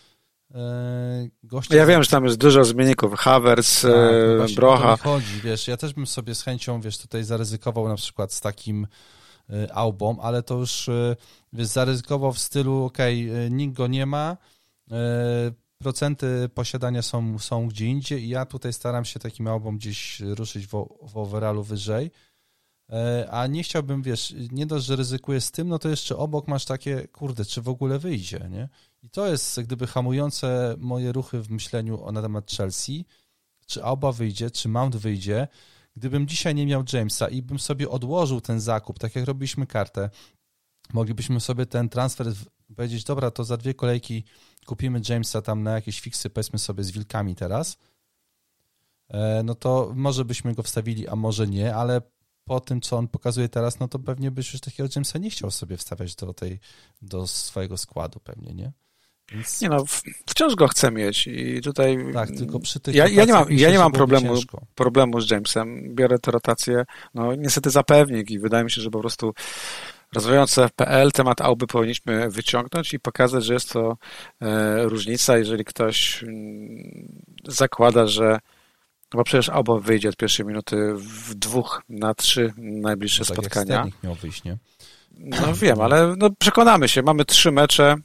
gościa... 1.45 1.77
Ja 1.77 1.87
wiem, 1.87 2.03
że 2.03 2.11
tam 2.11 2.25
jest 2.25 2.37
dużo 2.37 2.65
zmienników, 2.65 3.15
Havertz, 3.15 3.83
tak, 3.83 4.51
e, 4.51 4.55
Brocha. 4.55 4.97
chodzi, 4.97 5.41
wiesz, 5.45 5.69
ja 5.69 5.77
też 5.77 5.95
bym 5.95 6.07
sobie 6.07 6.35
z 6.35 6.43
chęcią, 6.43 6.81
wiesz, 6.81 6.99
tutaj 6.99 7.25
zaryzykował 7.25 7.89
na 7.89 7.97
przykład 7.97 8.33
z 8.33 8.41
takim 8.41 8.87
e, 9.51 9.75
Aubą, 9.75 10.21
ale 10.21 10.43
to 10.43 10.55
już 10.55 10.89
e, 10.89 11.17
wiesz, 11.53 11.67
zaryzykował 11.67 12.33
w 12.33 12.39
stylu, 12.39 12.85
ok, 12.85 12.99
nikt 13.51 13.77
go 13.77 13.87
nie 13.87 14.07
ma, 14.07 14.37
procenty 15.79 16.49
posiadania 16.55 17.03
są, 17.03 17.39
są 17.39 17.69
gdzie 17.69 17.87
indziej 17.87 18.25
i 18.25 18.29
ja 18.29 18.47
tutaj 18.47 18.73
staram 18.73 19.05
się 19.05 19.21
takim 19.21 19.47
Aubą 19.47 19.77
gdzieś 19.77 20.21
ruszyć 20.21 20.67
w, 20.67 20.89
w 21.03 21.17
overallu 21.17 21.63
wyżej, 21.63 22.11
E, 22.93 23.29
a 23.31 23.47
nie 23.47 23.63
chciałbym, 23.63 24.03
wiesz, 24.03 24.35
nie 24.53 24.67
dość, 24.67 24.87
że 24.87 24.97
ryzykuję 24.97 25.41
z 25.41 25.51
tym, 25.51 25.69
no 25.69 25.79
to 25.79 25.89
jeszcze 25.89 26.17
obok 26.17 26.49
masz 26.49 26.65
takie, 26.65 27.09
kurde, 27.09 27.45
czy 27.45 27.63
w 27.63 27.69
ogóle 27.69 27.99
wyjdzie, 27.99 28.49
nie? 28.51 28.69
I 29.03 29.11
to 29.11 29.27
jest 29.27 29.61
gdyby 29.61 29.87
hamujące 29.87 30.75
moje 30.79 31.13
ruchy 31.13 31.43
w 31.43 31.51
myśleniu 31.51 32.13
na 32.13 32.23
temat 32.23 32.51
Chelsea, 32.51 33.05
czy 33.67 33.85
Alba 33.85 34.13
wyjdzie, 34.13 34.51
czy 34.51 34.69
Mount 34.69 34.97
wyjdzie. 34.97 35.49
Gdybym 35.97 36.27
dzisiaj 36.27 36.55
nie 36.55 36.67
miał 36.67 36.85
Jamesa 36.93 37.29
i 37.29 37.43
bym 37.43 37.59
sobie 37.59 37.89
odłożył 37.91 38.41
ten 38.41 38.61
zakup, 38.61 38.99
tak 38.99 39.17
jak 39.17 39.25
robiliśmy 39.25 39.67
kartę, 39.67 40.11
moglibyśmy 40.93 41.41
sobie 41.41 41.67
ten 41.67 41.89
transfer 41.89 42.27
powiedzieć, 42.77 43.05
dobra, 43.05 43.31
to 43.31 43.45
za 43.45 43.57
dwie 43.57 43.75
kolejki 43.75 44.25
kupimy 44.67 45.01
Jamesa 45.09 45.43
tam 45.43 45.63
na 45.63 45.71
jakieś 45.71 46.01
fiksy, 46.01 46.31
powiedzmy 46.31 46.59
sobie 46.59 46.85
z 46.85 46.91
wilkami 46.91 47.35
teraz, 47.35 47.79
e, 49.09 49.43
no 49.43 49.55
to 49.55 49.93
może 49.95 50.25
byśmy 50.25 50.55
go 50.55 50.63
wstawili, 50.63 51.09
a 51.09 51.17
może 51.17 51.49
nie, 51.49 51.75
ale 51.75 52.03
po 52.45 52.61
tym, 52.61 52.81
co 52.81 52.99
on 52.99 53.09
pokazuje 53.09 53.49
teraz, 53.49 53.81
no 53.81 53.89
to 53.89 53.99
pewnie 53.99 54.31
byś 54.31 54.53
już 54.53 54.61
takiego 54.61 54.89
Jamesa 54.97 55.19
nie 55.19 55.31
chciał 55.31 55.51
sobie 55.51 55.77
wstawiać 55.77 56.15
do 56.15 56.35
tej, 56.35 56.61
do 57.03 57.27
swojego 57.27 57.77
składu 57.77 58.21
pewnie, 58.21 58.55
nie? 58.55 58.73
Więc... 59.31 59.61
Nie 59.61 59.69
no, 59.69 59.85
wciąż 60.27 60.55
go 60.55 60.69
chcę 60.69 60.91
mieć 60.91 61.27
i 61.27 61.61
tutaj... 61.61 61.99
Tak, 62.15 62.29
tylko 62.29 62.61
przy 62.61 62.81
tych 62.81 62.95
Ja, 62.95 63.09
ja 63.09 63.25
nie 63.25 63.33
mam, 63.33 63.47
ja 63.51 63.71
nie 63.71 63.79
mam 63.79 63.93
problemu, 63.93 64.35
problemu 64.75 65.21
z 65.21 65.31
Jamesem. 65.31 65.95
Biorę 65.95 66.19
tę 66.19 66.31
rotację, 66.31 66.85
no 67.15 67.35
niestety 67.35 67.71
za 67.71 67.83
pewnik 67.83 68.31
i 68.31 68.39
wydaje 68.39 68.65
mi 68.65 68.71
się, 68.71 68.81
że 68.81 68.91
po 68.91 69.01
prostu 69.01 69.35
rozwijając 70.15 70.55
FPL, 70.55 71.13
temat 71.13 71.41
AUBY 71.41 71.67
powinniśmy 71.67 72.31
wyciągnąć 72.31 72.95
i 72.95 73.01
pokazać, 73.01 73.45
że 73.45 73.55
jest 73.55 73.73
to 73.73 73.97
e, 74.41 74.83
różnica, 74.85 75.39
jeżeli 75.39 75.65
ktoś 75.65 76.23
mm, 76.23 77.23
zakłada, 77.49 78.07
że 78.07 78.39
no 79.15 79.19
bo 79.19 79.25
przecież 79.25 79.49
obo 79.49 79.81
wyjdzie 79.81 80.09
od 80.09 80.17
pierwszej 80.17 80.47
minuty 80.47 80.95
w 80.95 81.35
dwóch 81.35 81.83
na 81.89 82.15
trzy 82.15 82.53
najbliższe 82.57 83.23
no 83.29 83.35
tak 83.35 83.37
spotkania. 83.37 83.85
Jak 83.85 84.03
miał 84.03 84.15
wyjść, 84.15 84.45
nie? 84.45 84.59
No 85.19 85.55
wiem, 85.55 85.81
ale 85.81 86.15
no 86.19 86.31
przekonamy 86.39 86.89
się. 86.89 87.03
Mamy 87.03 87.25
trzy 87.25 87.53
mecze, 87.53 87.97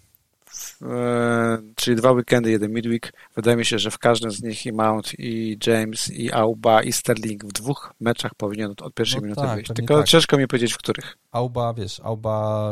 czyli 1.76 1.97
dwa 1.97 2.12
weekendy, 2.12 2.51
jeden 2.51 2.72
midweek. 2.72 3.14
Wydaje 3.36 3.58
mi 3.58 3.66
się, 3.66 3.80
że 3.80 3.91
w 3.91 3.97
każdym 3.97 4.32
z 4.32 4.43
nich 4.43 4.66
i 4.66 4.74
Mount, 4.74 5.20
i 5.20 5.58
James, 5.68 6.10
i 6.12 6.32
Auba, 6.32 6.84
i 6.84 6.91
Sterling 6.91 7.45
w 7.45 7.51
dwóch 7.51 7.93
meczach 7.99 8.36
powinien 8.36 8.74
od 8.82 8.93
pierwszej 8.93 9.22
no 9.22 9.24
minuty 9.24 9.41
tak, 9.41 9.56
wyjść. 9.56 9.72
Tylko 9.76 9.97
tak. 9.97 10.08
ciężko 10.08 10.38
mi 10.38 10.47
powiedzieć, 10.47 10.74
w 10.74 10.78
których. 10.78 11.18
Auba, 11.32 11.74
wiesz, 11.74 12.01
Auba 12.03 12.70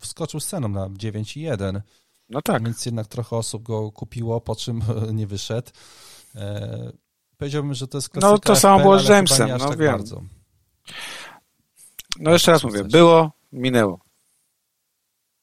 wskoczył 0.00 0.40
sceną 0.40 0.68
na 0.68 0.88
9 0.92 1.36
i 1.36 1.40
1. 1.40 1.82
No 2.28 2.42
tak. 2.42 2.64
Więc 2.64 2.86
jednak 2.86 3.06
trochę 3.06 3.36
osób 3.36 3.62
go 3.62 3.92
kupiło, 3.92 4.40
po 4.40 4.56
czym 4.56 4.80
nie 5.12 5.26
wyszedł. 5.26 5.70
E, 6.34 6.92
Powiedziałbym, 7.40 7.74
że 7.74 7.88
to 7.88 7.98
jest 7.98 8.08
klasyka 8.08 8.32
No 8.32 8.38
to 8.38 8.52
FPL, 8.52 8.60
samo 8.60 8.80
było 8.80 8.98
z 8.98 9.08
Jamesem, 9.08 9.48
no 9.48 9.68
tak 9.68 9.78
wiem. 9.78 9.92
Bardzo. 9.92 10.22
No 12.18 12.30
jeszcze 12.30 12.52
raz 12.52 12.64
mówię, 12.64 12.84
było, 12.84 13.32
minęło. 13.52 14.00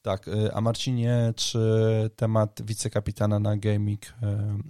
Tak, 0.07 0.27
y, 0.27 0.53
a 0.53 0.61
Marcinie, 0.61 1.33
czy 1.35 1.59
temat 2.15 2.61
wicekapitana 2.65 3.39
na 3.39 3.57
Gaming 3.57 4.01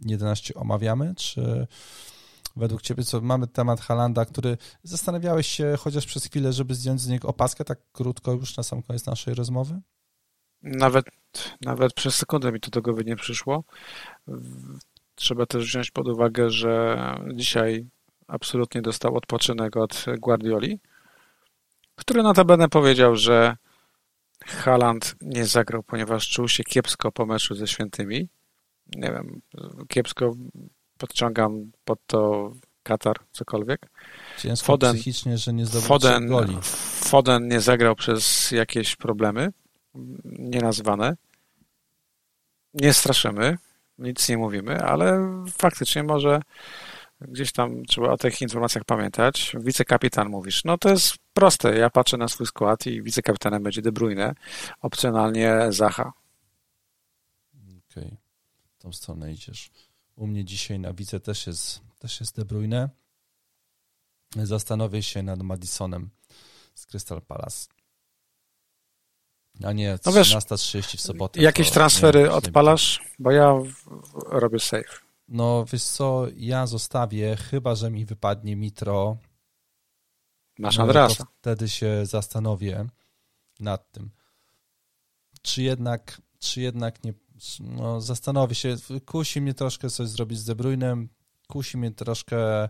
11 0.06 0.54
y, 0.54 0.60
omawiamy, 0.60 1.14
czy 1.16 1.68
według 2.56 2.82
Ciebie, 2.82 3.04
co 3.04 3.22
mamy 3.22 3.48
temat 3.48 3.82
Halanda, 3.82 4.26
który 4.26 4.58
zastanawiałeś 4.84 5.48
się 5.48 5.76
chociaż 5.80 6.06
przez 6.06 6.26
chwilę, 6.26 6.54
żeby 6.54 6.76
zdjąć 6.76 7.02
z 7.02 7.08
niego 7.08 7.28
opaskę, 7.28 7.66
tak 7.66 7.80
krótko 7.92 8.32
już 8.32 8.58
na 8.58 8.64
sam 8.64 8.82
koniec 8.82 9.06
naszej 9.06 9.34
rozmowy? 9.34 9.80
Nawet, 10.62 11.06
nawet 11.62 11.94
przez 11.94 12.16
sekundę 12.16 12.52
mi 12.52 12.60
to 12.60 12.72
do 12.72 12.82
głowy 12.82 13.04
nie 13.06 13.16
przyszło. 13.16 13.64
Trzeba 15.16 15.46
też 15.46 15.66
wziąć 15.66 15.92
pod 15.92 16.08
uwagę, 16.08 16.50
że 16.50 16.98
dzisiaj 17.34 17.88
absolutnie 18.28 18.82
dostał 18.82 19.16
odpoczynek 19.16 19.78
od 19.78 20.06
Guardioli, 20.20 20.80
który 21.96 22.24
notabene 22.24 22.70
powiedział, 22.70 23.16
że 23.16 23.58
Haaland 24.46 25.16
nie 25.22 25.46
zagrał, 25.46 25.84
ponieważ 25.84 26.30
czuł 26.30 26.48
się 26.48 26.64
kiepsko 26.64 27.12
po 27.12 27.26
meczu 27.26 27.56
ze 27.56 27.68
świętymi. 27.68 28.30
Nie 28.96 29.12
wiem, 29.12 29.42
kiepsko 29.88 30.36
podciągam 30.98 31.72
pod 31.86 32.00
to 32.08 32.52
Katar, 32.84 33.16
cokolwiek. 33.32 33.90
Ciężko 34.38 34.66
Foden, 34.66 34.96
psychicznie, 34.96 35.38
że 35.38 35.54
nie 35.54 35.66
zdobył 35.66 35.88
Foden, 35.88 36.28
goli. 36.28 36.58
Foden 36.62 37.48
nie 37.48 37.62
zagrał 37.62 37.96
przez 37.96 38.52
jakieś 38.52 38.96
problemy 38.96 39.54
nienazwane. 40.26 41.16
Nie 42.74 42.94
straszymy 42.94 43.58
nic 43.98 44.30
nie 44.30 44.38
mówimy, 44.38 44.84
ale 44.84 45.28
faktycznie 45.52 46.04
może 46.04 46.42
gdzieś 47.22 47.52
tam 47.52 47.86
trzeba 47.86 48.12
o 48.12 48.18
tych 48.18 48.42
informacjach 48.42 48.84
pamiętać. 48.84 49.56
Wicekapitan 49.60 50.30
mówisz. 50.30 50.64
No 50.64 50.78
to 50.78 50.90
jest 50.90 51.16
proste. 51.34 51.78
Ja 51.78 51.90
patrzę 51.90 52.18
na 52.18 52.28
swój 52.28 52.48
skład 52.48 52.86
i 52.86 53.02
wicekapitanem 53.02 53.64
będzie 53.64 53.82
De 53.82 53.92
Bruyne, 53.92 54.36
opcjonalnie 54.82 55.58
Zacha. 55.70 56.14
Okej. 57.56 58.06
Okay. 58.06 58.18
Tą 58.80 58.94
stronę 58.94 59.34
idziesz. 59.34 59.70
U 60.16 60.28
mnie 60.28 60.46
dzisiaj 60.46 60.80
na 60.80 60.94
wice 60.94 61.20
też 61.20 61.48
jest, 61.48 61.82
też 62.00 62.20
jest 62.20 62.36
De 62.36 62.46
Bruyne. 62.46 62.90
Zastanowię 64.36 65.04
się 65.04 65.24
nad 65.24 65.42
Madisonem 65.42 66.10
z 66.76 66.86
Crystal 66.86 67.22
Palace. 67.22 67.68
A 69.64 69.72
nie, 69.72 69.96
13.30 69.96 70.76
no 70.76 70.98
w 70.98 71.02
sobotę. 71.02 71.42
Jakieś 71.42 71.72
transfery 71.72 72.20
nie, 72.24 72.32
odpalasz? 72.32 73.02
Bo 73.20 73.32
ja 73.32 73.54
robię 74.26 74.60
safe. 74.60 75.07
No 75.28 75.66
wiesz 75.66 75.84
co, 75.84 76.26
ja 76.36 76.68
zostawię, 76.68 77.36
chyba 77.36 77.76
że 77.76 77.92
mi 77.92 78.06
wypadnie 78.06 78.56
Mitro. 78.56 79.18
Masz 80.60 80.78
no, 80.78 80.84
Andrasa. 80.84 81.26
Wtedy 81.40 81.70
się 81.70 82.06
zastanowię 82.06 82.86
nad 83.60 83.92
tym. 83.92 84.12
Czy 85.42 85.64
jednak, 85.64 86.22
czy 86.40 86.62
jednak 86.62 87.04
nie, 87.04 87.14
no 87.60 88.02
zastanowię 88.02 88.56
się, 88.56 88.76
kusi 89.06 89.42
mnie 89.42 89.54
troszkę 89.54 89.90
coś 89.90 90.08
zrobić 90.08 90.40
z 90.40 90.46
De 90.46 90.56
Bruynem, 90.56 91.10
kusi 91.48 91.78
mnie 91.78 91.92
troszkę 91.92 92.70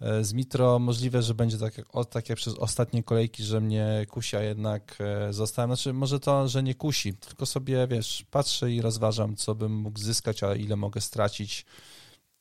z 0.00 0.32
Mitro 0.32 0.78
możliwe, 0.78 1.22
że 1.22 1.34
będzie 1.34 1.58
tak 1.58 1.74
o, 1.92 2.04
tak 2.04 2.28
jak 2.28 2.38
przez 2.38 2.54
ostatnie 2.54 3.02
kolejki, 3.02 3.44
że 3.44 3.60
mnie 3.60 4.06
kusi, 4.08 4.36
a 4.36 4.42
jednak 4.42 4.96
e, 5.00 5.32
zostałem. 5.32 5.70
Znaczy, 5.70 5.92
może 5.92 6.20
to, 6.20 6.48
że 6.48 6.62
nie 6.62 6.74
kusi, 6.74 7.14
tylko 7.14 7.46
sobie, 7.46 7.86
wiesz, 7.86 8.24
patrzę 8.30 8.70
i 8.72 8.80
rozważam, 8.80 9.36
co 9.36 9.54
bym 9.54 9.72
mógł 9.72 9.98
zyskać, 9.98 10.42
a 10.42 10.54
ile 10.54 10.76
mogę 10.76 11.00
stracić. 11.00 11.66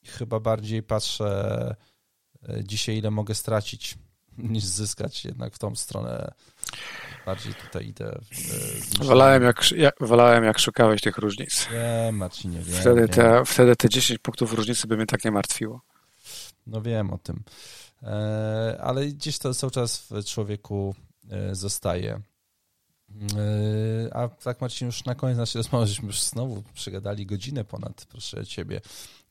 Chyba 0.06 0.40
bardziej 0.40 0.84
patrzę 0.84 1.76
e, 2.50 2.64
dzisiaj, 2.64 2.98
ile 2.98 3.12
mogę 3.12 3.36
stracić, 3.36 3.98
niż 4.38 4.64
zyskać 4.64 5.26
jednak 5.26 5.54
w 5.54 5.60
tą 5.60 5.76
stronę. 5.76 6.32
bardziej 7.26 7.54
tutaj 7.54 7.88
idę. 7.88 8.20
W, 8.32 9.06
wolałem, 9.06 9.44
jak, 9.44 9.72
jak, 9.72 9.96
wolałem, 10.00 10.44
jak 10.44 10.60
szukałeś 10.60 11.02
tych 11.02 11.18
różnic. 11.18 11.68
Nie, 11.72 12.12
Marcinie, 12.12 12.60
wiem. 12.60 12.82
Wtedy, 12.82 13.02
wiem. 13.02 13.10
Te, 13.10 13.46
wtedy 13.46 13.76
te 13.76 13.90
10 13.90 14.20
punktów 14.20 14.54
różnicy 14.54 14.88
by 14.88 14.98
mnie 14.98 15.06
tak 15.06 15.26
nie 15.26 15.32
martwiło. 15.32 15.82
No 16.68 16.82
wiem 16.82 17.14
o 17.14 17.18
tym. 17.18 17.44
E, 18.04 18.78
ale 18.82 19.08
gdzieś 19.08 19.38
to 19.38 19.54
cały 19.54 19.72
czas 19.72 20.00
w 20.00 20.24
człowieku 20.26 20.96
e, 21.30 21.56
zostaje. 21.56 22.22
E, 23.38 24.14
a 24.14 24.28
tak 24.28 24.62
Marcin, 24.62 24.86
już 24.86 25.06
na 25.06 25.16
koniec 25.16 25.38
naszej 25.38 25.60
rozmowy, 25.60 25.88
żeśmy 25.88 26.08
już 26.08 26.22
znowu 26.22 26.64
przegadali 26.74 27.26
godzinę 27.26 27.64
ponad, 27.64 28.06
proszę 28.06 28.46
Ciebie. 28.46 28.82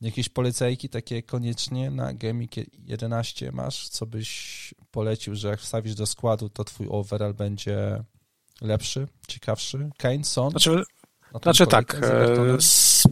Jakieś 0.01 0.29
polecajki 0.29 0.89
takie 0.89 1.23
koniecznie 1.23 1.91
na 1.91 2.13
Gaming 2.13 2.51
11 2.85 3.51
masz, 3.51 3.89
co 3.89 4.05
byś 4.05 4.73
polecił, 4.91 5.35
że 5.35 5.47
jak 5.47 5.59
wstawisz 5.59 5.95
do 5.95 6.05
składu, 6.05 6.49
to 6.49 6.63
twój 6.63 6.87
overall 6.89 7.33
będzie 7.33 8.03
lepszy, 8.61 9.07
ciekawszy? 9.27 9.89
Kane, 9.97 10.23
Son? 10.23 10.51
Znaczy, 10.51 10.83
znaczy 11.43 11.67
tak, 11.67 12.01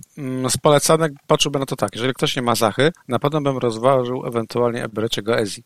z, 0.01 0.17
mm, 0.17 0.49
z 0.49 0.57
polecanek 0.57 1.13
patrzyłbym 1.27 1.59
na 1.59 1.65
to 1.65 1.75
tak, 1.75 1.95
jeżeli 1.95 2.13
ktoś 2.13 2.35
nie 2.35 2.41
ma 2.41 2.55
Zachy, 2.55 2.91
na 3.07 3.19
pewno 3.19 3.41
bym 3.41 3.57
rozważył 3.57 4.25
ewentualnie 4.27 4.83
Ebereciego 4.83 5.37
Ezi. 5.39 5.63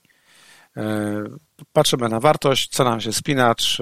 Patrzymy 1.73 2.09
na 2.09 2.19
wartość, 2.19 2.69
co 2.69 2.83
nam 2.83 3.01
się 3.01 3.13
spinacz, 3.13 3.77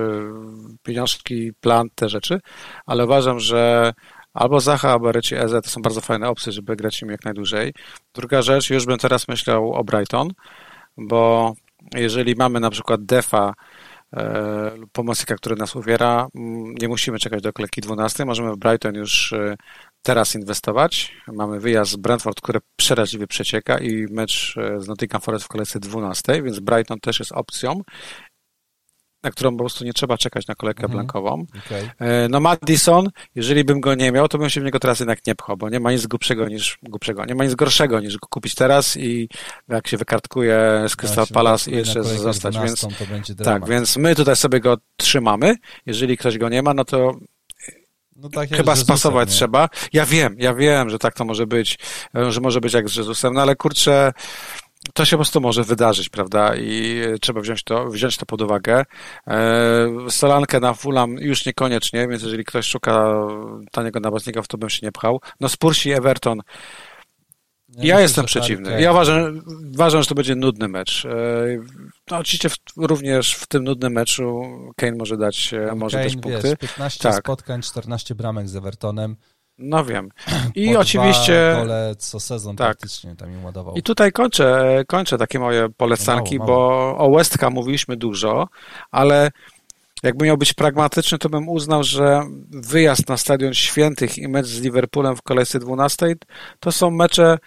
pieniążki, 0.84 1.52
plan, 1.62 1.88
te 1.96 2.10
rzeczy, 2.10 2.40
ale 2.86 3.06
uważam, 3.06 3.40
że 3.40 3.94
albo 4.34 4.60
Zacha, 4.60 4.92
albo 4.92 5.12
Reci 5.12 5.36
Eze 5.36 5.62
to 5.62 5.70
są 5.70 5.82
bardzo 5.82 6.02
fajne 6.02 6.30
opcje, 6.30 6.52
żeby 6.52 6.76
grać 6.76 7.02
im 7.02 7.10
jak 7.10 7.26
najdłużej. 7.26 7.74
Druga 8.14 8.42
rzecz, 8.42 8.70
już 8.70 8.86
bym 8.86 8.98
teraz 8.98 9.28
myślał 9.28 9.74
o 9.74 9.84
Brighton, 9.84 10.30
bo 10.98 11.54
jeżeli 11.96 12.36
mamy 12.36 12.60
na 12.60 12.70
przykład 12.70 13.06
defa 13.06 13.54
lub 14.78 14.92
pomocnika, 14.92 15.36
który 15.36 15.56
nas 15.56 15.76
uwiera, 15.76 16.28
nie 16.82 16.88
musimy 16.88 17.20
czekać 17.20 17.42
do 17.42 17.54
kolejki 17.54 17.82
12, 17.82 18.26
możemy 18.26 18.54
w 18.54 18.58
Brighton 18.58 18.96
już 18.96 19.34
teraz 20.08 20.36
inwestować. 20.36 21.14
Mamy 21.28 21.60
wyjazd 21.60 21.92
z 21.92 21.96
Brentford, 21.96 22.42
które 22.42 22.60
przeraźliwie 22.76 23.28
przecieka 23.28 23.78
i 23.78 24.06
mecz 24.10 24.56
z 24.78 24.88
Nottingham 24.88 25.22
Forest 25.22 25.46
w 25.46 25.48
kolejce 25.48 25.80
12, 25.80 26.44
więc 26.44 26.60
Brighton 26.60 27.00
też 27.00 27.20
jest 27.20 27.32
opcją 27.32 27.82
na 29.24 29.32
którą 29.32 29.52
po 29.52 29.58
prostu 29.58 29.86
nie 29.86 29.94
trzeba 29.94 30.18
czekać 30.18 30.48
na 30.48 30.56
kolejkę 30.56 30.84
mhm. 30.84 30.98
blankową. 30.98 31.46
Okay. 31.66 32.30
No 32.30 32.40
Madison, 32.40 33.10
jeżeli 33.36 33.64
bym 33.64 33.82
go 33.82 33.96
nie 33.96 34.12
miał, 34.12 34.28
to 34.28 34.38
bym 34.38 34.50
się 34.50 34.62
w 34.62 34.64
niego 34.64 34.80
teraz 34.80 35.00
jednak 35.00 35.28
nie 35.28 35.36
pchał, 35.36 35.58
bo 35.58 35.70
nie 35.70 35.80
ma 35.80 35.92
nic 35.92 36.08
głupszego 36.08 36.48
niż 36.48 36.78
głupszego, 36.84 37.26
nie 37.26 37.36
ma 37.36 37.44
nic 37.44 37.56
gorszego 37.56 38.00
niż 38.00 38.18
go 38.18 38.28
kupić 38.30 38.56
teraz 38.56 38.98
i 38.98 39.30
jak 39.68 39.88
się 39.88 39.98
wykartkuje 39.98 40.86
z 40.88 40.96
Crystal 40.96 41.26
Palace 41.34 41.72
i 41.72 41.76
jeszcze 41.76 42.04
zostać, 42.04 42.56
12, 42.56 42.88
więc 42.88 43.36
tak, 43.44 43.68
więc 43.68 43.98
my 43.98 44.16
tutaj 44.16 44.36
sobie 44.36 44.60
go 44.60 44.78
trzymamy. 44.98 45.56
Jeżeli 45.86 46.18
ktoś 46.18 46.38
go 46.38 46.50
nie 46.50 46.62
ma, 46.62 46.74
no 46.74 46.86
to 46.86 47.16
no 48.18 48.30
tak 48.30 48.50
Chyba 48.50 48.76
spasować 48.76 49.30
nie? 49.30 49.36
trzeba. 49.36 49.70
Ja 49.94 50.06
wiem, 50.06 50.36
ja 50.40 50.54
wiem, 50.54 50.90
że 50.90 51.00
tak 51.00 51.14
to 51.14 51.26
może 51.26 51.48
być, 51.48 51.80
że 52.30 52.42
może 52.42 52.62
być 52.62 52.74
jak 52.74 52.90
z 52.90 52.96
Jezusem, 52.96 53.34
no 53.34 53.42
ale 53.42 53.56
kurczę, 53.56 54.14
to 54.94 55.06
się 55.06 55.12
po 55.12 55.18
prostu 55.18 55.42
może 55.42 55.64
wydarzyć, 55.64 56.10
prawda? 56.10 56.56
I 56.56 57.02
trzeba 57.22 57.42
wziąć 57.42 57.64
to, 57.64 57.86
wziąć 57.86 58.18
to 58.18 58.26
pod 58.26 58.42
uwagę. 58.42 58.84
E, 59.28 59.88
Solankę 60.10 60.60
na 60.60 60.74
Fulham 60.74 61.12
już 61.20 61.46
niekoniecznie, 61.46 62.08
więc 62.08 62.24
jeżeli 62.24 62.46
ktoś 62.46 62.66
szuka 62.66 63.14
taniego 63.72 64.00
napastnika, 64.00 64.42
to 64.42 64.58
bym 64.58 64.70
się 64.70 64.86
nie 64.86 64.92
pchał. 64.92 65.22
No 65.40 65.50
Spursi 65.50 65.92
Everton. 65.92 66.42
Ja, 67.78 67.96
ja 67.96 68.02
jestem 68.02 68.26
przeciwny. 68.26 68.70
Tak. 68.70 68.82
Ja 68.82 68.92
uważam, 68.92 69.42
uważam, 69.74 70.02
że 70.02 70.08
to 70.08 70.16
będzie 70.16 70.36
nudny 70.36 70.68
mecz. 70.68 71.06
E, 71.06 71.10
no, 72.12 72.18
oczywiście 72.18 72.50
w, 72.50 72.56
również 72.78 73.34
w 73.34 73.48
tym 73.48 73.64
nudnym 73.64 73.94
meczu 73.94 74.42
Kane 74.76 74.96
może 74.98 75.18
dać, 75.18 75.54
e, 75.54 75.66
no, 75.68 75.76
może 75.76 75.98
Kane, 75.98 76.10
dać 76.10 76.22
punkty. 76.22 76.48
Wiesz, 76.50 76.60
15 76.60 77.04
tak. 77.04 77.24
spotkań, 77.24 77.62
14 77.62 78.16
bramek 78.16 78.50
z 78.50 78.56
Evertonem. 78.56 79.16
No 79.58 79.86
wiem. 79.86 80.10
I 80.56 80.74
po 80.74 80.80
oczywiście. 80.80 81.66
Co 81.98 82.20
sezon 82.20 82.56
tak. 82.56 82.68
praktycznie 82.68 83.16
tam 83.16 83.32
im 83.32 83.46
ładował. 83.46 83.76
I 83.76 83.84
tutaj 83.84 84.12
kończę, 84.12 84.84
kończę 84.88 85.18
takie 85.18 85.40
moje 85.40 85.70
polecanki, 85.78 86.38
no 86.38 86.46
mało, 86.46 86.70
mało. 86.70 86.96
bo 86.98 87.06
o 87.06 87.18
West 87.18 87.38
Ham 87.38 87.54
mówiliśmy 87.54 87.98
dużo, 87.98 88.48
ale 88.92 89.32
jakby 90.04 90.26
miał 90.26 90.38
być 90.38 90.54
pragmatyczny, 90.54 91.18
to 91.18 91.30
bym 91.30 91.50
uznał, 91.50 91.84
że 91.84 92.22
wyjazd 92.50 93.10
na 93.10 93.18
Stadion 93.18 93.54
Świętych 93.54 94.18
i 94.18 94.28
mecz 94.28 94.46
z 94.48 94.62
Liverpoolem 94.62 95.16
w 95.16 95.22
kolejce 95.22 95.60
12 95.60 96.16
to 96.60 96.72
są 96.72 96.92
mecze 96.92 97.38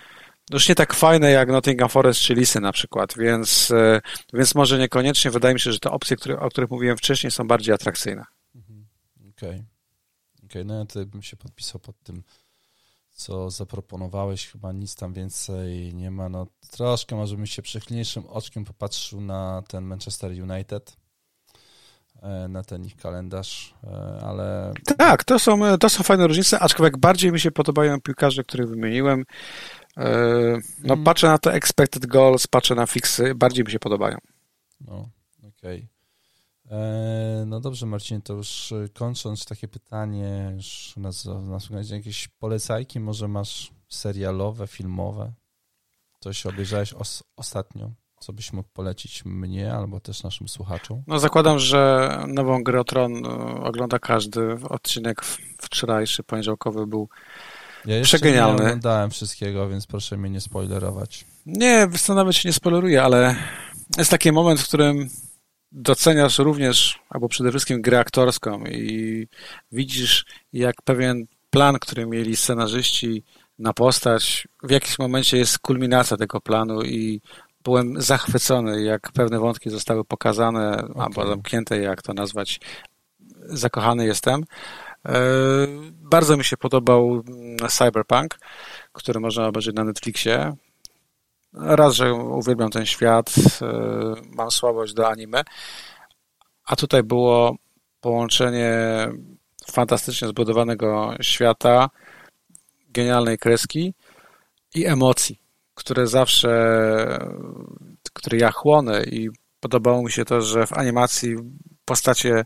już 0.53 0.69
nie 0.69 0.75
tak 0.75 0.95
fajne 0.95 1.31
jak 1.31 1.49
Nottingham 1.49 1.89
Forest 1.89 2.21
czy 2.21 2.35
Lisy 2.35 2.61
na 2.61 2.73
przykład, 2.73 3.15
więc, 3.19 3.71
e, 3.71 4.01
więc 4.33 4.55
może 4.55 4.79
niekoniecznie. 4.79 5.31
Wydaje 5.31 5.55
mi 5.55 5.61
się, 5.61 5.73
że 5.73 5.79
te 5.79 5.91
opcje, 5.91 6.17
które, 6.17 6.41
o 6.41 6.49
których 6.49 6.71
mówiłem 6.71 6.97
wcześniej, 6.97 7.31
są 7.31 7.49
bardziej 7.49 7.75
atrakcyjne. 7.75 8.25
Mhm. 8.55 8.87
Okej. 9.31 9.51
Okay 9.51 9.81
okay, 10.51 10.65
no 10.65 10.79
ja 10.79 10.85
tutaj 10.85 11.07
bym 11.07 11.23
się 11.23 11.37
podpisał 11.37 11.81
pod 11.81 12.03
tym, 12.03 12.23
co 13.11 13.51
zaproponowałeś. 13.51 14.49
Chyba 14.49 14.73
nic 14.73 14.95
tam 14.95 15.13
więcej 15.13 15.95
nie 15.95 16.11
ma. 16.11 16.29
No 16.29 16.47
troszkę 16.71 17.17
może 17.17 17.37
bym 17.37 17.47
się 17.47 17.63
przychylniejszym 17.63 18.27
oczkiem 18.27 18.65
popatrzył 18.65 19.21
na 19.21 19.63
ten 19.69 19.85
Manchester 19.85 20.31
United, 20.31 20.97
na 22.49 22.63
ten 22.63 22.85
ich 22.85 22.97
kalendarz, 22.97 23.75
e, 23.85 24.21
ale... 24.23 24.73
Tak, 24.99 25.25
to 25.25 25.39
są, 25.39 25.79
to 25.79 25.89
są 25.89 26.03
fajne 26.03 26.27
różnice, 26.27 26.59
aczkolwiek 26.59 26.99
bardziej 26.99 27.33
mi 27.33 27.41
się 27.41 27.51
podobają 27.51 28.01
piłkarze, 28.01 28.45
których 28.45 28.69
wymieniłem. 28.69 29.25
E, 29.97 30.05
no 30.83 30.95
mm. 30.95 31.05
patrzę 31.05 31.27
na 31.27 31.39
to 31.39 31.53
expected 31.53 32.07
goals, 32.07 32.47
patrzę 32.47 32.75
na 32.75 32.87
fixy, 32.87 33.35
bardziej 33.35 33.65
mi 33.65 33.71
się 33.71 33.79
podobają. 33.79 34.19
No, 34.81 35.09
okej. 35.39 35.89
Okay. 36.67 36.79
E, 36.79 37.45
no 37.47 37.61
dobrze, 37.61 37.87
Marcin, 37.87 38.23
to 38.23 38.33
już 38.33 38.73
e, 38.73 38.89
kończąc 38.89 39.45
takie 39.45 39.69
pytanie, 39.69 40.53
już 40.57 40.95
nas, 40.97 41.25
nas 41.25 41.91
jakieś 41.91 42.29
polecajki, 42.29 43.01
może 43.01 43.29
masz 43.29 43.73
serialowe, 43.89 44.67
filmowe? 44.67 45.33
Coś 46.21 46.47
obejrzałeś 46.47 46.95
os 46.95 47.23
ostatnio? 47.37 47.91
Co 48.21 48.33
byś 48.33 48.53
mógł 48.53 48.69
polecić 48.73 49.25
mnie 49.25 49.73
albo 49.73 50.01
też 50.01 50.23
naszym 50.23 50.49
słuchaczom? 50.49 51.03
No 51.07 51.19
zakładam, 51.19 51.59
że 51.59 52.11
nową 52.29 52.63
grę 52.63 52.81
o 52.81 52.85
Tron 52.85 53.27
e, 53.27 53.29
ogląda 53.63 53.99
każdy. 53.99 54.57
Odcinek 54.69 55.25
wczorajszy, 55.63 56.23
poniedziałkowy 56.23 56.87
był 56.87 57.09
ja 57.87 58.03
przegenialny. 58.03 58.59
nie 58.59 58.65
oglądałem 58.65 59.11
wszystkiego, 59.11 59.69
więc 59.69 59.87
proszę 59.87 60.17
mnie 60.17 60.31
nie 60.31 60.41
spoilerować. 60.41 61.25
Nie, 61.47 61.89
nawet 62.09 62.37
się 62.37 62.49
nie 62.49 62.53
spoileruję, 62.53 63.03
ale 63.03 63.37
jest 63.99 64.11
taki 64.11 64.33
moment, 64.33 64.61
w 64.61 64.69
którym 64.69 65.09
doceniasz 65.73 66.39
również, 66.39 66.99
albo 67.11 67.29
przede 67.29 67.51
wszystkim 67.51 67.83
grę 67.83 67.99
aktorską 67.99 68.65
i 68.65 69.29
widzisz, 69.73 70.25
jak 70.53 70.83
pewien 70.83 71.27
plan, 71.51 71.79
który 71.79 72.07
mieli 72.07 72.37
scenarzyści 72.37 73.25
na 73.59 73.73
postać, 73.73 74.49
w 74.63 74.71
jakimś 74.71 74.99
momencie 74.99 75.37
jest 75.37 75.59
kulminacja 75.59 76.17
tego 76.17 76.41
planu 76.41 76.83
i 76.83 77.21
byłem 77.65 78.03
zachwycony, 78.03 78.83
jak 78.83 79.13
pewne 79.13 79.39
wątki 79.39 79.71
zostały 79.71 80.05
pokazane, 80.05 80.85
okay. 80.91 81.03
albo 81.03 81.27
zamknięte, 81.27 81.79
jak 81.79 82.03
to 82.03 82.15
nazwać. 82.15 82.61
Zakochany 83.47 84.07
jestem. 84.07 84.45
E, 85.07 85.19
bardzo 85.91 86.37
mi 86.37 86.45
się 86.45 86.57
podobał 86.57 87.23
Cyberpunk, 87.69 88.39
który 88.93 89.21
można 89.21 89.47
obejrzeć 89.47 89.75
na 89.75 89.85
Netflixie. 89.85 90.53
Raz, 91.53 91.95
że 91.95 92.15
uwielbiam 92.15 92.71
ten 92.71 92.87
świat, 92.87 93.35
e, 93.63 93.73
mam 94.37 94.51
słabość 94.51 94.95
do 94.95 95.09
anime, 95.09 95.43
a 96.65 96.77
tutaj 96.77 97.03
było 97.03 97.57
połączenie 98.01 98.79
fantastycznie 99.71 100.29
zbudowanego 100.29 101.15
świata, 101.21 101.91
genialnej 102.89 103.39
kreski 103.39 103.95
i 104.75 104.87
emocji, 104.87 105.43
które 105.81 106.07
zawsze, 106.07 106.51
które 108.13 108.39
ja 108.39 108.51
chłonę 108.51 109.05
i 109.05 109.31
podobało 109.61 110.03
mi 110.03 110.13
się 110.13 110.25
to, 110.25 110.41
że 110.41 110.67
w 110.67 110.73
animacji 110.73 111.37
postacie 111.85 112.45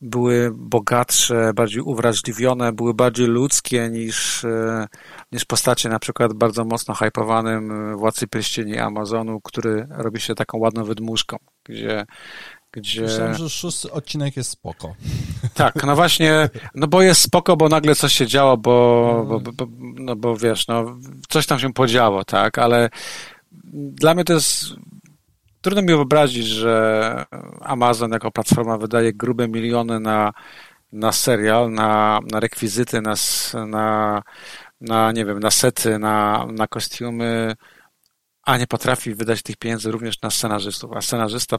były 0.00 0.50
bogatsze, 0.54 1.52
bardziej 1.54 1.82
uwrażliwione, 1.82 2.72
były 2.72 2.94
bardziej 2.94 3.26
ludzkie 3.26 3.88
niż, 3.90 4.44
e, 4.44 4.86
niż 5.32 5.44
postacie 5.44 5.88
na 5.88 5.98
przykład 5.98 6.32
bardzo 6.34 6.64
mocno 6.64 6.94
hypowanym 6.94 7.96
Władcy 7.96 8.26
Pierścieni 8.26 8.78
Amazonu, 8.78 9.40
który 9.40 9.86
robi 9.90 10.20
się 10.20 10.34
taką 10.34 10.58
ładną 10.58 10.84
wydmuszką, 10.84 11.36
gdzie 11.64 12.04
gdzie... 12.72 13.02
Myślałem, 13.02 13.34
że 13.34 13.50
szósty 13.50 13.92
odcinek 13.92 14.36
jest 14.36 14.50
spoko. 14.50 14.94
Tak, 15.54 15.84
no 15.84 15.96
właśnie, 15.96 16.48
no 16.74 16.86
bo 16.86 17.02
jest 17.02 17.20
spoko, 17.20 17.56
bo 17.56 17.68
nagle 17.68 17.94
coś 17.94 18.12
się 18.12 18.26
działo, 18.26 18.56
bo, 18.56 19.24
bo, 19.28 19.52
bo, 19.52 19.66
no 19.80 20.16
bo 20.16 20.36
wiesz, 20.36 20.68
no 20.68 20.98
coś 21.28 21.46
tam 21.46 21.58
się 21.58 21.72
podziało, 21.72 22.24
tak, 22.24 22.58
ale 22.58 22.90
dla 23.72 24.14
mnie 24.14 24.24
to 24.24 24.32
jest 24.32 24.64
Trudno 25.60 25.82
mi 25.82 25.88
wyobrazić, 25.88 26.46
że 26.46 27.24
Amazon 27.60 28.10
jako 28.10 28.30
platforma 28.30 28.78
wydaje 28.78 29.12
grube 29.12 29.48
miliony 29.48 30.00
na, 30.00 30.32
na 30.92 31.12
serial, 31.12 31.72
na, 31.72 32.20
na 32.32 32.40
rekwizyty, 32.40 33.00
na, 33.00 33.14
na, 33.66 34.22
na, 34.80 35.12
nie 35.12 35.24
wiem, 35.24 35.40
na 35.40 35.50
sety, 35.50 35.98
na, 35.98 36.46
na 36.52 36.66
kostiumy, 36.66 37.54
a 38.42 38.58
nie 38.58 38.66
potrafi 38.66 39.14
wydać 39.14 39.42
tych 39.42 39.56
pieniędzy 39.56 39.90
również 39.90 40.20
na 40.22 40.30
scenarzystów. 40.30 40.92
A 40.92 41.02
scenarzysta 41.02 41.56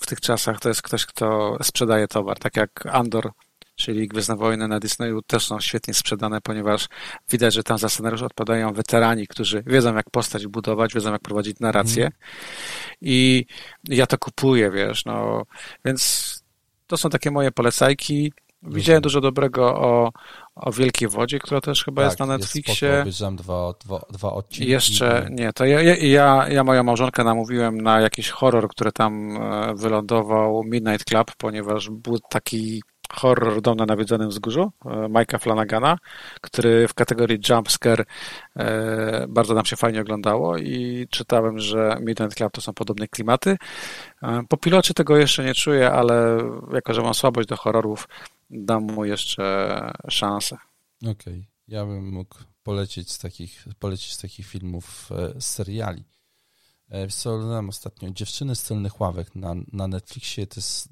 w 0.00 0.06
tych 0.06 0.20
czasach 0.20 0.60
to 0.60 0.68
jest 0.68 0.82
ktoś, 0.82 1.06
kto 1.06 1.56
sprzedaje 1.62 2.08
towar, 2.08 2.38
tak 2.38 2.56
jak 2.56 2.86
Andor 2.86 3.30
czyli 3.80 4.08
Gwiezdne 4.08 4.36
Wojny 4.36 4.68
na 4.68 4.80
Disneyu 4.80 5.22
też 5.22 5.46
są 5.46 5.60
świetnie 5.60 5.94
sprzedane, 5.94 6.40
ponieważ 6.40 6.88
widać, 7.30 7.54
że 7.54 7.62
tam 7.62 7.78
za 7.78 7.88
scenariusz 7.88 8.22
odpadają 8.22 8.72
weterani, 8.72 9.26
którzy 9.26 9.62
wiedzą, 9.66 9.94
jak 9.94 10.10
postać 10.10 10.46
budować, 10.46 10.94
wiedzą, 10.94 11.12
jak 11.12 11.22
prowadzić 11.22 11.60
narrację 11.60 12.04
mm. 12.04 12.12
i 13.00 13.46
ja 13.88 14.06
to 14.06 14.18
kupuję, 14.18 14.70
wiesz, 14.70 15.04
no, 15.04 15.42
więc 15.84 16.34
to 16.86 16.96
są 16.96 17.10
takie 17.10 17.30
moje 17.30 17.50
polecajki. 17.50 18.32
Widziałem 18.62 19.02
dużo 19.02 19.20
dobrego 19.20 19.76
o, 19.76 20.12
o 20.54 20.72
Wielkiej 20.72 21.08
Wodzie, 21.08 21.38
która 21.38 21.60
też 21.60 21.84
chyba 21.84 22.02
tak, 22.02 22.10
jest 22.10 22.20
na 22.20 22.26
Netflixie. 22.26 22.88
Jest 22.88 23.00
obejrzałem 23.00 23.36
dwa, 23.36 23.74
dwa, 23.84 24.00
dwa 24.10 24.32
odcinki. 24.32 24.70
Jeszcze 24.70 25.28
nie, 25.30 25.52
to 25.52 25.64
ja, 25.64 25.82
ja, 25.94 26.48
ja 26.48 26.64
moją 26.64 26.82
małżonkę 26.82 27.24
namówiłem 27.24 27.80
na 27.80 28.00
jakiś 28.00 28.30
horror, 28.30 28.68
który 28.68 28.92
tam 28.92 29.36
e, 29.36 29.74
wylądował, 29.74 30.62
Midnight 30.64 31.04
Club, 31.04 31.32
ponieważ 31.38 31.90
był 31.90 32.18
taki 32.18 32.82
horror 33.12 33.62
Dom 33.62 33.76
na 33.76 33.86
nawiedzonym 33.86 34.28
wzgórzu 34.28 34.72
e, 34.84 34.88
Mike'a 34.88 35.38
Flanagana, 35.38 35.98
który 36.40 36.88
w 36.88 36.94
kategorii 36.94 37.38
jumpscare 37.48 38.04
e, 38.56 39.26
bardzo 39.28 39.54
nam 39.54 39.64
się 39.64 39.76
fajnie 39.76 40.00
oglądało 40.00 40.58
i 40.58 41.06
czytałem, 41.10 41.58
że 41.58 41.96
Midnight 42.00 42.34
Club 42.36 42.52
to 42.52 42.60
są 42.60 42.72
podobne 42.74 43.08
klimaty. 43.08 43.56
E, 44.22 44.42
po 44.48 44.56
pilocie 44.56 44.94
tego 44.94 45.16
jeszcze 45.16 45.44
nie 45.44 45.54
czuję, 45.54 45.90
ale 45.90 46.38
jako, 46.72 46.94
że 46.94 47.02
mam 47.02 47.14
słabość 47.14 47.48
do 47.48 47.56
horrorów, 47.56 48.08
dam 48.50 48.82
mu 48.82 49.04
jeszcze 49.04 49.92
szansę. 50.08 50.56
Okej, 51.02 51.12
okay. 51.12 51.44
ja 51.68 51.86
bym 51.86 52.12
mógł 52.12 52.36
polecić 52.62 53.10
z 53.12 53.18
takich, 53.18 53.66
polecić 53.78 54.12
z 54.12 54.18
takich 54.18 54.46
filmów, 54.46 55.10
z 55.38 55.44
seriali. 55.44 56.04
Wiesz 56.90 57.14
co, 57.14 57.34
oglądałem 57.34 57.68
ostatnio 57.68 58.10
Dziewczyny 58.10 58.56
z 58.56 58.62
tylnych 58.62 59.00
ławek 59.00 59.34
na, 59.34 59.54
na 59.72 59.88
Netflixie. 59.88 60.46
To 60.46 60.56
jest 60.56 60.88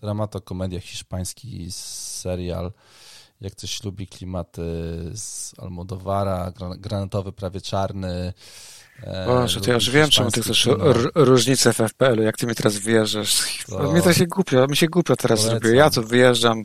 Dramatokomedia 0.00 0.80
hiszpański 0.80 1.66
serial. 1.70 2.72
Jak 3.40 3.52
ktoś 3.52 3.84
lubi 3.84 4.06
klimaty 4.06 4.62
z 5.14 5.54
Almodowara, 5.58 6.52
granatowy, 6.78 7.32
prawie 7.32 7.60
czarny. 7.60 8.32
Boże, 9.26 9.60
to 9.60 9.70
ja 9.70 9.74
już 9.74 9.90
wiem, 9.90 10.10
czemu 10.10 10.30
ty 10.30 10.42
chcesz 10.42 10.68
różnicę 11.14 11.72
w 11.72 11.76
FPL-u, 11.76 12.22
jak 12.22 12.36
ty 12.36 12.46
mi 12.46 12.54
teraz 12.54 12.78
wyjeżdżasz. 12.78 13.64
To... 13.68 13.92
Mnie 13.92 14.02
to 14.02 14.12
się 14.12 14.26
głupio, 14.26 14.66
mi 14.66 14.76
się 14.76 14.86
głupio 14.86 15.16
teraz 15.16 15.40
Polecam. 15.40 15.60
zrobiło. 15.60 15.82
Ja 15.82 15.90
tu 15.90 16.02
wyjeżdżam 16.02 16.64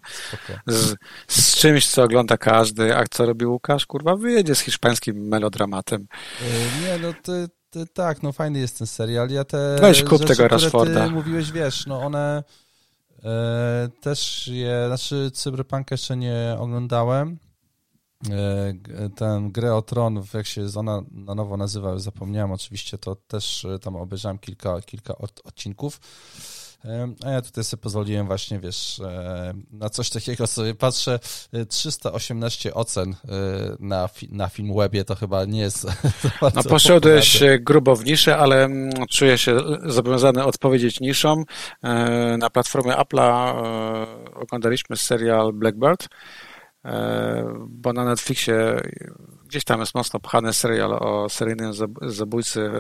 z, 0.68 0.96
z, 1.28 1.56
czymś, 1.56 1.88
co 1.88 2.04
ogląda 2.04 2.38
każdy, 2.38 2.98
a 2.98 3.04
co 3.12 3.26
robi 3.26 3.46
Łukasz? 3.46 3.86
Kurwa, 3.86 4.16
wyjedzie 4.16 4.56
z 4.56 4.60
hiszpańskim 4.60 5.28
melodramatem. 5.28 6.08
E, 6.42 6.82
nie, 6.82 7.08
no 7.08 7.14
ty, 7.24 7.48
ty, 7.70 7.88
tak, 7.94 8.24
no 8.24 8.32
fajny 8.32 8.60
jest 8.60 8.78
ten 8.78 8.88
serial. 8.88 9.30
Ja 9.30 9.44
te 9.44 9.78
Weź 9.82 10.04
kup 10.04 10.22
rzeczy, 10.22 10.26
tego 10.36 10.48
Rashforda. 10.48 11.06
Ty 11.06 11.12
mówiłeś, 11.12 11.52
wiesz, 11.52 11.86
no 11.86 12.02
one 12.02 12.44
E, 13.26 13.90
też 14.02 14.48
je, 14.48 14.84
znaczy 14.88 15.32
Cyberpunk 15.34 15.92
jeszcze 15.92 16.18
nie 16.18 16.56
oglądałem. 16.60 17.38
E, 18.28 19.10
ten 19.16 19.52
grę 19.52 19.76
o 19.76 19.82
Tron, 19.82 20.24
jak 20.34 20.48
się 20.48 20.66
ona 20.76 21.02
na 21.12 21.36
nowo 21.36 21.58
nazywa, 21.58 22.00
zapomniałem 22.00 22.52
oczywiście, 22.52 22.98
to 22.98 23.16
też 23.16 23.66
e, 23.66 23.80
tam 23.80 23.96
obejrzałem 23.96 24.40
kilka, 24.40 24.82
kilka 24.82 25.16
odcinków. 25.44 26.00
A 27.26 27.30
ja 27.30 27.42
tutaj 27.42 27.64
sobie 27.64 27.82
pozwoliłem 27.82 28.28
właśnie, 28.28 28.60
wiesz, 28.60 29.02
na 29.72 29.90
coś 29.90 30.10
takiego 30.10 30.48
sobie 30.48 30.76
patrzę. 30.76 31.20
318 31.70 32.74
ocen 32.74 33.16
na, 33.80 34.10
na 34.32 34.48
film 34.48 34.74
webie 34.76 35.06
to 35.06 35.16
chyba 35.16 35.46
nie 35.46 35.60
jest. 35.60 35.88
No 36.56 36.64
poszedłeś 36.64 37.40
grubo 37.60 37.96
w 37.96 38.06
niszę, 38.06 38.38
ale 38.38 38.64
mm, 38.64 39.08
czuję 39.10 39.38
się 39.38 39.58
zobowiązany 39.86 40.46
odpowiedzieć 40.46 41.00
niszą. 41.00 41.44
Na 42.38 42.50
platformie 42.50 42.94
Apple'a 42.94 43.54
oglądaliśmy 44.36 44.98
serial 44.98 45.54
Blackbird, 45.54 46.08
bo 47.68 47.94
na 47.94 48.06
Netflixie 48.06 48.82
gdzieś 49.50 49.64
tam 49.64 49.80
jest 49.80 49.96
mocno 49.96 50.20
pchany 50.20 50.54
serial 50.54 50.94
o 50.94 51.30
seryjnym 51.30 51.74
zabójcy 52.02 52.72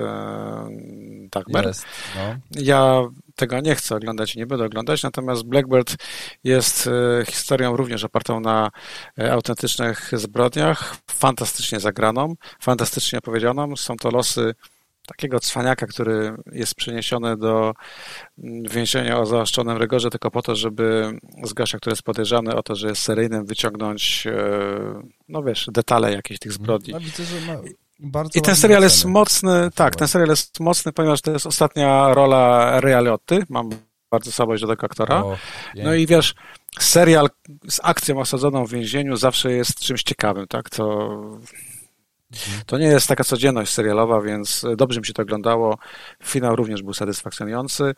Dagmar. 1.31 1.67
Jest, 1.67 1.85
no. 2.15 2.35
Ja 2.51 3.01
tego 3.35 3.59
nie 3.59 3.75
chcę 3.75 3.95
oglądać 3.95 4.35
i 4.35 4.39
nie 4.39 4.47
będę 4.47 4.65
oglądać, 4.65 5.03
natomiast 5.03 5.43
Blackbird 5.43 5.95
jest 6.43 6.87
e, 6.87 7.25
historią 7.25 7.75
również 7.75 8.03
opartą 8.03 8.39
na 8.39 8.71
e, 9.19 9.31
autentycznych 9.31 10.11
zbrodniach, 10.13 10.95
fantastycznie 11.11 11.79
zagraną, 11.79 12.35
fantastycznie 12.59 13.19
opowiedzianą. 13.19 13.75
Są 13.75 13.97
to 13.97 14.09
losy 14.09 14.55
takiego 15.09 15.39
cwaniaka, 15.39 15.87
który 15.87 16.35
jest 16.51 16.75
przeniesiony 16.75 17.37
do 17.37 17.73
mm, 18.43 18.63
więzienia 18.63 19.19
o 19.19 19.25
zaostrzonym 19.25 19.77
rygorze 19.77 20.09
tylko 20.09 20.31
po 20.31 20.41
to, 20.41 20.55
żeby 20.55 21.19
z 21.43 21.53
gościa, 21.53 21.77
który 21.77 21.91
jest 21.91 22.03
podejrzany 22.03 22.55
o 22.55 22.63
to, 22.63 22.75
że 22.75 22.87
jest 22.87 23.01
seryjnym, 23.01 23.45
wyciągnąć, 23.45 24.27
e, 24.27 25.01
no 25.29 25.43
wiesz, 25.43 25.69
detale 25.71 26.13
jakieś 26.13 26.39
tych 26.39 26.51
zbrodni. 26.51 26.93
Widzę, 26.99 27.23
że 27.23 27.41
ma 27.41 27.59
bardzo 27.99 28.39
I 28.39 28.41
ten 28.41 28.55
serial 28.55 28.83
jest 28.83 29.05
mocny, 29.05 29.69
tak, 29.75 29.95
ten 29.95 30.07
serial 30.07 30.29
jest 30.29 30.59
mocny, 30.59 30.91
ponieważ 30.91 31.21
to 31.21 31.31
jest 31.31 31.47
ostatnia 31.47 32.13
rola 32.13 32.79
Rea 32.79 33.01
Liotti. 33.01 33.35
Mam 33.49 33.69
bardzo 34.11 34.31
słabość 34.31 34.61
do 34.61 34.67
tego 34.67 34.85
aktora. 34.85 35.23
O, 35.23 35.37
no 35.75 35.93
i 35.93 36.07
wiesz, 36.07 36.35
serial 36.79 37.29
z 37.69 37.79
akcją 37.83 38.19
osadzoną 38.19 38.65
w 38.65 38.71
więzieniu 38.71 39.15
zawsze 39.15 39.51
jest 39.51 39.79
czymś 39.79 40.03
ciekawym, 40.03 40.47
tak? 40.47 40.69
To, 40.69 41.01
mhm. 41.03 41.68
To 42.65 42.77
nie 42.77 42.87
jest 42.87 43.07
taka 43.07 43.23
codzienność 43.23 43.73
serialowa, 43.73 44.21
więc 44.21 44.65
dobrze 44.77 44.99
mi 44.99 45.05
się 45.05 45.13
to 45.13 45.21
oglądało. 45.21 45.77
Finał 46.23 46.55
również 46.55 46.83
był 46.83 46.93
satysfakcjonujący. 46.93 47.93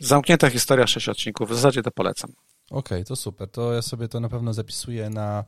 Zamknięta 0.00 0.50
historia, 0.50 0.86
sześć 0.86 1.08
odcinków. 1.08 1.50
W 1.50 1.54
zasadzie 1.54 1.82
to 1.82 1.90
polecam. 1.90 2.30
Okej, 2.70 2.98
okay, 2.98 3.04
to 3.04 3.16
super. 3.16 3.50
To 3.50 3.72
ja 3.72 3.82
sobie 3.82 4.08
to 4.08 4.20
na 4.20 4.28
pewno 4.28 4.54
zapisuję 4.54 5.10
na 5.10 5.44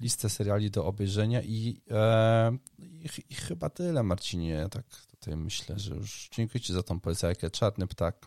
listę 0.00 0.30
seriali 0.30 0.70
do 0.70 0.84
obejrzenia 0.84 1.42
i, 1.42 1.80
e, 1.90 2.56
i, 2.78 3.08
i, 3.30 3.34
chyba 3.34 3.70
tyle, 3.70 4.02
Marcinie. 4.02 4.66
Tak 4.70 4.84
tutaj 5.10 5.36
myślę, 5.36 5.78
że 5.78 5.94
już 5.94 6.28
dziękuję 6.32 6.60
Ci 6.60 6.72
za 6.72 6.82
tą 6.82 7.00
polecajkę. 7.00 7.50
Czarny 7.50 7.86
ptak 7.86 8.26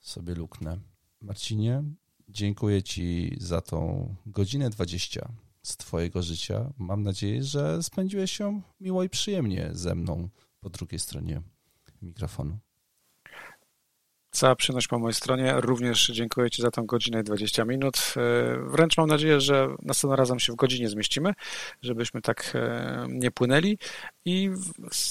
sobie 0.00 0.34
luknę. 0.34 0.78
Marcinie, 1.20 1.82
dziękuję 2.28 2.82
Ci 2.82 3.36
za 3.40 3.60
tą 3.60 4.08
godzinę 4.26 4.70
20 4.70 5.49
z 5.62 5.76
Twojego 5.76 6.22
życia. 6.22 6.72
Mam 6.78 7.02
nadzieję, 7.02 7.42
że 7.42 7.82
spędziłeś 7.82 8.38
ją 8.38 8.62
miło 8.80 9.04
i 9.04 9.08
przyjemnie 9.08 9.70
ze 9.72 9.94
mną 9.94 10.28
po 10.60 10.70
drugiej 10.70 10.98
stronie 10.98 11.42
mikrofonu. 12.02 12.58
Cała 14.30 14.56
przyjemność 14.56 14.88
po 14.88 14.98
mojej 14.98 15.14
stronie. 15.14 15.54
Również 15.56 16.06
dziękuję 16.06 16.50
Ci 16.50 16.62
za 16.62 16.70
tą 16.70 16.86
godzinę 16.86 17.20
i 17.20 17.24
20 17.24 17.64
minut. 17.64 18.14
E, 18.16 18.20
wręcz 18.70 18.96
mam 18.96 19.08
nadzieję, 19.08 19.40
że 19.40 19.68
następnym 19.82 20.18
razem 20.18 20.40
się 20.40 20.52
w 20.52 20.56
godzinie 20.56 20.88
zmieścimy, 20.88 21.32
żebyśmy 21.82 22.22
tak 22.22 22.52
e, 22.54 23.06
nie 23.08 23.30
płynęli. 23.30 23.78
I 24.24 24.50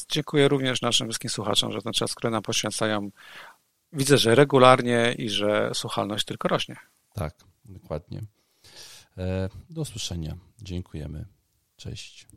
dziękuję 0.10 0.48
również 0.48 0.82
naszym 0.82 1.08
wszystkim 1.08 1.30
słuchaczom, 1.30 1.72
że 1.72 1.82
ten 1.82 1.94
czas, 1.94 2.16
który 2.16 2.32
nam 2.32 2.42
poświęcają, 2.42 3.10
widzę, 3.94 4.18
że 4.18 4.36
regularnie 4.36 5.16
i 5.18 5.30
że 5.30 5.72
słuchalność 5.74 6.26
tylko 6.26 6.48
rośnie. 6.48 6.76
Tak, 7.14 7.36
dokładnie. 7.66 8.22
E, 9.20 9.50
do 9.70 9.82
usłyszenia. 9.82 10.38
Dziękujemy. 10.62 11.26
Cześć. 11.76 12.28